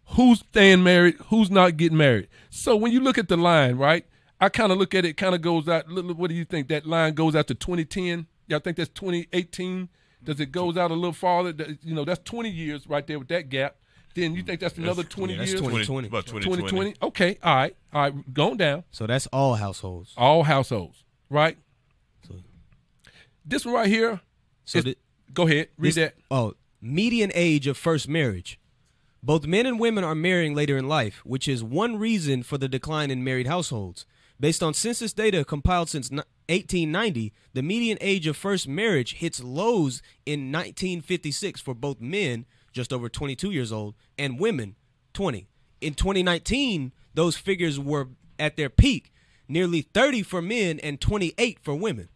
who's 0.09 0.39
staying 0.39 0.83
married, 0.83 1.15
who's 1.27 1.51
not 1.51 1.77
getting 1.77 1.97
married. 1.97 2.27
So 2.49 2.75
when 2.75 2.91
you 2.91 2.99
look 2.99 3.17
at 3.19 3.27
the 3.27 3.37
line, 3.37 3.77
right? 3.77 4.05
I 4.39 4.49
kind 4.49 4.71
of 4.71 4.77
look 4.77 4.93
at 4.93 5.05
it. 5.05 5.15
Kind 5.17 5.33
of 5.35 5.41
goes 5.41 5.67
out. 5.69 5.87
look- 5.89 6.05
look, 6.05 6.17
What 6.17 6.29
do 6.29 6.35
you 6.35 6.45
think? 6.45 6.67
That 6.67 6.85
line 6.85 7.13
goes 7.13 7.35
out 7.35 7.47
to 7.47 7.55
2010. 7.55 8.27
Y'all 8.47 8.59
think 8.59 8.77
that's 8.77 8.89
2018? 8.89 9.89
Does 10.23 10.39
it 10.39 10.51
goes 10.51 10.75
out 10.77 10.91
a 10.91 10.93
little 10.93 11.13
farther? 11.13 11.77
You 11.83 11.93
know, 11.95 12.03
that's 12.05 12.21
20 12.23 12.49
years 12.49 12.87
right 12.87 13.05
there 13.05 13.19
with 13.19 13.27
that 13.29 13.49
gap. 13.49 13.75
Then 14.15 14.33
you 14.33 14.43
think 14.43 14.59
that's 14.61 14.77
another 14.77 15.03
20 15.03 15.33
yeah, 15.33 15.39
that's 15.39 15.51
years? 15.51 15.61
2020. 15.61 16.07
About 16.07 16.25
2020. 16.25 16.71
2020. 16.71 17.07
Okay. 17.07 17.37
All 17.43 17.55
right. 17.55 17.75
All 17.93 18.01
right. 18.01 18.33
Going 18.33 18.57
down. 18.57 18.83
So 18.91 19.05
that's 19.07 19.27
all 19.27 19.55
households. 19.55 20.13
All 20.17 20.43
households. 20.43 21.03
Right. 21.29 21.57
So- 22.27 22.35
This 23.45 23.65
one 23.65 23.73
right 23.75 23.89
here. 23.89 24.21
So 24.63 24.79
is- 24.79 24.85
the- 24.85 24.97
go 25.33 25.47
ahead. 25.47 25.69
Read 25.77 25.89
This- 25.89 25.95
that. 25.95 26.15
Oh, 26.31 26.53
median 26.81 27.31
age 27.35 27.67
of 27.67 27.77
first 27.77 28.07
marriage. 28.07 28.59
Both 29.21 29.45
men 29.47 29.65
and 29.65 29.79
women 29.79 30.03
are 30.03 30.15
marrying 30.15 30.53
later 30.53 30.77
in 30.77 30.87
life, 30.87 31.21
which 31.25 31.47
is 31.47 31.63
one 31.63 31.97
reason 31.97 32.43
for 32.43 32.57
the 32.57 32.67
decline 32.69 33.09
in 33.11 33.23
married 33.23 33.47
households. 33.47 34.05
Based 34.39 34.61
on 34.61 34.73
census 34.73 35.13
data 35.13 35.45
compiled 35.45 35.89
since 35.89 36.11
1890, 36.11 37.33
the 37.53 37.61
median 37.61 37.97
age 38.01 38.27
of 38.27 38.35
first 38.35 38.67
marriage 38.67 39.15
hits 39.15 39.41
lows 39.41 40.01
in 40.25 40.51
1956 40.51 41.61
for 41.61 41.73
both 41.73 42.01
men, 42.01 42.45
just 42.73 42.91
over 42.91 43.07
22 43.07 43.51
years 43.51 43.71
old, 43.71 43.95
and 44.17 44.39
women, 44.39 44.75
20. 45.13 45.47
In 45.81 45.93
2019, 45.93 46.91
those 47.13 47.37
figures 47.37 47.79
were 47.79 48.09
at 48.37 48.57
their 48.57 48.69
peak, 48.69 49.13
nearly 49.47 49.81
30 49.81 50.23
for 50.23 50.41
men 50.41 50.79
and 50.79 50.99
28 50.99 51.59
for 51.61 51.75
women. 51.75 52.09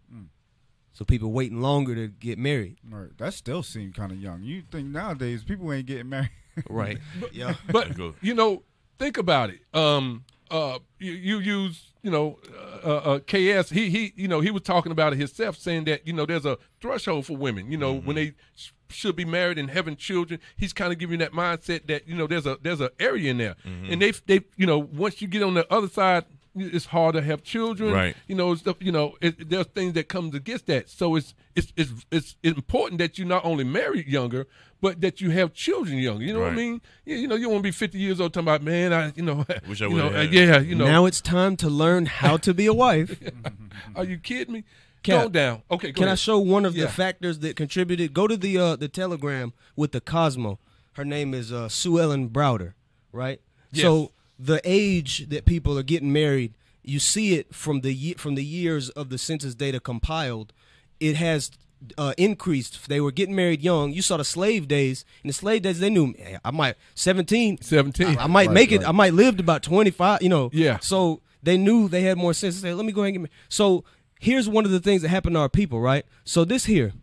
So 0.99 1.05
people 1.05 1.31
waiting 1.31 1.61
longer 1.61 1.95
to 1.95 2.09
get 2.09 2.37
married. 2.37 2.75
Right. 2.83 3.17
That 3.19 3.33
still 3.33 3.63
seemed 3.63 3.95
kind 3.95 4.11
of 4.11 4.17
young. 4.17 4.43
You 4.43 4.63
think 4.69 4.87
nowadays 4.87 5.45
people 5.45 5.71
ain't 5.71 5.85
getting 5.85 6.09
married? 6.09 6.29
Right. 6.69 6.97
yeah. 7.31 7.53
But 7.71 7.97
you 8.21 8.33
know, 8.33 8.63
think 8.97 9.17
about 9.17 9.49
it. 9.49 9.61
Um, 9.73 10.25
uh, 10.51 10.79
you, 10.99 11.11
you 11.13 11.39
use 11.39 11.85
you 12.01 12.09
know, 12.11 12.39
uh, 12.83 12.87
uh, 12.87 13.19
KS. 13.19 13.69
He 13.71 13.89
he 13.89 14.13
you 14.15 14.27
know 14.27 14.39
he 14.39 14.51
was 14.51 14.63
talking 14.63 14.91
about 14.91 15.13
it 15.13 15.19
himself, 15.19 15.57
saying 15.57 15.83
that 15.85 16.07
you 16.07 16.13
know 16.13 16.25
there's 16.25 16.45
a 16.45 16.57
threshold 16.79 17.25
for 17.25 17.35
women. 17.35 17.71
You 17.71 17.77
know 17.77 17.93
when 17.93 18.15
they 18.15 18.33
sh- 18.55 18.71
should 18.89 19.15
be 19.15 19.25
married 19.25 19.57
and 19.57 19.69
having 19.69 19.95
children. 19.97 20.39
He's 20.55 20.71
kind 20.71 20.93
of 20.93 20.99
giving 20.99 21.19
that 21.19 21.33
mindset 21.33 21.87
that 21.87 22.07
you 22.07 22.15
know 22.15 22.25
there's 22.25 22.45
a 22.45 22.57
there's 22.61 22.79
an 22.79 22.89
area 22.99 23.31
in 23.31 23.37
there, 23.37 23.55
and 23.65 24.01
they 24.01 24.11
they 24.11 24.41
you 24.55 24.65
know 24.65 24.79
once 24.79 25.21
you 25.21 25.27
get 25.27 25.43
on 25.43 25.53
the 25.55 25.71
other 25.73 25.89
side. 25.89 26.25
It's 26.55 26.87
hard 26.87 27.13
to 27.15 27.21
have 27.21 27.43
children, 27.43 27.93
Right. 27.93 28.15
You 28.27 28.35
know, 28.35 28.53
stuff. 28.55 28.77
You 28.79 28.91
know, 28.91 29.15
it, 29.21 29.49
there's 29.49 29.67
things 29.67 29.93
that 29.93 30.09
comes 30.09 30.33
against 30.35 30.65
that. 30.67 30.89
So 30.89 31.15
it's 31.15 31.33
it's 31.55 31.71
it's 31.77 32.05
it's 32.09 32.35
important 32.43 32.99
that 32.99 33.17
you 33.17 33.25
not 33.25 33.45
only 33.45 33.63
marry 33.63 34.03
younger, 34.09 34.47
but 34.81 34.99
that 35.01 35.21
you 35.21 35.29
have 35.31 35.53
children 35.53 35.97
young. 35.99 36.21
You 36.21 36.33
know 36.33 36.39
what 36.39 36.53
I 36.53 36.55
mean? 36.55 36.81
You, 37.05 37.15
you 37.17 37.27
know, 37.27 37.35
you 37.35 37.49
want 37.49 37.59
to 37.59 37.63
be 37.63 37.71
50 37.71 37.97
years 37.97 38.19
old 38.19 38.33
talking 38.33 38.47
about, 38.47 38.63
man, 38.63 38.93
I, 38.93 39.11
you 39.15 39.23
know, 39.23 39.45
Wish 39.67 39.81
I 39.81 39.87
you 39.87 39.97
know, 39.97 40.07
uh, 40.07 40.11
had- 40.11 40.33
yeah, 40.33 40.59
you 40.59 40.75
know. 40.75 40.85
now 40.85 41.05
it's 41.05 41.21
time 41.21 41.55
to 41.57 41.69
learn 41.69 42.05
how 42.07 42.37
to 42.37 42.53
be 42.53 42.65
a 42.65 42.73
wife. 42.73 43.19
are 43.95 44.03
you 44.05 44.17
kidding 44.17 44.53
me? 44.53 44.63
Cap, 45.03 45.23
Go 45.23 45.29
down. 45.29 45.61
Okay, 45.71 45.91
go 45.91 46.01
Can 46.01 46.09
I 46.09 46.15
show 46.15 46.39
one 46.39 46.65
of 46.65 46.75
Yeah. 46.75 46.85
the 46.85 46.91
factors 46.91 47.39
that 47.39 47.55
contributed? 47.55 48.13
Go 48.13 48.27
to 48.27 48.35
the 48.35 48.57
uh, 48.57 48.75
the 48.75 48.89
telegram 48.89 49.53
with 49.75 49.91
the 49.93 50.01
Cosmo. 50.01 50.59
Her 50.93 51.05
name 51.05 51.33
is 51.33 51.53
uh, 51.53 51.69
Sue 51.69 51.99
Ellen 51.99 52.29
Browder, 52.29 52.73
right? 53.13 53.39
Yes. 53.71 53.83
So 53.83 54.11
the 54.39 54.61
age 54.63 55.27
that 55.29 55.45
people 55.45 55.77
are 55.77 55.83
getting 55.83 56.13
married, 56.13 56.53
you 56.81 56.97
see 56.99 57.33
it 57.35 57.53
from 57.53 57.81
the 57.81 58.13
from 58.17 58.35
the 58.35 58.43
years 58.43 58.89
of 58.91 59.09
the 59.09 59.17
census 59.17 59.53
data 59.53 59.79
compiled. 59.79 60.53
It 60.99 61.17
has 61.17 61.51
uh, 61.97 62.13
increased. 62.17 62.87
They 62.89 63.01
were 63.01 63.11
getting 63.11 63.35
married 63.35 63.61
young. 63.61 63.91
You 63.91 64.01
saw 64.01 64.17
the 64.17 64.23
slave 64.25 64.67
days. 64.67 65.05
In 65.23 65.27
the 65.27 65.33
slave 65.33 65.61
days, 65.63 65.79
they 65.79 65.89
knew 65.89 66.13
"Hey, 66.17 66.37
I 66.43 66.51
might 66.51 66.75
seventeen. 66.95 67.61
17. 67.61 68.17
I, 68.17 68.23
I 68.23 68.27
might 68.27 68.47
Right, 68.47 68.53
make 68.53 68.71
it. 68.71 68.79
right. 68.79 68.89
I 68.89 68.91
might 68.91 69.13
live 69.13 69.35
to 69.37 69.43
about 69.43 69.61
twenty 69.63 69.91
five. 69.91 70.21
You 70.21 70.29
know. 70.29 70.49
Yeah. 70.53 70.79
So 70.79 71.21
they 71.43 71.57
knew 71.57 71.87
they 71.89 72.01
had 72.01 72.17
more 72.17 72.33
sense. 72.33 72.61
They 72.61 72.69
said, 72.69 72.75
"Let 72.77 72.85
me 72.85 72.91
go 72.93 73.01
ahead 73.01 73.09
and 73.09 73.15
get 73.15 73.19
married." 73.31 73.43
So 73.49 73.83
here's 74.19 74.47
one 74.49 74.65
of 74.65 74.71
the 74.71 74.79
things 74.79 75.01
that 75.01 75.09
happened 75.09 75.35
to 75.35 75.39
our 75.41 75.49
people. 75.49 75.79
Right. 75.81 76.05
So 76.23 76.45
this 76.45 76.65
here, 76.65 76.93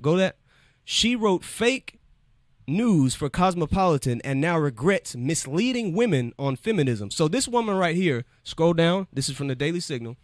go 0.00 0.16
that. 0.16 0.36
She 0.84 1.16
wrote 1.16 1.42
fake 1.44 1.93
news 2.66 3.14
for 3.14 3.28
Cosmopolitan 3.28 4.20
and 4.22 4.40
now 4.40 4.58
regrets 4.58 5.14
misleading 5.16 5.92
women 5.92 6.32
on 6.38 6.56
feminism. 6.56 7.10
So 7.10 7.28
this 7.28 7.48
woman 7.48 7.76
right 7.76 7.96
here, 7.96 8.24
scroll 8.42 8.72
down. 8.72 9.06
This 9.12 9.28
is 9.28 9.36
from 9.36 9.48
the 9.48 9.54
Daily 9.54 9.80
Signal. 9.80 10.16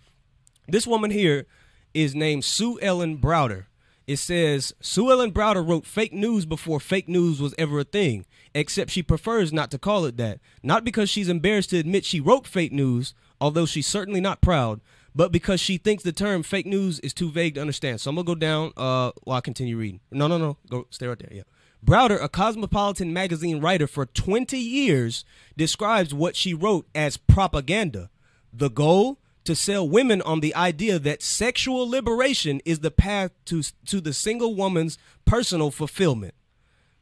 This 0.68 0.86
woman 0.86 1.10
here 1.10 1.46
is 1.94 2.14
named 2.14 2.44
Sue 2.44 2.78
Ellen 2.80 3.18
Browder. 3.18 3.66
It 4.06 4.16
says 4.16 4.72
Sue 4.80 5.10
Ellen 5.10 5.32
Browder 5.32 5.66
wrote 5.66 5.86
fake 5.86 6.12
news 6.12 6.44
before 6.46 6.80
fake 6.80 7.08
news 7.08 7.40
was 7.40 7.54
ever 7.58 7.80
a 7.80 7.84
thing, 7.84 8.26
except 8.54 8.90
she 8.90 9.02
prefers 9.02 9.52
not 9.52 9.70
to 9.70 9.78
call 9.78 10.04
it 10.04 10.16
that. 10.16 10.40
Not 10.62 10.84
because 10.84 11.08
she's 11.08 11.28
embarrassed 11.28 11.70
to 11.70 11.78
admit 11.78 12.04
she 12.04 12.20
wrote 12.20 12.46
fake 12.46 12.72
news, 12.72 13.14
although 13.40 13.66
she's 13.66 13.86
certainly 13.86 14.20
not 14.20 14.40
proud, 14.40 14.80
but 15.14 15.32
because 15.32 15.60
she 15.60 15.76
thinks 15.76 16.02
the 16.02 16.12
term 16.12 16.42
fake 16.42 16.66
news 16.66 16.98
is 17.00 17.14
too 17.14 17.30
vague 17.30 17.54
to 17.54 17.60
understand. 17.60 18.00
So 18.00 18.10
I'm 18.10 18.16
gonna 18.16 18.24
go 18.26 18.34
down 18.34 18.72
uh, 18.76 19.12
while 19.22 19.38
I 19.38 19.40
continue 19.40 19.76
reading. 19.76 20.00
No, 20.10 20.26
no, 20.26 20.38
no, 20.38 20.56
go 20.68 20.86
stay 20.90 21.06
right 21.06 21.18
there. 21.18 21.32
Yeah. 21.32 21.42
Browder, 21.84 22.22
a 22.22 22.28
Cosmopolitan 22.28 23.12
magazine 23.12 23.60
writer 23.60 23.86
for 23.86 24.06
20 24.06 24.58
years, 24.58 25.24
describes 25.56 26.12
what 26.12 26.36
she 26.36 26.54
wrote 26.54 26.86
as 26.94 27.16
propaganda. 27.16 28.10
The 28.52 28.70
goal? 28.70 29.18
To 29.44 29.56
sell 29.56 29.88
women 29.88 30.20
on 30.22 30.40
the 30.40 30.54
idea 30.54 30.98
that 30.98 31.22
sexual 31.22 31.88
liberation 31.88 32.60
is 32.66 32.80
the 32.80 32.90
path 32.90 33.32
to, 33.46 33.62
to 33.86 34.00
the 34.00 34.12
single 34.12 34.54
woman's 34.54 34.98
personal 35.24 35.70
fulfillment. 35.70 36.34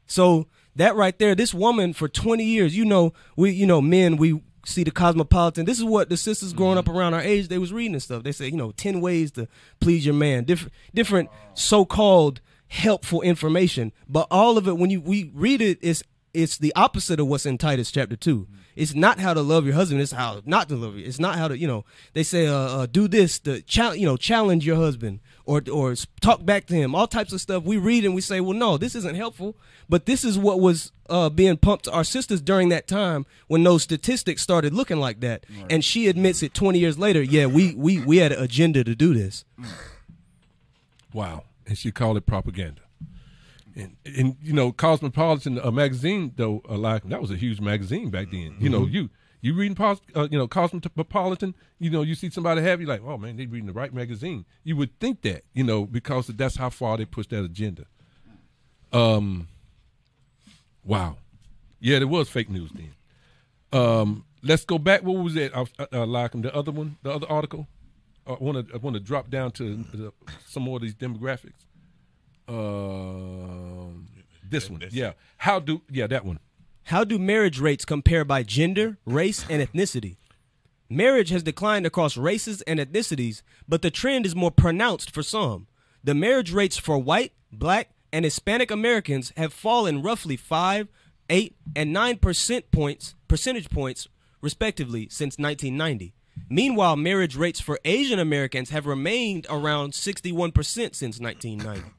So 0.07 0.47
that 0.77 0.95
right 0.95 1.19
there, 1.19 1.35
this 1.35 1.53
woman 1.53 1.93
for 1.93 2.09
20 2.09 2.45
years, 2.45 2.77
you 2.77 2.85
know, 2.85 3.13
we, 3.37 3.51
you 3.51 3.67
know, 3.67 3.81
men, 3.81 4.17
we 4.17 4.41
see 4.65 4.85
the 4.85 4.91
cosmopolitan. 4.91 5.65
This 5.65 5.79
is 5.79 5.85
what 5.85 6.09
the 6.09 6.17
sisters 6.17 6.53
growing 6.53 6.79
mm-hmm. 6.79 6.89
up 6.91 6.97
around 6.97 7.15
our 7.15 7.21
age, 7.21 7.49
they 7.49 7.59
was 7.59 7.73
reading 7.73 7.95
and 7.95 8.03
stuff. 8.03 8.23
They 8.23 8.33
say, 8.33 8.47
you 8.47 8.57
know, 8.57 8.73
10 8.73 9.01
ways 9.01 9.33
to 9.33 9.49
please 9.81 10.07
your 10.07 10.15
man, 10.15 10.45
different, 10.45 10.73
different 10.95 11.31
so-called 11.55 12.41
helpful 12.69 13.23
information. 13.23 13.93
But 14.09 14.27
all 14.31 14.59
of 14.59 14.69
it, 14.69 14.77
when 14.77 14.91
you, 14.91 15.01
we 15.01 15.31
read 15.35 15.61
it, 15.61 15.79
it's, 15.83 16.03
it's 16.35 16.59
the 16.59 16.73
opposite 16.77 17.19
of 17.21 17.27
what's 17.27 17.47
in 17.47 17.59
Titus 17.59 17.91
chapter 17.91 18.17
two. 18.17 18.47
It's 18.77 18.95
not 18.95 19.19
how 19.19 19.35
to 19.35 19.43
love 19.43 19.67
your 19.67 19.75
husband. 19.75 20.01
It's 20.01 20.13
how 20.13 20.41
not 20.47 20.69
to 20.69 20.77
love 20.77 20.97
you. 20.97 21.05
It's 21.05 21.19
not 21.19 21.37
how 21.37 21.49
to, 21.49 21.59
you 21.59 21.67
know, 21.67 21.85
they 22.13 22.23
say, 22.23 22.47
uh, 22.47 22.55
uh 22.55 22.87
do 22.87 23.09
this 23.09 23.41
to 23.41 23.61
challenge, 23.63 24.01
you 24.01 24.07
know, 24.07 24.17
challenge 24.17 24.65
your 24.65 24.77
husband 24.77 25.19
or, 25.47 25.63
or 25.73 25.95
talk 26.21 26.45
back 26.45 26.67
to 26.67 26.75
him, 26.75 26.95
all 26.95 27.09
types 27.09 27.33
of 27.33 27.41
stuff. 27.41 27.65
We 27.65 27.77
read 27.77 28.05
and 28.05 28.15
we 28.15 28.21
say, 28.21 28.41
well, 28.41 28.57
no, 28.57 28.77
this 28.77 28.95
isn't 28.95 29.17
helpful. 29.17 29.57
But 29.89 30.07
this 30.07 30.23
is 30.23 30.39
what 30.39 30.61
was 30.61 30.93
uh, 31.09 31.29
being 31.31 31.57
pumped 31.57 31.87
to 31.87 31.93
our 31.93 32.05
sisters 32.05 32.41
during 32.41 32.69
that 32.69 32.87
time 32.87 33.27
when 33.49 33.65
those 33.65 33.83
statistics 33.83 34.43
started 34.43 34.73
looking 34.75 34.99
like 35.01 35.21
that. 35.21 35.45
And 35.71 35.85
she 35.85 36.07
admits 36.07 36.43
it 36.45 36.55
20 36.55 36.79
years 36.79 36.99
later. 36.99 37.23
Yeah, 37.23 37.47
we, 37.47 37.75
we, 37.75 37.99
we 38.01 38.19
had 38.19 38.31
an 38.31 38.43
agenda 38.43 38.85
to 38.85 38.95
do 38.95 39.13
this. 39.13 39.45
Wow. 41.13 41.45
And 41.69 41.77
she 41.77 41.93
called 41.93 42.17
it 42.17 42.25
propaganda. 42.25 42.81
And, 43.77 43.97
and 44.05 44.37
you 44.43 44.55
know, 44.55 44.73
Cosmopolitan 44.73 45.61
uh, 45.63 45.71
magazine, 45.71 46.33
though, 46.35 46.63
uh, 46.69 46.79
like 46.79 47.05
that 47.11 47.21
was 47.21 47.31
a 47.31 47.37
huge 47.37 47.61
magazine 47.61 48.09
back 48.11 48.31
then. 48.31 48.57
You 48.59 48.71
know, 48.71 48.87
you 48.87 49.11
you 49.41 49.55
reading, 49.55 49.77
uh, 49.81 50.29
you 50.31 50.39
know, 50.39 50.49
Cosmopolitan, 50.49 51.55
you 51.79 51.91
know, 51.91 52.03
you 52.03 52.15
see 52.15 52.31
somebody 52.31 52.63
have, 52.63 52.81
you 52.81 52.87
like, 52.87 53.03
oh 53.05 53.19
man, 53.19 53.37
they 53.37 53.47
reading 53.47 53.67
the 53.67 53.73
right 53.73 53.93
magazine. 53.93 54.47
You 54.65 54.77
would 54.77 54.99
think 54.99 55.23
that, 55.23 55.45
you 55.53 55.63
know, 55.63 55.85
because 55.85 56.27
that's 56.29 56.57
how 56.57 56.71
far 56.71 56.97
they 56.97 57.05
push 57.05 57.27
that 57.29 57.45
agenda. 57.45 57.85
Um, 58.93 59.49
wow, 60.83 61.19
yeah, 61.79 61.99
there 61.99 62.09
was 62.09 62.31
fake 62.31 62.49
news 62.49 62.71
then. 62.73 62.95
Um, 63.71 64.25
let's 64.43 64.65
go 64.65 64.79
back. 64.79 65.03
What 65.03 65.23
was 65.23 65.37
it? 65.37 65.55
Uh, 65.55 65.67
uh, 65.93 66.07
like 66.07 66.33
the 66.33 66.53
other 66.55 66.73
one, 66.73 66.97
the 67.03 67.13
other 67.13 67.31
article. 67.31 67.69
I 68.29 68.37
want 68.39 68.69
to 68.69 68.75
I 68.75 68.77
want 68.77 68.95
to 68.95 69.01
drop 69.01 69.31
down 69.31 69.53
to 69.53 69.85
the, 69.93 70.13
some 70.47 70.63
more 70.63 70.77
of 70.77 70.83
these 70.83 70.95
demographics. 70.95 71.65
Um, 72.47 74.07
this 74.49 74.71
one, 74.71 74.83
yeah. 74.91 75.13
How 75.39 75.59
do 75.59 75.83
yeah 75.91 76.07
that 76.07 76.25
one? 76.25 76.39
How 76.85 77.05
do 77.05 77.19
marriage 77.19 77.59
rates 77.61 77.85
compare 77.85 78.25
by 78.25 78.43
gender, 78.43 78.99
race, 79.05 79.45
and 79.49 79.67
ethnicity? 79.67 80.17
Marriage 80.91 81.29
has 81.29 81.43
declined 81.43 81.85
across 81.85 82.17
races 82.17 82.63
and 82.63 82.81
ethnicities, 82.81 83.43
but 83.69 83.83
the 83.83 83.91
trend 83.91 84.25
is 84.25 84.35
more 84.35 84.51
pronounced 84.51 85.13
for 85.13 85.23
some. 85.23 85.67
The 86.03 86.15
marriage 86.15 86.51
rates 86.51 86.79
for 86.79 86.97
white, 86.97 87.33
black, 87.53 87.91
and 88.11 88.25
Hispanic 88.25 88.71
Americans 88.71 89.33
have 89.37 89.53
fallen 89.53 90.01
roughly 90.01 90.37
5, 90.37 90.89
8, 91.29 91.57
and 91.77 91.93
9 91.93 92.17
percent 92.19 92.71
points, 92.71 93.15
percentage 93.27 93.69
points 93.69 94.09
respectively 94.41 95.09
since 95.11 95.37
1990. 95.37 96.15
Meanwhile, 96.51 96.97
marriage 96.97 97.37
rates 97.37 97.61
for 97.61 97.79
Asian 97.85 98.19
Americans 98.19 98.71
have 98.71 98.87
remained 98.87 99.47
around 99.51 99.93
61% 99.93 100.55
since 100.95 101.19
1990. 101.21 101.91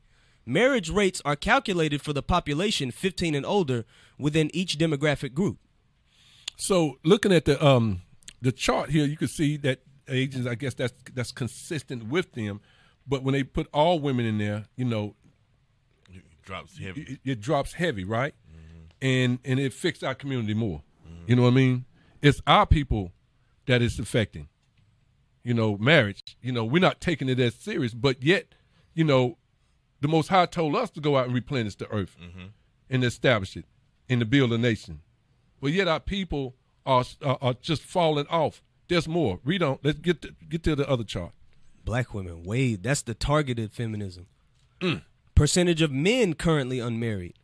Marriage 0.46 0.90
rates 0.90 1.22
are 1.26 1.36
calculated 1.36 2.02
for 2.02 2.14
the 2.14 2.24
population 2.24 2.90
15 2.92 3.36
and 3.36 3.46
older 3.46 3.86
within 4.18 4.50
each 4.54 4.78
demographic 4.78 5.34
group. 5.34 5.58
So 6.58 6.98
looking 7.04 7.32
at 7.32 7.46
the 7.46 7.64
um 7.66 8.02
the 8.42 8.52
chart 8.52 8.90
here, 8.90 9.06
you 9.06 9.16
can 9.18 9.28
see 9.28 9.58
that 9.58 9.82
Asians, 10.08 10.48
I 10.48 10.56
guess 10.56 10.74
that's 10.74 10.94
that's 11.14 11.32
consistent 11.32 12.08
with 12.08 12.34
them. 12.34 12.62
But 13.08 13.24
when 13.24 13.34
they 13.34 13.44
put 13.44 13.68
all 13.74 14.00
women 14.00 14.26
in 14.26 14.38
there, 14.40 14.66
you 14.76 14.86
know, 14.86 15.16
It 16.12 16.24
drops 16.44 16.78
heavy. 16.80 17.02
it, 17.02 17.20
it 17.32 17.40
drops 17.42 17.74
heavy, 17.74 18.04
right? 18.04 18.34
And 19.02 19.40
and 19.46 19.60
it 19.60 19.68
affects 19.68 20.04
our 20.04 20.16
community 20.16 20.54
more. 20.54 20.82
You 21.28 21.36
know 21.36 21.44
what 21.44 21.50
I 21.50 21.56
mean? 21.56 21.86
It's 22.22 22.42
our 22.48 22.66
people 22.66 23.12
that 23.70 23.84
it's 23.84 24.00
affecting. 24.00 24.48
You 25.44 25.54
know, 25.54 25.78
marriage. 25.78 26.36
You 26.42 26.52
know, 26.52 26.66
we're 26.66 26.82
not 26.82 27.00
taking 27.00 27.30
it 27.30 27.40
as 27.40 27.54
serious, 27.54 27.94
but 27.94 28.22
yet, 28.24 28.56
you 28.96 29.04
know, 29.04 29.38
the 30.02 30.08
Most 30.08 30.30
High 30.30 30.48
told 30.48 30.76
us 30.76 30.90
to 30.92 31.00
go 31.00 31.18
out 31.18 31.28
and 31.28 31.36
replenish 31.36 31.76
the 31.76 31.88
earth 31.92 32.18
mm-hmm. 32.20 32.48
and 32.90 33.04
establish 33.04 33.56
it 33.56 33.66
and 34.10 34.20
to 34.22 34.26
build 34.26 34.52
a 34.52 34.58
nation. 34.58 35.02
But 35.62 35.72
yet 35.72 35.88
our 35.88 36.00
people 36.00 36.56
are 36.84 37.06
are, 37.24 37.38
are 37.42 37.54
just 37.54 37.84
falling 37.84 38.26
off. 38.28 38.64
There's 38.88 39.08
more. 39.08 39.40
Read 39.46 39.62
on. 39.62 39.78
Let's 39.84 40.00
get 40.00 40.24
to, 40.24 40.34
get 40.50 40.64
to 40.64 40.76
the 40.76 40.90
other 40.90 41.04
chart. 41.04 41.32
Black 41.86 42.14
women, 42.14 42.44
way 42.44 42.76
that's 42.76 43.04
the 43.04 43.14
targeted 43.14 43.72
feminism. 43.72 44.26
Mm. 44.82 45.04
Percentage 45.36 45.84
of 45.84 45.92
men 45.92 46.34
currently 46.34 46.80
unmarried. 46.80 47.36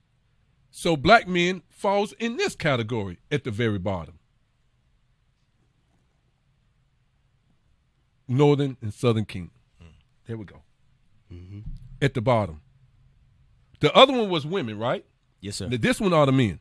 So 0.71 0.97
black 0.97 1.27
men 1.27 1.61
falls 1.69 2.13
in 2.13 2.37
this 2.37 2.55
category 2.55 3.19
at 3.31 3.43
the 3.43 3.51
very 3.51 3.79
bottom. 3.79 4.17
Northern 8.27 8.77
and 8.81 8.93
Southern 8.93 9.25
Kingdom. 9.25 9.51
Mm. 9.81 9.87
There 10.27 10.37
we 10.37 10.45
go. 10.45 10.61
Mm-hmm. 11.31 11.59
At 12.01 12.13
the 12.13 12.21
bottom. 12.21 12.61
The 13.79 13.93
other 13.93 14.13
one 14.13 14.29
was 14.29 14.45
women, 14.45 14.77
right? 14.79 15.05
Yes, 15.41 15.57
sir. 15.57 15.67
Now, 15.67 15.77
This 15.79 15.99
one 15.99 16.13
are 16.13 16.25
the 16.25 16.31
men. 16.31 16.59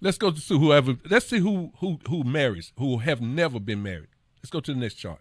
Let's 0.00 0.18
go 0.18 0.30
to 0.30 0.40
see 0.40 0.58
whoever. 0.58 0.96
Let's 1.08 1.26
see 1.26 1.40
who 1.40 1.72
who 1.78 1.98
who 2.08 2.24
marries 2.24 2.72
who 2.78 2.98
have 2.98 3.20
never 3.20 3.60
been 3.60 3.82
married. 3.82 4.08
Let's 4.38 4.50
go 4.50 4.60
to 4.60 4.72
the 4.72 4.80
next 4.80 4.94
chart. 4.94 5.20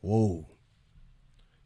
Whoa. 0.00 0.48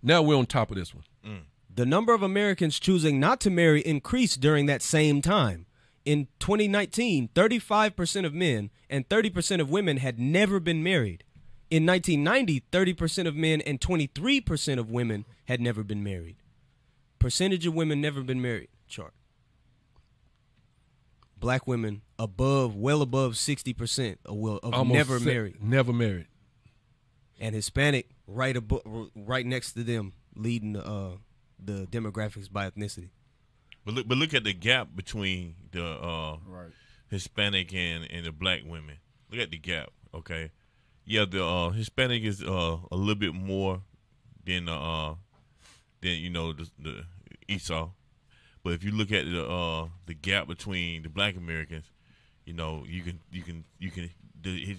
Now 0.03 0.23
we're 0.23 0.37
on 0.37 0.47
top 0.47 0.71
of 0.71 0.77
this 0.77 0.95
one. 0.95 1.05
Mm. 1.27 1.43
The 1.75 1.87
number 1.87 2.13
of 2.13 2.23
Americans 2.23 2.79
choosing 2.79 3.19
not 3.19 3.41
to 3.41 3.51
marry 3.51 3.81
increased 3.81 4.41
during 4.41 4.67
that 4.67 4.83
same 4.83 5.23
time. 5.23 5.67
In 6.05 6.29
2019, 6.39 7.29
35% 7.35 8.25
of 8.25 8.33
men 8.35 8.71
and 8.89 9.09
30% 9.09 9.61
of 9.61 9.71
women 9.71 9.99
had 9.99 10.19
never 10.19 10.61
been 10.61 10.83
married. 10.83 11.25
In 11.71 11.85
1990, 11.85 12.63
30% 12.73 13.27
of 13.27 13.37
men 13.37 13.61
and 13.61 13.79
23% 13.81 14.79
of 14.79 14.91
women 14.91 15.27
had 15.47 15.61
never 15.61 15.83
been 15.85 16.03
married. 16.03 16.37
Percentage 17.19 17.67
of 17.67 17.75
women 17.75 18.01
never 18.01 18.23
been 18.23 18.41
married 18.41 18.69
chart. 18.89 19.13
Black 21.39 21.67
women 21.67 22.03
above, 22.19 22.75
well 22.75 23.01
above 23.03 23.35
60% 23.35 24.17
of, 24.25 24.37
will, 24.37 24.59
of 24.63 24.75
Almost 24.75 24.97
never 24.97 25.19
se- 25.19 25.25
married. 25.25 25.63
Never 25.63 25.93
married. 25.93 26.27
and 27.39 27.55
Hispanic 27.55 28.09
right 28.27 28.57
above, 28.57 28.83
right 29.15 29.47
next 29.47 29.73
to 29.75 29.85
them, 29.85 30.15
leading 30.35 30.73
the 30.73 30.85
uh, 30.85 31.11
the 31.63 31.87
demographics 31.87 32.51
by 32.51 32.69
ethnicity. 32.71 33.11
But 33.85 33.95
look, 33.95 34.09
but 34.09 34.19
look 34.19 34.35
at 34.35 34.43
the 34.45 34.53
gap 34.53 34.89
between 34.97 35.55
the 35.71 35.85
uh, 35.85 36.39
Right. 36.47 36.71
Hispanic 37.11 37.73
and, 37.75 38.05
and 38.11 38.27
the 38.27 38.33
black 38.33 38.63
women. 38.65 38.97
Look 39.31 39.41
at 39.41 39.51
the 39.51 39.59
gap. 39.59 39.91
Okay, 40.15 40.51
yeah, 41.09 41.25
the 41.25 41.43
uh, 41.45 41.71
Hispanic 41.71 42.23
is 42.23 42.43
uh, 42.43 42.77
a 42.93 42.97
little 42.97 43.15
bit 43.15 43.35
more 43.35 43.81
than 44.45 44.69
uh, 44.69 45.15
than 46.03 46.13
you 46.13 46.29
know 46.29 46.53
the, 46.53 46.69
the 46.79 47.05
Esau. 47.49 47.89
But 48.63 48.75
if 48.75 48.85
you 48.85 48.93
look 48.93 49.11
at 49.11 49.25
the 49.25 49.49
uh, 49.49 49.89
the 50.07 50.13
gap 50.13 50.49
between 50.49 51.03
the 51.03 51.09
Black 51.09 51.35
Americans, 51.37 51.87
you 52.45 52.53
know 52.53 52.85
you 52.87 53.03
can 53.03 53.21
you 53.33 53.43
can 53.43 53.65
you 53.79 53.91
can 53.91 54.11
the 54.43 54.63
his, 54.63 54.79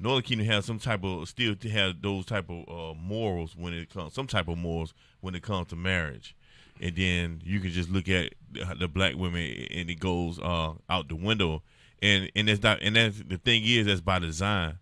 Northern 0.00 0.22
Kingdom 0.22 0.46
has 0.48 0.64
some 0.64 0.80
type 0.80 1.04
of 1.04 1.28
still 1.28 1.54
to 1.54 1.68
have 1.68 2.02
those 2.02 2.26
type 2.26 2.50
of 2.50 2.68
uh, 2.68 2.94
morals 2.94 3.54
when 3.56 3.72
it 3.72 3.88
comes 3.88 4.14
some 4.14 4.26
type 4.26 4.48
of 4.48 4.58
morals 4.58 4.94
when 5.20 5.36
it 5.36 5.42
comes 5.44 5.68
to 5.68 5.76
marriage, 5.76 6.34
and 6.80 6.96
then 6.96 7.40
you 7.44 7.60
can 7.60 7.70
just 7.70 7.88
look 7.88 8.08
at 8.08 8.34
the, 8.50 8.74
the 8.80 8.88
black 8.88 9.14
women 9.14 9.42
and 9.70 9.88
it 9.88 10.00
goes 10.00 10.40
uh, 10.40 10.72
out 10.90 11.08
the 11.08 11.14
window, 11.14 11.62
and 12.02 12.32
and 12.34 12.48
it's 12.48 12.64
not 12.64 12.82
and 12.82 12.96
that's 12.96 13.22
the 13.28 13.38
thing 13.38 13.62
is 13.64 13.86
that's 13.86 14.00
by 14.00 14.18
design, 14.18 14.78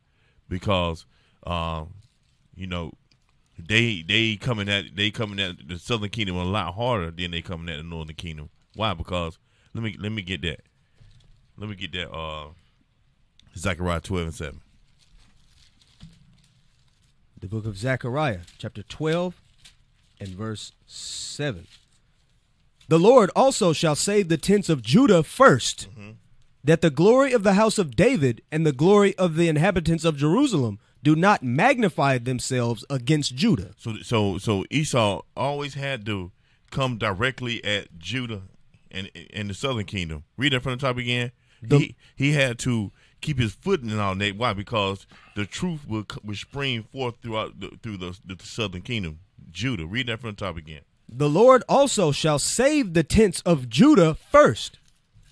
because 0.48 1.06
um, 1.46 1.94
you 2.54 2.66
know 2.66 2.92
they 3.58 4.02
they 4.06 4.36
coming 4.36 4.68
at 4.68 4.96
they 4.96 5.10
coming 5.10 5.40
at 5.40 5.68
the 5.68 5.78
Southern 5.78 6.10
Kingdom 6.10 6.36
a 6.36 6.44
lot 6.44 6.74
harder 6.74 7.10
than 7.10 7.30
they 7.30 7.42
coming 7.42 7.68
at 7.68 7.78
the 7.78 7.82
Northern 7.82 8.14
Kingdom. 8.16 8.50
Why? 8.74 8.94
Because 8.94 9.38
let 9.74 9.82
me 9.82 9.96
let 9.98 10.12
me 10.12 10.22
get 10.22 10.42
that. 10.42 10.60
Let 11.56 11.70
me 11.70 11.76
get 11.76 11.92
that. 11.92 12.10
Uh, 12.10 12.48
Zechariah 13.56 14.00
twelve 14.00 14.26
and 14.26 14.34
seven. 14.34 14.60
The 17.38 17.48
book 17.48 17.66
of 17.66 17.76
Zechariah, 17.76 18.40
chapter 18.56 18.82
12 18.82 19.34
and 20.18 20.30
verse 20.30 20.72
7. 20.86 21.66
The 22.88 22.98
Lord 22.98 23.30
also 23.36 23.74
shall 23.74 23.94
save 23.94 24.28
the 24.28 24.38
tents 24.38 24.70
of 24.70 24.80
Judah 24.80 25.22
1st 25.22 25.88
that 26.66 26.80
the 26.80 26.90
glory 26.90 27.32
of 27.32 27.42
the 27.42 27.54
house 27.54 27.78
of 27.78 27.96
David 27.96 28.42
and 28.52 28.66
the 28.66 28.72
glory 28.72 29.16
of 29.16 29.36
the 29.36 29.48
inhabitants 29.48 30.04
of 30.04 30.16
Jerusalem 30.16 30.78
do 31.02 31.14
not 31.16 31.42
magnify 31.42 32.18
themselves 32.18 32.84
against 32.90 33.34
Judah. 33.34 33.70
So 33.78 33.96
so 34.02 34.38
so 34.38 34.64
Esau 34.70 35.22
always 35.36 35.74
had 35.74 36.04
to 36.06 36.32
come 36.70 36.98
directly 36.98 37.64
at 37.64 37.98
Judah 37.98 38.42
and 38.90 39.10
and 39.32 39.48
the 39.48 39.54
Southern 39.54 39.84
Kingdom. 39.84 40.24
Read 40.36 40.52
that 40.52 40.62
from 40.62 40.72
the 40.72 40.78
top 40.78 40.98
again. 40.98 41.30
The- 41.62 41.78
he 41.78 41.96
he 42.16 42.32
had 42.32 42.58
to 42.60 42.90
keep 43.20 43.38
his 43.38 43.52
foot 43.52 43.82
in 43.82 43.98
all 43.98 44.14
that. 44.16 44.36
Why? 44.36 44.52
Because 44.52 45.06
the 45.34 45.46
truth 45.46 45.86
will, 45.88 46.04
will 46.24 46.34
spring 46.34 46.82
forth 46.92 47.14
throughout 47.22 47.60
the, 47.60 47.70
through 47.82 47.96
the, 47.98 48.18
the 48.24 48.36
Southern 48.42 48.82
Kingdom. 48.82 49.20
Judah. 49.50 49.86
Read 49.86 50.08
that 50.08 50.20
from 50.20 50.30
the 50.30 50.36
top 50.36 50.56
again. 50.56 50.82
The 51.08 51.28
Lord 51.28 51.62
also 51.68 52.12
shall 52.12 52.38
save 52.38 52.92
the 52.94 53.04
tents 53.04 53.40
of 53.42 53.68
Judah 53.68 54.14
first, 54.14 54.78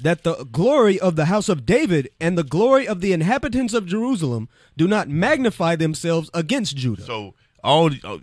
that 0.01 0.25
the 0.25 0.45
glory 0.45 0.99
of 0.99 1.17
the 1.17 1.27
house 1.27 1.49
of 1.49 1.65
David 1.65 2.11
and 2.21 2.37
the 2.37 2.45
glory 2.45 2.87
of 2.87 3.01
the 3.01 3.13
inhabitants 3.13 3.75
of 3.75 3.87
Jerusalem 3.87 4.49
do 4.77 4.87
not 4.89 5.09
magnify 5.09 5.77
themselves 5.77 6.31
against 6.35 6.77
Judah. 6.77 7.03
So 7.03 7.35
all 7.63 7.91
the, 7.91 8.01
uh, 8.05 8.19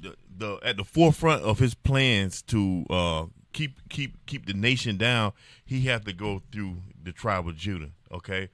the, 0.00 0.16
the 0.36 0.58
at 0.62 0.76
the 0.76 0.84
forefront 0.84 1.42
of 1.42 1.58
his 1.58 1.74
plans 1.74 2.42
to 2.42 2.84
uh, 2.90 3.26
keep 3.52 3.88
keep 3.88 4.24
keep 4.26 4.46
the 4.46 4.54
nation 4.54 4.96
down, 4.96 5.32
he 5.64 5.82
had 5.82 6.04
to 6.06 6.12
go 6.12 6.42
through 6.50 6.78
the 7.02 7.12
tribe 7.12 7.46
of 7.46 7.56
Judah. 7.56 7.90
Okay, 8.10 8.48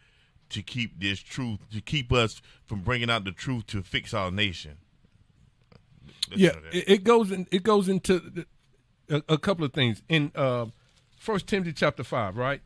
to 0.51 0.63
keep 0.63 1.01
this 1.01 1.21
truth, 1.21 1.61
to 1.73 1.81
keep 1.81 2.13
us 2.13 2.41
from 2.65 2.81
bringing 2.81 3.11
out 3.11 3.25
the 3.25 3.33
truth 3.33 3.67
to 3.69 3.83
fix 3.83 4.13
our 4.13 4.31
nation. 4.31 4.79
Listen 6.31 6.41
yeah, 6.41 6.79
it, 6.79 6.89
it 6.89 7.05
goes 7.05 7.31
in. 7.31 7.47
It 7.51 7.63
goes 7.63 7.89
into 7.89 8.45
a, 9.09 9.23
a 9.29 9.39
couple 9.39 9.65
of 9.65 9.73
things 9.73 10.03
in 10.09 10.31
uh, 10.35 10.67
First 11.19 11.47
Timothy 11.47 11.73
chapter 11.73 12.05
five, 12.05 12.37
right? 12.37 12.61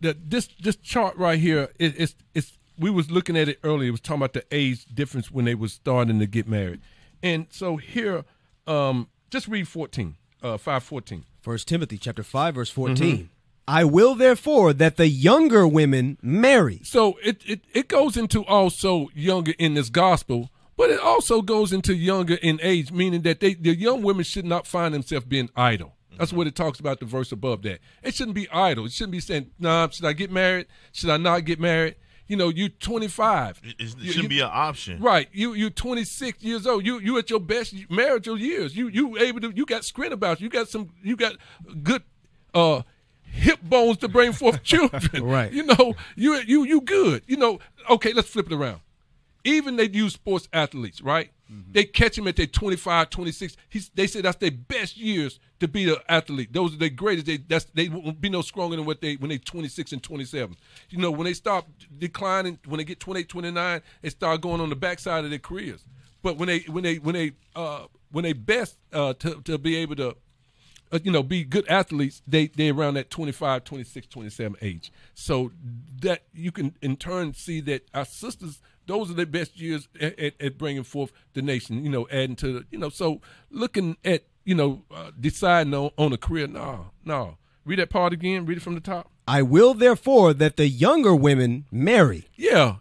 That 0.00 0.30
this 0.30 0.48
this 0.60 0.76
chart 0.76 1.16
right 1.16 1.38
here, 1.38 1.70
it, 1.78 1.94
it's 1.98 2.14
it's 2.34 2.58
we 2.78 2.90
was 2.90 3.10
looking 3.10 3.36
at 3.36 3.48
it 3.48 3.58
earlier. 3.62 3.88
It 3.88 3.92
was 3.92 4.00
talking 4.00 4.22
about 4.22 4.32
the 4.32 4.44
age 4.50 4.84
difference 4.86 5.30
when 5.30 5.44
they 5.44 5.54
was 5.54 5.72
starting 5.72 6.18
to 6.18 6.26
get 6.26 6.48
married, 6.48 6.80
and 7.22 7.46
so 7.50 7.76
here, 7.76 8.24
um, 8.66 9.08
just 9.30 9.48
read 9.48 9.68
fourteen, 9.68 10.16
uh, 10.42 10.56
five 10.58 10.82
fourteen. 10.82 11.24
First 11.44 11.68
Timothy 11.68 11.98
chapter 11.98 12.22
5 12.22 12.54
verse 12.54 12.70
14. 12.70 13.28
I 13.68 13.84
will 13.84 14.14
therefore 14.14 14.72
that 14.72 14.96
the 14.96 15.08
younger 15.08 15.68
women 15.68 16.16
marry. 16.22 16.80
So 16.84 17.18
it, 17.22 17.42
it 17.46 17.60
it 17.74 17.88
goes 17.88 18.16
into 18.16 18.42
also 18.46 19.10
younger 19.14 19.52
in 19.58 19.74
this 19.74 19.90
gospel, 19.90 20.48
but 20.74 20.88
it 20.88 20.98
also 20.98 21.42
goes 21.42 21.70
into 21.70 21.94
younger 21.94 22.36
in 22.36 22.60
age, 22.62 22.92
meaning 22.92 23.20
that 23.22 23.40
they 23.40 23.52
the 23.52 23.76
young 23.76 24.00
women 24.00 24.24
should 24.24 24.46
not 24.46 24.66
find 24.66 24.94
themselves 24.94 25.26
being 25.26 25.50
idle. 25.54 25.96
That's 26.18 26.32
what 26.32 26.46
it 26.46 26.54
talks 26.54 26.80
about 26.80 27.00
the 27.00 27.06
verse 27.06 27.32
above 27.32 27.62
that. 27.62 27.80
It 28.02 28.14
shouldn't 28.14 28.34
be 28.34 28.48
idle. 28.50 28.86
It 28.86 28.92
shouldn't 28.92 29.12
be 29.12 29.20
saying, 29.20 29.50
"Nah, 29.58 29.88
should 29.88 30.04
I 30.04 30.12
get 30.12 30.30
married? 30.30 30.66
Should 30.92 31.10
I 31.10 31.16
not 31.16 31.44
get 31.44 31.58
married?" 31.60 31.96
You 32.26 32.36
know, 32.36 32.48
you're 32.48 32.70
25. 32.70 33.60
It, 33.62 33.74
it 33.78 33.88
shouldn't 33.88 34.22
you- 34.22 34.28
be 34.28 34.40
an 34.40 34.48
option. 34.50 35.00
Right. 35.00 35.28
You 35.32 35.52
you're 35.54 35.70
26 35.70 36.42
years 36.42 36.66
old. 36.66 36.86
You 36.86 36.98
you 36.98 37.18
at 37.18 37.28
your 37.30 37.40
best 37.40 37.74
marital 37.90 38.38
years. 38.38 38.76
You 38.76 38.88
you 38.88 39.18
able 39.18 39.40
to 39.40 39.52
you 39.54 39.66
got 39.66 39.84
skin 39.84 40.12
about 40.12 40.40
you. 40.40 40.44
You 40.44 40.50
got 40.50 40.68
some 40.68 40.90
you 41.02 41.16
got 41.16 41.34
good 41.82 42.02
uh 42.54 42.82
hip 43.24 43.60
bones 43.62 43.98
to 43.98 44.08
bring 44.08 44.32
forth 44.32 44.62
children. 44.62 45.24
Right. 45.24 45.52
You 45.52 45.64
know, 45.64 45.94
you 46.16 46.40
you 46.46 46.64
you 46.64 46.80
good. 46.80 47.22
You 47.26 47.36
know, 47.36 47.58
okay, 47.90 48.12
let's 48.14 48.28
flip 48.28 48.46
it 48.46 48.54
around. 48.54 48.80
Even 49.46 49.76
they 49.76 49.90
use 49.90 50.14
sports 50.14 50.48
athletes, 50.52 51.02
right? 51.02 51.30
They 51.70 51.84
catch 51.84 52.16
them 52.16 52.26
at 52.26 52.34
their 52.34 52.46
25, 52.46 53.10
26. 53.10 53.56
He's, 53.68 53.88
they 53.90 54.06
say 54.08 54.22
that's 54.22 54.38
their 54.38 54.50
best 54.50 54.96
years 54.96 55.38
to 55.64 55.68
be 55.68 55.88
an 55.88 55.96
athlete. 56.08 56.52
Those 56.52 56.74
are 56.74 56.78
the 56.78 56.90
greatest. 56.90 57.26
They 57.26 57.38
that's 57.38 57.64
they 57.74 57.88
won't 57.88 58.20
be 58.20 58.28
no 58.28 58.42
stronger 58.42 58.76
than 58.76 58.84
what 58.84 59.00
they 59.00 59.16
when 59.16 59.30
they 59.30 59.38
26 59.38 59.92
and 59.92 60.02
27. 60.02 60.56
You 60.90 60.98
know, 60.98 61.10
when 61.10 61.24
they 61.24 61.34
start 61.34 61.64
declining, 61.98 62.58
when 62.66 62.78
they 62.78 62.84
get 62.84 63.00
28, 63.00 63.28
29, 63.28 63.82
they 64.02 64.08
start 64.10 64.40
going 64.40 64.60
on 64.60 64.68
the 64.68 64.76
backside 64.76 65.24
of 65.24 65.30
their 65.30 65.38
careers. 65.38 65.84
But 66.22 66.36
when 66.36 66.48
they 66.48 66.60
when 66.60 66.84
they 66.84 66.96
when 66.96 67.14
they 67.14 67.32
uh 67.56 67.86
when 68.10 68.24
they 68.24 68.32
best 68.32 68.76
uh 68.92 69.14
to 69.14 69.40
to 69.42 69.58
be 69.58 69.76
able 69.76 69.96
to 69.96 70.16
uh, 70.92 70.98
you 71.02 71.10
know, 71.10 71.22
be 71.22 71.44
good 71.44 71.66
athletes, 71.68 72.22
they 72.26 72.46
they 72.48 72.70
around 72.70 72.94
that 72.94 73.10
25, 73.10 73.64
26, 73.64 74.06
27 74.06 74.56
age. 74.60 74.92
So 75.14 75.50
that 76.00 76.22
you 76.32 76.52
can 76.52 76.76
in 76.82 76.96
turn 76.96 77.34
see 77.34 77.60
that 77.62 77.88
our 77.94 78.04
sisters, 78.04 78.60
those 78.86 79.10
are 79.10 79.14
their 79.14 79.26
best 79.26 79.58
years 79.58 79.88
at, 80.00 80.18
at, 80.18 80.34
at 80.40 80.58
bringing 80.58 80.84
forth 80.84 81.12
the 81.32 81.42
nation. 81.42 81.84
You 81.84 81.90
know, 81.90 82.06
adding 82.10 82.36
to 82.36 82.52
the, 82.52 82.66
you 82.70 82.78
know, 82.78 82.90
so 82.90 83.20
looking 83.50 83.96
at 84.04 84.24
you 84.44 84.54
know 84.54 84.82
uh, 84.94 85.10
deciding 85.18 85.74
on, 85.74 85.90
on 85.96 86.12
a 86.12 86.18
career. 86.18 86.46
No, 86.46 86.90
no. 87.04 87.36
Read 87.64 87.78
that 87.78 87.90
part 87.90 88.12
again. 88.12 88.44
Read 88.44 88.58
it 88.58 88.62
from 88.62 88.74
the 88.74 88.80
top. 88.80 89.10
I 89.26 89.40
will 89.40 89.72
therefore 89.72 90.34
that 90.34 90.58
the 90.58 90.68
younger 90.68 91.14
women 91.14 91.64
marry. 91.72 92.28
Yeah, 92.36 92.76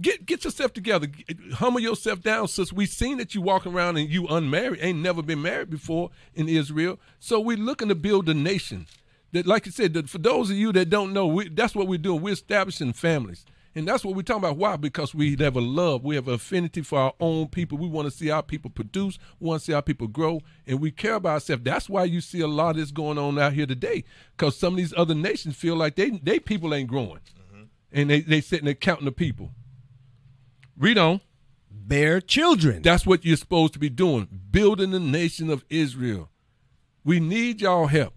get 0.00 0.24
get 0.24 0.44
yourself 0.44 0.72
together. 0.72 1.08
Humble 1.54 1.80
yourself 1.80 2.22
down, 2.22 2.48
sis. 2.48 2.72
We 2.72 2.86
seen 2.86 3.18
that 3.18 3.34
you 3.34 3.42
walking 3.42 3.74
around 3.74 3.98
and 3.98 4.08
you 4.08 4.26
unmarried, 4.26 4.80
ain't 4.82 5.00
never 5.00 5.22
been 5.22 5.42
married 5.42 5.68
before 5.68 6.10
in 6.34 6.48
Israel. 6.48 6.98
So 7.20 7.38
we 7.38 7.56
looking 7.56 7.88
to 7.88 7.94
build 7.94 8.28
a 8.30 8.34
nation. 8.34 8.86
That, 9.32 9.46
like 9.46 9.66
you 9.66 9.72
said, 9.72 9.94
that 9.94 10.08
for 10.08 10.18
those 10.18 10.48
of 10.48 10.56
you 10.56 10.72
that 10.72 10.88
don't 10.90 11.12
know, 11.12 11.26
we, 11.26 11.48
that's 11.48 11.74
what 11.74 11.88
we're 11.88 11.98
doing. 11.98 12.22
We're 12.22 12.34
establishing 12.34 12.92
families, 12.92 13.44
and 13.74 13.88
that's 13.88 14.04
what 14.04 14.14
we're 14.14 14.22
talking 14.22 14.44
about. 14.44 14.56
Why? 14.56 14.76
Because 14.76 15.14
we 15.14 15.36
have 15.40 15.56
a 15.56 15.60
love, 15.60 16.04
we 16.04 16.14
have 16.14 16.28
affinity 16.28 16.82
for 16.82 16.98
our 16.98 17.14
own 17.18 17.48
people. 17.48 17.76
We 17.76 17.88
want 17.88 18.06
to 18.06 18.16
see 18.16 18.30
our 18.30 18.42
people 18.42 18.70
produce. 18.70 19.18
We 19.40 19.48
want 19.48 19.60
to 19.60 19.66
see 19.66 19.72
our 19.72 19.82
people 19.82 20.06
grow, 20.06 20.40
and 20.66 20.80
we 20.80 20.90
care 20.90 21.14
about 21.14 21.34
ourselves. 21.34 21.64
That's 21.64 21.88
why 21.88 22.04
you 22.04 22.20
see 22.20 22.40
a 22.40 22.46
lot 22.46 22.70
of 22.70 22.76
this 22.76 22.90
going 22.90 23.18
on 23.18 23.38
out 23.38 23.52
here 23.52 23.66
today. 23.66 24.04
Because 24.36 24.56
some 24.56 24.74
of 24.74 24.78
these 24.78 24.94
other 24.96 25.14
nations 25.14 25.56
feel 25.56 25.76
like 25.76 25.96
they 25.96 26.10
they 26.10 26.38
people 26.38 26.74
ain't 26.74 26.88
growing 26.88 27.20
mm-hmm. 27.20 27.64
and 27.92 28.10
they 28.10 28.20
they 28.20 28.40
sitting 28.40 28.66
there 28.66 28.74
counting 28.74 29.06
the 29.06 29.12
people. 29.12 29.50
Read 30.76 30.98
on. 30.98 31.20
Bear 31.70 32.20
children. 32.20 32.82
That's 32.82 33.04
what 33.04 33.24
you're 33.24 33.36
supposed 33.36 33.74
to 33.74 33.78
be 33.78 33.90
doing, 33.90 34.28
building 34.50 34.92
the 34.92 35.00
nation 35.00 35.50
of 35.50 35.64
Israel. 35.68 36.30
We 37.04 37.20
need 37.20 37.60
y'all 37.60 37.88
help. 37.88 38.14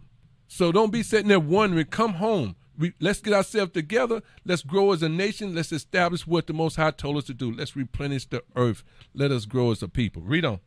So 0.48 0.72
don't 0.72 0.92
be 0.92 1.04
sitting 1.04 1.28
there 1.28 1.40
wondering. 1.40 1.88
Come 1.88 2.14
home. 2.14 2.56
We, 2.78 2.94
let's 3.00 3.20
get 3.22 3.34
ourselves 3.34 3.72
together. 3.72 4.22
Let's 4.46 4.62
grow 4.62 4.92
as 4.92 5.02
a 5.02 5.10
nation. 5.10 5.56
Let's 5.56 5.72
establish 5.72 6.28
what 6.28 6.48
the 6.48 6.54
Most 6.54 6.76
High 6.76 6.92
told 6.92 7.18
us 7.18 7.24
to 7.26 7.34
do. 7.34 7.52
Let's 7.52 7.76
replenish 7.76 8.26
the 8.26 8.44
earth. 8.56 8.84
Let 9.14 9.32
us 9.32 9.46
grow 9.46 9.72
as 9.72 9.82
a 9.82 9.88
people. 9.88 10.22
Read 10.22 10.46
on. 10.46 10.60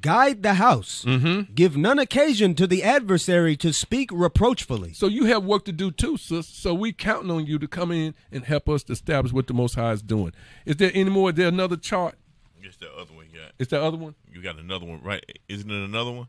Guide 0.00 0.42
the 0.42 0.54
house. 0.54 1.04
Mm-hmm. 1.06 1.52
Give 1.54 1.76
none 1.76 1.98
occasion 2.00 2.54
to 2.56 2.66
the 2.66 2.82
adversary 2.82 3.56
to 3.58 3.72
speak 3.72 4.10
reproachfully. 4.10 4.94
So 4.94 5.06
you 5.06 5.26
have 5.26 5.44
work 5.44 5.64
to 5.66 5.72
do 5.72 5.92
too, 5.92 6.16
sis. 6.16 6.48
So 6.48 6.74
we 6.74 6.92
counting 6.92 7.30
on 7.30 7.46
you 7.46 7.58
to 7.60 7.68
come 7.68 7.92
in 7.92 8.14
and 8.32 8.44
help 8.44 8.68
us 8.68 8.82
to 8.84 8.94
establish 8.94 9.32
what 9.32 9.46
the 9.46 9.54
Most 9.54 9.74
High 9.76 9.92
is 9.92 10.02
doing. 10.02 10.32
Is 10.66 10.76
there 10.76 10.90
any 10.92 11.10
more? 11.10 11.30
Is 11.30 11.36
there 11.36 11.48
another 11.48 11.76
chart? 11.76 12.16
It's 12.60 12.76
the 12.78 12.90
other 12.92 13.12
one 13.12 13.26
Yeah. 13.32 13.42
got. 13.42 13.52
Is 13.58 13.68
there 13.68 13.80
other 13.80 13.96
one? 13.98 14.14
You 14.32 14.40
got 14.42 14.58
another 14.58 14.86
one, 14.86 15.02
right? 15.02 15.24
Isn't 15.48 15.70
it 15.70 15.84
another 15.84 16.10
one? 16.10 16.26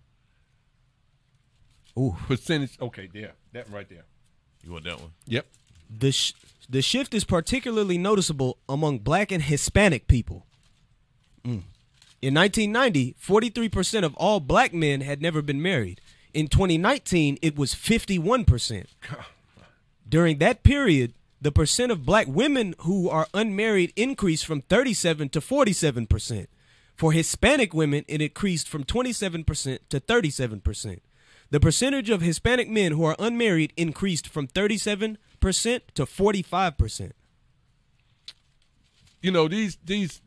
Ooh. 1.97 2.15
Percentage. 2.27 2.77
Okay, 2.81 3.07
there. 3.11 3.33
That 3.53 3.69
right 3.71 3.87
there. 3.87 4.05
You 4.63 4.71
want 4.71 4.85
that 4.85 4.99
one? 4.99 5.11
Yep. 5.27 5.45
The 5.99 6.11
sh- 6.11 6.33
the 6.69 6.81
shift 6.81 7.13
is 7.13 7.23
particularly 7.23 7.97
noticeable 7.97 8.57
among 8.69 8.99
black 8.99 9.31
and 9.31 9.43
Hispanic 9.43 10.07
people. 10.07 10.45
Mm. 11.45 11.63
In 12.21 12.33
1990, 12.33 13.15
43% 13.21 14.03
of 14.03 14.15
all 14.15 14.39
black 14.39 14.73
men 14.73 15.01
had 15.01 15.21
never 15.21 15.41
been 15.41 15.61
married. 15.61 15.99
In 16.33 16.47
2019, 16.47 17.37
it 17.41 17.57
was 17.57 17.75
51%. 17.75 18.85
During 20.09 20.37
that 20.37 20.63
period, 20.63 21.13
the 21.41 21.51
percent 21.51 21.91
of 21.91 22.05
black 22.05 22.27
women 22.27 22.75
who 22.79 23.09
are 23.09 23.27
unmarried 23.33 23.91
increased 23.97 24.45
from 24.45 24.61
37 24.61 25.29
to 25.29 25.41
47%. 25.41 26.47
For 26.95 27.11
Hispanic 27.11 27.73
women, 27.73 28.05
it 28.07 28.21
increased 28.21 28.69
from 28.69 28.85
27% 28.85 29.79
to 29.89 29.99
37%. 29.99 30.99
The 31.53 31.59
percentage 31.59 32.09
of 32.09 32.21
Hispanic 32.21 32.67
men 32.67 32.93
who 32.93 33.03
are 33.03 33.15
unmarried 33.19 33.73
increased 33.77 34.27
from 34.27 34.47
37% 34.47 35.17
to 35.39 36.05
45%. 36.07 37.11
you 39.21 39.31
know 39.31 39.47
these 39.47 39.77
these 39.85 40.19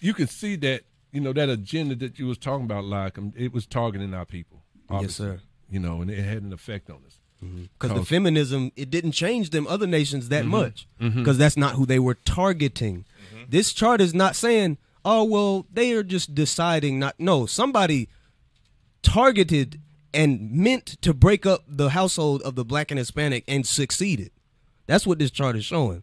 you 0.00 0.12
can 0.12 0.26
see 0.26 0.56
that 0.56 0.82
you 1.12 1.20
know 1.20 1.32
that 1.32 1.48
agenda 1.48 1.94
that 1.94 2.18
you 2.18 2.26
was 2.26 2.38
talking 2.38 2.64
about 2.64 2.82
like 2.84 3.16
um, 3.16 3.32
it 3.36 3.52
was 3.52 3.66
targeting 3.66 4.12
our 4.12 4.24
people 4.26 4.64
obviously. 4.90 5.26
sir. 5.26 5.40
you 5.70 5.78
know 5.78 6.02
and 6.02 6.10
it 6.10 6.20
had 6.24 6.42
an 6.42 6.52
effect 6.52 6.90
on 6.90 6.96
us 7.06 7.20
mm-hmm. 7.40 7.66
Because 7.78 7.96
the 7.96 8.04
feminism, 8.04 8.72
it 8.74 8.90
didn't 8.90 9.12
change 9.12 9.50
them 9.50 9.64
other 9.68 9.86
nations 9.86 10.28
that 10.28 10.42
mm-hmm. 10.42 10.50
much. 10.50 10.88
Mm-hmm. 11.00 11.20
Because 11.20 11.38
that's 11.38 11.56
not 11.56 11.76
who 11.76 11.86
they 11.86 12.00
were 12.00 12.14
targeting. 12.14 13.04
This 13.48 13.72
chart 13.72 14.00
is 14.00 14.12
not 14.12 14.34
saying, 14.34 14.76
oh, 15.04 15.22
well, 15.22 15.66
they 15.72 15.92
are 15.92 16.02
just 16.02 16.34
deciding 16.34 16.98
not. 16.98 17.14
No, 17.18 17.46
somebody 17.46 18.08
targeted 19.02 19.80
and 20.14 20.50
meant 20.50 21.00
to 21.02 21.12
break 21.14 21.46
up 21.46 21.64
the 21.68 21.90
household 21.90 22.42
of 22.42 22.54
the 22.54 22.64
black 22.64 22.90
and 22.90 22.98
Hispanic 22.98 23.44
and 23.46 23.66
succeeded. 23.66 24.30
That's 24.86 25.06
what 25.06 25.18
this 25.18 25.30
chart 25.30 25.56
is 25.56 25.64
showing. 25.64 26.02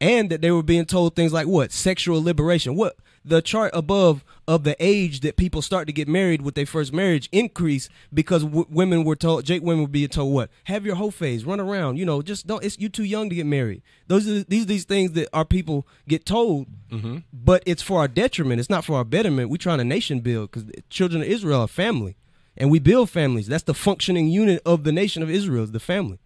And 0.00 0.30
that 0.30 0.40
they 0.40 0.50
were 0.50 0.64
being 0.64 0.84
told 0.84 1.14
things 1.14 1.32
like 1.32 1.46
what? 1.46 1.70
Sexual 1.70 2.22
liberation. 2.22 2.74
What? 2.74 2.96
The 3.24 3.40
chart 3.40 3.70
above 3.72 4.24
of 4.48 4.64
the 4.64 4.74
age 4.80 5.20
that 5.20 5.36
people 5.36 5.62
start 5.62 5.86
to 5.86 5.92
get 5.92 6.08
married 6.08 6.42
with 6.42 6.56
their 6.56 6.66
first 6.66 6.92
marriage 6.92 7.28
increase 7.30 7.88
because 8.12 8.42
w- 8.42 8.66
women 8.68 9.04
were 9.04 9.14
told, 9.14 9.44
Jake 9.44 9.62
women 9.62 9.82
were 9.82 9.88
being 9.88 10.08
told 10.08 10.34
what? 10.34 10.50
Have 10.64 10.84
your 10.84 10.96
whole 10.96 11.12
phase, 11.12 11.44
run 11.44 11.60
around, 11.60 11.98
you 11.98 12.04
know, 12.04 12.20
just 12.20 12.48
don't, 12.48 12.64
it's 12.64 12.76
you're 12.80 12.90
too 12.90 13.04
young 13.04 13.28
to 13.28 13.36
get 13.36 13.46
married. 13.46 13.80
Those 14.08 14.28
are 14.28 14.42
these 14.42 14.66
these 14.66 14.84
things 14.84 15.12
that 15.12 15.28
our 15.32 15.44
people 15.44 15.86
get 16.08 16.26
told, 16.26 16.66
mm-hmm. 16.90 17.18
but 17.32 17.62
it's 17.64 17.80
for 17.80 18.00
our 18.00 18.08
detriment. 18.08 18.58
It's 18.58 18.68
not 18.68 18.84
for 18.84 18.96
our 18.96 19.04
betterment. 19.04 19.50
We're 19.50 19.56
trying 19.58 19.78
to 19.78 19.84
nation 19.84 20.18
build 20.18 20.50
because 20.50 20.68
children 20.90 21.22
of 21.22 21.28
Israel 21.28 21.60
are 21.60 21.68
family, 21.68 22.16
and 22.56 22.70
we 22.70 22.78
build 22.78 23.10
families. 23.10 23.46
That's 23.46 23.64
the 23.64 23.74
functioning 23.74 24.28
unit 24.28 24.60
of 24.66 24.84
the 24.84 24.92
nation 24.92 25.22
of 25.22 25.30
Israel 25.30 25.64
is 25.64 25.72
the 25.72 25.80
family. 25.80 26.18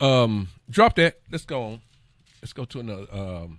um 0.00 0.48
drop 0.70 0.94
that 0.96 1.20
let's 1.30 1.44
go 1.44 1.62
on 1.62 1.80
let's 2.40 2.52
go 2.52 2.64
to 2.64 2.80
another 2.80 3.06
um 3.12 3.58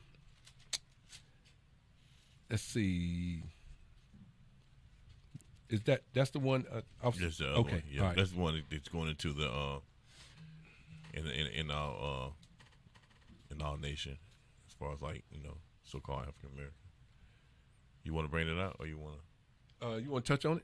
let's 2.49 2.63
see 2.63 3.41
Is 5.69 5.81
that 5.85 6.01
that's 6.13 6.29
the 6.31 6.39
one? 6.39 6.65
Uh, 6.71 6.81
off- 7.03 7.17
That's 7.17 7.37
the 7.39 7.47
other 7.49 7.59
okay, 7.61 7.71
one. 7.71 7.83
Yeah, 7.89 8.01
all 8.01 8.07
right. 8.07 8.17
that's 8.17 8.31
the 8.31 8.39
one 8.39 8.61
that's 8.69 8.89
going 8.89 9.09
into 9.09 9.33
the 9.33 9.49
uh, 9.49 9.79
in 11.15 11.25
in 11.25 11.47
in 11.61 11.71
our 11.71 11.91
uh, 12.09 12.29
in 13.49 13.59
our 13.61 13.75
nation, 13.77 14.17
as 14.67 14.73
far 14.77 14.93
as 14.93 15.01
like 15.01 15.23
you 15.31 15.41
know, 15.41 15.57
so-called 15.83 16.27
African 16.27 16.49
American. 16.53 16.77
You 18.03 18.13
want 18.13 18.25
to 18.27 18.31
bring 18.31 18.47
it 18.47 18.59
out, 18.59 18.75
or 18.79 18.85
you 18.85 18.99
want 18.99 19.15
to? 19.81 19.87
Uh, 19.87 19.95
you 19.97 20.11
want 20.11 20.25
to 20.25 20.33
touch 20.33 20.45
on 20.45 20.57
it? 20.57 20.63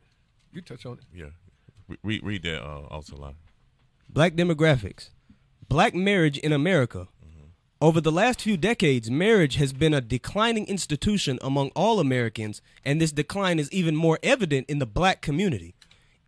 You 0.52 0.62
touch 0.62 0.86
on 0.86 0.94
it. 0.94 1.06
Yeah, 1.14 1.98
read 2.04 2.24
read 2.24 2.44
that 2.44 2.64
uh, 2.64 2.88
also 2.90 3.16
line. 3.16 3.36
Black 4.10 4.36
demographics. 4.36 5.10
Black 5.68 5.94
marriage 5.94 6.38
in 6.38 6.52
America. 6.52 7.08
Over 7.82 8.02
the 8.02 8.12
last 8.12 8.42
few 8.42 8.58
decades, 8.58 9.10
marriage 9.10 9.56
has 9.56 9.72
been 9.72 9.94
a 9.94 10.02
declining 10.02 10.68
institution 10.68 11.40
among 11.42 11.70
all 11.78 12.02
Americans, 12.02 12.62
and 12.84 13.00
this 13.00 13.14
decline 13.14 13.58
is 13.58 13.72
even 13.72 13.96
more 13.96 14.20
evident 14.22 14.70
in 14.70 14.80
the 14.80 14.86
black 14.86 15.22
community. 15.22 15.76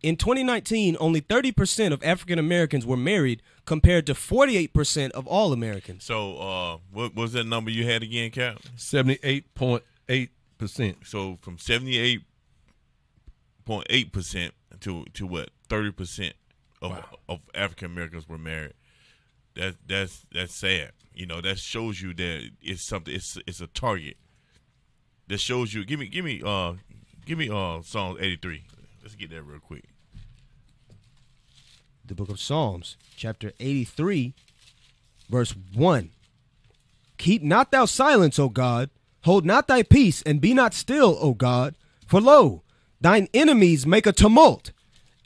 In 0.02 0.16
2019, 0.16 0.96
only 0.98 1.20
30% 1.20 1.92
of 1.92 2.02
African 2.02 2.38
Americans 2.38 2.86
were 2.86 2.96
married, 2.96 3.42
compared 3.66 4.06
to 4.06 4.14
48% 4.14 5.10
of 5.10 5.26
all 5.26 5.52
Americans. 5.52 6.04
So, 6.04 6.38
uh, 6.38 6.78
what 6.90 7.14
was 7.14 7.34
that 7.34 7.44
number 7.44 7.70
you 7.70 7.84
had 7.84 8.02
again, 8.02 8.30
Cap? 8.30 8.58
Seventy-eight 8.74 9.54
point 9.54 9.82
eight 10.08 10.30
percent. 10.58 10.98
So 11.04 11.38
from 11.42 11.58
seventy 11.58 11.98
eight 11.98 12.22
point 13.64 13.86
eight 13.90 14.12
percent 14.12 14.54
to 14.80 15.04
to 15.14 15.26
what 15.26 15.50
thirty 15.68 15.90
percent 15.92 16.34
of 16.80 16.90
Wow. 16.92 17.04
of 17.28 17.40
African 17.54 17.86
Americans 17.86 18.28
were 18.28 18.38
married. 18.38 18.74
That 19.54 19.76
that's 19.86 20.26
that's 20.32 20.54
sad. 20.54 20.92
You 21.14 21.26
know 21.26 21.40
that 21.40 21.58
shows 21.58 22.00
you 22.00 22.14
that 22.14 22.50
it's 22.62 22.82
something. 22.82 23.14
It's 23.14 23.38
it's 23.46 23.60
a 23.60 23.66
target. 23.68 24.16
That 25.28 25.38
shows 25.38 25.72
you. 25.74 25.84
Give 25.84 26.00
me 26.00 26.06
give 26.08 26.24
me 26.24 26.42
uh 26.44 26.74
give 27.26 27.38
me 27.38 27.48
uh 27.50 27.82
Psalm 27.82 28.16
eighty 28.20 28.36
three. 28.36 28.64
Let's 29.02 29.14
get 29.14 29.30
that 29.30 29.42
real 29.42 29.60
quick. 29.60 29.84
The 32.04 32.14
book 32.14 32.28
of 32.30 32.40
Psalms, 32.40 32.96
chapter 33.16 33.52
83, 33.60 34.34
verse 35.30 35.54
1. 35.72 36.10
Keep 37.16 37.42
not 37.42 37.70
thou 37.70 37.84
silence, 37.84 38.38
O 38.38 38.48
God. 38.48 38.90
Hold 39.24 39.46
not 39.46 39.68
thy 39.68 39.82
peace, 39.84 40.20
and 40.22 40.40
be 40.40 40.52
not 40.52 40.74
still, 40.74 41.16
O 41.20 41.32
God. 41.32 41.74
For 42.06 42.20
lo, 42.20 42.62
thine 43.02 43.28
enemies 43.34 43.86
make 43.86 44.06
a 44.06 44.12
tumult, 44.12 44.72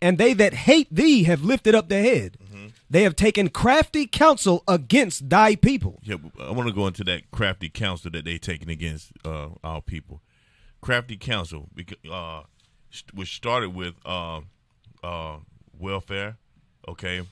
and 0.02 0.18
they 0.18 0.32
that 0.34 0.54
hate 0.54 0.88
thee 0.90 1.24
have 1.24 1.42
lifted 1.42 1.74
up 1.74 1.88
their 1.88 2.02
head. 2.02 2.38
They 2.88 3.02
have 3.02 3.16
taken 3.16 3.48
crafty 3.48 4.06
counsel 4.06 4.62
against 4.68 5.28
thy 5.28 5.56
people. 5.56 5.98
Yeah, 6.04 6.16
I 6.40 6.52
want 6.52 6.68
to 6.68 6.74
go 6.74 6.86
into 6.86 7.02
that 7.04 7.30
crafty 7.32 7.68
counsel 7.68 8.10
that 8.12 8.24
they 8.24 8.38
taking 8.38 8.70
against 8.70 9.10
uh, 9.24 9.48
our 9.64 9.82
people. 9.82 10.22
Crafty 10.80 11.16
counsel, 11.16 11.68
uh, 12.10 12.42
which 13.12 13.34
started 13.34 13.74
with 13.74 13.94
uh, 14.04 14.42
uh, 15.02 15.38
welfare, 15.76 16.36
okay, 16.86 17.22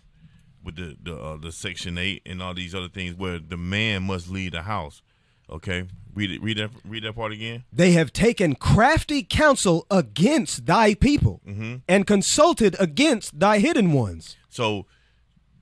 with 0.65 0.75
the 0.75 0.97
the, 1.01 1.17
uh, 1.17 1.37
the 1.37 1.53
Section 1.53 1.99
Eight 1.99 2.23
and 2.27 2.43
all 2.43 2.55
these 2.55 2.75
other 2.75 2.89
things, 2.89 3.15
where 3.15 3.39
the 3.39 3.57
man 3.57 4.03
must 4.03 4.29
leave 4.29 4.53
the 4.53 4.63
house. 4.63 5.03
Okay, 5.51 5.85
read 6.15 6.31
it. 6.31 6.43
Read 6.43 6.59
that. 6.59 6.71
Read 6.85 7.05
that 7.05 7.15
part 7.15 7.33
again. 7.33 7.65
They 7.73 7.93
have 7.93 8.13
taken 8.13 8.55
crafty 8.55 9.23
counsel 9.23 9.87
against 9.91 10.67
thy 10.67 10.95
people, 10.95 11.41
and 11.89 12.07
consulted 12.07 12.77
against 12.79 13.39
thy 13.39 13.59
hidden 13.59 13.93
ones. 13.93 14.37
So 14.49 14.87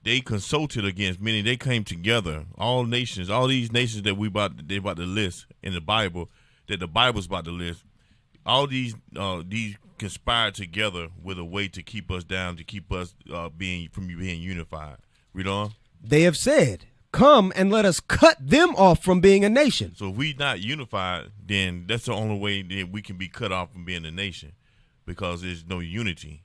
they 0.03 0.19
consulted 0.19 0.85
against, 0.85 1.21
meaning 1.21 1.45
they 1.45 1.57
came 1.57 1.83
together, 1.83 2.45
all 2.57 2.85
nations, 2.85 3.29
all 3.29 3.47
these 3.47 3.71
nations 3.71 4.03
that 4.03 4.15
we 4.15 4.27
about 4.27 4.67
they 4.67 4.77
about 4.77 4.97
to 4.97 5.03
list 5.03 5.47
in 5.61 5.73
the 5.73 5.81
Bible, 5.81 6.29
that 6.67 6.79
the 6.79 6.87
Bible's 6.87 7.25
about 7.25 7.45
to 7.45 7.51
list. 7.51 7.83
All 8.45 8.67
these 8.67 8.95
uh, 9.17 9.43
these 9.47 9.75
conspired 9.97 10.55
together 10.55 11.07
with 11.21 11.39
a 11.39 11.45
way 11.45 11.67
to 11.69 11.81
keep 11.83 12.11
us 12.11 12.23
down, 12.23 12.57
to 12.57 12.63
keep 12.63 12.91
us 12.91 13.15
uh, 13.33 13.49
being 13.49 13.89
from 13.89 14.09
you 14.09 14.17
being 14.17 14.41
unified. 14.41 14.97
Read 15.33 15.47
on. 15.47 15.71
They 16.01 16.23
have 16.23 16.35
said, 16.35 16.85
Come 17.13 17.53
and 17.55 17.71
let 17.71 17.85
us 17.85 18.01
cut 18.01 18.35
them 18.39 18.75
off 18.75 19.01
from 19.01 19.21
being 19.21 19.45
a 19.45 19.49
nation. 19.49 19.93
So 19.95 20.09
if 20.09 20.15
we 20.17 20.33
not 20.37 20.59
unified, 20.59 21.27
then 21.45 21.85
that's 21.87 22.05
the 22.05 22.13
only 22.13 22.37
way 22.37 22.61
that 22.63 22.89
we 22.91 23.01
can 23.01 23.17
be 23.17 23.29
cut 23.29 23.51
off 23.53 23.71
from 23.71 23.85
being 23.85 24.05
a 24.05 24.11
nation, 24.11 24.51
because 25.05 25.41
there's 25.43 25.63
no 25.65 25.79
unity. 25.79 26.41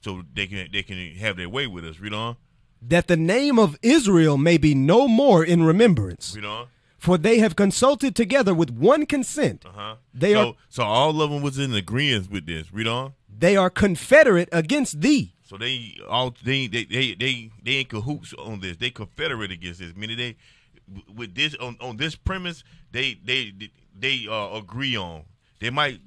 So 0.00 0.22
they 0.32 0.46
can 0.46 0.68
they 0.72 0.82
can 0.82 1.14
have 1.16 1.36
their 1.36 1.48
way 1.50 1.66
with 1.66 1.84
us. 1.84 2.00
Read 2.00 2.14
on. 2.14 2.36
that 2.80 3.08
the 3.08 3.16
name 3.16 3.58
of 3.58 3.76
Israel 3.82 4.38
may 4.38 4.56
be 4.56 4.74
no 4.74 5.06
more 5.06 5.44
in 5.44 5.62
remembrance. 5.64 6.34
Read 6.34 6.46
on. 6.46 6.68
For 6.96 7.18
they 7.18 7.38
have 7.38 7.56
consulted 7.56 8.14
together 8.14 8.54
with 8.54 8.70
one 8.70 9.06
consent. 9.06 9.64
Uh 9.66 9.70
huh. 9.74 9.94
They 10.14 10.32
so, 10.34 10.48
are 10.50 10.54
so 10.68 10.82
all 10.84 11.20
of 11.20 11.30
them 11.30 11.42
was 11.42 11.58
in 11.58 11.74
agreement 11.74 12.30
with 12.30 12.46
this. 12.46 12.72
Read 12.72 12.86
on. 12.86 13.14
they 13.28 13.56
are 13.56 13.70
confederate 13.70 14.48
against 14.52 15.00
thee. 15.00 15.34
So 15.50 15.56
they 15.56 15.98
all 16.08 16.32
they 16.44 16.68
they 16.68 16.84
they 16.84 17.14
they, 17.16 17.50
they 17.64 17.80
in 17.80 17.86
cahoots 17.86 18.32
on 18.34 18.60
this. 18.60 18.76
They 18.76 18.90
confederate 18.90 19.50
against 19.50 19.80
this. 19.80 19.96
Meaning 19.96 20.16
they 20.16 20.36
with 21.12 21.34
this 21.34 21.56
on, 21.56 21.76
on 21.80 21.96
this 21.96 22.14
premise 22.14 22.62
they 22.92 23.18
they 23.24 23.52
they 23.98 24.28
uh, 24.30 24.56
agree 24.56 24.96
on. 24.96 25.24
They 25.58 25.70
might 25.70 25.98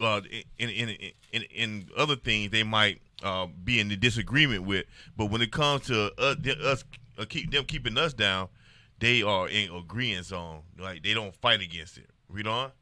uh, 0.00 0.22
in, 0.58 0.70
in 0.70 0.88
in 1.30 1.42
in 1.54 1.88
other 1.96 2.16
things 2.16 2.50
they 2.50 2.64
might 2.64 3.00
uh, 3.22 3.46
be 3.62 3.78
in 3.78 3.86
the 3.86 3.96
disagreement 3.96 4.64
with. 4.64 4.86
But 5.16 5.26
when 5.26 5.40
it 5.40 5.52
comes 5.52 5.86
to 5.86 6.10
us, 6.20 6.36
us 6.60 6.84
uh, 7.16 7.26
keep 7.28 7.52
them 7.52 7.66
keeping 7.66 7.96
us 7.96 8.12
down, 8.12 8.48
they 8.98 9.22
are 9.22 9.48
in 9.48 9.70
agreement 9.70 10.32
on. 10.32 10.62
Like 10.76 11.04
they 11.04 11.14
don't 11.14 11.36
fight 11.36 11.60
against 11.60 11.96
it. 11.96 12.10
Read 12.28 12.48
on. 12.48 12.72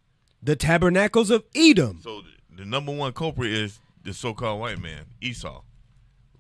The 0.42 0.56
tabernacles 0.56 1.28
of 1.28 1.44
Edom 1.54 2.00
So 2.02 2.22
the, 2.22 2.62
the 2.62 2.64
number 2.64 2.92
one 2.92 3.12
culprit 3.12 3.52
is 3.52 3.78
the 4.04 4.14
so-called 4.14 4.60
white 4.60 4.80
man, 4.80 5.04
Esau. 5.20 5.60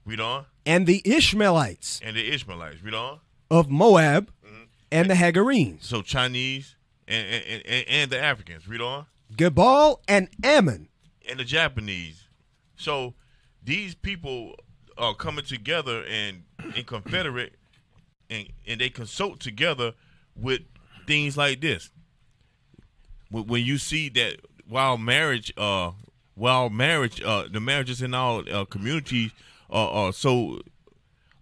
Read 0.08 0.20
on. 0.20 0.46
and 0.66 0.86
the 0.86 1.02
Ishmaelites 1.04 2.00
And 2.02 2.16
the 2.16 2.32
Ishmaelites. 2.32 2.82
Read 2.82 2.94
on. 2.94 3.20
of 3.50 3.68
Moab 3.70 4.30
Mm-hmm. 4.44 4.62
and 4.92 5.10
the 5.10 5.14
Hagarenes, 5.14 5.84
So 5.84 6.02
Chinese 6.02 6.74
and 7.06 7.26
and, 7.28 7.62
and, 7.66 7.84
and 7.88 8.10
the 8.10 8.18
Africans. 8.20 8.66
Read 8.68 8.80
on. 8.80 9.06
Gebal 9.36 9.98
and 10.08 10.28
Ammon. 10.42 10.88
And 11.28 11.38
the 11.38 11.44
Japanese. 11.44 12.24
So 12.76 13.14
these 13.62 13.94
people 13.94 14.54
are 14.96 15.14
coming 15.14 15.44
together 15.44 16.02
and 16.08 16.42
in 16.74 16.84
confederate 16.84 17.54
and 18.30 18.48
and 18.66 18.80
they 18.80 18.88
consult 18.88 19.40
together 19.40 19.92
with 20.34 20.62
things 21.06 21.36
like 21.36 21.60
this. 21.60 21.90
When 23.30 23.46
when 23.46 23.64
you 23.64 23.76
see 23.78 24.08
that 24.10 24.36
while 24.66 24.96
marriage 24.96 25.52
uh 25.58 25.90
while 26.34 26.70
marriage 26.70 27.22
uh 27.22 27.48
the 27.52 27.60
marriages 27.60 28.00
in 28.02 28.14
our 28.14 28.42
uh, 28.50 28.64
communities 28.64 29.32
are, 29.70 29.88
are 29.88 30.12
so 30.12 30.60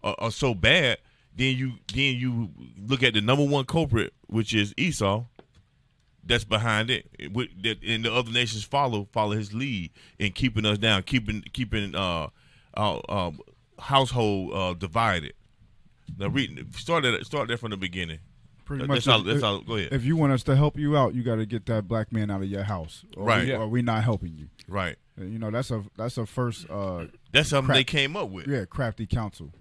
are, 0.02 0.14
are 0.18 0.30
so 0.30 0.54
bad, 0.54 0.98
then 1.34 1.56
you 1.56 1.74
then 1.92 2.16
you 2.16 2.50
look 2.86 3.02
at 3.02 3.14
the 3.14 3.20
number 3.20 3.44
one 3.44 3.64
culprit, 3.64 4.12
which 4.26 4.54
is 4.54 4.74
Esau. 4.76 5.24
That's 6.24 6.44
behind 6.44 6.90
it. 6.90 7.06
That, 7.62 7.78
and 7.86 8.04
the 8.04 8.12
other 8.12 8.32
nations 8.32 8.64
follow 8.64 9.08
follow 9.12 9.32
his 9.32 9.54
lead 9.54 9.92
in 10.18 10.32
keeping 10.32 10.66
us 10.66 10.78
down, 10.78 11.02
keeping 11.04 11.44
keeping 11.52 11.94
uh, 11.94 12.28
our 12.74 13.02
um, 13.08 13.40
household 13.78 14.52
uh, 14.52 14.74
divided. 14.74 15.34
Now 16.18 16.28
read 16.28 16.74
start 16.74 17.04
that 17.04 17.24
start 17.24 17.48
that 17.48 17.60
from 17.60 17.70
the 17.70 17.76
beginning. 17.76 18.18
Pretty 18.66 18.82
That- 18.82 18.88
much. 18.88 18.97
that's 19.05 19.09
all- 19.09 19.20
if- 19.20 19.26
that's 19.26 19.43
all- 19.43 19.60
go 19.62 19.76
ahead. 19.76 19.93
If 19.93 20.05
you 20.05 20.16
want 20.16 20.32
us 20.32 20.43
to 20.43 20.55
help 20.56 20.76
you 20.78 20.97
out, 20.98 21.14
you 21.14 21.22
got 21.22 21.36
to 21.36 21.47
get 21.47 21.64
that 21.66 21.88
black 21.88 22.12
man 22.12 22.30
out 22.30 22.43
of 22.43 22.48
your 22.51 22.64
house, 22.64 23.05
or 23.16 23.24
Right. 23.24 23.44
We, 23.44 23.51
Yeah. 23.51 23.59
Or 23.59 23.68
we 23.68 23.80
not 23.80 24.02
helping 24.05 24.36
you. 24.36 24.48
Right. 24.68 24.97
And, 25.16 25.32
You 25.32 25.38
know 25.38 25.51
that's 25.51 25.70
a 25.70 25.82
that's 25.97 26.18
a 26.18 26.26
first 26.26 26.68
uh 26.68 27.06
That's 27.32 27.48
something 27.48 27.66
Crap. 27.68 27.76
they 27.78 27.84
came 27.84 28.16
up 28.16 28.28
with. 28.28 28.47
yeah 28.48 28.64
crafty 28.66 29.06
council. 29.06 29.52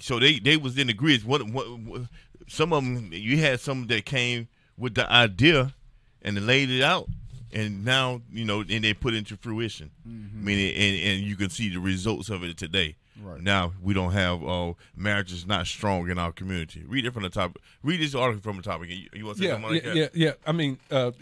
so 0.00 0.20
they 0.20 0.38
they 0.38 0.56
was 0.56 0.78
in 0.78 0.88
agreement. 0.88 1.24
What, 1.24 1.42
what, 1.50 1.66
what 1.80 2.02
some 2.46 2.72
of 2.72 2.84
them 2.84 3.08
you 3.12 3.38
had 3.38 3.58
some 3.60 3.86
that 3.88 4.04
came 4.04 4.46
with 4.76 4.94
the 4.94 5.10
idea 5.10 5.74
and 6.22 6.36
they 6.36 6.40
laid 6.40 6.70
it 6.70 6.82
out, 6.82 7.08
and 7.52 7.84
now 7.84 8.20
you 8.30 8.44
know 8.44 8.60
and 8.60 8.84
they 8.84 8.92
put 8.94 9.14
it 9.14 9.16
into 9.18 9.36
fruition. 9.36 9.90
I 10.06 10.08
mean, 10.08 10.74
and, 10.76 11.00
and 11.18 11.20
you 11.26 11.34
can 11.36 11.48
see 11.50 11.70
the 11.70 11.80
results 11.80 12.28
of 12.28 12.44
it 12.44 12.56
today. 12.58 12.96
Right. 13.22 13.40
Now 13.40 13.72
we 13.82 13.94
don't 13.94 14.12
have 14.12 14.42
uh, 14.42 14.74
marriage 14.96 15.32
is 15.32 15.46
not 15.46 15.66
strong 15.66 16.08
in 16.10 16.18
our 16.18 16.32
community. 16.32 16.84
Read 16.86 17.04
it 17.04 17.12
from 17.12 17.22
the 17.22 17.30
top. 17.30 17.58
Read 17.82 18.00
this 18.00 18.14
article 18.14 18.42
from 18.42 18.56
the 18.56 18.62
top 18.62 18.82
again. 18.82 18.98
You, 18.98 19.08
you 19.18 19.26
want 19.26 19.38
to 19.38 19.42
say 19.42 19.48
Yeah, 19.48 19.54
something 19.54 19.72
like 19.72 19.84
yeah, 19.84 19.92
yeah, 19.94 20.08
yeah. 20.14 20.32
I 20.46 20.52
mean, 20.52 20.78
uh, 20.90 21.12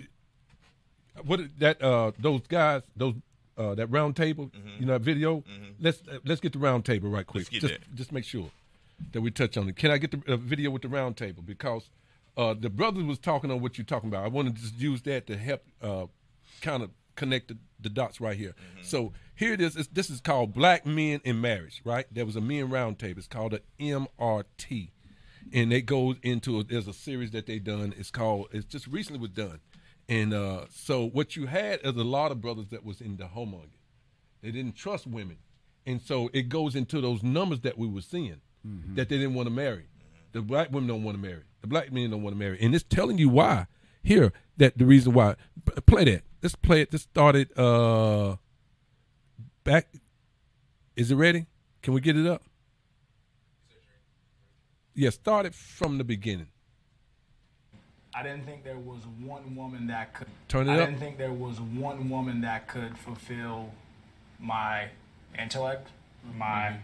what 1.24 1.40
that 1.58 1.82
uh, 1.82 2.12
those 2.18 2.42
guys, 2.48 2.82
those 2.96 3.14
uh, 3.56 3.74
that 3.74 3.88
round 3.88 4.16
table, 4.16 4.50
you 4.78 4.86
know, 4.86 4.94
that 4.94 5.02
video. 5.02 5.42
Let's 5.80 6.00
uh, 6.10 6.18
let's 6.24 6.40
get 6.40 6.52
the 6.52 6.58
round 6.58 6.84
table 6.84 7.10
right 7.10 7.26
quick. 7.26 7.46
Mm-hmm. 7.46 7.54
Let's 7.54 7.62
get 7.62 7.68
just 7.68 7.80
that. 7.80 7.94
just 7.96 8.12
make 8.12 8.24
sure 8.24 8.50
that 9.12 9.20
we 9.20 9.30
touch 9.30 9.56
on 9.56 9.68
it. 9.68 9.76
Can 9.76 9.90
I 9.90 9.98
get 9.98 10.10
the 10.10 10.32
uh, 10.32 10.36
video 10.36 10.70
with 10.70 10.82
the 10.82 10.88
round 10.88 11.16
table 11.16 11.42
because 11.44 11.90
uh, 12.38 12.54
the 12.54 12.70
brothers 12.70 13.02
was 13.04 13.18
talking 13.18 13.50
on 13.50 13.60
what 13.60 13.76
you're 13.76 13.84
talking 13.84 14.08
about. 14.08 14.24
I 14.24 14.28
want 14.28 14.54
to 14.54 14.62
just 14.62 14.78
use 14.78 15.02
that 15.02 15.26
to 15.26 15.36
help 15.36 15.62
uh, 15.82 16.06
kind 16.62 16.84
of 16.84 16.90
connect 17.16 17.48
the, 17.48 17.58
the 17.80 17.88
dots 17.88 18.20
right 18.20 18.36
here. 18.36 18.50
Mm-hmm. 18.50 18.82
So 18.82 19.12
here 19.34 19.52
it 19.52 19.60
is. 19.60 19.76
It's, 19.76 19.88
this 19.88 20.10
is 20.10 20.20
called 20.20 20.52
Black 20.54 20.86
Men 20.86 21.20
in 21.24 21.40
Marriage. 21.40 21.80
Right? 21.84 22.06
There 22.10 22.26
was 22.26 22.36
a 22.36 22.40
men 22.40 22.70
round 22.70 22.98
table. 22.98 23.18
It's 23.18 23.28
called 23.28 23.54
a 23.54 23.60
MRT 23.80 24.90
and 25.52 25.72
it 25.72 25.82
goes 25.82 26.16
into 26.22 26.62
there's 26.62 26.88
a 26.88 26.92
series 26.92 27.30
that 27.32 27.46
they 27.46 27.58
done. 27.58 27.94
It's 27.96 28.10
called 28.10 28.48
it's 28.52 28.64
just 28.64 28.86
recently 28.86 29.20
was 29.20 29.30
done, 29.30 29.60
and 30.08 30.34
uh, 30.34 30.66
so 30.70 31.08
what 31.08 31.36
you 31.36 31.46
had 31.46 31.80
is 31.82 31.96
a 31.96 32.04
lot 32.04 32.32
of 32.32 32.40
brothers 32.40 32.68
that 32.68 32.84
was 32.84 33.00
in 33.00 33.16
the 33.16 33.24
homemonger, 33.24 33.78
They 34.42 34.50
didn't 34.50 34.76
trust 34.76 35.06
women, 35.06 35.38
and 35.86 36.00
so 36.00 36.30
it 36.32 36.48
goes 36.48 36.74
into 36.74 37.00
those 37.00 37.22
numbers 37.22 37.60
that 37.60 37.78
we 37.78 37.86
were 37.86 38.00
seeing 38.00 38.40
that 38.94 39.08
they 39.08 39.16
didn't 39.16 39.34
want 39.34 39.46
to 39.46 39.54
marry. 39.54 39.86
The 40.32 40.42
black 40.42 40.70
women 40.70 40.88
don't 40.88 41.04
want 41.04 41.16
to 41.16 41.22
marry. 41.22 41.44
The 41.62 41.68
black 41.68 41.92
men 41.92 42.10
don't 42.10 42.22
want 42.22 42.34
to 42.34 42.38
marry, 42.38 42.58
and 42.60 42.74
it's 42.74 42.84
telling 42.84 43.18
you 43.18 43.28
why. 43.28 43.66
Here, 44.02 44.32
that 44.56 44.78
the 44.78 44.86
reason 44.86 45.12
why. 45.12 45.36
Play 45.86 46.04
that. 46.04 46.22
Let's 46.42 46.54
play 46.54 46.82
it. 46.82 46.90
This 46.90 47.02
started 47.02 47.56
uh 47.58 48.36
back. 49.64 49.88
Is 50.96 51.10
it 51.10 51.16
ready? 51.16 51.46
Can 51.82 51.94
we 51.94 52.00
get 52.00 52.16
it 52.16 52.26
up? 52.26 52.42
Yeah, 54.94 55.10
start 55.10 55.46
it 55.46 55.54
from 55.54 55.98
the 55.98 56.04
beginning. 56.04 56.48
I 58.14 58.22
didn't 58.24 58.44
think 58.44 58.64
there 58.64 58.78
was 58.78 59.02
one 59.22 59.54
woman 59.54 59.86
that 59.88 60.12
could. 60.14 60.26
Turn 60.48 60.68
it 60.68 60.72
I 60.72 60.80
up. 60.80 60.88
didn't 60.88 61.00
think 61.00 61.18
there 61.18 61.32
was 61.32 61.60
one 61.60 62.10
woman 62.10 62.40
that 62.40 62.66
could 62.66 62.98
fulfill 62.98 63.70
my 64.40 64.88
intellect, 65.38 65.88
my 66.34 66.76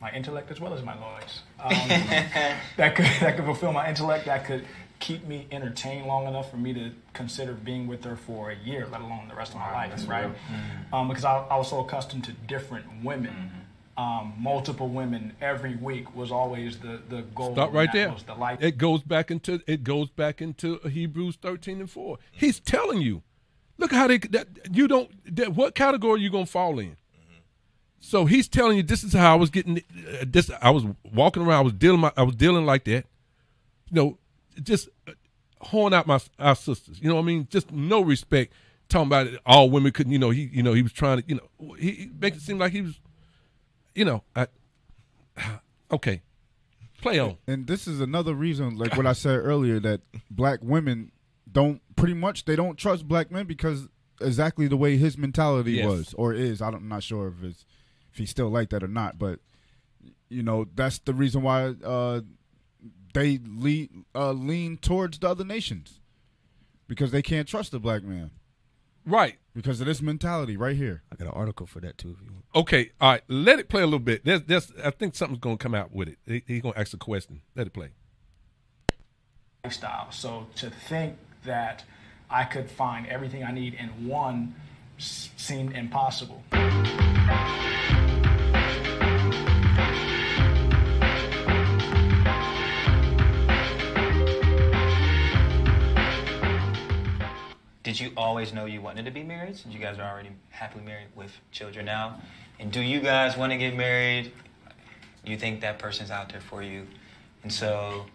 my 0.00 0.10
intellect 0.12 0.50
as 0.50 0.58
well 0.60 0.72
as 0.72 0.82
my 0.82 0.96
voice. 0.96 1.42
Um, 1.58 1.70
that 2.78 2.94
could 2.96 3.04
that 3.20 3.36
could 3.36 3.44
fulfill 3.44 3.72
my 3.72 3.88
intellect. 3.88 4.24
That 4.24 4.46
could 4.46 4.64
keep 5.00 5.26
me 5.26 5.46
entertained 5.50 6.06
long 6.06 6.26
enough 6.26 6.50
for 6.50 6.58
me 6.58 6.72
to 6.74 6.92
consider 7.14 7.52
being 7.52 7.88
with 7.88 8.04
her 8.04 8.16
for 8.16 8.50
a 8.50 8.56
year, 8.56 8.86
let 8.92 9.00
alone 9.00 9.26
the 9.28 9.34
rest 9.34 9.52
of 9.52 9.58
my 9.58 9.72
life, 9.72 10.08
right? 10.08 10.30
Um, 10.92 11.08
because 11.08 11.24
I, 11.24 11.38
I 11.50 11.56
was 11.56 11.70
so 11.70 11.80
accustomed 11.80 12.24
to 12.24 12.32
different 12.32 12.86
women. 13.02 13.50
Um, 13.96 14.34
multiple 14.38 14.88
women 14.88 15.34
every 15.42 15.76
week 15.76 16.14
was 16.14 16.30
always 16.30 16.78
the 16.78 17.00
the 17.08 17.22
goal. 17.34 17.52
Stop 17.52 17.72
right 17.74 17.92
there. 17.92 18.10
was 18.10 18.22
the 18.22 18.34
life. 18.34 18.62
It 18.62 18.78
goes 18.78 19.02
back 19.02 19.30
into 19.30 19.60
it 19.66 19.84
goes 19.84 20.08
back 20.08 20.40
into 20.40 20.78
Hebrews 20.78 21.36
thirteen 21.36 21.80
and 21.80 21.90
four. 21.90 22.18
He's 22.30 22.60
telling 22.60 23.02
you, 23.02 23.22
look 23.76 23.92
how 23.92 24.06
they 24.06 24.18
that 24.18 24.46
you 24.72 24.88
don't 24.88 25.10
that 25.36 25.54
what 25.54 25.74
category 25.74 26.20
you 26.20 26.30
gonna 26.30 26.46
fall 26.46 26.78
in. 26.78 26.96
So 27.98 28.24
he's 28.24 28.48
telling 28.48 28.78
you 28.78 28.82
this 28.82 29.04
is 29.04 29.12
how 29.12 29.32
I 29.32 29.36
was 29.36 29.50
getting 29.50 29.78
uh, 29.78 30.24
this. 30.26 30.50
I 30.62 30.70
was 30.70 30.84
walking 31.12 31.42
around. 31.42 31.58
I 31.58 31.62
was 31.62 31.74
dealing. 31.74 32.00
My, 32.00 32.12
I 32.16 32.22
was 32.22 32.36
dealing 32.36 32.64
like 32.64 32.84
that. 32.84 33.04
You 33.90 33.94
know, 33.94 34.18
just 34.62 34.88
uh, 35.08 35.12
horn 35.60 35.92
out 35.94 36.06
my 36.06 36.20
our 36.38 36.54
sisters. 36.56 37.00
You 37.00 37.08
know 37.08 37.16
what 37.16 37.22
I 37.22 37.26
mean? 37.26 37.48
Just 37.50 37.70
no 37.72 38.00
respect. 38.02 38.52
Talking 38.88 39.06
about 39.06 39.26
it, 39.28 39.40
all 39.46 39.70
women 39.70 39.92
couldn't. 39.92 40.12
You 40.12 40.18
know 40.18 40.30
he. 40.30 40.50
You 40.52 40.62
know 40.62 40.72
he 40.72 40.82
was 40.82 40.92
trying 40.92 41.22
to. 41.22 41.28
You 41.28 41.36
know 41.36 41.74
he, 41.76 41.90
he 41.92 42.10
make 42.20 42.34
it 42.34 42.40
seem 42.42 42.58
like 42.58 42.72
he 42.72 42.82
was. 42.82 42.98
You 43.94 44.04
know. 44.04 44.24
I, 44.34 44.46
okay. 45.92 46.22
Play 47.02 47.18
on. 47.18 47.38
and 47.46 47.66
this 47.66 47.88
is 47.88 47.98
another 48.02 48.34
reason, 48.34 48.76
like 48.76 48.94
what 48.94 49.06
I 49.06 49.14
said 49.14 49.38
earlier, 49.38 49.80
that 49.80 50.02
black 50.30 50.58
women 50.62 51.12
don't 51.50 51.80
pretty 51.96 52.12
much 52.12 52.44
they 52.44 52.56
don't 52.56 52.76
trust 52.76 53.08
black 53.08 53.30
men 53.30 53.46
because 53.46 53.88
exactly 54.20 54.68
the 54.68 54.76
way 54.76 54.98
his 54.98 55.16
mentality 55.16 55.72
Yes. 55.72 55.86
was 55.86 56.14
or 56.14 56.34
is. 56.34 56.60
I 56.60 56.70
don't, 56.70 56.82
I'm 56.82 56.88
not 56.88 57.02
sure 57.02 57.28
if 57.28 57.42
it's 57.42 57.64
if 58.12 58.18
he's 58.18 58.28
still 58.28 58.50
like 58.50 58.68
that 58.70 58.82
or 58.82 58.88
not, 58.88 59.18
but 59.18 59.38
you 60.28 60.42
know 60.42 60.66
that's 60.74 60.98
the 60.98 61.14
reason 61.14 61.40
why 61.40 61.68
uh, 61.82 62.20
they 63.14 63.38
lead, 63.38 63.90
uh, 64.14 64.32
lean 64.32 64.76
towards 64.76 65.18
the 65.18 65.28
other 65.28 65.44
nations 65.44 66.00
because 66.88 67.10
they 67.10 67.22
can't 67.22 67.46
trust 67.48 67.72
the 67.72 67.78
black 67.80 68.02
man 68.02 68.30
Right. 69.06 69.38
because 69.54 69.80
of 69.80 69.86
this 69.86 70.00
mentality 70.02 70.56
right 70.56 70.76
here. 70.76 71.02
I 71.12 71.16
got 71.16 71.26
an 71.26 71.32
article 71.34 71.66
for 71.66 71.80
that 71.80 71.96
too. 71.98 72.10
If 72.10 72.20
you 72.26 72.32
want. 72.32 72.44
Okay, 72.54 72.90
all 73.00 73.12
right. 73.12 73.22
Let 73.28 73.58
it 73.58 73.68
play 73.68 73.82
a 73.82 73.86
little 73.86 73.98
bit. 73.98 74.24
There's, 74.24 74.42
there's, 74.42 74.72
I 74.84 74.90
think 74.90 75.14
something's 75.16 75.40
gonna 75.40 75.56
come 75.56 75.74
out 75.74 75.92
with 75.92 76.08
it. 76.08 76.18
He, 76.26 76.42
he's 76.46 76.62
gonna 76.62 76.78
ask 76.78 76.92
a 76.94 76.98
question. 76.98 77.40
Let 77.56 77.66
it 77.66 77.72
play. 77.72 77.90
lifestyle. 79.64 80.10
So 80.12 80.46
to 80.56 80.70
think 80.70 81.16
that 81.44 81.84
I 82.30 82.44
could 82.44 82.70
find 82.70 83.06
everything 83.06 83.42
I 83.42 83.50
need 83.52 83.74
in 83.74 84.06
one 84.06 84.54
seemed 84.98 85.72
impossible. 85.74 86.42
Did 97.90 97.98
you 97.98 98.12
always 98.16 98.52
know 98.52 98.66
you 98.66 98.80
wanted 98.80 99.04
to 99.06 99.10
be 99.10 99.24
married 99.24 99.56
since 99.56 99.74
you 99.74 99.80
guys 99.80 99.98
are 99.98 100.08
already 100.08 100.28
happily 100.50 100.84
married 100.84 101.08
with 101.16 101.32
children 101.50 101.86
now? 101.86 102.20
And 102.60 102.70
do 102.70 102.80
you 102.80 103.00
guys 103.00 103.36
want 103.36 103.50
to 103.50 103.58
get 103.58 103.76
married? 103.76 104.30
You 105.24 105.36
think 105.36 105.62
that 105.62 105.80
person's 105.80 106.12
out 106.12 106.28
there 106.30 106.40
for 106.40 106.62
you? 106.62 106.86
And 107.42 107.52
so, 107.52 108.06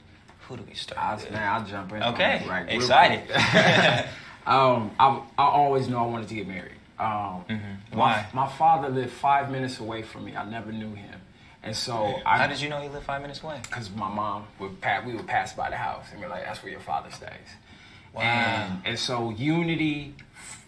who 0.48 0.56
do 0.56 0.64
we 0.64 0.76
start 0.76 1.04
I'll, 1.04 1.18
with? 1.18 1.30
man, 1.30 1.44
I'll 1.44 1.68
jump 1.68 1.92
in. 1.92 2.04
Okay, 2.04 2.46
Right, 2.48 2.70
excited. 2.70 3.30
um, 4.48 4.92
I, 4.98 5.22
I 5.38 5.44
always 5.44 5.90
knew 5.90 5.98
I 5.98 6.06
wanted 6.06 6.30
to 6.30 6.36
get 6.36 6.48
married. 6.48 6.80
Um, 6.98 7.44
Mm-hmm. 7.50 7.98
Why? 7.98 8.28
My, 8.34 8.46
my 8.46 8.52
father 8.54 8.88
lived 8.88 9.12
five 9.12 9.52
minutes 9.52 9.82
away 9.82 10.04
from 10.04 10.24
me. 10.24 10.38
I 10.38 10.50
never 10.50 10.72
knew 10.72 10.96
him, 10.96 11.20
and 11.62 11.76
so 11.76 12.22
I. 12.26 12.38
How 12.38 12.48
did 12.48 12.62
you 12.62 12.70
know 12.70 12.80
he 12.80 12.88
lived 12.88 13.06
five 13.06 13.22
minutes 13.22 13.44
away? 13.44 13.60
Because 13.64 13.90
my 13.92 14.08
mom 14.08 14.46
would 14.60 14.80
pass, 14.80 15.06
we 15.06 15.16
would 15.16 15.28
pass 15.28 15.52
by 15.52 15.70
the 15.70 15.76
house 15.76 16.06
and 16.14 16.22
we're 16.22 16.30
like, 16.30 16.46
"That's 16.46 16.64
where 16.64 16.72
your 16.72 16.80
father 16.80 17.12
stays." 17.12 17.30
Wow. 18.16 18.22
And 18.22 18.82
and 18.86 19.00
so 19.00 19.32
unity, 19.32 20.14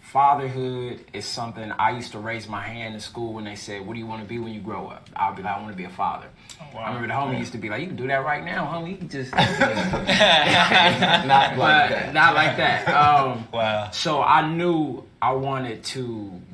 fatherhood 0.02 1.04
is 1.12 1.26
something 1.26 1.70
I 1.78 1.90
used 1.90 2.12
to 2.12 2.18
raise 2.18 2.48
my 2.48 2.62
hand 2.62 2.94
in 2.94 3.00
school 3.00 3.32
when 3.34 3.44
they 3.44 3.56
said, 3.56 3.86
"What 3.86 3.94
do 3.94 4.00
you 4.00 4.06
want 4.06 4.22
to 4.22 4.28
be 4.28 4.38
when 4.38 4.52
you 4.52 4.60
grow 4.60 4.88
up?" 4.88 5.08
I'll 5.16 5.34
be 5.34 5.42
like, 5.42 5.56
"I 5.56 5.60
want 5.60 5.72
to 5.72 5.76
be 5.76 5.84
a 5.84 5.90
father." 5.90 6.26
wow. 6.74 6.80
I 6.80 6.86
remember 6.88 7.08
the 7.08 7.14
homie 7.14 7.38
used 7.38 7.52
to 7.52 7.58
be 7.58 7.68
like, 7.68 7.80
"You 7.80 7.86
can 7.88 7.96
do 7.96 8.06
that 8.08 8.24
right 8.24 8.44
now, 8.44 8.66
homie. 8.66 8.92
You 8.92 8.96
can 8.96 9.08
just 9.08 9.32
not 9.34 9.48
like 11.58 11.90
that. 11.90 12.14
Not 12.14 12.34
like 12.34 12.56
that. 12.56 12.88
Um, 12.88 13.46
Wow. 13.52 13.90
so 13.90 14.22
I 14.22 14.48
knew 14.48 15.04
I 15.20 15.32
wanted 15.32 15.82
to 15.84 16.04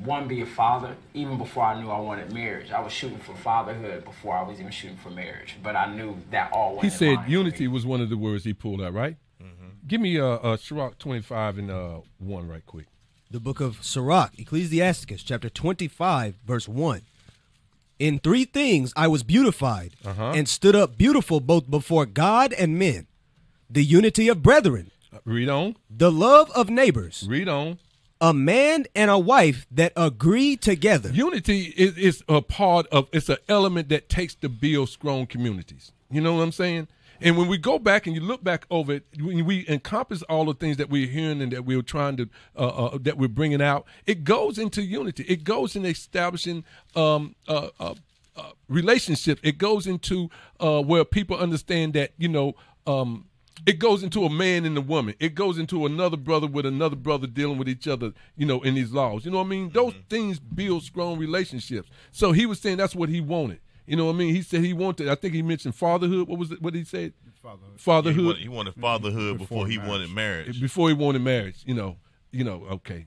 one 0.03 0.27
be 0.27 0.41
a 0.41 0.45
father 0.45 0.95
even 1.13 1.37
before 1.37 1.63
I 1.63 1.79
knew 1.79 1.89
I 1.89 1.99
wanted 1.99 2.33
marriage. 2.33 2.71
I 2.71 2.81
was 2.81 2.91
shooting 2.91 3.19
for 3.19 3.35
fatherhood 3.35 4.05
before 4.05 4.35
I 4.35 4.43
was 4.43 4.59
even 4.59 4.71
shooting 4.71 4.97
for 4.97 5.11
marriage. 5.11 5.55
But 5.61 5.75
I 5.75 5.93
knew 5.93 6.17
that 6.31 6.51
all. 6.51 6.79
He 6.81 6.89
said 6.89 7.19
unity 7.27 7.67
was 7.67 7.85
one 7.85 8.01
of 8.01 8.09
the 8.09 8.17
words 8.17 8.43
he 8.43 8.53
pulled 8.53 8.81
out. 8.81 8.93
Right. 8.93 9.17
Give 9.87 10.01
me 10.01 10.19
uh, 10.19 10.25
uh 10.25 10.57
Sirach 10.57 10.97
twenty 10.97 11.21
five 11.21 11.57
and 11.57 11.69
uh 11.71 11.99
one 12.19 12.47
right 12.47 12.65
quick. 12.65 12.87
The 13.31 13.39
book 13.39 13.59
of 13.59 13.83
Sirach, 13.83 14.31
Ecclesiasticus, 14.37 15.23
chapter 15.23 15.49
25, 15.49 16.35
verse 16.45 16.67
1. 16.69 17.01
In 17.97 18.19
three 18.19 18.45
things 18.45 18.93
I 18.95 19.07
was 19.07 19.23
beautified 19.23 19.93
Uh-huh. 20.05 20.31
and 20.35 20.47
stood 20.47 20.75
up 20.75 20.95
beautiful 20.97 21.39
both 21.39 21.69
before 21.69 22.05
God 22.05 22.53
and 22.53 22.77
men 22.79 23.07
the 23.69 23.83
unity 23.83 24.27
of 24.29 24.43
brethren, 24.43 24.91
Uh, 25.11 25.17
read 25.25 25.49
on. 25.49 25.75
the 25.89 26.11
love 26.11 26.51
of 26.51 26.69
neighbors, 26.69 27.25
Read 27.27 27.49
on. 27.49 27.79
a 28.21 28.31
man 28.33 28.85
and 28.95 29.09
a 29.09 29.17
wife 29.19 29.65
that 29.71 29.91
agree 29.95 30.55
together. 30.55 31.09
Unity 31.09 31.73
is, 31.75 31.97
is 31.97 32.23
a 32.29 32.41
part 32.41 32.85
of. 32.91 33.07
It's 33.11 33.27
an 33.27 33.37
element 33.49 33.89
that 33.89 34.07
takes 34.07 34.35
to 34.35 34.49
build 34.49 34.89
strong 34.89 35.25
communities. 35.25 35.91
You 36.11 36.21
know 36.21 36.35
what 36.35 36.43
I'm 36.43 36.51
saying? 36.51 36.87
And 37.21 37.37
when 37.37 37.47
we 37.47 37.57
go 37.57 37.79
back 37.79 38.07
and 38.07 38.15
you 38.15 38.21
look 38.21 38.43
back 38.43 38.65
over 38.69 38.93
it, 38.93 39.05
when 39.19 39.45
we 39.45 39.65
encompass 39.67 40.21
all 40.23 40.45
the 40.45 40.53
things 40.53 40.77
that 40.77 40.89
we're 40.89 41.07
hearing 41.07 41.41
and 41.41 41.51
that 41.51 41.65
we're 41.65 41.81
trying 41.81 42.17
to, 42.17 42.29
uh, 42.57 42.67
uh, 42.67 42.97
that 43.01 43.17
we're 43.17 43.27
bringing 43.27 43.61
out, 43.61 43.85
it 44.05 44.23
goes 44.23 44.57
into 44.57 44.81
unity. 44.83 45.23
It 45.23 45.43
goes 45.43 45.75
in 45.75 45.85
establishing 45.85 46.63
um, 46.95 47.35
uh, 47.47 47.69
uh, 47.79 47.95
uh, 48.35 48.51
relationships. 48.67 49.41
It 49.43 49.57
goes 49.57 49.87
into 49.87 50.29
uh, 50.59 50.81
where 50.81 51.05
people 51.05 51.37
understand 51.37 51.93
that 51.93 52.11
you 52.17 52.27
know. 52.27 52.53
Um, 52.85 53.27
it 53.65 53.79
goes 53.79 54.03
into 54.03 54.25
a 54.25 54.29
man 54.29 54.65
and 54.65 54.77
a 54.77 54.81
woman. 54.81 55.15
It 55.19 55.33
goes 55.33 55.57
into 55.57 55.85
another 55.85 56.17
brother 56.17 56.45
with 56.45 56.65
another 56.65 56.95
brother 56.95 57.25
dealing 57.25 57.57
with 57.57 57.69
each 57.69 57.87
other, 57.87 58.11
you 58.35 58.45
know, 58.45 58.61
in 58.61 58.75
these 58.75 58.91
laws. 58.91 59.25
You 59.25 59.31
know 59.31 59.37
what 59.37 59.45
I 59.45 59.49
mean? 59.49 59.71
Those 59.71 59.93
things 60.09 60.39
build 60.39 60.83
strong 60.83 61.17
relationships. 61.17 61.89
So 62.11 62.31
he 62.31 62.45
was 62.45 62.59
saying 62.59 62.77
that's 62.77 62.93
what 62.93 63.09
he 63.09 63.21
wanted. 63.21 63.59
You 63.85 63.95
know 63.95 64.05
what 64.05 64.15
I 64.15 64.17
mean? 64.17 64.33
He 64.35 64.41
said 64.41 64.61
he 64.61 64.73
wanted. 64.73 65.09
I 65.09 65.15
think 65.15 65.33
he 65.33 65.41
mentioned 65.43 65.75
fatherhood. 65.75 66.27
What 66.27 66.39
was 66.39 66.51
it? 66.51 66.61
What 66.61 66.73
did 66.73 66.79
he 66.79 66.85
say? 66.85 67.13
Fatherhood. 67.41 67.73
He 67.75 67.77
Fatherhood 67.81 68.25
wanted, 68.25 68.41
he 68.41 68.49
wanted 68.49 68.73
fatherhood 68.75 69.37
before, 69.37 69.65
Before 69.65 69.67
he 69.67 69.77
marriage. 69.77 69.89
wanted 69.89 70.09
marriage. 70.11 70.61
before 70.61 70.87
he 70.89 70.95
wanted 70.95 71.21
marriage. 71.21 71.63
You 71.65 71.75
know. 71.75 71.97
You 72.31 72.43
know. 72.43 72.65
Okay. 72.71 73.05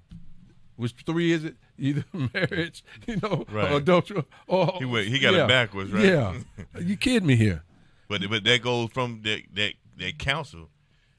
Which 0.77 0.95
three 1.05 1.33
is 1.33 1.45
it? 1.45 1.57
Either 1.81 2.05
marriage, 2.35 2.83
you 3.07 3.17
know, 3.23 3.45
Right. 3.51 3.71
or 3.73 3.77
adultery, 3.77 4.25
or 4.49 4.75
He 4.79 4.85
went- 4.85 5.07
he 5.09 5.19
got 5.21 5.33
it 5.35 5.47
backwards, 5.47 5.93
right? 5.93 6.05
Yeah. 6.05 6.35
you 6.81 6.97
kidding 6.97 7.27
me 7.27 7.37
here? 7.37 7.63
But 8.09 8.23
but 8.29 8.43
that 8.45 8.63
goes 8.63 8.91
from 8.91 9.21
that 9.23 9.43
that 9.55 9.75
that 9.99 10.19
counsel, 10.19 10.71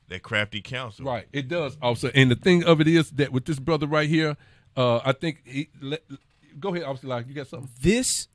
that 0.09 0.21
crafty 0.23 0.61
counsel. 0.61 1.05
Right, 1.05 1.27
it 1.31 1.47
does 1.47 1.77
also. 1.81 2.09
And 2.15 2.29
the 2.31 2.35
thing 2.35 2.63
of 2.65 2.81
it 2.81 2.87
is 2.89 3.11
that 3.11 3.31
with 3.31 3.45
this 3.45 3.59
brother 3.59 3.87
right 3.87 4.09
here, 4.09 4.35
uh, 4.75 4.97
I 5.05 5.11
think 5.13 5.41
he 5.45 5.69
let, 5.81 6.01
go 6.59 6.73
ahead, 6.73 6.83
officer. 6.85 7.07
Like 7.07 7.27
you 7.27 7.33
got 7.33 7.47
something? 7.47 7.69
This 7.81 8.27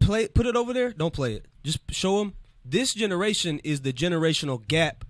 play 0.00 0.28
put 0.28 0.46
it 0.46 0.56
over 0.56 0.72
there. 0.72 0.90
Don't 0.92 1.12
play 1.14 1.34
it. 1.34 1.46
Just 1.64 1.80
show 1.90 2.18
them. 2.18 2.34
This 2.64 2.92
generation 2.94 3.60
is 3.64 3.80
the 3.82 3.92
generational 3.92 4.66
gap 4.66 5.04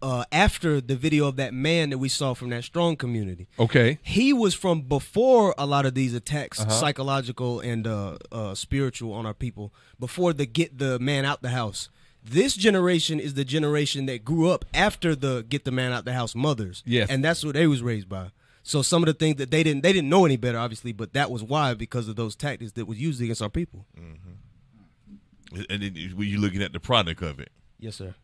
uh, 0.00 0.24
after 0.32 0.80
the 0.80 0.96
video 0.96 1.26
of 1.28 1.36
that 1.36 1.54
man 1.54 1.90
that 1.90 1.98
we 1.98 2.08
saw 2.08 2.34
from 2.34 2.50
that 2.50 2.64
strong 2.64 2.96
community. 2.96 3.46
Okay. 3.58 3.98
He 4.02 4.32
was 4.32 4.52
from 4.54 4.82
before 4.82 5.54
a 5.56 5.64
lot 5.66 5.86
of 5.86 5.94
these 5.94 6.12
attacks, 6.14 6.60
Uh-huh. 6.60 6.70
psychological 6.70 7.60
and 7.60 7.86
uh, 7.86 8.18
uh, 8.32 8.54
spiritual, 8.54 9.12
on 9.12 9.26
our 9.26 9.34
people. 9.34 9.72
Before 10.00 10.32
the 10.32 10.46
get 10.46 10.78
the 10.78 10.98
man 10.98 11.24
out 11.24 11.42
the 11.42 11.50
house. 11.50 11.88
This 12.24 12.54
generation 12.54 13.18
is 13.18 13.34
the 13.34 13.44
generation 13.44 14.06
that 14.06 14.24
grew 14.24 14.48
up 14.48 14.64
after 14.72 15.16
the 15.16 15.44
get 15.48 15.64
the 15.64 15.72
man 15.72 15.90
out 15.92 16.04
the 16.04 16.12
house 16.12 16.34
mothers. 16.36 16.82
Yes. 16.86 17.08
and 17.10 17.24
that's 17.24 17.44
what 17.44 17.54
they 17.54 17.66
was 17.66 17.82
raised 17.82 18.08
by. 18.08 18.30
So 18.62 18.82
some 18.82 19.02
of 19.02 19.06
the 19.06 19.14
things 19.14 19.36
that 19.36 19.50
they 19.50 19.62
didn't 19.62 19.82
they 19.82 19.92
didn't 19.92 20.08
know 20.08 20.24
any 20.24 20.36
better, 20.36 20.58
obviously, 20.58 20.92
but 20.92 21.12
that 21.14 21.30
was 21.30 21.42
why 21.42 21.74
because 21.74 22.08
of 22.08 22.16
those 22.16 22.36
tactics 22.36 22.72
that 22.72 22.86
was 22.86 23.00
used 23.00 23.20
against 23.20 23.42
our 23.42 23.48
people. 23.48 23.86
And 23.96 25.82
then 25.82 25.94
when 26.16 26.28
you 26.28 26.38
looking 26.38 26.62
at 26.62 26.72
the 26.72 26.80
product 26.80 27.22
of 27.22 27.40
it. 27.40 27.50
Yes, 27.78 27.96
sir. 27.96 28.14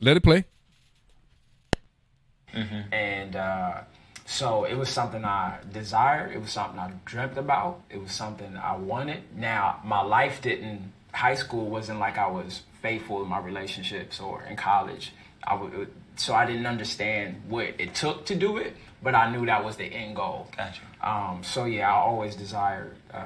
Let 0.00 0.16
it 0.16 0.22
play. 0.22 0.44
And 2.52 3.36
uh, 3.36 3.80
so 4.26 4.64
it 4.64 4.74
was 4.74 4.88
something 4.88 5.24
I 5.24 5.58
desired. 5.72 6.32
It 6.32 6.40
was 6.40 6.52
something 6.52 6.78
I 6.78 6.92
dreamt 7.04 7.36
about. 7.36 7.82
It 7.90 8.00
was 8.00 8.12
something 8.12 8.56
I 8.56 8.76
wanted. 8.76 9.22
Now, 9.36 9.80
my 9.84 10.02
life 10.02 10.40
didn't, 10.42 10.92
high 11.12 11.34
school 11.34 11.68
wasn't 11.68 11.98
like 11.98 12.18
I 12.18 12.28
was 12.28 12.62
faithful 12.80 13.22
in 13.22 13.28
my 13.28 13.38
relationships 13.38 14.20
or 14.20 14.42
in 14.44 14.56
college. 14.56 15.12
I 15.44 15.54
would, 15.54 15.92
so 16.16 16.34
I 16.34 16.46
didn't 16.46 16.66
understand 16.66 17.42
what 17.48 17.74
it 17.78 17.94
took 17.94 18.24
to 18.26 18.34
do 18.34 18.58
it, 18.58 18.76
but 19.02 19.14
I 19.14 19.30
knew 19.30 19.44
that 19.46 19.64
was 19.64 19.76
the 19.76 19.84
end 19.84 20.16
goal. 20.16 20.48
Gotcha. 20.56 20.80
Um, 21.02 21.42
so 21.42 21.64
yeah, 21.64 21.88
I 21.90 21.94
always 21.96 22.36
desired 22.36 22.94
uh, 23.12 23.24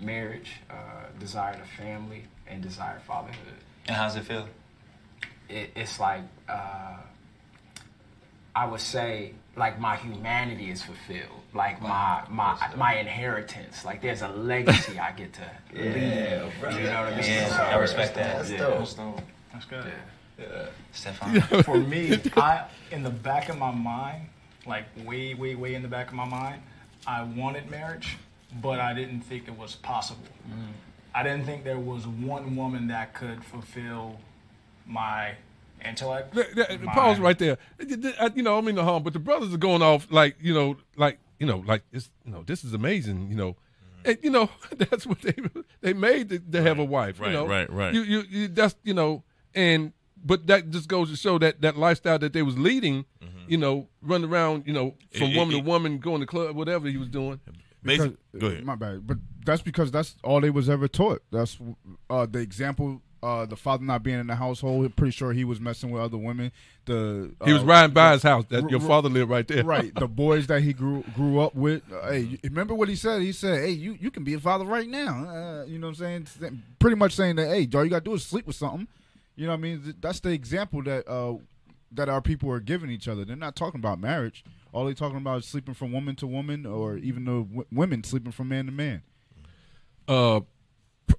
marriage, 0.00 0.52
uh, 0.70 0.74
desired 1.20 1.56
a 1.60 1.82
family, 1.82 2.24
and 2.46 2.62
desired 2.62 3.02
fatherhood 3.02 3.58
And 3.86 3.96
how's 3.96 4.16
it 4.16 4.24
feel? 4.24 4.48
it, 5.48 5.70
it's 5.76 5.98
like 6.00 6.22
uh, 6.48 6.96
I 8.54 8.66
would 8.66 8.80
say 8.80 9.34
like 9.56 9.78
my 9.80 9.96
humanity 9.96 10.70
is 10.70 10.82
fulfilled, 10.82 11.42
like 11.54 11.80
my 11.82 12.22
my 12.30 12.56
my 12.76 12.94
inheritance. 12.96 13.84
Like 13.84 14.00
there's 14.02 14.22
a 14.22 14.28
legacy 14.28 14.98
I 14.98 15.12
get 15.12 15.32
to 15.34 15.50
leave. 15.74 15.84
You 15.94 16.84
know 16.90 17.02
what 17.02 17.12
I 17.12 17.16
mean? 17.20 17.24
Yeah, 17.30 17.48
So- 17.56 17.62
I 17.62 17.76
respect 17.76 18.14
that. 18.14 18.36
That's 18.38 18.50
Yeah. 18.50 18.58
That's 19.52 19.64
good. 19.66 19.92
Stefan. 20.92 21.40
For 21.64 21.78
me, 21.78 22.18
I 22.36 22.64
in 22.92 23.02
the 23.02 23.10
back 23.10 23.48
of 23.48 23.58
my 23.58 23.70
mind, 23.72 24.28
like 24.68 24.84
way, 25.04 25.34
way, 25.34 25.54
way 25.54 25.74
in 25.74 25.82
the 25.82 25.88
back 25.88 26.08
of 26.08 26.14
my 26.14 26.26
mind, 26.26 26.62
I 27.06 27.22
wanted 27.22 27.70
marriage, 27.70 28.18
but 28.62 28.80
I 28.80 28.92
didn't 28.92 29.22
think 29.22 29.48
it 29.48 29.56
was 29.56 29.74
possible. 29.76 30.28
Mm. 30.48 30.72
I 31.14 31.22
didn't 31.22 31.46
think 31.46 31.64
there 31.64 31.78
was 31.78 32.06
one 32.06 32.54
woman 32.54 32.88
that 32.88 33.14
could 33.14 33.42
fulfill 33.42 34.20
my 34.86 35.34
intellect. 35.84 36.34
Th- 36.34 36.54
th- 36.54 36.80
my- 36.80 36.92
Pause 36.92 37.20
right 37.20 37.38
there. 37.38 37.58
You 37.80 38.42
know, 38.42 38.58
I 38.58 38.60
mean 38.60 38.74
the 38.74 38.84
harm, 38.84 39.02
but 39.02 39.12
the 39.12 39.18
brothers 39.18 39.52
are 39.52 39.58
going 39.58 39.82
off 39.82 40.06
like 40.10 40.36
you 40.40 40.54
know, 40.54 40.76
like 40.96 41.18
you 41.38 41.46
know, 41.46 41.64
like 41.66 41.82
it's 41.92 42.10
you 42.24 42.32
know, 42.32 42.42
this 42.42 42.64
is 42.64 42.74
amazing. 42.74 43.28
You 43.30 43.36
know, 43.36 43.52
mm. 43.52 44.10
and 44.10 44.18
you 44.22 44.30
know 44.30 44.50
that's 44.76 45.06
what 45.06 45.22
they 45.22 45.34
they 45.80 45.92
made 45.92 46.28
to, 46.28 46.38
to 46.38 46.62
have 46.62 46.78
a 46.78 46.84
wife. 46.84 47.20
right, 47.20 47.28
you 47.28 47.32
know? 47.32 47.46
right, 47.46 47.70
right. 47.72 47.94
You, 47.94 48.02
you 48.02 48.22
you 48.28 48.48
that's 48.48 48.74
you 48.84 48.94
know, 48.94 49.24
and 49.54 49.92
but 50.24 50.46
that 50.46 50.70
just 50.70 50.88
goes 50.88 51.10
to 51.10 51.16
show 51.16 51.38
that 51.38 51.60
that 51.62 51.76
lifestyle 51.76 52.18
that 52.18 52.32
they 52.32 52.42
was 52.42 52.58
leading. 52.58 53.04
You 53.48 53.56
know, 53.56 53.88
running 54.02 54.28
around. 54.30 54.64
You 54.66 54.74
know, 54.74 54.94
from 55.14 55.28
It- 55.28 55.36
woman 55.36 55.54
it- 55.56 55.60
to 55.60 55.64
woman, 55.66 55.98
going 55.98 56.20
to 56.20 56.26
club, 56.26 56.54
whatever 56.54 56.86
he 56.88 56.98
was 56.98 57.08
doing. 57.08 57.40
Because- 57.82 58.12
go 58.38 58.48
ahead. 58.48 58.64
My 58.64 58.74
bad. 58.74 59.06
But 59.06 59.16
that's 59.46 59.62
because 59.62 59.90
that's 59.90 60.16
all 60.22 60.40
they 60.42 60.50
was 60.50 60.68
ever 60.68 60.86
taught. 60.86 61.22
That's 61.32 61.56
uh, 62.10 62.26
the 62.26 62.40
example. 62.40 63.00
Uh, 63.20 63.46
the 63.46 63.56
father 63.56 63.82
not 63.84 64.02
being 64.04 64.20
in 64.20 64.26
the 64.28 64.34
household. 64.36 64.94
Pretty 64.94 65.10
sure 65.12 65.32
he 65.32 65.42
was 65.44 65.60
messing 65.60 65.90
with 65.90 66.00
other 66.02 66.16
women. 66.18 66.52
The 66.84 67.34
He 67.44 67.52
was 67.52 67.62
uh, 67.62 67.66
riding 67.66 67.92
by 67.94 68.12
his 68.12 68.22
house. 68.22 68.44
That 68.50 68.70
your 68.70 68.78
father 68.80 69.08
lived 69.08 69.28
right 69.30 69.48
there. 69.48 69.64
right. 69.64 69.92
The 69.94 70.06
boys 70.24 70.46
that 70.48 70.62
he 70.62 70.72
grew 70.74 71.02
grew 71.16 71.40
up 71.40 71.54
with. 71.54 71.82
Uh, 71.90 72.10
hey, 72.12 72.38
remember 72.44 72.74
what 72.74 72.88
he 72.88 72.94
said? 72.96 73.22
He 73.22 73.32
said, 73.32 73.60
"Hey, 73.64 73.70
you, 73.70 73.96
you 74.00 74.10
can 74.12 74.22
be 74.22 74.34
a 74.34 74.38
father 74.40 74.64
right 74.66 74.88
now." 74.88 75.24
Uh, 75.24 75.64
you 75.64 75.78
know 75.80 75.88
what 75.88 76.00
I'm 76.00 76.26
saying? 76.38 76.62
Pretty 76.78 76.94
much 76.96 77.14
saying 77.14 77.36
that, 77.36 77.48
"Hey, 77.48 77.66
all 77.74 77.82
you 77.82 77.90
got 77.90 78.04
to 78.04 78.10
do 78.10 78.14
is 78.14 78.24
sleep 78.24 78.46
with 78.46 78.56
something." 78.56 78.86
You 79.38 79.46
know 79.46 79.52
what 79.52 79.58
I 79.58 79.62
mean? 79.62 79.94
That's 80.00 80.18
the 80.18 80.30
example 80.30 80.82
that 80.82 81.08
uh, 81.08 81.34
that 81.92 82.08
our 82.08 82.20
people 82.20 82.50
are 82.50 82.58
giving 82.58 82.90
each 82.90 83.06
other. 83.06 83.24
They're 83.24 83.36
not 83.36 83.54
talking 83.54 83.78
about 83.78 84.00
marriage. 84.00 84.44
All 84.72 84.84
they're 84.84 84.94
talking 84.94 85.16
about 85.16 85.38
is 85.38 85.46
sleeping 85.46 85.74
from 85.74 85.92
woman 85.92 86.16
to 86.16 86.26
woman, 86.26 86.66
or 86.66 86.96
even 86.96 87.24
the 87.24 87.42
w- 87.44 87.64
women 87.72 88.02
sleeping 88.02 88.32
from 88.32 88.48
man 88.48 88.66
to 88.66 88.72
man. 88.72 89.02
uh, 90.08 90.40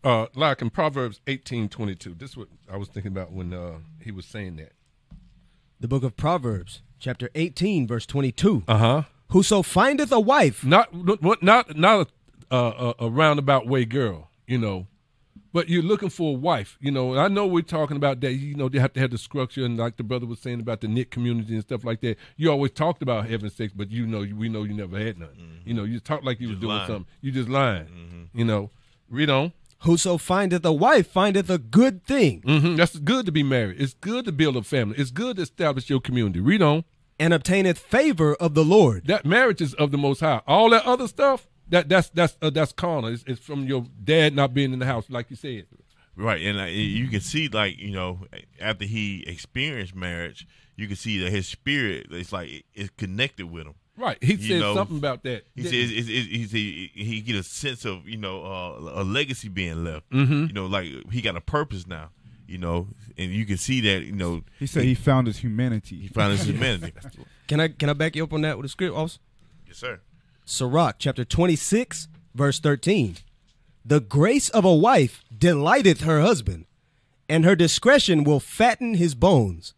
uh, 0.04 0.28
like 0.36 0.62
in 0.62 0.70
Proverbs 0.70 1.22
eighteen 1.28 1.70
twenty 1.70 1.96
two. 1.96 2.14
This 2.14 2.32
is 2.32 2.38
what 2.38 2.50
I 2.72 2.76
was 2.76 2.90
thinking 2.90 3.12
about 3.14 3.32
when 3.32 3.54
uh, 3.54 3.78
he 4.04 4.12
was 4.12 4.26
saying 4.26 4.58
that. 4.58 4.74
The 5.80 5.88
book 5.88 6.04
of 6.04 6.18
Proverbs, 6.18 6.82
chapter 7.00 7.30
18, 7.36 7.88
verse 7.88 8.06
22. 8.06 8.64
Uh 8.68 8.78
huh. 8.78 9.04
Whoso 9.30 9.62
findeth 9.62 10.12
a 10.12 10.20
wife, 10.20 10.66
Not 10.66 10.94
what 10.94 11.41
not 11.41 11.78
not 11.78 12.10
a, 12.52 12.56
a, 12.58 12.94
a 13.00 13.10
roundabout 13.10 13.66
way 13.66 13.86
girl, 13.86 14.30
you 14.46 14.58
know, 14.58 14.88
but 15.53 15.70
you're 15.70 15.84
looking 15.84 16.10
for 16.10 16.36
a 16.36 16.38
wife. 16.38 16.78
You 16.80 16.91
know, 16.91 17.18
I 17.18 17.28
know 17.28 17.45
we're 17.48 17.61
talking 17.61 17.98
about 17.98 18.22
that. 18.22 18.34
You 18.34 18.56
know, 18.56 18.70
they 18.70 18.80
have 18.80 18.94
to 18.94 18.99
have 18.99 19.11
the 19.11 19.18
structure, 19.18 19.66
and 19.66 19.78
like 19.78 19.98
the 19.98 20.03
brother 20.03 20.26
was 20.26 20.40
saying 20.40 20.60
about 20.60 20.82
the 20.82 20.88
knit 20.88 21.11
community 21.11 21.53
and 21.53 21.61
stuff 21.64 21.84
like 21.84 22.02
that. 22.02 22.18
You 22.38 22.52
always 22.52 22.72
talked 22.72 23.02
about 23.02 23.28
having 23.30 23.49
sex, 23.49 23.74
but 23.76 23.90
you 23.91 24.06
know, 24.06 24.20
we 24.20 24.49
know 24.49 24.64
you 24.64 24.74
never 24.74 24.98
had 24.99 25.18
none. 25.20 25.61
You 25.66 25.74
know, 25.74 25.84
you 25.84 25.99
talk 25.99 26.24
like 26.24 26.40
you 26.40 26.49
was 26.49 26.57
doing 26.60 26.76
lying. 26.76 26.88
something. 26.88 27.06
You 27.22 27.32
just 27.32 27.49
lying. 27.49 28.30
You 28.34 28.45
know, 28.45 28.70
read 29.10 29.30
on. 29.30 29.53
whoso 29.80 30.18
findeth 30.18 30.66
a 30.66 30.74
wife 30.74 31.07
findeth 31.07 31.49
a 31.49 31.57
good 31.57 32.06
thing, 32.06 32.41
hmm 32.45 32.76
That's 32.76 32.98
good 32.99 33.26
to 33.26 33.32
be 33.32 33.44
married. 33.44 33.80
It's 33.82 33.94
good 33.94 34.26
to 34.26 34.32
build 34.32 34.57
a 34.57 34.64
family. 34.64 34.95
It's 34.98 35.11
good 35.11 35.38
to 35.38 35.44
establish 35.44 35.90
your 35.90 36.02
community. 36.02 36.40
Read 36.41 36.61
on. 36.61 36.84
and 37.22 37.34
obtaineth 37.34 37.78
favor 37.80 38.36
of 38.36 38.53
the 38.53 38.64
Lord. 38.64 39.07
That 39.07 39.26
marriage 39.26 39.61
is 39.61 39.74
of 39.76 39.91
the 39.91 39.98
Most 39.98 40.20
High. 40.22 40.41
All 40.48 40.70
that 40.72 40.86
other 40.86 41.07
stuff, 41.07 41.48
that 41.70 41.90
that's 41.90 42.10
that's 42.10 42.38
uh, 42.41 42.50
that's 42.50 42.72
carnal. 42.74 43.12
It's, 43.12 43.24
it's 43.28 43.40
from 43.41 43.66
your 43.66 43.86
dad 44.04 44.36
not 44.36 44.54
being 44.54 44.74
in 44.74 44.80
the 44.80 44.86
house, 44.86 45.06
like 45.10 45.30
you 45.30 45.36
said. 45.36 45.66
Right, 46.16 46.41
and 46.41 46.58
like, 46.58 46.74
you 46.74 47.08
can 47.08 47.22
see, 47.22 47.48
like 47.48 47.78
you 47.80 47.91
know, 47.91 48.26
after 48.60 48.84
he 48.86 49.24
experienced 49.26 49.96
marriage, 49.96 50.46
you 50.76 50.88
can 50.88 50.98
see 50.98 51.18
that 51.24 51.32
his 51.32 51.48
spirit 51.48 52.08
is 52.12 52.34
like 52.34 52.66
it's 52.74 52.90
connected 52.98 53.46
with 53.50 53.68
him. 53.68 53.76
Right. 53.96 54.18
He 54.22 54.34
You 54.36 54.48
said 54.48 54.60
know, 54.62 54.76
something 54.76 54.98
about 54.98 55.24
that. 55.24 55.44
He 55.56 55.64
says 55.64 55.74
it's, 55.74 56.08
it's, 56.08 56.28
it's, 56.32 56.52
he, 56.54 56.90
he 56.94 57.20
get 57.22 57.36
a 57.36 57.44
sense 57.44 57.84
of 57.86 58.08
you 58.08 58.18
know 58.18 58.44
uh, 58.46 59.02
a 59.02 59.04
legacy 59.04 59.50
being 59.50 59.84
left. 59.84 60.10
Mhm. 60.10 60.48
You 60.48 60.54
know, 60.54 60.66
like 60.68 60.88
he 61.12 61.22
got 61.22 61.36
a 61.36 61.41
purpose 61.41 61.86
now. 61.88 62.10
You 62.48 62.58
know, 62.58 62.88
and 63.18 63.32
you 63.32 63.46
can 63.46 63.58
see 63.58 63.80
that. 63.82 64.04
You 64.04 64.14
know, 64.14 64.41
He 64.58 64.68
said 64.68 64.84
he 64.84 64.96
found 64.96 65.28
his 65.28 65.38
humanity. 65.38 65.98
he 66.02 66.08
found 66.08 66.32
his 66.32 66.44
humanity. 66.48 66.94
Can 67.48 67.60
I 67.60 67.68
can 67.70 67.90
I 67.90 67.94
back 67.94 68.16
you 68.16 68.24
up 68.24 68.32
on 68.34 68.41
that 68.41 68.58
with 68.58 68.66
a 68.66 68.70
script 68.70 68.96
also? 68.96 69.20
yes, 69.68 69.78
sir. 69.78 70.00
Sirach 70.49 70.95
chapter 70.97 71.23
26 71.23 72.07
verse 72.34 72.59
13. 72.59 73.17
The 73.85 73.99
grace 73.99 74.49
of 74.49 74.65
a 74.65 74.73
wife 74.73 75.23
delighteth 75.35 76.01
her 76.01 76.21
husband, 76.21 76.65
and 77.30 77.45
her 77.45 77.55
discretion 77.55 78.23
will 78.23 78.39
fatten 78.39 78.95
his 78.95 79.13
bones. 79.13 79.76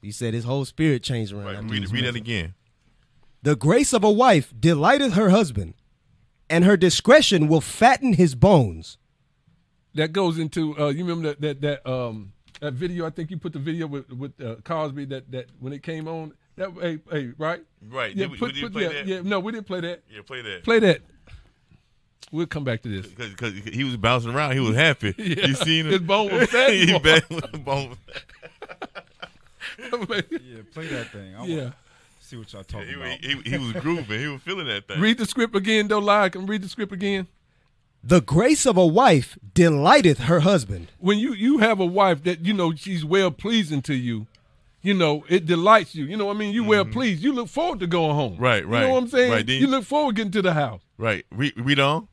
He 0.00 0.12
said 0.12 0.34
his 0.34 0.44
whole 0.44 0.64
spirit 0.64 1.02
changed 1.02 1.32
around. 1.32 1.44
Right, 1.46 1.56
after 1.56 1.68
read, 1.68 1.90
read 1.90 2.04
that 2.04 2.14
again. 2.14 2.54
The 3.42 3.56
grace 3.56 3.92
of 3.92 4.04
a 4.04 4.10
wife 4.10 4.54
delighteth 4.58 5.14
her 5.14 5.30
husband, 5.30 5.74
and 6.48 6.64
her 6.64 6.76
discretion 6.76 7.48
will 7.48 7.60
fatten 7.60 8.12
his 8.14 8.36
bones. 8.36 8.98
that 9.94 10.12
goes 10.12 10.38
into 10.38 10.78
uh, 10.78 10.88
you 10.90 11.04
remember 11.04 11.28
that 11.28 11.40
that 11.40 11.60
that 11.60 11.90
um 11.90 12.32
that 12.60 12.74
video? 12.74 13.04
I 13.04 13.10
think 13.10 13.32
you 13.32 13.36
put 13.36 13.52
the 13.52 13.58
video 13.58 13.88
with 13.88 14.08
with 14.12 14.40
uh, 14.40 14.56
Cosby 14.62 15.06
that 15.06 15.32
that 15.32 15.46
when 15.58 15.72
it 15.72 15.82
came 15.82 16.06
on. 16.06 16.34
That 16.56 16.70
hey 16.80 16.98
hey 17.10 17.32
right 17.38 17.60
Right. 17.88 18.14
yeah 18.14 18.24
Did 18.24 18.32
we- 18.32 18.38
put, 18.38 18.46
we 18.48 18.52
didn't 18.60 18.66
put 18.66 18.72
play 18.74 18.82
yeah 18.82 18.88
that? 18.88 19.06
yeah 19.06 19.20
no 19.22 19.40
we 19.40 19.52
didn't 19.52 19.66
play 19.66 19.80
that 19.80 20.02
Yeah, 20.10 20.20
play 20.26 20.42
that. 20.42 20.64
play 20.64 20.78
that. 20.80 21.00
We'll 22.30 22.46
come 22.46 22.64
back 22.64 22.80
to 22.82 22.88
this. 22.88 23.06
Because 23.12 23.52
he 23.54 23.84
was 23.84 23.98
bouncing 23.98 24.34
around, 24.34 24.52
he 24.52 24.60
was 24.60 24.74
happy. 24.74 25.14
Yeah. 25.18 25.46
You 25.48 25.54
seen 25.54 25.84
him? 25.86 25.92
His 25.92 26.00
bone 26.00 26.32
was 26.32 26.48
fat. 26.50 26.70
he 26.72 26.98
bad, 26.98 27.24
bone. 27.64 27.96
Yeah, 29.78 30.62
play 30.72 30.86
that 30.88 31.08
thing. 31.12 31.34
I 31.36 31.44
Yeah. 31.44 31.70
see 32.20 32.36
what 32.36 32.52
y'all 32.52 32.64
talking 32.64 32.88
He, 32.88 32.94
about. 32.94 33.18
he, 33.20 33.34
he 33.50 33.58
was 33.58 33.72
grooving. 33.72 34.20
He 34.20 34.28
was 34.28 34.40
feeling 34.42 34.66
that 34.66 34.88
thing. 34.88 35.00
Read 35.00 35.18
the 35.18 35.26
script 35.26 35.54
again, 35.54 35.88
though. 35.88 35.98
Live, 35.98 36.32
can 36.32 36.46
read 36.46 36.62
the 36.62 36.68
script 36.68 36.92
again. 36.92 37.26
The 38.04 38.20
grace 38.20 38.66
of 38.66 38.76
a 38.76 38.86
wife 38.86 39.38
delighteth 39.54 40.20
her 40.20 40.40
husband. 40.40 40.88
When 40.98 41.18
you 41.18 41.34
you 41.34 41.58
have 41.58 41.78
a 41.80 41.86
wife 41.86 42.24
that 42.24 42.44
you 42.44 42.52
know 42.52 42.74
she's 42.74 43.04
well 43.04 43.30
pleasing 43.30 43.80
to 43.82 43.94
you, 43.94 44.26
you 44.82 44.94
know 44.94 45.24
it 45.28 45.46
delights 45.46 45.94
you. 45.94 46.04
You 46.04 46.16
know 46.16 46.26
what 46.26 46.36
I 46.36 46.38
mean. 46.38 46.52
You 46.54 46.64
well 46.64 46.84
pleased. 46.84 47.22
You 47.22 47.32
look 47.32 47.48
forward 47.48 47.80
to 47.80 47.86
going 47.86 48.14
home. 48.14 48.34
Mm-hmm. 48.34 48.42
Right, 48.42 48.62
You 48.64 48.68
know 48.70 48.90
what 48.90 49.02
I'm 49.04 49.08
saying. 49.08 49.30
right. 49.32 49.46
Then- 49.46 49.60
you 49.60 49.66
look 49.66 49.84
forward 49.84 50.16
to 50.16 50.20
getting 50.20 50.32
to 50.32 50.42
the 50.42 50.52
house. 50.54 50.82
Right. 50.98 51.24
Read, 51.30 51.54
read 51.56 51.78
on. 51.80 52.08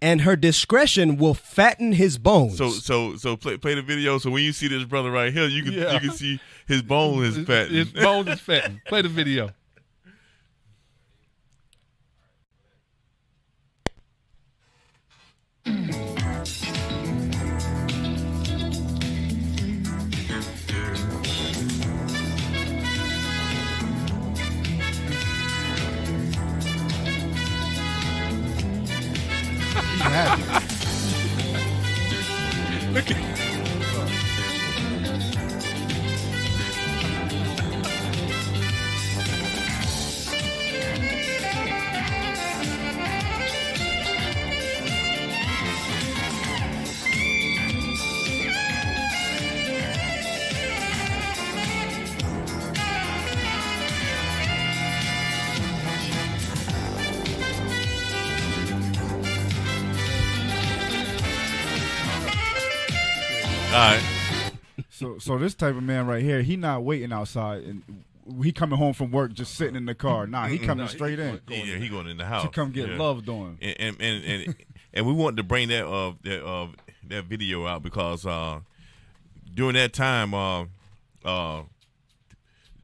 and 0.00 0.20
her 0.22 0.36
discretion 0.36 1.16
will 1.16 1.34
fatten 1.34 1.92
his 1.92 2.18
bones. 2.18 2.56
So 2.58 2.70
so 2.70 3.16
so 3.16 3.36
play 3.36 3.56
play 3.56 3.74
the 3.74 3.82
video. 3.82 4.18
So 4.18 4.30
when 4.30 4.42
you 4.44 4.52
see 4.52 4.68
this 4.68 4.84
brother 4.84 5.10
right 5.10 5.32
here, 5.32 5.46
you 5.48 5.62
can 5.62 5.72
Yeah. 5.72 5.94
you 5.94 6.00
can 6.00 6.12
see 6.12 6.40
his 6.66 6.82
bone 6.82 7.24
is 7.24 7.38
fat. 7.46 7.68
His 7.70 7.90
bones 7.92 8.28
is 8.28 8.40
fattened. 8.40 8.80
Play 8.86 9.02
the 9.02 9.08
video. 9.08 9.50
happy. 30.10 30.42
Look 32.92 33.10
at 33.10 33.37
right. 63.78 64.52
So 64.90 65.18
so 65.18 65.38
this 65.38 65.54
type 65.54 65.76
of 65.76 65.82
man 65.82 66.06
right 66.06 66.22
here, 66.22 66.42
he 66.42 66.56
not 66.56 66.82
waiting 66.84 67.12
outside 67.12 67.62
and 67.64 67.82
he 68.42 68.52
coming 68.52 68.78
home 68.78 68.92
from 68.92 69.10
work 69.10 69.32
just 69.32 69.54
sitting 69.54 69.76
in 69.76 69.86
the 69.86 69.94
car. 69.94 70.26
Nah, 70.26 70.46
he 70.48 70.58
coming 70.58 70.78
No, 70.78 70.84
he 70.84 70.96
straight 70.96 71.18
in 71.18 71.40
Yeah, 71.48 71.64
yeah, 71.64 71.76
he 71.76 71.88
going 71.88 72.06
in 72.08 72.16
the 72.18 72.24
house 72.26 72.44
to 72.44 72.50
come 72.50 72.70
get 72.72 72.88
Yeah. 72.88 72.98
loved 72.98 73.28
on. 73.28 73.58
and 73.60 73.76
and 73.80 73.96
and, 74.00 74.24
and, 74.24 74.56
and 74.94 75.06
we 75.06 75.12
wanted 75.12 75.36
to 75.38 75.42
bring 75.42 75.68
that 75.68 75.86
uh 75.86 76.12
that 76.24 76.44
uh 76.46 76.68
that 77.08 77.24
video 77.24 77.66
out 77.66 77.82
because 77.82 78.26
uh 78.26 78.60
during 79.54 79.74
that 79.74 79.92
time 79.92 80.34
uh 80.34 80.64
uh. 81.24 81.62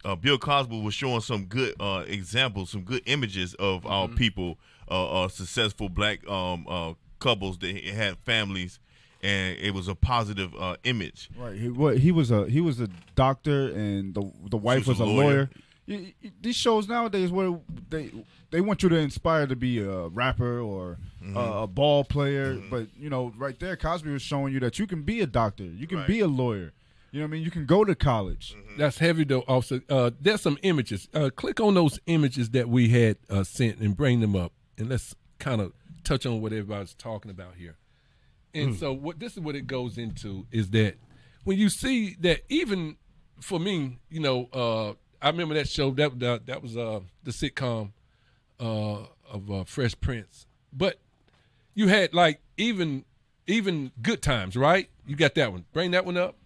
Uh, 0.06 0.14
Bill 0.14 0.36
Cosby 0.36 0.82
was 0.82 0.92
showing 0.92 1.22
some 1.22 1.46
good 1.46 1.74
uh, 1.80 2.04
examples, 2.06 2.68
some 2.68 2.82
good 2.82 3.00
images 3.06 3.54
of 3.54 3.86
our 3.86 4.06
people, 4.06 4.58
uh, 4.90 5.22
uh, 5.22 5.28
successful 5.28 5.88
black 5.88 6.28
um, 6.28 6.66
uh, 6.68 6.92
couples 7.20 7.56
that 7.60 7.74
had 7.84 8.18
families, 8.18 8.78
and 9.24 9.56
it 9.58 9.72
was 9.74 9.88
a 9.88 9.94
positive 9.94 10.54
uh, 10.56 10.76
image. 10.84 11.30
Right. 11.36 11.56
He 11.56 11.68
what 11.68 11.98
he 11.98 12.12
was 12.12 12.30
a 12.30 12.46
he 12.48 12.60
was 12.60 12.80
a 12.80 12.88
doctor 13.16 13.68
and 13.68 14.14
the 14.14 14.30
the 14.50 14.56
wife 14.58 14.86
was 14.86 14.98
was, 14.98 15.00
a 15.00 15.04
a 15.04 15.06
lawyer. 15.06 15.24
lawyer. 15.26 15.50
Y- 15.86 16.14
y- 16.22 16.32
These 16.40 16.56
shows 16.56 16.88
nowadays 16.88 17.30
where 17.30 17.58
they 17.90 18.10
they 18.50 18.60
want 18.60 18.82
you 18.82 18.88
to 18.90 18.96
inspire 18.96 19.46
to 19.46 19.56
be 19.56 19.78
a 19.80 20.08
rapper 20.08 20.60
or 20.60 20.98
Mm-hmm. 21.24 21.38
a, 21.38 21.62
a 21.62 21.66
ball 21.66 22.04
player, 22.04 22.60
but 22.70 22.86
you 22.98 23.08
know 23.08 23.32
right 23.38 23.58
there 23.58 23.76
Cosby 23.76 24.10
was 24.12 24.20
showing 24.20 24.52
you 24.52 24.60
that 24.60 24.78
you 24.78 24.86
can 24.86 25.04
be 25.04 25.22
a 25.22 25.26
doctor, 25.26 25.64
you 25.64 25.86
can 25.86 25.98
Right. 25.98 26.06
be 26.06 26.20
a 26.20 26.26
lawyer. 26.26 26.74
You 27.12 27.20
know 27.20 27.26
what 27.26 27.28
I 27.28 27.32
mean? 27.36 27.42
You 27.44 27.50
can 27.50 27.64
go 27.64 27.82
to 27.84 27.94
college. 27.94 28.54
That's 28.76 28.98
heavy 28.98 29.24
though, 29.24 29.42
officer. 29.48 29.80
Uh, 29.88 30.10
there's 30.20 30.42
some 30.42 30.58
images. 30.62 31.08
Uh, 31.14 31.30
click 31.34 31.60
on 31.60 31.72
those 31.74 31.98
images 32.06 32.50
that 32.50 32.68
we 32.68 32.88
had 32.90 33.16
uh, 33.30 33.42
sent 33.44 33.78
and 33.78 33.96
bring 33.96 34.20
them 34.20 34.34
up, 34.36 34.52
and 34.76 34.88
let's 34.90 35.14
kind 35.38 35.60
of 35.62 35.72
touch 36.02 36.26
on 36.26 36.42
what 36.42 36.52
everybody's 36.52 36.92
talking 36.92 37.30
about 37.30 37.54
here. 37.56 37.76
And 38.54 38.76
so, 38.76 38.92
what 38.92 39.18
this 39.18 39.34
is 39.34 39.40
what 39.40 39.54
it 39.56 39.66
goes 39.66 39.98
into 39.98 40.46
is 40.50 40.70
that 40.70 40.96
when 41.44 41.58
you 41.58 41.68
see 41.68 42.16
that, 42.20 42.40
even 42.48 42.96
for 43.40 43.58
me, 43.58 43.98
you 44.10 44.20
know, 44.20 44.48
uh, 44.52 44.90
I 45.20 45.30
remember 45.30 45.54
that 45.54 45.68
show 45.68 45.90
that 45.92 46.18
that, 46.20 46.46
that 46.46 46.62
was 46.62 46.76
uh, 46.76 47.00
the 47.22 47.30
sitcom 47.30 47.92
uh, 48.60 49.06
of 49.30 49.50
uh, 49.50 49.64
Fresh 49.64 50.00
Prince, 50.00 50.46
but 50.72 50.98
you 51.74 51.88
had 51.88 52.14
like 52.14 52.40
even 52.56 53.04
even 53.46 53.92
good 54.00 54.22
times, 54.22 54.56
right? 54.56 54.88
You 55.06 55.16
got 55.16 55.34
that 55.34 55.52
one. 55.52 55.64
Bring 55.72 55.90
that 55.90 56.04
one 56.04 56.16
up 56.16 56.36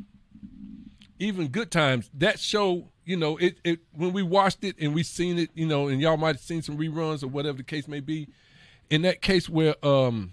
even 1.19 1.49
good 1.49 1.71
times 1.71 2.11
that 2.15 2.39
show 2.39 2.89
you 3.05 3.17
know 3.17 3.37
it, 3.39 3.59
it 3.65 3.81
when 3.93 4.13
we 4.13 4.23
watched 4.23 4.63
it 4.65 4.77
and 4.81 4.95
we 4.95 5.03
seen 5.03 5.39
it 5.39 5.51
you 5.55 5.67
know 5.67 5.89
and 5.89 6.01
y'all 6.01 6.17
might 6.17 6.37
have 6.37 6.41
seen 6.41 6.63
some 6.63 6.79
reruns 6.79 7.23
or 7.23 7.29
whatever 7.29 7.57
the 7.59 7.65
case 7.65 7.89
may 7.89 8.01
be 8.01 8.29
in 8.91 9.03
that 9.03 9.21
case 9.21 9.49
where 9.49 9.75
um 9.85 10.33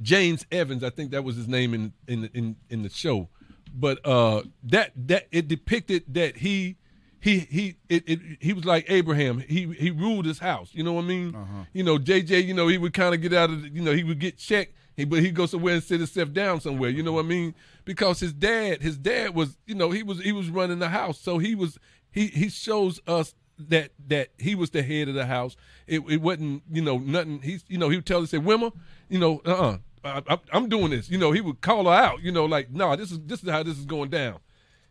james 0.00 0.46
evans 0.52 0.84
i 0.84 0.90
think 0.90 1.10
that 1.10 1.24
was 1.24 1.36
his 1.36 1.48
name 1.48 1.74
in 1.74 1.92
in 2.06 2.30
in, 2.34 2.56
in 2.70 2.82
the 2.82 2.90
show. 2.90 3.28
But 3.74 4.06
uh 4.06 4.42
that 4.64 4.92
that 5.08 5.28
it 5.32 5.48
depicted 5.48 6.04
that 6.14 6.36
he 6.36 6.76
he 7.20 7.38
he 7.40 7.76
it, 7.88 8.04
it 8.06 8.20
he 8.40 8.52
was 8.52 8.64
like 8.64 8.84
abraham. 8.88 9.38
He 9.38 9.66
he 9.72 9.90
ruled 9.90 10.26
his 10.26 10.38
house. 10.38 10.70
You 10.72 10.84
know 10.84 10.92
what 10.92 11.04
i 11.04 11.08
mean? 11.08 11.36
You 11.72 11.82
know 11.82 11.98
jj 11.98 12.44
you 12.44 12.54
know 12.54 12.68
he 12.68 12.78
would 12.78 12.92
kind 12.92 13.14
of 13.14 13.22
get 13.22 13.32
out 13.32 13.50
of 13.50 13.62
the, 13.62 13.68
you 13.68 13.80
know 13.82 13.92
he 13.92 14.04
would 14.04 14.18
get 14.18 14.36
checked 14.36 14.74
he, 14.96 15.04
but 15.04 15.20
he'd 15.20 15.34
go 15.34 15.46
somewhere 15.46 15.74
and 15.74 15.82
sit 15.82 16.00
himself 16.00 16.32
down 16.32 16.60
somewhere. 16.60 16.90
You 16.90 17.02
know 17.02 17.12
what 17.12 17.24
i 17.24 17.28
mean? 17.28 17.54
Because 17.84 18.20
his 18.20 18.32
dad 18.32 18.82
his 18.82 18.98
dad 18.98 19.34
was 19.34 19.56
you 19.66 19.74
know 19.74 19.90
he 19.90 20.02
was 20.02 20.20
he 20.20 20.32
was 20.32 20.50
running 20.50 20.78
the 20.78 20.88
house. 20.88 21.18
So 21.18 21.38
he 21.38 21.54
was 21.54 21.78
he 22.10 22.26
he 22.26 22.48
shows 22.48 23.00
us 23.06 23.34
that 23.58 23.92
that 24.08 24.28
he 24.38 24.54
was 24.54 24.70
the 24.70 24.82
head 24.82 25.08
of 25.08 25.14
the 25.14 25.26
house. 25.26 25.56
It, 25.86 26.00
it 26.08 26.20
wasn't 26.20 26.62
you 26.70 26.82
know 26.82 26.98
nothing. 26.98 27.40
He's 27.42 27.64
you 27.68 27.78
know 27.78 27.88
he 27.88 27.96
would 27.96 28.06
tell 28.06 28.22
us 28.22 28.30
say 28.30 28.38
Wimmer 28.38 28.72
you 29.12 29.18
know 29.18 29.40
uh-uh 29.44 29.78
I, 30.04 30.38
i'm 30.52 30.68
doing 30.68 30.90
this 30.90 31.08
you 31.10 31.18
know 31.18 31.32
he 31.32 31.40
would 31.40 31.60
call 31.60 31.84
her 31.84 31.92
out 31.92 32.22
you 32.22 32.32
know 32.32 32.44
like 32.44 32.70
no 32.70 32.88
nah, 32.88 32.96
this 32.96 33.12
is 33.12 33.20
this 33.26 33.42
is 33.42 33.50
how 33.50 33.62
this 33.62 33.78
is 33.78 33.84
going 33.84 34.10
down 34.10 34.40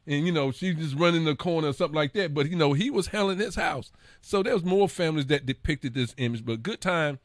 and 0.08 0.26
you 0.26 0.32
know 0.32 0.52
she 0.52 0.74
just 0.74 0.96
running 0.96 1.26
the 1.26 1.36
corner 1.36 1.70
or 1.70 1.74
something 1.74 1.96
like 1.96 2.14
that. 2.14 2.34
But 2.34 2.50
you 2.50 2.56
know 2.56 2.74
he 2.74 2.90
was 2.90 3.08
hell 3.08 3.30
in 3.30 3.40
his 3.40 3.56
house, 3.56 3.92
so 4.22 4.44
there 4.44 4.54
was 4.54 4.64
more 4.64 4.90
families 4.90 5.28
that 5.28 5.46
depicted 5.46 5.94
this 5.94 6.14
image. 6.18 6.46
But 6.46 6.64
Good 6.64 6.82
Time 6.82 7.20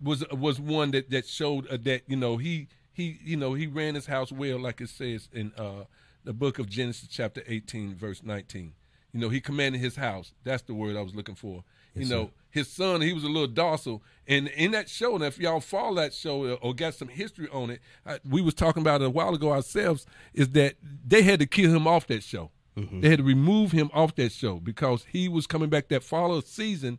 was 0.00 0.24
was 0.30 0.60
one 0.60 0.92
that 0.92 1.10
that 1.10 1.26
showed 1.26 1.66
uh, 1.68 1.78
that 1.82 2.02
you 2.06 2.16
know 2.16 2.36
he 2.36 2.68
he 2.92 3.18
you 3.24 3.36
know 3.36 3.54
he 3.54 3.66
ran 3.66 3.94
his 3.94 4.06
house 4.06 4.32
well, 4.32 4.58
like 4.58 4.80
it 4.80 4.88
says 4.88 5.28
in 5.32 5.52
uh, 5.56 5.84
the 6.24 6.32
book 6.32 6.58
of 6.58 6.68
Genesis 6.68 7.08
chapter 7.08 7.42
eighteen 7.46 7.94
verse 7.94 8.22
nineteen. 8.22 8.74
You 9.12 9.20
know 9.20 9.28
he 9.28 9.40
commanded 9.40 9.80
his 9.80 9.96
house. 9.96 10.32
That's 10.44 10.62
the 10.62 10.74
word 10.74 10.96
I 10.96 11.02
was 11.02 11.14
looking 11.14 11.34
for. 11.34 11.64
You 11.94 12.06
know 12.08 12.30
his 12.50 12.68
son 12.68 13.00
he 13.00 13.12
was 13.12 13.24
a 13.24 13.28
little 13.28 13.46
docile. 13.48 14.02
And 14.28 14.48
in 14.48 14.70
that 14.72 14.88
show 14.88 15.14
and 15.14 15.24
if 15.24 15.38
y'all 15.38 15.60
follow 15.60 15.96
that 15.96 16.14
show 16.14 16.44
or- 16.52 16.58
or 16.62 16.74
got 16.74 16.94
some 16.94 17.08
history 17.08 17.48
on 17.52 17.70
it 17.70 17.80
uh, 18.06 18.18
we 18.28 18.40
was 18.42 18.54
talking 18.54 18.80
about 18.82 19.00
it 19.02 19.06
a 19.06 19.10
while 19.10 19.34
ago 19.34 19.52
ourselves 19.52 20.06
is 20.34 20.50
that 20.50 20.74
they 21.06 21.22
had 21.22 21.40
to 21.40 21.46
kill 21.46 21.70
him 21.74 21.86
off 21.86 22.06
that 22.08 22.22
show. 22.22 22.50
They 22.74 23.08
had 23.10 23.18
to 23.18 23.24
remove 23.24 23.72
him 23.72 23.90
off 23.92 24.14
that 24.14 24.32
show 24.32 24.56
because 24.58 25.04
he 25.10 25.28
was 25.28 25.46
coming 25.46 25.68
back 25.68 25.88
that 25.88 26.02
follow 26.02 26.40
season. 26.40 26.98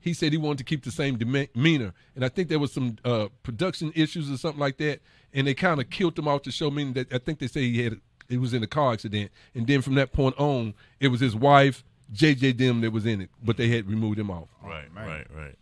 He 0.00 0.12
said 0.14 0.30
he 0.32 0.38
wanted 0.38 0.58
to 0.58 0.64
keep 0.64 0.84
the 0.84 0.90
same 0.92 1.16
demeanor. 1.18 1.92
And 2.14 2.24
i 2.24 2.28
think 2.28 2.48
there 2.48 2.58
was 2.60 2.72
some 2.72 2.96
uh, 3.04 3.28
production 3.42 3.92
issues 3.96 4.30
or 4.30 4.36
something 4.36 4.60
like 4.60 4.76
that. 4.78 5.00
And 5.32 5.46
they 5.46 5.54
kind 5.54 5.80
of 5.80 5.88
killed 5.90 6.18
him 6.18 6.28
off 6.28 6.42
the 6.44 6.50
show 6.52 6.70
meaning 6.70 6.92
that 6.94 7.12
i 7.12 7.18
think 7.18 7.38
they 7.38 7.46
say 7.48 7.62
he 7.62 7.82
had 7.84 8.00
he 8.28 8.36
was 8.38 8.54
in 8.54 8.62
a 8.62 8.66
car 8.68 8.92
accident. 8.92 9.30
And 9.54 9.66
then 9.66 9.82
from 9.82 9.94
that 9.96 10.12
point 10.12 10.38
on 10.38 10.74
it 11.00 11.08
was 11.08 11.20
his 11.20 11.34
wife 11.34 11.82
jj 12.12 12.56
dim 12.56 12.80
that 12.80 12.90
was 12.92 13.06
in 13.06 13.20
it 13.20 13.30
but 13.42 13.56
they 13.56 13.68
had 13.68 13.88
removed 13.88 14.18
him 14.18 14.30
off 14.30 14.48
Right, 14.62 14.92
man. 14.94 15.06
right, 15.06 15.26
right, 15.34 15.54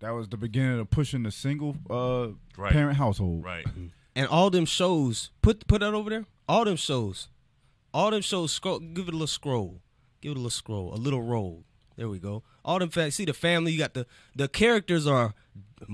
That 0.00 0.10
was 0.10 0.28
the 0.28 0.36
beginning 0.36 0.78
of 0.78 0.90
pushing 0.90 1.22
the 1.22 1.30
single 1.30 1.76
uh, 1.90 2.28
Right. 2.56 2.72
parent 2.72 2.96
household. 2.98 3.44
right. 3.44 3.66
And 4.18 4.26
all 4.28 4.48
them 4.48 4.64
shows, 4.64 5.30
put 5.42 5.66
put 5.66 5.80
that 5.80 5.92
over 5.92 6.08
there. 6.08 6.24
All 6.48 6.64
them 6.64 6.76
shows, 6.76 7.28
all 7.92 8.10
them 8.10 8.22
shows. 8.22 8.50
Scroll, 8.50 8.78
give 8.78 9.08
it 9.08 9.12
a 9.12 9.12
little 9.12 9.26
scroll, 9.26 9.82
give 10.22 10.30
it 10.30 10.36
a 10.36 10.40
little 10.40 10.48
scroll, 10.48 10.94
a 10.94 10.96
little 10.96 11.20
roll. 11.20 11.64
There 11.96 12.08
we 12.08 12.18
go. 12.18 12.42
All 12.64 12.78
them 12.78 12.88
facts. 12.88 13.16
See 13.16 13.26
the 13.26 13.34
family. 13.34 13.72
You 13.72 13.78
got 13.78 13.92
the 13.92 14.06
the 14.34 14.48
characters 14.48 15.06
are 15.06 15.34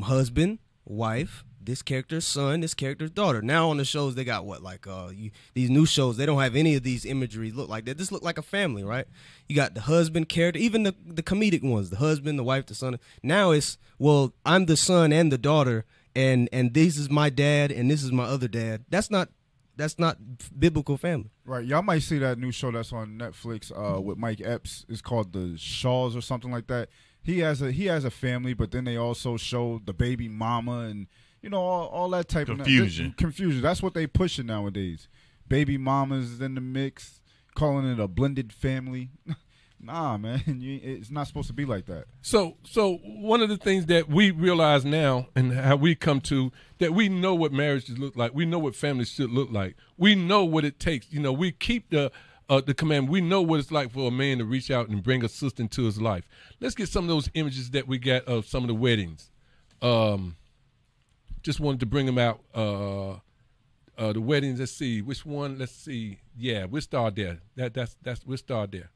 husband, 0.05 0.61
wife. 0.85 1.43
This 1.65 1.83
character's 1.83 2.27
son. 2.27 2.61
This 2.61 2.75
character's 2.75 3.11
daughter. 3.11 3.43
Now 3.43 3.71
on 3.71 3.77
the 3.77 3.85
shows 3.85 4.15
they 4.15 4.25
got 4.25 4.45
what 4.45 4.63
like 4.63 4.87
uh 4.87 5.11
you, 5.13 5.31
these 5.55 5.71
new 5.71 5.87
shows. 5.87 6.17
They 6.17 6.27
don't 6.27 6.41
have 6.41 6.57
any 6.57 6.75
of 6.75 6.83
these 6.83 7.05
imagery 7.05 7.51
look 7.51 7.69
like 7.69 7.85
that. 7.87 7.99
This 7.99 8.13
look 8.13 8.23
like 8.23 8.39
a 8.39 8.43
family, 8.43 8.85
right? 8.85 9.07
You 9.49 9.57
got 9.57 9.75
the 9.75 9.83
husband 9.83 10.29
character, 10.29 10.59
even 10.59 10.83
the 10.83 10.95
the 11.07 11.23
comedic 11.23 11.63
ones. 11.63 11.91
The 11.91 11.97
husband, 11.97 12.39
the 12.39 12.45
wife, 12.45 12.67
the 12.67 12.75
son. 12.75 12.99
Now 13.23 13.51
it's 13.51 13.79
well, 13.99 14.35
I'm 14.45 14.67
the 14.67 14.77
son 14.77 15.13
and 15.13 15.31
the 15.31 15.39
daughter 15.39 15.85
and 16.15 16.49
and 16.53 16.75
this 16.75 16.97
is 16.97 17.11
my 17.11 17.31
dad 17.31 17.73
and 17.73 17.91
this 17.91 18.03
is 18.03 18.13
my 18.13 18.25
other 18.25 18.49
dad. 18.49 18.85
That's 18.89 19.11
not 19.11 19.29
that's 19.77 19.99
not 19.99 20.19
biblical 20.59 20.97
family. 20.97 21.31
Right. 21.45 21.65
Y'all 21.65 21.83
might 21.83 22.03
see 22.03 22.19
that 22.19 22.39
new 22.39 22.53
show 22.53 22.71
that's 22.71 22.93
on 22.93 23.19
Netflix 23.19 23.73
uh, 23.73 24.01
with 24.01 24.19
Mike 24.19 24.41
Epps. 24.45 24.85
It's 24.89 25.01
called 25.01 25.33
The 25.33 25.57
Shaws 25.57 26.15
or 26.15 26.21
something 26.21 26.53
like 26.53 26.67
that. 26.67 26.89
He 27.23 27.39
has 27.41 27.63
a 27.63 27.71
he 27.71 27.87
has 27.87 28.05
a 28.05 28.11
family, 28.11 28.53
but 28.55 28.73
then 28.73 28.85
they 28.85 28.97
also 28.97 29.37
show 29.37 29.81
the 29.85 29.93
baby 29.93 30.29
mama 30.29 30.81
and 30.81 31.07
you 31.43 31.51
know 31.51 31.61
all, 31.61 31.89
all 31.89 32.09
that 32.11 32.29
type 32.29 32.47
Confusion. 32.47 33.07
of 33.07 33.17
confusion. 33.17 33.61
That's 33.61 33.83
what 33.83 33.95
they 33.95 34.07
pushing 34.07 34.47
nowadays. 34.47 35.09
Baby 35.49 35.77
mamas 35.77 36.41
in 36.41 36.55
the 36.55 36.61
mix, 36.61 37.21
calling 37.55 37.85
it 37.91 38.01
a 38.01 38.09
blended 38.09 38.53
family. 38.53 39.11
nah, 39.81 40.17
man, 40.17 40.43
you, 40.61 40.81
it's 40.83 41.11
not 41.11 41.27
supposed 41.27 41.49
to 41.49 41.53
be 41.53 41.65
like 41.65 41.87
that. 41.87 42.05
So, 42.23 42.57
so 42.63 42.95
one 43.05 43.43
of 43.43 43.49
the 43.49 43.57
things 43.57 43.87
that 43.87 44.09
we 44.09 44.31
realize 44.31 44.85
now, 44.85 45.27
and 45.35 45.53
how 45.53 45.77
we 45.77 45.95
come 45.95 46.21
to 46.23 46.53
that, 46.79 46.95
we 46.95 47.09
know 47.09 47.35
what 47.35 47.53
marriages 47.53 47.99
look 47.99 48.17
like. 48.17 48.33
We 48.33 48.47
know 48.47 48.61
what 48.61 48.75
families 48.75 49.11
should 49.11 49.31
look 49.31 49.51
like. 49.51 49.77
We 49.99 50.15
know 50.15 50.45
what 50.45 50.65
it 50.65 50.79
takes. 50.79 51.13
You 51.13 51.21
know, 51.21 51.33
we 51.33 51.53
keep 51.53 51.91
the 51.91 52.11
uh, 52.49 52.61
the 52.61 52.75
command. 52.75 53.09
We 53.09 53.21
know 53.21 53.41
what 53.43 53.61
it's 53.61 53.71
like 53.73 53.91
for 53.93 54.09
a 54.09 54.11
man 54.11 54.39
to 54.39 54.45
reach 54.45 54.71
out 54.71 54.89
and 54.89 55.03
bring 55.03 55.25
a 55.25 55.29
sister 55.29 55.63
into 55.63 55.85
his 55.85 56.01
life. 56.01 56.29
Let's 56.61 56.75
get 56.75 56.89
some 56.89 57.05
of 57.05 57.09
those 57.09 57.29
images 57.35 57.71
that 57.71 57.89
we 57.89 57.99
got 57.99 58.25
of 58.25 58.47
some 58.47 58.63
of 58.63 58.69
the 58.69 58.75
weddings. 58.75 59.31
Um, 59.81 60.37
just 61.43 61.61
wanted 61.61 61.81
to 61.81 61.87
bring 61.87 62.07
them 62.07 62.19
out. 62.19 62.41
Uh, 62.55 63.17
uh, 63.99 64.13
the 64.13 64.21
weddings. 64.21 64.59
Let's 64.59 64.73
see 64.73 65.03
which 65.03 65.27
one. 65.27 65.59
Let's 65.59 65.73
see. 65.73 66.19
Yeah, 66.37 66.65
we'll 66.65 66.83
start 66.83 67.17
there. 67.17 67.39
That 67.57 67.75
that's 67.75 67.97
that's 68.03 68.25
we'll 68.25 68.39
start 68.39 68.73
there. 68.73 68.91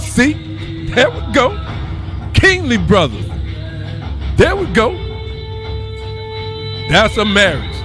See, 0.00 0.32
there 0.92 1.10
we 1.10 1.32
go. 1.32 1.58
Kingly 2.34 2.76
brothers. 2.78 3.26
There 4.36 4.56
we 4.56 4.66
go. 4.66 4.92
That's 6.88 7.16
a 7.16 7.24
marriage. 7.24 7.76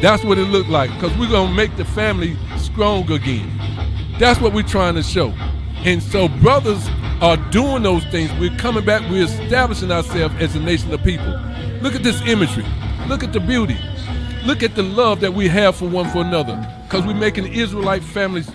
That's 0.00 0.22
what 0.22 0.38
it 0.38 0.44
looked 0.44 0.70
like 0.70 0.92
because 0.94 1.16
we're 1.18 1.28
going 1.28 1.48
to 1.48 1.54
make 1.54 1.76
the 1.76 1.84
family 1.84 2.36
strong 2.78 3.10
again. 3.10 3.50
That's 4.20 4.40
what 4.40 4.52
we're 4.52 4.62
trying 4.62 4.94
to 4.94 5.02
show. 5.02 5.30
And 5.84 6.00
so, 6.00 6.28
brothers 6.28 6.86
are 7.20 7.36
doing 7.50 7.82
those 7.82 8.04
things. 8.04 8.30
We're 8.38 8.56
coming 8.56 8.84
back, 8.84 9.02
we're 9.10 9.24
establishing 9.24 9.90
ourselves 9.90 10.36
as 10.38 10.54
a 10.54 10.60
nation 10.60 10.94
of 10.94 11.02
people. 11.02 11.26
Look 11.80 11.96
at 11.96 12.04
this 12.04 12.22
imagery. 12.22 12.64
Look 13.08 13.24
at 13.24 13.32
the 13.32 13.40
beauty. 13.40 13.76
Look 14.44 14.62
at 14.62 14.76
the 14.76 14.84
love 14.84 15.18
that 15.22 15.34
we 15.34 15.48
have 15.48 15.74
for 15.74 15.88
one 15.88 16.08
for 16.10 16.18
another 16.18 16.54
because 16.84 17.04
we're 17.04 17.14
making 17.14 17.52
Israelite 17.52 18.04
families 18.04 18.46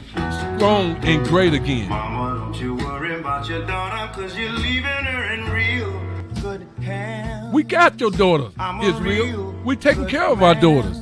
strong 0.55 0.95
and 1.03 1.27
great 1.27 1.53
again. 1.53 1.89
Mama, 1.89 2.39
don't 2.39 2.61
you 2.61 2.75
worry. 2.75 3.19
about 3.19 3.49
your 3.49 3.67
daughter, 3.67 4.13
cause 4.13 4.37
you're 4.37 4.53
leaving 4.53 4.83
her 4.83 5.33
in 5.33 5.49
real 5.49 6.41
good 6.41 6.65
hands. 6.81 7.53
We 7.53 7.63
got 7.63 7.99
your 7.99 8.11
daughters, 8.11 8.53
I'm 8.57 8.79
Israel. 8.83 9.25
real 9.25 9.51
We 9.65 9.75
taking 9.75 10.07
care 10.07 10.27
of 10.27 10.41
our 10.41 10.55
daughters. 10.55 11.01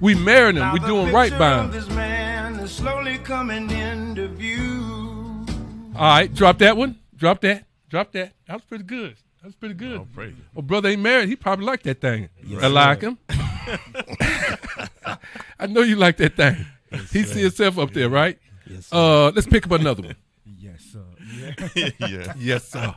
We're 0.00 0.18
marrying 0.18 0.56
them. 0.56 0.72
We're 0.72 0.86
doing 0.86 1.12
right 1.12 1.30
by 1.38 1.66
them. 1.66 1.70
This 3.16 3.28
man 3.28 3.64
is 3.64 3.68
coming 3.68 3.70
into 3.70 4.28
view. 4.28 5.46
All 5.94 6.02
right, 6.02 6.32
drop 6.32 6.58
that 6.58 6.76
one. 6.76 6.98
Drop 7.16 7.40
that. 7.40 7.64
Drop 7.88 8.12
that. 8.12 8.32
That 8.46 8.54
was 8.54 8.64
pretty 8.64 8.84
good. 8.84 9.16
That 9.40 9.46
was 9.46 9.54
pretty 9.54 9.74
good. 9.74 10.00
Oh, 10.00 10.06
praise 10.14 10.32
it. 10.32 10.44
Well, 10.54 10.62
brother 10.62 10.88
ain't 10.90 11.00
married. 11.02 11.28
He 11.28 11.36
probably 11.36 11.64
like 11.64 11.82
that 11.84 12.00
thing. 12.00 12.28
Yes, 12.44 12.62
I 12.62 12.66
like 12.66 13.00
him. 13.00 13.18
I 15.58 15.66
know 15.66 15.80
you 15.80 15.96
like 15.96 16.18
that 16.18 16.36
thing. 16.36 16.66
he 17.10 17.22
see 17.22 17.42
himself 17.42 17.78
up 17.78 17.92
there, 17.92 18.08
right? 18.10 18.38
Yes, 18.66 18.86
sir. 18.86 18.96
Uh, 18.96 19.30
let's 19.34 19.46
pick 19.46 19.64
up 19.66 19.72
another 19.72 20.02
one. 20.02 20.16
Yes, 20.58 20.84
sir. 20.92 21.04
Yeah. 21.76 21.90
yeah. 22.00 22.32
Yes, 22.38 22.68
sir. 22.68 22.94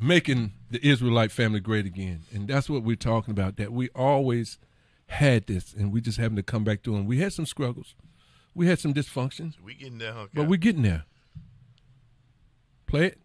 Making 0.00 0.52
the 0.70 0.86
Israelite 0.86 1.32
family 1.32 1.60
great 1.60 1.86
again. 1.86 2.20
And 2.34 2.48
that's 2.48 2.68
what 2.68 2.82
we're 2.82 2.96
talking 2.96 3.32
about. 3.32 3.56
That 3.56 3.72
we 3.72 3.88
always 3.90 4.58
had 5.08 5.46
this 5.46 5.72
and 5.74 5.92
we 5.92 6.00
just 6.00 6.18
having 6.18 6.36
to 6.36 6.42
come 6.42 6.64
back 6.64 6.82
to 6.84 6.92
them. 6.92 7.06
We 7.06 7.18
had 7.18 7.32
some 7.32 7.46
struggles. 7.46 7.94
We 8.54 8.66
had 8.66 8.78
some 8.78 8.92
dysfunctions, 8.94 9.54
We 9.62 9.74
getting 9.74 9.98
there, 9.98 10.12
huh? 10.12 10.26
but 10.34 10.48
we're 10.48 10.56
getting 10.56 10.82
there. 10.82 11.04
Play 12.86 13.06
it. 13.06 13.18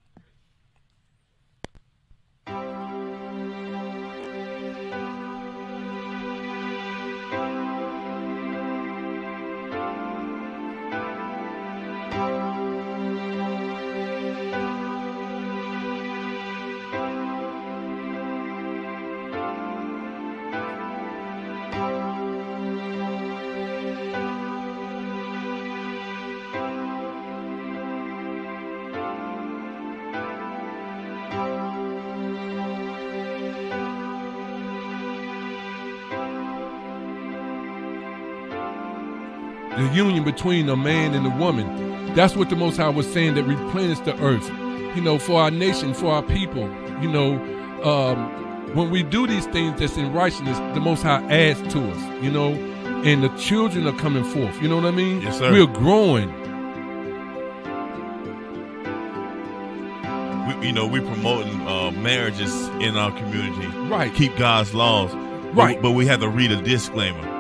Union 39.94 40.24
between 40.24 40.70
a 40.70 40.76
man 40.76 41.14
and 41.14 41.26
a 41.26 41.36
woman. 41.38 42.14
That's 42.14 42.36
what 42.36 42.50
the 42.50 42.56
Most 42.56 42.78
High 42.78 42.90
was 42.90 43.12
saying 43.12 43.36
that 43.36 43.44
replenish 43.44 44.00
the 44.00 44.20
earth. 44.22 44.50
You 44.96 45.02
know, 45.02 45.18
for 45.18 45.42
our 45.42 45.52
nation, 45.52 45.94
for 45.94 46.12
our 46.12 46.24
people. 46.24 46.70
You 47.02 47.10
know, 47.10 47.34
um, 47.84 48.76
when 48.76 48.92
we 48.92 49.04
do 49.04 49.28
these 49.28 49.46
things 49.48 49.80
that's 49.80 49.98
in 49.98 50.14
righteousness, 50.14 50.58
the 50.76 50.80
Most 50.80 51.04
High 51.04 51.24
adds 51.32 51.62
to 51.74 51.92
us. 51.92 52.24
You 52.24 52.32
know, 52.32 52.54
and 53.04 53.24
the 53.24 53.30
children 53.38 53.88
are 53.88 53.98
coming 53.98 54.24
forth. 54.24 54.62
You 54.62 54.68
know 54.68 54.76
what 54.76 54.86
I 54.86 54.92
mean? 54.92 55.22
Yes, 55.22 55.40
sir. 55.40 55.52
We're 55.52 55.68
growing. 55.68 56.32
we, 60.48 60.68
you 60.68 60.74
know, 60.74 60.86
we're 60.86 61.06
promoting 61.06 61.68
uh, 61.68 61.92
marriages 61.92 62.68
in 62.80 62.98
our 62.98 63.12
community. 63.12 63.68
Right. 63.88 64.14
Keep 64.14 64.38
God's 64.38 64.74
laws. 64.74 65.14
Right. 65.54 65.76
But, 65.76 65.82
but 65.82 65.92
we 65.92 66.06
have 66.08 66.20
to 66.22 66.30
read 66.30 66.52
a 66.52 66.62
disclaimer. 66.62 67.33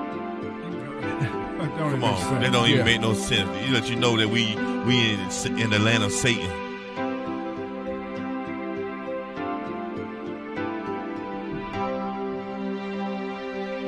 Don't 1.77 1.91
Come 1.91 2.03
on, 2.03 2.17
say. 2.17 2.39
that 2.39 2.51
don't 2.51 2.67
even 2.67 2.79
Yeah. 2.79 2.83
make 2.85 3.01
no 3.01 3.13
sense. 3.13 3.49
You 3.67 3.73
let 3.73 3.89
you 3.89 3.95
know 3.95 4.15
that 4.17 4.27
we 4.29 4.55
we 4.85 5.13
in, 5.13 5.19
in 5.59 5.69
the 5.69 5.79
land 5.79 6.03
of 6.03 6.11
Satan. 6.11 6.49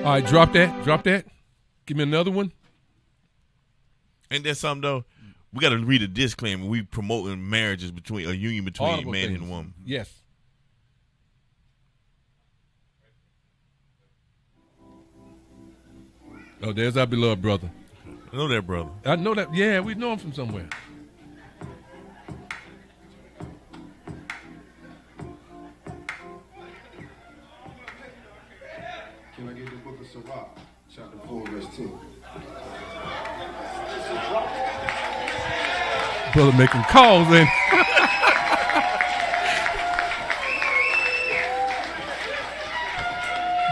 All 0.04 0.12
right, 0.12 0.26
drop 0.26 0.54
that. 0.54 0.84
Drop 0.84 1.04
that. 1.06 1.26
Give 1.88 1.98
me 1.98 2.04
another 2.04 2.30
one. 2.30 2.52
Ain't 4.30 4.44
that 4.44 4.56
something 4.56 4.82
though? 4.84 5.04
We 5.52 5.62
got 5.62 5.70
to 5.70 5.78
read 5.80 6.04
a 6.04 6.08
disclaimer. 6.08 6.66
We 6.68 6.84
promoting 6.84 7.50
marriages 7.50 7.90
between 7.92 8.28
a 8.30 8.34
union 8.34 8.66
between 8.66 8.90
Audible 8.90 9.12
man 9.14 9.28
things. 9.30 9.42
and 9.42 9.50
woman. 9.50 9.74
Yes. 9.84 10.12
Oh, 16.64 16.74
there's 16.74 16.98
our 16.98 17.06
beloved 17.06 17.42
brother. 17.42 17.70
I 18.32 18.38
know 18.38 18.48
that, 18.48 18.66
brother. 18.66 18.90
I 19.06 19.16
know 19.16 19.34
that. 19.34 19.54
Yeah, 19.54 19.82
we 19.82 19.96
know 19.96 20.14
him 20.14 20.20
from 20.20 20.34
somewhere. 20.34 20.68
Can 29.36 29.50
I 29.50 29.54
get 29.54 29.70
the 29.70 29.76
book 29.78 30.00
of 30.00 30.08
Sirach, 30.08 30.58
chapter 30.94 31.18
4, 31.28 31.48
verse 31.48 31.66
10? 31.76 31.92
Brother 36.34 36.58
making 36.58 36.84
calls 36.84 37.28
in. 37.28 37.48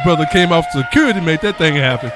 brother 0.03 0.25
came 0.31 0.51
off 0.51 0.65
security, 0.71 1.21
made 1.21 1.41
that 1.41 1.57
thing 1.57 1.75
happen. 1.75 2.11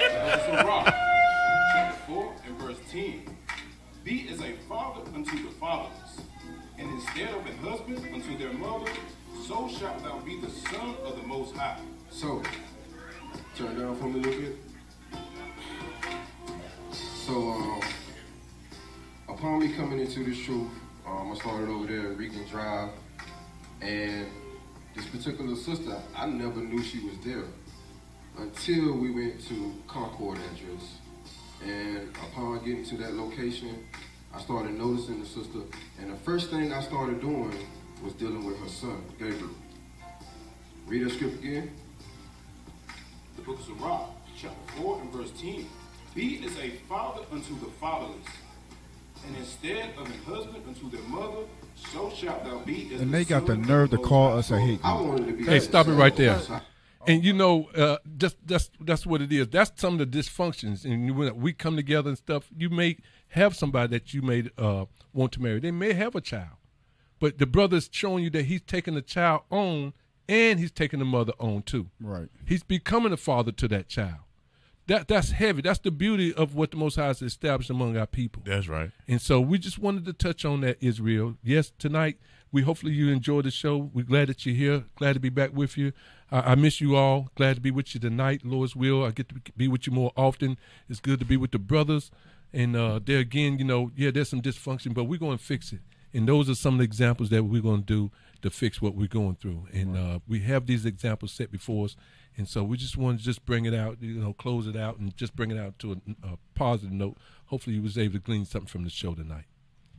Was 38.03 38.14
dealing 38.14 38.45
with 38.45 38.60
her 38.60 38.69
son, 38.69 39.02
Gabriel. 39.19 39.49
Read 40.88 41.06
that 41.06 41.11
script 41.11 41.44
again. 41.44 41.72
The 43.36 43.41
book 43.41 43.60
of 43.60 43.65
Sirach, 43.65 44.10
chapter 44.38 44.72
4 44.82 45.02
and 45.02 45.11
verse 45.11 45.32
10. 45.40 45.65
He 46.15 46.36
is 46.36 46.57
a 46.57 46.69
father 46.90 47.24
unto 47.32 47.60
the 47.60 47.68
fatherless, 47.80 48.26
and 49.28 49.36
instead 49.38 49.91
of 49.98 50.10
a 50.10 50.30
husband 50.30 50.64
unto 50.68 50.90
their 50.90 51.02
mother, 51.07 51.44
so 51.76 52.10
shalt 52.10 52.44
thou 52.44 52.60
be 52.60 52.90
as 52.94 53.02
And 53.02 53.14
the 53.14 53.18
they 53.18 53.26
got 53.26 53.45
the 53.45 53.56
nerve 53.56 53.91
to 53.91 53.98
call 53.98 54.38
us 54.38 54.49
a 54.49 54.60
hate 54.60 54.82
group. 54.82 54.95
wanted 55.02 55.28
to 55.28 55.34
be 55.34 55.44
Hey, 55.45 55.60
stop 55.60 55.88
it 55.88 55.94
right 55.94 56.15
there. 56.15 56.40
And 57.06 57.24
you 57.24 57.32
know, 57.34 57.69
uh, 57.76 57.98
just 58.18 58.36
that's 58.45 58.69
that's 58.82 59.06
what 59.06 59.22
it 59.22 59.32
is. 59.32 59.48
That's 59.48 59.80
some 59.80 59.99
of 59.99 60.11
the 60.11 60.18
dysfunctions. 60.18 60.84
And 60.84 61.15
when 61.15 61.40
we 61.40 61.53
come 61.53 61.76
together 61.78 62.10
and 62.10 62.18
stuff, 62.18 62.49
you 62.57 62.69
may 62.69 62.98
have 63.30 63.56
somebody 63.56 63.90
that 63.91 64.14
you 64.14 64.22
may 64.22 64.49
uh, 64.57 64.86
want 65.14 65.32
to 65.34 65.41
marry. 65.41 65.60
They 65.60 65.72
may 65.72 65.94
have 65.94 66.15
a 66.15 66.22
child, 66.22 66.57
but 67.19 67.38
the 67.38 67.45
brother's 67.45 67.89
showing 67.91 68.23
you 68.23 68.30
that 68.31 68.45
he's 68.45 68.61
taking 68.61 68.95
the 68.95 69.02
child 69.02 69.41
on 69.49 69.94
and 70.30 70.60
he's 70.60 70.72
taking 70.72 70.99
the 70.99 71.06
mother 71.06 71.34
on 71.39 71.64
too. 71.64 71.88
Right. 71.99 72.30
He's 72.45 72.64
becoming 72.64 73.14
a 73.14 73.18
father 73.18 73.52
to 73.53 73.68
that 73.69 73.88
child. 73.88 74.19
That 74.88 75.10
that's 75.10 75.31
heavy. 75.31 75.61
That's 75.61 75.80
the 75.80 75.91
beauty 75.91 76.34
of 76.34 76.56
what 76.56 76.72
the 76.72 76.77
Most 76.77 76.95
High 76.95 77.07
has 77.07 77.22
established 77.22 77.69
among 77.69 77.98
our 77.98 78.06
people. 78.06 78.44
That's 78.45 78.69
right. 78.69 78.91
And 79.07 79.22
so 79.22 79.41
we 79.41 79.57
just 79.57 79.77
wanted 79.77 80.06
to 80.06 80.14
touch 80.14 80.45
on 80.45 80.61
that, 80.61 80.77
Israel. 80.80 81.35
Yes, 81.44 81.73
tonight 81.77 82.18
we 82.52 82.61
hopefully 82.61 82.94
you 82.94 83.10
enjoyed 83.10 83.45
the 83.45 83.52
show. 83.52 83.89
We're 83.94 84.06
glad 84.06 84.30
that 84.30 84.45
you're 84.45 84.56
here. 84.56 84.85
Glad 84.95 85.14
to 85.14 85.19
be 85.19 85.30
back 85.30 85.52
with 85.53 85.77
you. 85.77 85.91
I, 86.31 86.52
I 86.52 86.56
miss 86.56 86.80
you 86.80 86.95
all. 86.95 87.30
Glad 87.35 87.56
to 87.56 87.61
be 87.61 87.72
with 87.72 87.94
you 87.94 87.99
tonight, 87.99 88.45
Lord's 88.45 88.76
will. 88.76 89.03
I 89.03 89.11
get 89.11 89.30
to 89.30 89.35
be 89.56 89.68
with 89.68 89.88
you 89.88 89.94
more 89.94 90.14
often. 90.15 90.57
It's 90.88 91.02
good 91.02 91.19
to 91.19 91.26
be 91.26 91.38
with 91.38 91.52
the 91.52 91.60
brothers. 91.60 92.10
And 92.53 92.76
uh, 92.76 93.02
there 93.03 93.19
again, 93.19 93.60
you 93.60 93.65
know, 93.65 93.91
yeah, 93.95 94.11
there's 94.11 94.30
some 94.30 94.41
dysfunction, 94.41 94.94
but 94.94 95.03
we're 95.03 95.19
going 95.19 95.38
to 95.38 95.44
fix 95.44 95.73
it. 95.73 95.81
And 96.18 96.27
those 96.27 96.49
are 96.49 96.56
some 96.56 96.73
of 96.73 96.77
the 96.80 96.84
examples 96.84 97.30
that 97.30 97.44
we're 97.44 97.61
going 97.61 97.84
to 97.84 97.85
do 97.85 98.11
to 98.41 98.49
fix 98.49 98.81
what 98.81 98.95
we're 98.95 99.07
going 99.07 99.35
through. 99.35 99.68
And 99.72 99.95
uh, 99.95 100.19
we 100.27 100.39
have 100.39 100.65
these 100.65 100.84
examples 100.84 101.31
set 101.31 101.52
before 101.52 101.85
us. 101.85 101.95
And 102.35 102.48
so 102.48 102.64
we 102.64 102.76
just 102.76 102.98
want 102.98 103.19
to 103.19 103.23
just 103.23 103.45
bring 103.45 103.65
it 103.65 103.76
out, 103.76 104.02
you 104.02 104.15
know, 104.15 104.34
close 104.34 104.65
it 104.65 104.76
out 104.76 104.98
and 104.98 105.15
just 105.15 105.35
bring 105.35 105.52
it 105.52 105.60
out 105.60 105.77
to 105.77 105.91
a, 105.91 106.27
a 106.27 106.38
positive 106.56 106.91
note. 106.91 107.18
Hopefully 107.45 107.76
you 107.76 107.84
was 107.84 107.99
able 107.99 108.14
to 108.14 108.19
glean 108.19 108.45
something 108.45 108.68
from 108.68 108.84
the 108.84 108.89
show 108.89 109.14
tonight. 109.14 109.45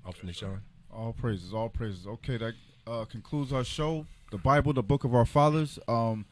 Off 0.04 0.16
from 0.16 0.32
Sean. 0.32 0.62
All 0.92 1.12
praises, 1.12 1.54
all 1.54 1.68
praises. 1.68 2.04
Okay, 2.04 2.36
that 2.36 2.54
uh, 2.88 3.04
concludes 3.04 3.52
our 3.52 3.62
show. 3.62 4.04
The 4.32 4.38
Bible, 4.38 4.72
the 4.72 4.82
book 4.82 5.04
of 5.04 5.14
our 5.14 5.24
fathers. 5.24 5.78
Um, 5.86 6.26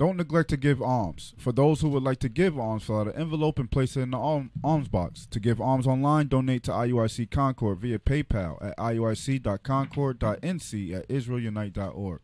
Don't 0.00 0.16
neglect 0.16 0.48
to 0.48 0.56
give 0.56 0.80
alms. 0.80 1.34
For 1.36 1.52
those 1.52 1.82
who 1.82 1.90
would 1.90 2.02
like 2.02 2.20
to 2.20 2.30
give 2.30 2.58
alms, 2.58 2.84
fill 2.84 3.00
out 3.00 3.08
an 3.08 3.20
envelope 3.20 3.58
and 3.58 3.70
place 3.70 3.98
it 3.98 4.00
in 4.00 4.12
the 4.12 4.48
alms 4.64 4.88
box. 4.88 5.26
To 5.26 5.38
give 5.38 5.60
alms 5.60 5.86
online, 5.86 6.28
donate 6.28 6.62
to 6.62 6.70
IUIC 6.70 7.30
Concord 7.30 7.80
via 7.80 7.98
PayPal 7.98 8.64
at 8.64 8.74
iuic.concord.nc 8.78 10.96
at 10.96 11.06
israelunite.org. 11.08 12.20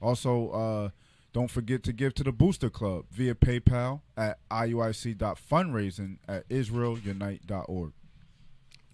Also, 0.00 0.50
uh, 0.50 0.90
don't 1.32 1.50
forget 1.50 1.82
to 1.82 1.92
give 1.92 2.14
to 2.14 2.22
the 2.22 2.30
Booster 2.30 2.70
Club 2.70 3.06
via 3.10 3.34
PayPal 3.34 4.02
at 4.16 4.38
iuic.fundraising 4.48 6.18
at 6.28 6.48
israelunite.org. 6.48 7.92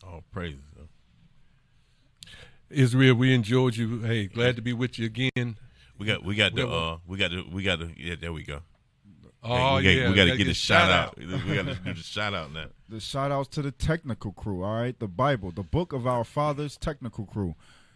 All 0.06 0.24
praises. 0.32 0.62
huh? 0.78 0.84
Israel, 2.70 3.14
we 3.14 3.34
enjoyed 3.34 3.76
you. 3.76 4.00
Hey, 4.00 4.26
glad 4.26 4.56
to 4.56 4.62
be 4.62 4.72
with 4.72 4.98
you 4.98 5.04
again. 5.04 5.58
We 6.02 6.08
got 6.08 6.24
we 6.24 6.34
got 6.34 6.52
the 6.56 6.68
uh 6.68 6.98
we 7.06 7.16
got 7.16 7.30
the 7.30 7.44
we 7.48 7.62
got 7.62 7.78
the 7.78 7.92
yeah 7.96 8.16
there 8.20 8.32
we 8.32 8.42
go. 8.42 8.58
Oh 9.40 9.76
we 9.76 9.84
got, 9.84 9.88
yeah, 9.90 10.08
we 10.08 10.16
got 10.16 10.24
to 10.24 10.36
get 10.36 10.48
a 10.48 10.54
shout 10.54 10.90
out. 10.90 11.10
out. 11.10 11.18
we 11.18 11.54
got 11.54 11.66
to 11.66 11.76
do 11.76 11.94
the 11.94 12.00
shout 12.00 12.34
out 12.34 12.52
now. 12.52 12.66
The 12.88 12.98
shout 12.98 13.30
outs 13.30 13.48
to 13.50 13.62
the 13.62 13.70
technical 13.70 14.32
crew, 14.32 14.64
all 14.64 14.74
right? 14.74 14.98
The 14.98 15.06
Bible, 15.06 15.52
the 15.52 15.62
book 15.62 15.92
of 15.92 16.06
our 16.06 16.24
fathers, 16.24 16.76
technical 16.76 17.24
crew. 17.24 17.54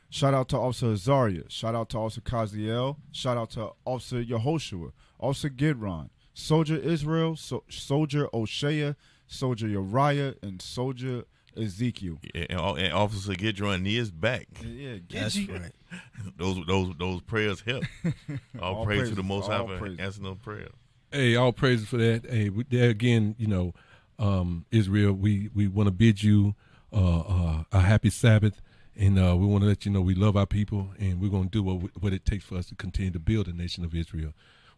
Shout 0.09 0.35
out 0.35 0.49
to 0.51 0.57
Officer 0.57 0.87
Azaria. 0.87 1.51
Shout 1.51 1.75
out 1.75 1.89
to 1.91 1.99
Officer 1.99 2.21
Kaziel. 2.21 2.97
Shout 3.11 3.37
out 3.37 3.51
to 3.51 3.73
Officer 3.85 4.23
Yehoshua. 4.23 4.93
Officer 5.19 5.51
Gidron. 5.51 6.11
Soldier 6.33 6.77
Israel. 6.77 7.35
So, 7.35 7.65
Soldier 7.69 8.29
Oshea. 8.29 8.95
Soldier 9.27 9.67
Uriah. 9.67 10.37
And 10.43 10.63
Soldier 10.63 11.25
Ezekiel. 11.57 12.19
Yeah, 12.35 12.45
and, 12.51 12.79
and 12.79 12.93
Officer 12.93 13.33
Gidron 13.35 13.87
is 13.87 14.11
back. 14.11 14.47
Yeah, 14.65 14.97
That's 15.11 15.39
right. 15.39 15.73
Those 16.37 16.67
those 16.67 16.95
those 16.99 17.21
prayers 17.23 17.61
help. 17.61 17.85
All, 18.61 18.77
All 18.77 18.85
praise 18.85 19.09
to 19.09 19.15
the 19.15 19.23
Most 19.23 19.47
High 19.49 19.65
for 19.65 19.79
praises. 19.79 19.99
answering 20.01 20.25
those 20.25 20.39
prayers. 20.39 20.73
Hey, 21.13 21.37
all 21.37 21.53
praises 21.53 21.87
for 21.89 21.97
that. 21.99 22.27
Hey, 22.29 22.51
we, 22.51 22.65
there 22.65 22.91
again, 22.91 23.37
you 23.39 23.47
know, 23.47 23.73
um, 24.19 24.67
Israel, 24.73 25.13
we 25.13 25.51
we 25.55 25.69
want 25.69 25.87
to 25.87 25.93
bid 25.93 26.23
you 26.23 26.55
uh, 26.93 27.21
uh, 27.21 27.63
a 27.73 27.81
happy 27.81 28.11
Sabbath, 28.11 28.61
and 28.97 29.19
uh, 29.19 29.37
we 29.37 29.47
want 29.47 29.63
to 29.63 29.69
let 29.69 29.87
you 29.87 29.93
know 29.93 30.01
we 30.01 30.15
love 30.17 30.37
our 30.37 30.47
people, 30.47 30.91
and 30.99 31.21
we're 31.21 31.31
going 31.31 31.45
to 31.45 31.51
do 31.51 31.63
what 31.63 31.91
what 32.03 32.13
it 32.13 32.25
takes 32.27 32.45
for 32.45 32.57
us 32.57 32.67
to 32.67 32.75
continue 32.75 33.13
to 33.13 33.21
build 33.21 33.47
the 33.47 33.53
nation 33.53 33.85
of 33.85 33.95
Israel. 33.95 34.33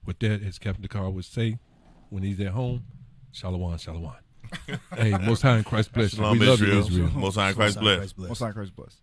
With 0.05 0.19
that, 0.21 0.43
as 0.43 0.59
Captain 0.59 0.83
Dakar 0.83 1.09
would 1.11 1.25
say, 1.25 1.59
when 2.11 2.23
he's 2.23 2.39
at 2.41 2.49
home, 2.49 2.85
Shalom, 3.33 3.77
Shalom. 3.79 4.13
Hey, 4.97 5.11
Most 5.19 5.43
High 5.43 5.59
in 5.59 5.65
Christ 5.65 5.93
bless 5.93 6.13
you. 6.13 6.17
Shalom, 6.19 6.39
We 6.39 6.47
love 6.47 6.61
you, 6.61 6.67
Israel. 6.79 7.07
Israel. 7.07 7.11
Most 7.15 7.35
High 7.37 7.49
in 7.51 7.55
Christ 7.55 7.77
Most 7.77 7.77
High 7.77 7.83
bless. 7.83 7.97
Christ 7.99 8.17
bless. 8.17 8.29
Most 8.29 8.39
High 8.41 8.47
in 8.49 8.53
Christ 8.55 8.77
bless. 8.77 8.97